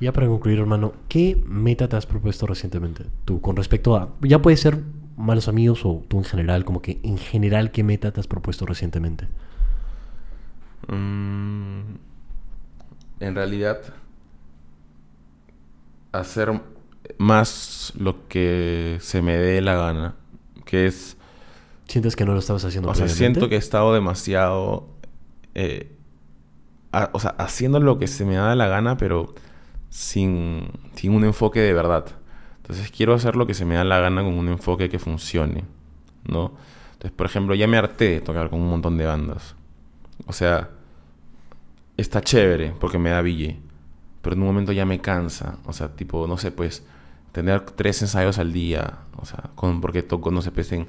Ya 0.00 0.12
para 0.12 0.26
concluir, 0.28 0.58
hermano, 0.60 0.94
¿qué 1.08 1.36
meta 1.46 1.88
te 1.88 1.96
has 1.96 2.06
propuesto 2.06 2.46
recientemente? 2.46 3.04
Tú, 3.26 3.40
con 3.40 3.56
respecto 3.56 3.96
a. 3.96 4.08
Ya 4.22 4.40
puede 4.40 4.56
ser 4.56 4.78
malos 5.16 5.48
amigos 5.48 5.84
o 5.84 6.02
tú 6.08 6.18
en 6.18 6.24
general, 6.24 6.64
como 6.64 6.80
que 6.82 6.98
en 7.02 7.18
general, 7.18 7.70
¿qué 7.70 7.82
meta 7.84 8.10
te 8.12 8.20
has 8.20 8.26
propuesto 8.26 8.66
recientemente? 8.66 9.28
Mm, 10.88 11.96
en 13.20 13.34
realidad, 13.34 13.80
hacer 16.12 16.60
más 17.18 17.92
lo 17.96 18.28
que 18.28 18.98
se 19.00 19.22
me 19.22 19.36
dé 19.36 19.60
la 19.60 19.74
gana. 19.74 20.14
Que 20.64 20.86
es. 20.86 21.16
¿Sientes 21.86 22.16
que 22.16 22.24
no 22.24 22.32
lo 22.32 22.38
estabas 22.38 22.64
haciendo 22.64 22.88
O 22.90 22.94
sea, 22.94 23.08
siento 23.08 23.48
que 23.48 23.56
he 23.56 23.58
estado 23.58 23.92
demasiado. 23.94 24.88
eh, 25.54 25.90
a- 26.92 27.10
o 27.12 27.20
sea, 27.20 27.30
haciendo 27.38 27.78
lo 27.80 27.98
que 27.98 28.06
se 28.06 28.24
me 28.24 28.34
da 28.36 28.54
la 28.56 28.66
gana, 28.68 28.96
pero 28.96 29.34
sin, 29.90 30.68
sin 30.94 31.12
un 31.12 31.24
enfoque 31.24 31.60
de 31.60 31.72
verdad. 31.72 32.06
Entonces, 32.56 32.90
quiero 32.90 33.14
hacer 33.14 33.36
lo 33.36 33.46
que 33.46 33.54
se 33.54 33.64
me 33.64 33.74
da 33.74 33.84
la 33.84 33.98
gana 34.00 34.22
con 34.22 34.34
un 34.34 34.48
enfoque 34.48 34.88
que 34.88 34.98
funcione. 34.98 35.64
¿No? 36.26 36.54
Entonces, 36.94 37.12
por 37.12 37.26
ejemplo, 37.26 37.54
ya 37.54 37.66
me 37.66 37.76
harté 37.76 38.08
de 38.10 38.20
tocar 38.20 38.48
con 38.50 38.60
un 38.60 38.70
montón 38.70 38.96
de 38.96 39.04
bandas. 39.06 39.54
O 40.26 40.32
sea, 40.32 40.70
está 41.96 42.20
chévere 42.22 42.72
porque 42.80 42.98
me 42.98 43.10
da 43.10 43.20
bille. 43.22 43.60
Pero 44.22 44.34
en 44.36 44.42
un 44.42 44.48
momento 44.48 44.72
ya 44.72 44.86
me 44.86 45.00
cansa. 45.00 45.58
O 45.66 45.72
sea, 45.72 45.94
tipo, 45.94 46.26
no 46.26 46.38
sé, 46.38 46.50
pues, 46.50 46.84
tener 47.32 47.60
tres 47.62 48.00
ensayos 48.02 48.38
al 48.38 48.52
día, 48.52 49.00
o 49.16 49.26
sea, 49.26 49.50
con, 49.54 49.80
porque 49.80 50.02
toco, 50.02 50.30
no 50.30 50.40
sé, 50.40 50.50
pues 50.52 50.70
en, 50.72 50.86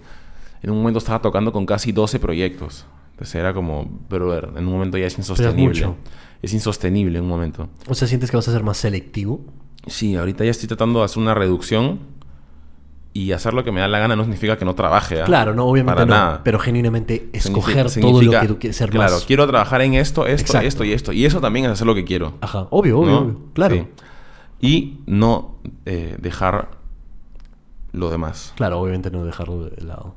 en 0.66 0.72
un 0.72 0.78
momento 0.80 0.98
estaba 0.98 1.22
tocando 1.22 1.52
con 1.52 1.66
casi 1.66 1.92
12 1.92 2.20
proyectos. 2.20 2.86
Entonces 3.12 3.36
era 3.36 3.54
como, 3.54 3.86
brother, 4.10 4.50
en 4.58 4.66
un 4.66 4.74
momento 4.74 4.98
ya 4.98 5.06
es 5.06 5.18
insostenible. 5.18 5.86
mucho. 5.86 5.96
Es 6.42 6.54
insostenible 6.54 7.18
en 7.20 7.24
un 7.24 7.30
momento. 7.30 7.70
O 7.88 7.94
sea, 7.94 8.08
¿sientes 8.08 8.32
que 8.32 8.38
vas 8.38 8.48
a 8.48 8.52
ser 8.52 8.64
más 8.64 8.78
selectivo? 8.78 9.42
Sí, 9.88 10.16
ahorita 10.16 10.44
ya 10.44 10.52
estoy 10.52 10.68
tratando 10.68 11.00
de 11.00 11.06
hacer 11.06 11.22
una 11.22 11.34
reducción 11.36 12.00
y 13.14 13.32
hacer 13.32 13.54
lo 13.54 13.64
que 13.64 13.72
me 13.72 13.80
da 13.80 13.88
la 13.88 14.00
gana 14.00 14.16
no 14.16 14.24
significa 14.24 14.58
que 14.58 14.66
no 14.66 14.74
trabaje. 14.76 15.22
¿ah? 15.22 15.26
Claro, 15.26 15.54
no, 15.54 15.66
obviamente 15.66 15.94
Para 15.96 16.06
no. 16.08 16.14
nada. 16.16 16.42
Pero 16.44 16.60
genuinamente 16.60 17.30
Significa- 17.34 17.38
escoger 17.38 17.84
todo 17.84 17.90
significa, 17.90 18.32
lo 18.38 18.42
que 18.42 18.48
tú 18.48 18.60
quieres 18.60 18.76
ser 18.76 18.90
Claro, 18.90 19.14
más. 19.14 19.26
quiero 19.26 19.48
trabajar 19.48 19.82
en 19.84 19.94
esto, 19.94 20.26
esto, 20.26 20.48
Exacto. 20.48 20.68
esto 20.68 20.84
y 20.84 20.92
esto. 20.94 21.14
Y 21.14 21.26
eso 21.26 21.40
también 21.40 21.66
es 21.68 21.72
hacer 21.74 21.86
lo 21.88 21.94
que 21.96 22.04
quiero. 22.04 22.34
Ajá, 22.42 22.68
obvio, 22.72 23.00
obvio, 23.00 23.12
¿no? 23.12 23.20
obvio. 23.20 23.40
Claro. 23.54 23.76
Sí. 23.76 23.88
Y 24.62 24.98
no 25.06 25.58
eh, 25.86 26.18
dejar 26.20 26.72
lo 27.94 28.10
demás. 28.10 28.52
Claro, 28.58 28.82
obviamente 28.82 29.12
no 29.12 29.24
dejarlo 29.24 29.64
de 29.70 29.82
lado. 29.86 30.16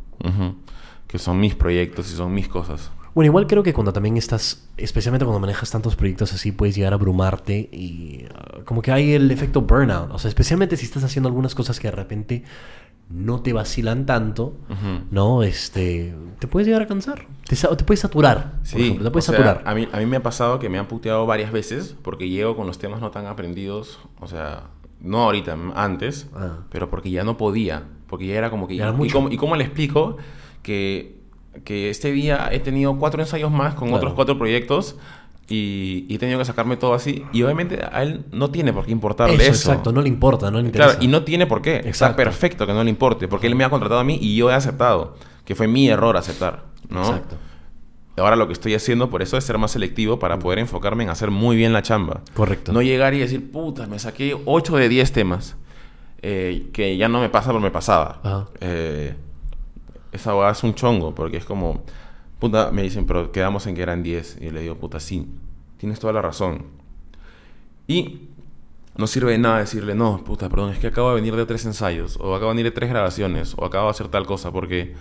Que 1.07 1.19
son 1.19 1.41
mis 1.41 1.55
proyectos 1.55 2.11
y 2.13 2.17
son 2.17 2.33
mis 2.35 2.49
cosas. 2.49 2.91
Bueno, 3.15 3.27
igual 3.31 3.47
creo 3.47 3.63
que 3.63 3.73
cuando 3.73 3.93
también 3.93 4.17
estás, 4.17 4.69
especialmente 4.77 5.25
cuando 5.25 5.41
manejas 5.41 5.71
tantos 5.71 5.97
proyectos 5.97 6.33
así, 6.33 6.53
puedes 6.53 6.77
llegar 6.77 6.93
a 6.93 6.97
abrumarte 6.97 7.69
y 7.73 8.27
uh, 8.61 8.65
como 8.65 8.81
que 8.83 8.93
hay 8.93 9.13
el 9.15 9.31
efecto 9.31 9.63
burnout. 9.63 10.11
O 10.13 10.19
sea, 10.19 10.29
especialmente 10.29 10.77
si 10.77 10.85
estás 10.85 11.03
haciendo 11.03 11.29
algunas 11.29 11.55
cosas 11.55 11.81
que 11.81 11.89
de 11.89 11.93
repente 11.97 12.45
no 13.11 13.41
te 13.41 13.53
vacilan 13.55 14.05
tanto. 14.07 14.55
¿no? 15.11 15.43
Este, 15.43 16.15
te 16.39 16.47
puedes 16.47 16.67
llegar 16.69 16.83
a 16.83 16.87
cansar. 16.87 17.27
Te, 17.49 17.57
puedes 17.85 18.01
saturar. 18.01 18.53
por 18.59 18.67
Sí, 18.67 18.83
ejemplo, 18.83 19.05
te 19.07 19.11
puedes 19.11 19.25
sea, 19.25 19.33
saturar. 19.35 19.63
a, 19.65 19.75
mí, 19.75 19.89
a 19.91 19.99
mí 19.99 20.07
me 20.07 20.19
ha 20.19 20.23
pasado 20.23 20.59
que 20.59 20.69
me 20.69 20.79
han 20.79 20.87
puteado 20.87 21.25
varias 21.27 21.51
veces 21.51 21.97
porque 22.03 22.29
llego 22.29 22.55
con 22.55 22.67
los 22.67 22.79
temas 22.79 23.01
no 23.01 23.11
tan 23.11 23.27
aprendidos, 23.27 23.99
o 24.21 24.29
sea, 24.29 24.65
no 25.01 25.23
ahorita, 25.23 25.57
antes, 25.75 26.29
Ah. 26.37 26.59
pero 26.71 26.91
porque 26.91 27.11
ya 27.11 27.25
no 27.25 27.37
podía, 27.39 27.85
porque 28.09 28.27
ya 28.27 28.35
era 28.37 28.51
como 28.51 28.67
que... 28.67 28.77
Era 28.77 28.91
¿y, 28.91 28.93
mucho. 28.93 29.13
cómo, 29.15 29.31
¿Y 29.31 29.37
cómo 29.37 29.55
le 29.57 29.65
explico 29.65 30.17
que, 30.63 31.17
que 31.65 31.91
este 31.91 32.11
día 32.13 32.49
he 32.53 32.59
tenido 32.61 32.97
cuatro 32.99 33.21
ensayos 33.23 33.51
más 33.51 33.75
con 33.75 33.89
Claro. 33.89 33.99
otros 33.99 34.15
cuatro 34.15 34.39
proyectos 34.39 34.97
y, 35.49 36.05
y 36.09 36.15
he 36.15 36.19
tenido 36.19 36.39
que 36.39 36.45
sacarme 36.45 36.77
todo 36.77 36.95
así? 36.95 37.23
Y 37.33 37.43
obviamente 37.43 37.79
a 37.91 38.03
él 38.03 38.25
no 38.33 38.51
tiene 38.51 38.73
por 38.73 38.85
qué 38.87 38.93
importarle 38.93 39.35
eso, 39.37 39.43
eso. 39.53 39.71
exacto, 39.71 39.93
no 39.93 40.03
le 40.03 40.09
importa, 40.09 40.51
no 40.51 40.59
le 40.61 40.67
interesa. 40.67 40.91
Claro, 40.93 41.05
y 41.05 41.09
no 41.09 41.23
tiene 41.25 41.47
por 41.47 41.63
qué. 41.63 41.77
Está 41.77 41.89
Exacto. 41.89 42.17
perfecto 42.17 42.67
que 42.67 42.73
no 42.73 42.83
le 42.85 42.91
importe, 42.91 43.29
porque 43.29 43.47
él 43.47 43.55
me 43.55 43.65
ha 43.65 43.71
contratado 43.71 44.01
a 44.01 44.05
mí 44.05 44.19
y 44.21 44.37
yo 44.37 44.51
he 44.51 44.55
aceptado, 44.55 45.17
que 45.45 45.55
fue 45.55 45.69
mi 45.69 45.89
error 45.89 46.17
aceptar, 46.17 46.65
¿no? 46.91 47.03
Exacto. 47.03 47.37
Ahora 48.17 48.35
lo 48.35 48.49
que 48.49 48.53
estoy 48.53 48.75
haciendo 48.75 49.11
por 49.11 49.23
eso 49.23 49.37
es 49.37 49.45
ser 49.45 49.59
más 49.59 49.71
selectivo 49.71 50.19
para 50.19 50.41
poder 50.41 50.59
enfocarme 50.59 51.05
en 51.05 51.11
hacer 51.11 51.31
muy 51.31 51.55
bien 51.57 51.73
la 51.73 51.83
chamba. 51.83 52.23
Correcto. 52.35 52.73
No 52.73 52.83
llegar 52.83 53.15
y 53.15 53.21
decir, 53.21 53.53
puta, 53.53 53.87
me 53.87 54.01
saqué 54.01 54.37
8 54.45 54.77
de 54.77 54.89
10 54.89 55.13
temas. 55.13 55.57
Eh, 56.23 56.69
que 56.73 56.97
ya 56.97 57.09
no 57.09 57.21
me 57.21 57.29
pasa 57.29 57.53
lo 57.53 57.59
que 57.59 57.65
me 57.65 57.71
pasaba. 57.71 58.21
Ajá. 58.23 58.47
Eh, 58.61 59.15
esa 60.13 60.35
hueá 60.35 60.51
es 60.51 60.63
un 60.65 60.75
chongo, 60.75 61.15
porque 61.15 61.37
es 61.37 61.45
como, 61.45 61.83
puta, 62.39 62.71
me 62.73 62.83
dicen, 62.83 63.07
pero 63.07 63.31
quedamos 63.33 63.67
en 63.67 63.75
que 63.75 63.83
eran 63.83 64.03
10. 64.03 64.39
Y 64.41 64.51
le 64.51 64.61
digo, 64.63 64.77
puta, 64.77 65.01
sí, 65.01 65.27
tienes 65.77 66.01
toda 66.01 66.13
la 66.13 66.23
razón. 66.23 66.67
Y 67.87 68.23
no 68.97 69.07
sirve 69.07 69.33
de 69.33 69.39
nada 69.39 69.59
decirle, 69.59 69.95
no, 69.95 70.23
puta, 70.25 70.49
perdón, 70.49 70.73
es 70.73 70.79
que 70.79 70.89
acabo 70.89 71.11
de 71.11 71.15
venir 71.17 71.37
de 71.37 71.47
tres 71.47 71.65
ensayos, 71.67 72.17
o 72.21 72.35
acabo 72.35 72.51
de 72.51 72.57
venir 72.57 72.65
de 72.65 72.71
tres 72.73 72.91
grabaciones, 72.91 73.55
o 73.57 73.65
acabo 73.65 73.85
de 73.87 73.91
hacer 73.93 74.09
tal 74.09 74.27
cosa, 74.27 74.51
porque 74.51 74.95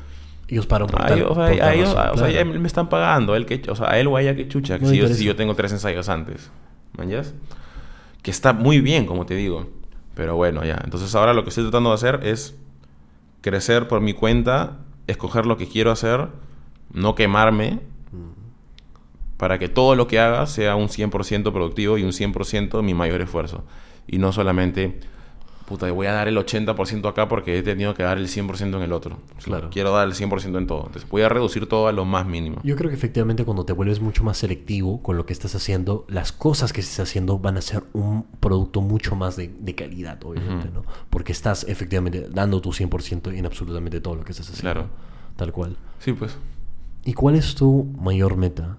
Ellos 0.48 0.68
paran 0.68 0.88
por 0.88 1.02
a 1.02 1.08
tal- 1.08 1.18
ellos, 1.18 1.32
o 1.32 1.36
sea, 1.36 1.46
por 1.48 1.54
a 1.54 1.58
tal 1.58 1.76
ellos- 1.76 1.94
razón, 1.96 2.12
o 2.14 2.18
sea, 2.18 2.30
ya 2.30 2.44
claro. 2.44 2.60
me 2.60 2.68
están 2.68 2.90
pagando, 2.90 3.34
a 3.34 3.38
él 3.38 3.46
que, 3.46 3.62
o 3.70 3.76
sea, 3.76 3.90
a 3.92 4.00
él 4.00 4.08
o 4.08 4.16
a 4.16 4.22
ella 4.22 4.36
que 4.36 4.48
chucha, 4.48 4.78
que 4.80 4.86
si, 4.86 4.98
yo, 4.98 5.08
si 5.08 5.24
yo 5.26 5.36
tengo 5.36 5.56
tres 5.56 5.72
ensayos 5.72 6.08
antes. 6.10 6.52
¿Mañas? 6.98 7.34
Que 8.22 8.32
está 8.32 8.54
muy 8.54 8.80
bien, 8.82 9.06
como 9.06 9.26
te 9.26 9.36
digo. 9.36 9.68
Pero 10.18 10.36
bueno, 10.36 10.66
ya. 10.66 10.82
Entonces 10.84 11.14
ahora 11.14 11.36
lo 11.36 11.44
que 11.44 11.50
estoy 11.50 11.64
tratando 11.66 11.90
de 11.92 11.96
hacer 11.96 12.22
es 12.24 12.58
crecer 13.42 13.88
por 13.88 14.02
mi 14.02 14.14
cuenta, 14.14 14.80
escoger 15.06 15.46
lo 15.46 15.58
que 15.58 15.68
quiero 15.68 15.92
hacer, 15.92 16.28
no 16.92 17.14
quemarme, 17.14 17.82
para 19.38 19.60
que 19.60 19.70
todo 19.70 19.94
lo 19.94 20.08
que 20.08 20.20
haga 20.20 20.48
sea 20.48 20.76
un 20.76 20.88
100% 20.88 21.54
productivo 21.54 22.00
y 22.00 22.04
un 22.04 22.14
100% 22.14 22.82
mi 22.82 22.96
mayor 22.96 23.22
esfuerzo. 23.22 23.64
Y 24.08 24.18
no 24.18 24.34
solamente, 24.34 25.00
puta, 25.68 25.92
voy 25.92 26.08
a 26.08 26.14
dar 26.14 26.28
el 26.28 26.38
80% 26.38 27.08
acá 27.10 27.28
porque 27.28 27.58
he 27.58 27.62
tenido 27.62 27.94
que 27.94 28.02
dar 28.02 28.18
el 28.18 28.28
100% 28.28 28.78
en 28.78 28.82
el 28.82 28.94
otro. 28.94 29.20
Claro. 29.44 29.70
Quiero 29.70 29.92
dar 29.92 30.08
el 30.08 30.14
100% 30.14 30.58
en 30.58 30.66
todo. 30.66 30.86
Entonces 30.88 31.08
voy 31.10 31.22
a 31.22 31.30
reducir 31.30 31.68
todo 31.68 31.88
a 31.88 31.92
lo 31.92 32.06
más 32.06 32.26
mínimo. 32.26 32.62
Yo 32.64 32.76
creo 32.78 32.90
que 32.90 32.96
efectivamente 32.96 33.44
cuando 33.44 33.66
te 33.66 33.74
vuelves 33.74 34.00
mucho 34.00 34.24
más 34.24 34.38
selectivo 34.38 35.04
con 35.04 35.18
lo 35.18 35.26
que 35.26 35.34
estás 35.34 35.54
haciendo, 35.56 36.06
las 36.08 36.32
cosas 36.32 36.72
que 36.72 36.82
estés 36.82 37.02
haciendo 37.02 37.38
van 37.38 37.58
a 37.58 37.62
ser 37.62 37.84
un 37.92 38.24
producto 38.40 38.82
mucho 38.82 39.16
más 39.16 39.36
de, 39.36 39.54
de 39.60 39.76
calidad, 39.76 40.24
obviamente, 40.24 40.70
¿no? 40.74 40.84
Porque 41.10 41.34
estás 41.34 41.66
efectivamente 41.66 42.30
dando 42.30 42.62
tu 42.62 42.72
100% 42.72 43.38
en 43.38 43.46
absolutamente 43.46 44.00
todo 44.00 44.16
lo 44.16 44.24
que 44.24 44.32
estás 44.32 44.50
haciendo. 44.50 44.72
Claro. 44.72 44.90
Tal 45.36 45.52
cual. 45.52 45.76
Sí, 46.00 46.14
pues. 46.14 46.38
¿Y 47.04 47.14
cuál 47.14 47.36
es 47.36 47.56
tu 47.56 47.84
mayor 48.00 48.38
meta? 48.38 48.78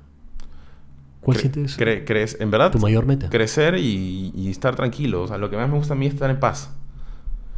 ¿Cuál 1.28 1.36
Cre- 1.36 1.40
sientes 1.40 1.78
cre- 1.78 2.04
crees, 2.06 2.40
en 2.40 2.50
verdad, 2.50 2.70
tu 2.72 2.78
mayor 2.78 3.04
meta? 3.06 3.28
crecer 3.30 3.76
y, 3.76 4.32
y 4.34 4.50
estar 4.50 4.74
tranquilo. 4.76 5.22
O 5.22 5.28
sea, 5.28 5.36
lo 5.38 5.50
que 5.50 5.56
más 5.56 5.68
me 5.68 5.76
gusta 5.76 5.94
a 5.94 5.96
mí 5.96 6.06
es 6.06 6.14
estar 6.14 6.30
en 6.30 6.40
paz. 6.40 6.74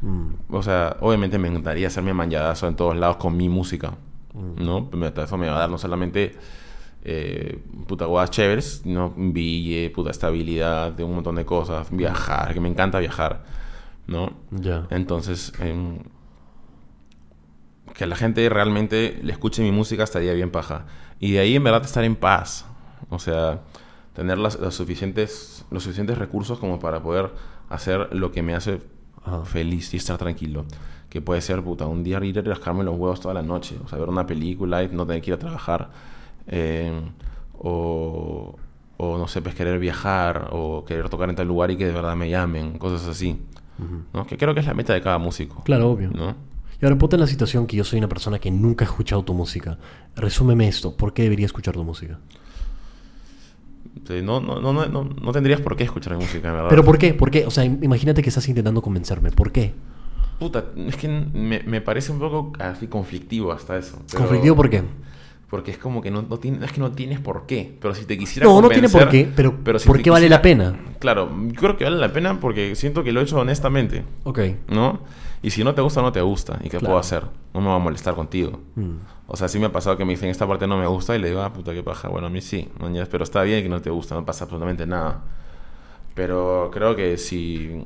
Mm, 0.03 0.31
O 0.55 0.63
sea, 0.63 0.97
obviamente 1.01 1.39
me 1.39 1.49
encantaría 1.49 1.87
hacerme 1.89 2.13
manlladazo 2.15 2.67
en 2.69 2.75
todos 2.77 2.97
lados 2.97 3.17
con 3.17 3.37
mi 3.37 3.49
música. 3.49 3.95
Mm. 4.33 4.65
¿No? 4.65 4.91
Eso 5.23 5.37
me 5.37 5.49
va 5.49 5.57
a 5.57 5.59
dar 5.61 5.71
no 5.71 5.79
solamente 5.79 6.35
eh, 7.05 7.59
puta 7.87 8.05
guadas 8.07 8.31
chéveres, 8.31 8.81
sino 8.83 9.13
un 9.17 9.33
bille, 9.33 9.91
puta 9.91 10.11
estabilidad, 10.11 10.93
de 10.93 11.05
un 11.05 11.15
montón 11.15 11.35
de 11.37 11.45
cosas. 11.45 11.89
Viajar, 11.91 12.53
que 12.55 12.61
me 12.61 12.69
encanta 12.69 12.99
viajar. 12.99 13.45
¿No? 14.07 14.33
ya. 14.51 14.87
Entonces, 14.91 15.53
em, 15.61 15.99
que 17.95 18.07
la 18.07 18.17
gente 18.17 18.49
realmente 18.49 19.19
le 19.23 19.33
escuche 19.33 19.63
mi 19.63 19.73
música 19.73 20.03
estaría 20.05 20.33
bien 20.33 20.51
paja. 20.51 20.87
Y 21.19 21.33
de 21.33 21.41
ahí 21.41 21.57
en 21.57 21.65
verdad 21.65 21.85
estar 21.85 22.05
en 22.05 22.17
paz. 22.17 22.67
O 23.11 23.19
sea, 23.19 23.61
tener 24.15 24.39
las, 24.39 24.59
las 24.59 24.75
suficientes, 24.75 25.65
los 25.71 25.83
suficientes 25.83 26.19
recursos 26.19 26.59
como 26.59 26.79
para 26.79 27.03
poder 27.03 27.31
hacer 27.69 28.15
lo 28.15 28.33
que 28.33 28.43
me 28.43 28.55
hace 28.55 28.81
Ajá. 29.25 29.45
feliz 29.45 29.93
y 29.95 29.99
estar 29.99 30.19
tranquilo. 30.19 30.65
Que 31.09 31.21
puede 31.21 31.41
ser, 31.41 31.63
puta, 31.63 31.87
un 31.87 32.05
día 32.05 32.25
ir 32.25 32.39
a 32.39 32.43
rascarme 32.43 32.85
los 32.85 32.97
huevos 32.97 33.21
toda 33.21 33.35
la 33.35 33.43
noche. 33.43 33.77
O 33.85 33.89
sea, 33.89 33.99
ver 33.99 34.09
una 34.09 34.27
película 34.27 34.83
y 34.83 34.89
no 34.89 35.07
tener 35.07 35.23
que 35.23 35.31
ir 35.31 35.35
a 35.35 35.39
trabajar. 35.39 35.91
Eh, 36.47 37.01
o, 37.59 38.57
o, 38.97 39.19
no 39.19 39.27
sé, 39.27 39.43
pues 39.43 39.55
querer 39.57 39.79
viajar. 39.81 40.49
O 40.53 40.85
querer 40.85 41.09
tocar 41.09 41.29
en 41.29 41.35
tal 41.37 41.49
lugar 41.49 41.71
y 41.73 41.77
que 41.77 41.87
de 41.87 41.93
verdad 41.93 42.15
me 42.15 42.31
llamen. 42.31 42.79
Cosas 42.79 43.09
así. 43.09 43.41
¿no? 44.13 44.27
Que 44.27 44.37
creo 44.37 44.55
que 44.55 44.61
es 44.61 44.67
la 44.67 44.75
meta 44.75 44.93
de 44.93 45.01
cada 45.01 45.19
músico. 45.19 45.63
Claro, 45.65 45.91
obvio. 45.91 46.11
¿no? 46.11 46.35
Y 46.81 46.85
ahora 46.85 46.97
ponte 46.97 47.17
en 47.17 47.21
la 47.21 47.27
situación 47.27 47.67
que 47.67 47.77
yo 47.77 47.85
soy 47.85 47.99
una 47.99 48.09
persona 48.09 48.39
que 48.39 48.51
nunca 48.51 48.85
ha 48.85 48.89
escuchado 48.89 49.23
tu 49.25 49.35
música. 49.35 49.79
Resúmeme 50.17 50.69
esto. 50.69 50.97
¿Por 50.97 51.13
qué 51.13 51.23
debería 51.23 51.47
escuchar 51.47 51.75
tu 51.75 51.85
música? 51.85 52.19
No, 54.23 54.41
no, 54.41 54.61
no, 54.61 54.73
no, 54.73 54.87
no, 54.87 55.05
no 55.05 55.33
tendrías 55.33 55.61
por 55.61 55.77
qué 55.77 55.85
escuchar 55.85 56.17
música, 56.17 56.53
verdad. 56.53 56.69
¿Pero 56.69 56.85
por 56.85 56.99
qué? 56.99 57.13
¿Por 57.15 57.31
qué? 57.31 57.45
O 57.47 57.51
sea, 57.51 57.65
im- 57.65 57.79
imagínate 57.83 58.23
que 58.23 58.29
estás 58.29 58.49
intentando 58.49 58.83
convencerme. 58.83 59.31
¿Por 59.31 59.53
qué? 59.53 59.73
Puta, 60.39 60.65
es 60.77 60.97
que 60.97 61.07
me, 61.09 61.63
me 61.65 61.81
parece 61.81 62.13
un 62.13 62.19
poco 62.19 62.53
así 62.59 62.87
conflictivo 62.87 63.53
hasta 63.53 63.77
eso. 63.77 63.99
pero- 64.11 64.21
¿Conflictivo 64.23 64.57
por 64.57 64.71
qué? 64.71 64.83
Porque 65.51 65.73
es 65.73 65.79
como 65.79 66.01
que 66.01 66.11
no, 66.13 66.23
no 66.23 66.39
tiene- 66.39 66.65
es 66.65 66.73
que 66.73 66.81
no 66.81 66.93
tienes 66.93 67.19
por 67.21 67.47
qué. 67.47 67.77
Pero 67.81 67.95
si 67.95 68.05
te 68.05 68.17
quisiera 68.17 68.49
No, 68.49 68.61
no 68.63 68.69
tiene 68.69 68.89
convencer- 68.89 69.01
por 69.01 69.09
qué, 69.11 69.29
pero, 69.63 69.79
si 69.79 69.87
¿por 69.87 70.01
qué 70.01 70.09
vale 70.11 70.27
quisiera- 70.27 70.37
la 70.37 70.43
pena? 70.43 70.81
Claro, 71.01 71.29
yo 71.49 71.55
creo 71.61 71.77
que 71.77 71.85
vale 71.85 71.97
la 71.99 72.13
pena 72.13 72.39
porque 72.41 72.75
siento 72.77 73.03
que 73.05 73.13
lo 73.13 73.21
he 73.21 73.25
hecho 73.25 73.39
honestamente, 73.39 74.05
Ok. 74.23 74.39
¿no? 74.69 75.01
Y 75.43 75.51
si 75.51 75.65
no 75.65 75.75
te 75.75 75.81
gusta, 75.81 76.03
no 76.03 76.13
te 76.13 76.21
gusta. 76.21 76.59
¿Y 76.61 76.65
qué 76.65 76.71
Claro. 76.79 76.87
puedo 76.87 76.99
hacer? 76.99 77.25
No 77.55 77.61
me 77.61 77.69
va 77.69 77.77
a 77.77 77.79
molestar 77.79 78.15
contigo. 78.15 78.61
Mm. 78.75 78.97
O 79.27 79.37
sea, 79.37 79.49
sí 79.49 79.59
me 79.59 79.67
ha 79.67 79.73
pasado 79.73 79.97
que 79.97 80.05
me 80.05 80.13
dicen 80.13 80.29
esta 80.29 80.47
parte 80.47 80.67
no 80.67 80.77
me 80.77 80.87
gusta 80.87 81.17
y 81.17 81.19
le 81.19 81.29
digo, 81.29 81.41
ah, 81.41 81.53
puta, 81.53 81.73
qué 81.73 81.83
paja. 81.83 82.09
Bueno, 82.09 82.27
a 82.27 82.31
mí 82.31 82.41
sí, 82.41 82.69
mañas, 82.79 83.09
pero 83.09 83.25
está 83.25 83.43
bien 83.43 83.63
que 83.63 83.69
no 83.69 83.81
te 83.81 83.89
gusta, 83.91 84.15
no 84.15 84.25
pasa 84.27 84.45
absolutamente 84.45 84.87
nada. 84.87 85.23
Pero 86.15 86.71
creo 86.73 86.95
que 86.97 87.17
si, 87.17 87.83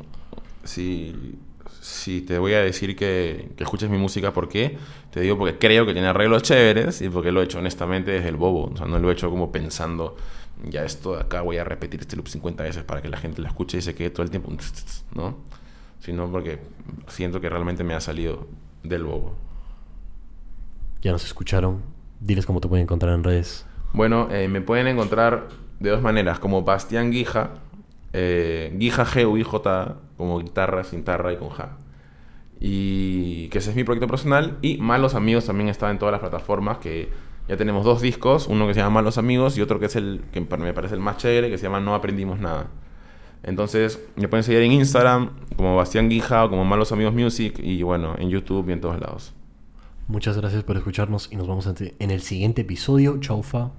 si, 0.64 1.36
si 1.80 2.22
te 2.22 2.38
voy 2.38 2.54
a 2.54 2.60
decir 2.60 2.96
que, 2.96 3.50
que 3.56 3.62
escuches 3.64 3.88
mi 3.90 3.98
música, 3.98 4.32
¿por 4.32 4.48
qué? 4.48 4.76
Te 5.10 5.20
digo 5.20 5.38
porque 5.38 5.58
creo 5.58 5.86
que 5.86 5.92
tiene 5.92 6.08
arreglos 6.08 6.42
chéveres 6.42 7.02
y 7.02 7.08
porque 7.08 7.30
lo 7.30 7.40
he 7.40 7.44
hecho 7.44 7.58
honestamente 7.58 8.10
desde 8.10 8.28
el 8.30 8.36
bobo. 8.36 8.70
O 8.72 8.76
sea, 8.76 8.86
no 8.86 8.98
lo 8.98 9.10
he 9.10 9.12
hecho 9.12 9.30
como 9.30 9.52
pensando, 9.52 10.16
ya 10.68 10.84
esto 10.84 11.14
de 11.14 11.20
acá 11.22 11.42
voy 11.42 11.58
a 11.58 11.64
repetir 11.64 12.00
este 12.00 12.16
loop 12.16 12.26
50 12.28 12.62
veces 12.64 12.82
para 12.82 13.00
que 13.02 13.08
la 13.08 13.18
gente 13.18 13.42
la 13.42 13.48
escuche 13.48 13.78
y 13.78 13.82
se 13.82 13.94
quede 13.94 14.10
todo 14.10 14.22
el 14.22 14.30
tiempo, 14.30 14.50
¿no? 15.14 15.36
Sino 16.04 16.30
porque 16.30 16.58
siento 17.08 17.40
que 17.40 17.48
realmente 17.48 17.82
me 17.82 17.94
ha 17.94 18.00
salido 18.00 18.46
del 18.82 19.04
bobo. 19.04 19.34
Ya 21.00 21.12
nos 21.12 21.24
escucharon. 21.24 21.80
Diles 22.20 22.44
cómo 22.44 22.60
te 22.60 22.68
pueden 22.68 22.82
encontrar 22.82 23.14
en 23.14 23.24
redes. 23.24 23.66
Bueno, 23.94 24.28
eh, 24.30 24.48
me 24.48 24.60
pueden 24.60 24.86
encontrar 24.86 25.48
de 25.80 25.88
dos 25.88 26.02
maneras, 26.02 26.38
como 26.38 26.62
Bastián 26.62 27.10
Guija, 27.10 27.52
eh, 28.12 28.70
Guija 28.76 29.06
G 29.06 29.26
U 29.26 29.38
I 29.38 29.44
J, 29.44 29.96
como 30.18 30.38
guitarra, 30.40 30.84
sin 30.84 31.04
tarra 31.04 31.32
y 31.32 31.38
con 31.38 31.48
Ja. 31.48 31.78
Y 32.60 33.48
que 33.48 33.58
ese 33.58 33.70
es 33.70 33.76
mi 33.76 33.84
proyecto 33.84 34.06
personal. 34.06 34.58
Y 34.60 34.76
Malos 34.76 35.14
Amigos 35.14 35.46
también 35.46 35.70
está 35.70 35.90
en 35.90 35.98
todas 35.98 36.12
las 36.12 36.20
plataformas, 36.20 36.78
que 36.78 37.08
ya 37.48 37.56
tenemos 37.56 37.82
dos 37.82 38.02
discos, 38.02 38.46
uno 38.46 38.66
que 38.66 38.74
se 38.74 38.80
llama 38.80 38.96
Malos 38.96 39.16
Amigos 39.16 39.56
y 39.56 39.62
otro 39.62 39.80
que 39.80 39.86
es 39.86 39.96
el 39.96 40.22
que 40.32 40.42
me 40.42 40.74
parece 40.74 40.94
el 40.94 41.00
más 41.00 41.16
chévere, 41.16 41.48
que 41.48 41.56
se 41.56 41.64
llama 41.64 41.80
No 41.80 41.94
Aprendimos 41.94 42.40
Nada. 42.40 42.66
Entonces, 43.44 44.02
me 44.16 44.28
pueden 44.28 44.42
seguir 44.42 44.62
en 44.62 44.72
Instagram 44.72 45.30
como 45.56 45.76
Bastián 45.76 46.08
Guija 46.08 46.44
o 46.44 46.50
como 46.50 46.64
Malos 46.64 46.92
Amigos 46.92 47.14
Music 47.14 47.58
y 47.62 47.82
bueno, 47.82 48.14
en 48.18 48.30
YouTube 48.30 48.68
y 48.68 48.72
en 48.72 48.80
todos 48.80 48.98
lados. 49.00 49.34
Muchas 50.08 50.36
gracias 50.36 50.64
por 50.64 50.76
escucharnos 50.76 51.28
y 51.30 51.36
nos 51.36 51.46
vemos 51.46 51.66
en 51.66 52.10
el 52.10 52.20
siguiente 52.20 52.62
episodio. 52.62 53.18
Chaufa. 53.20 53.70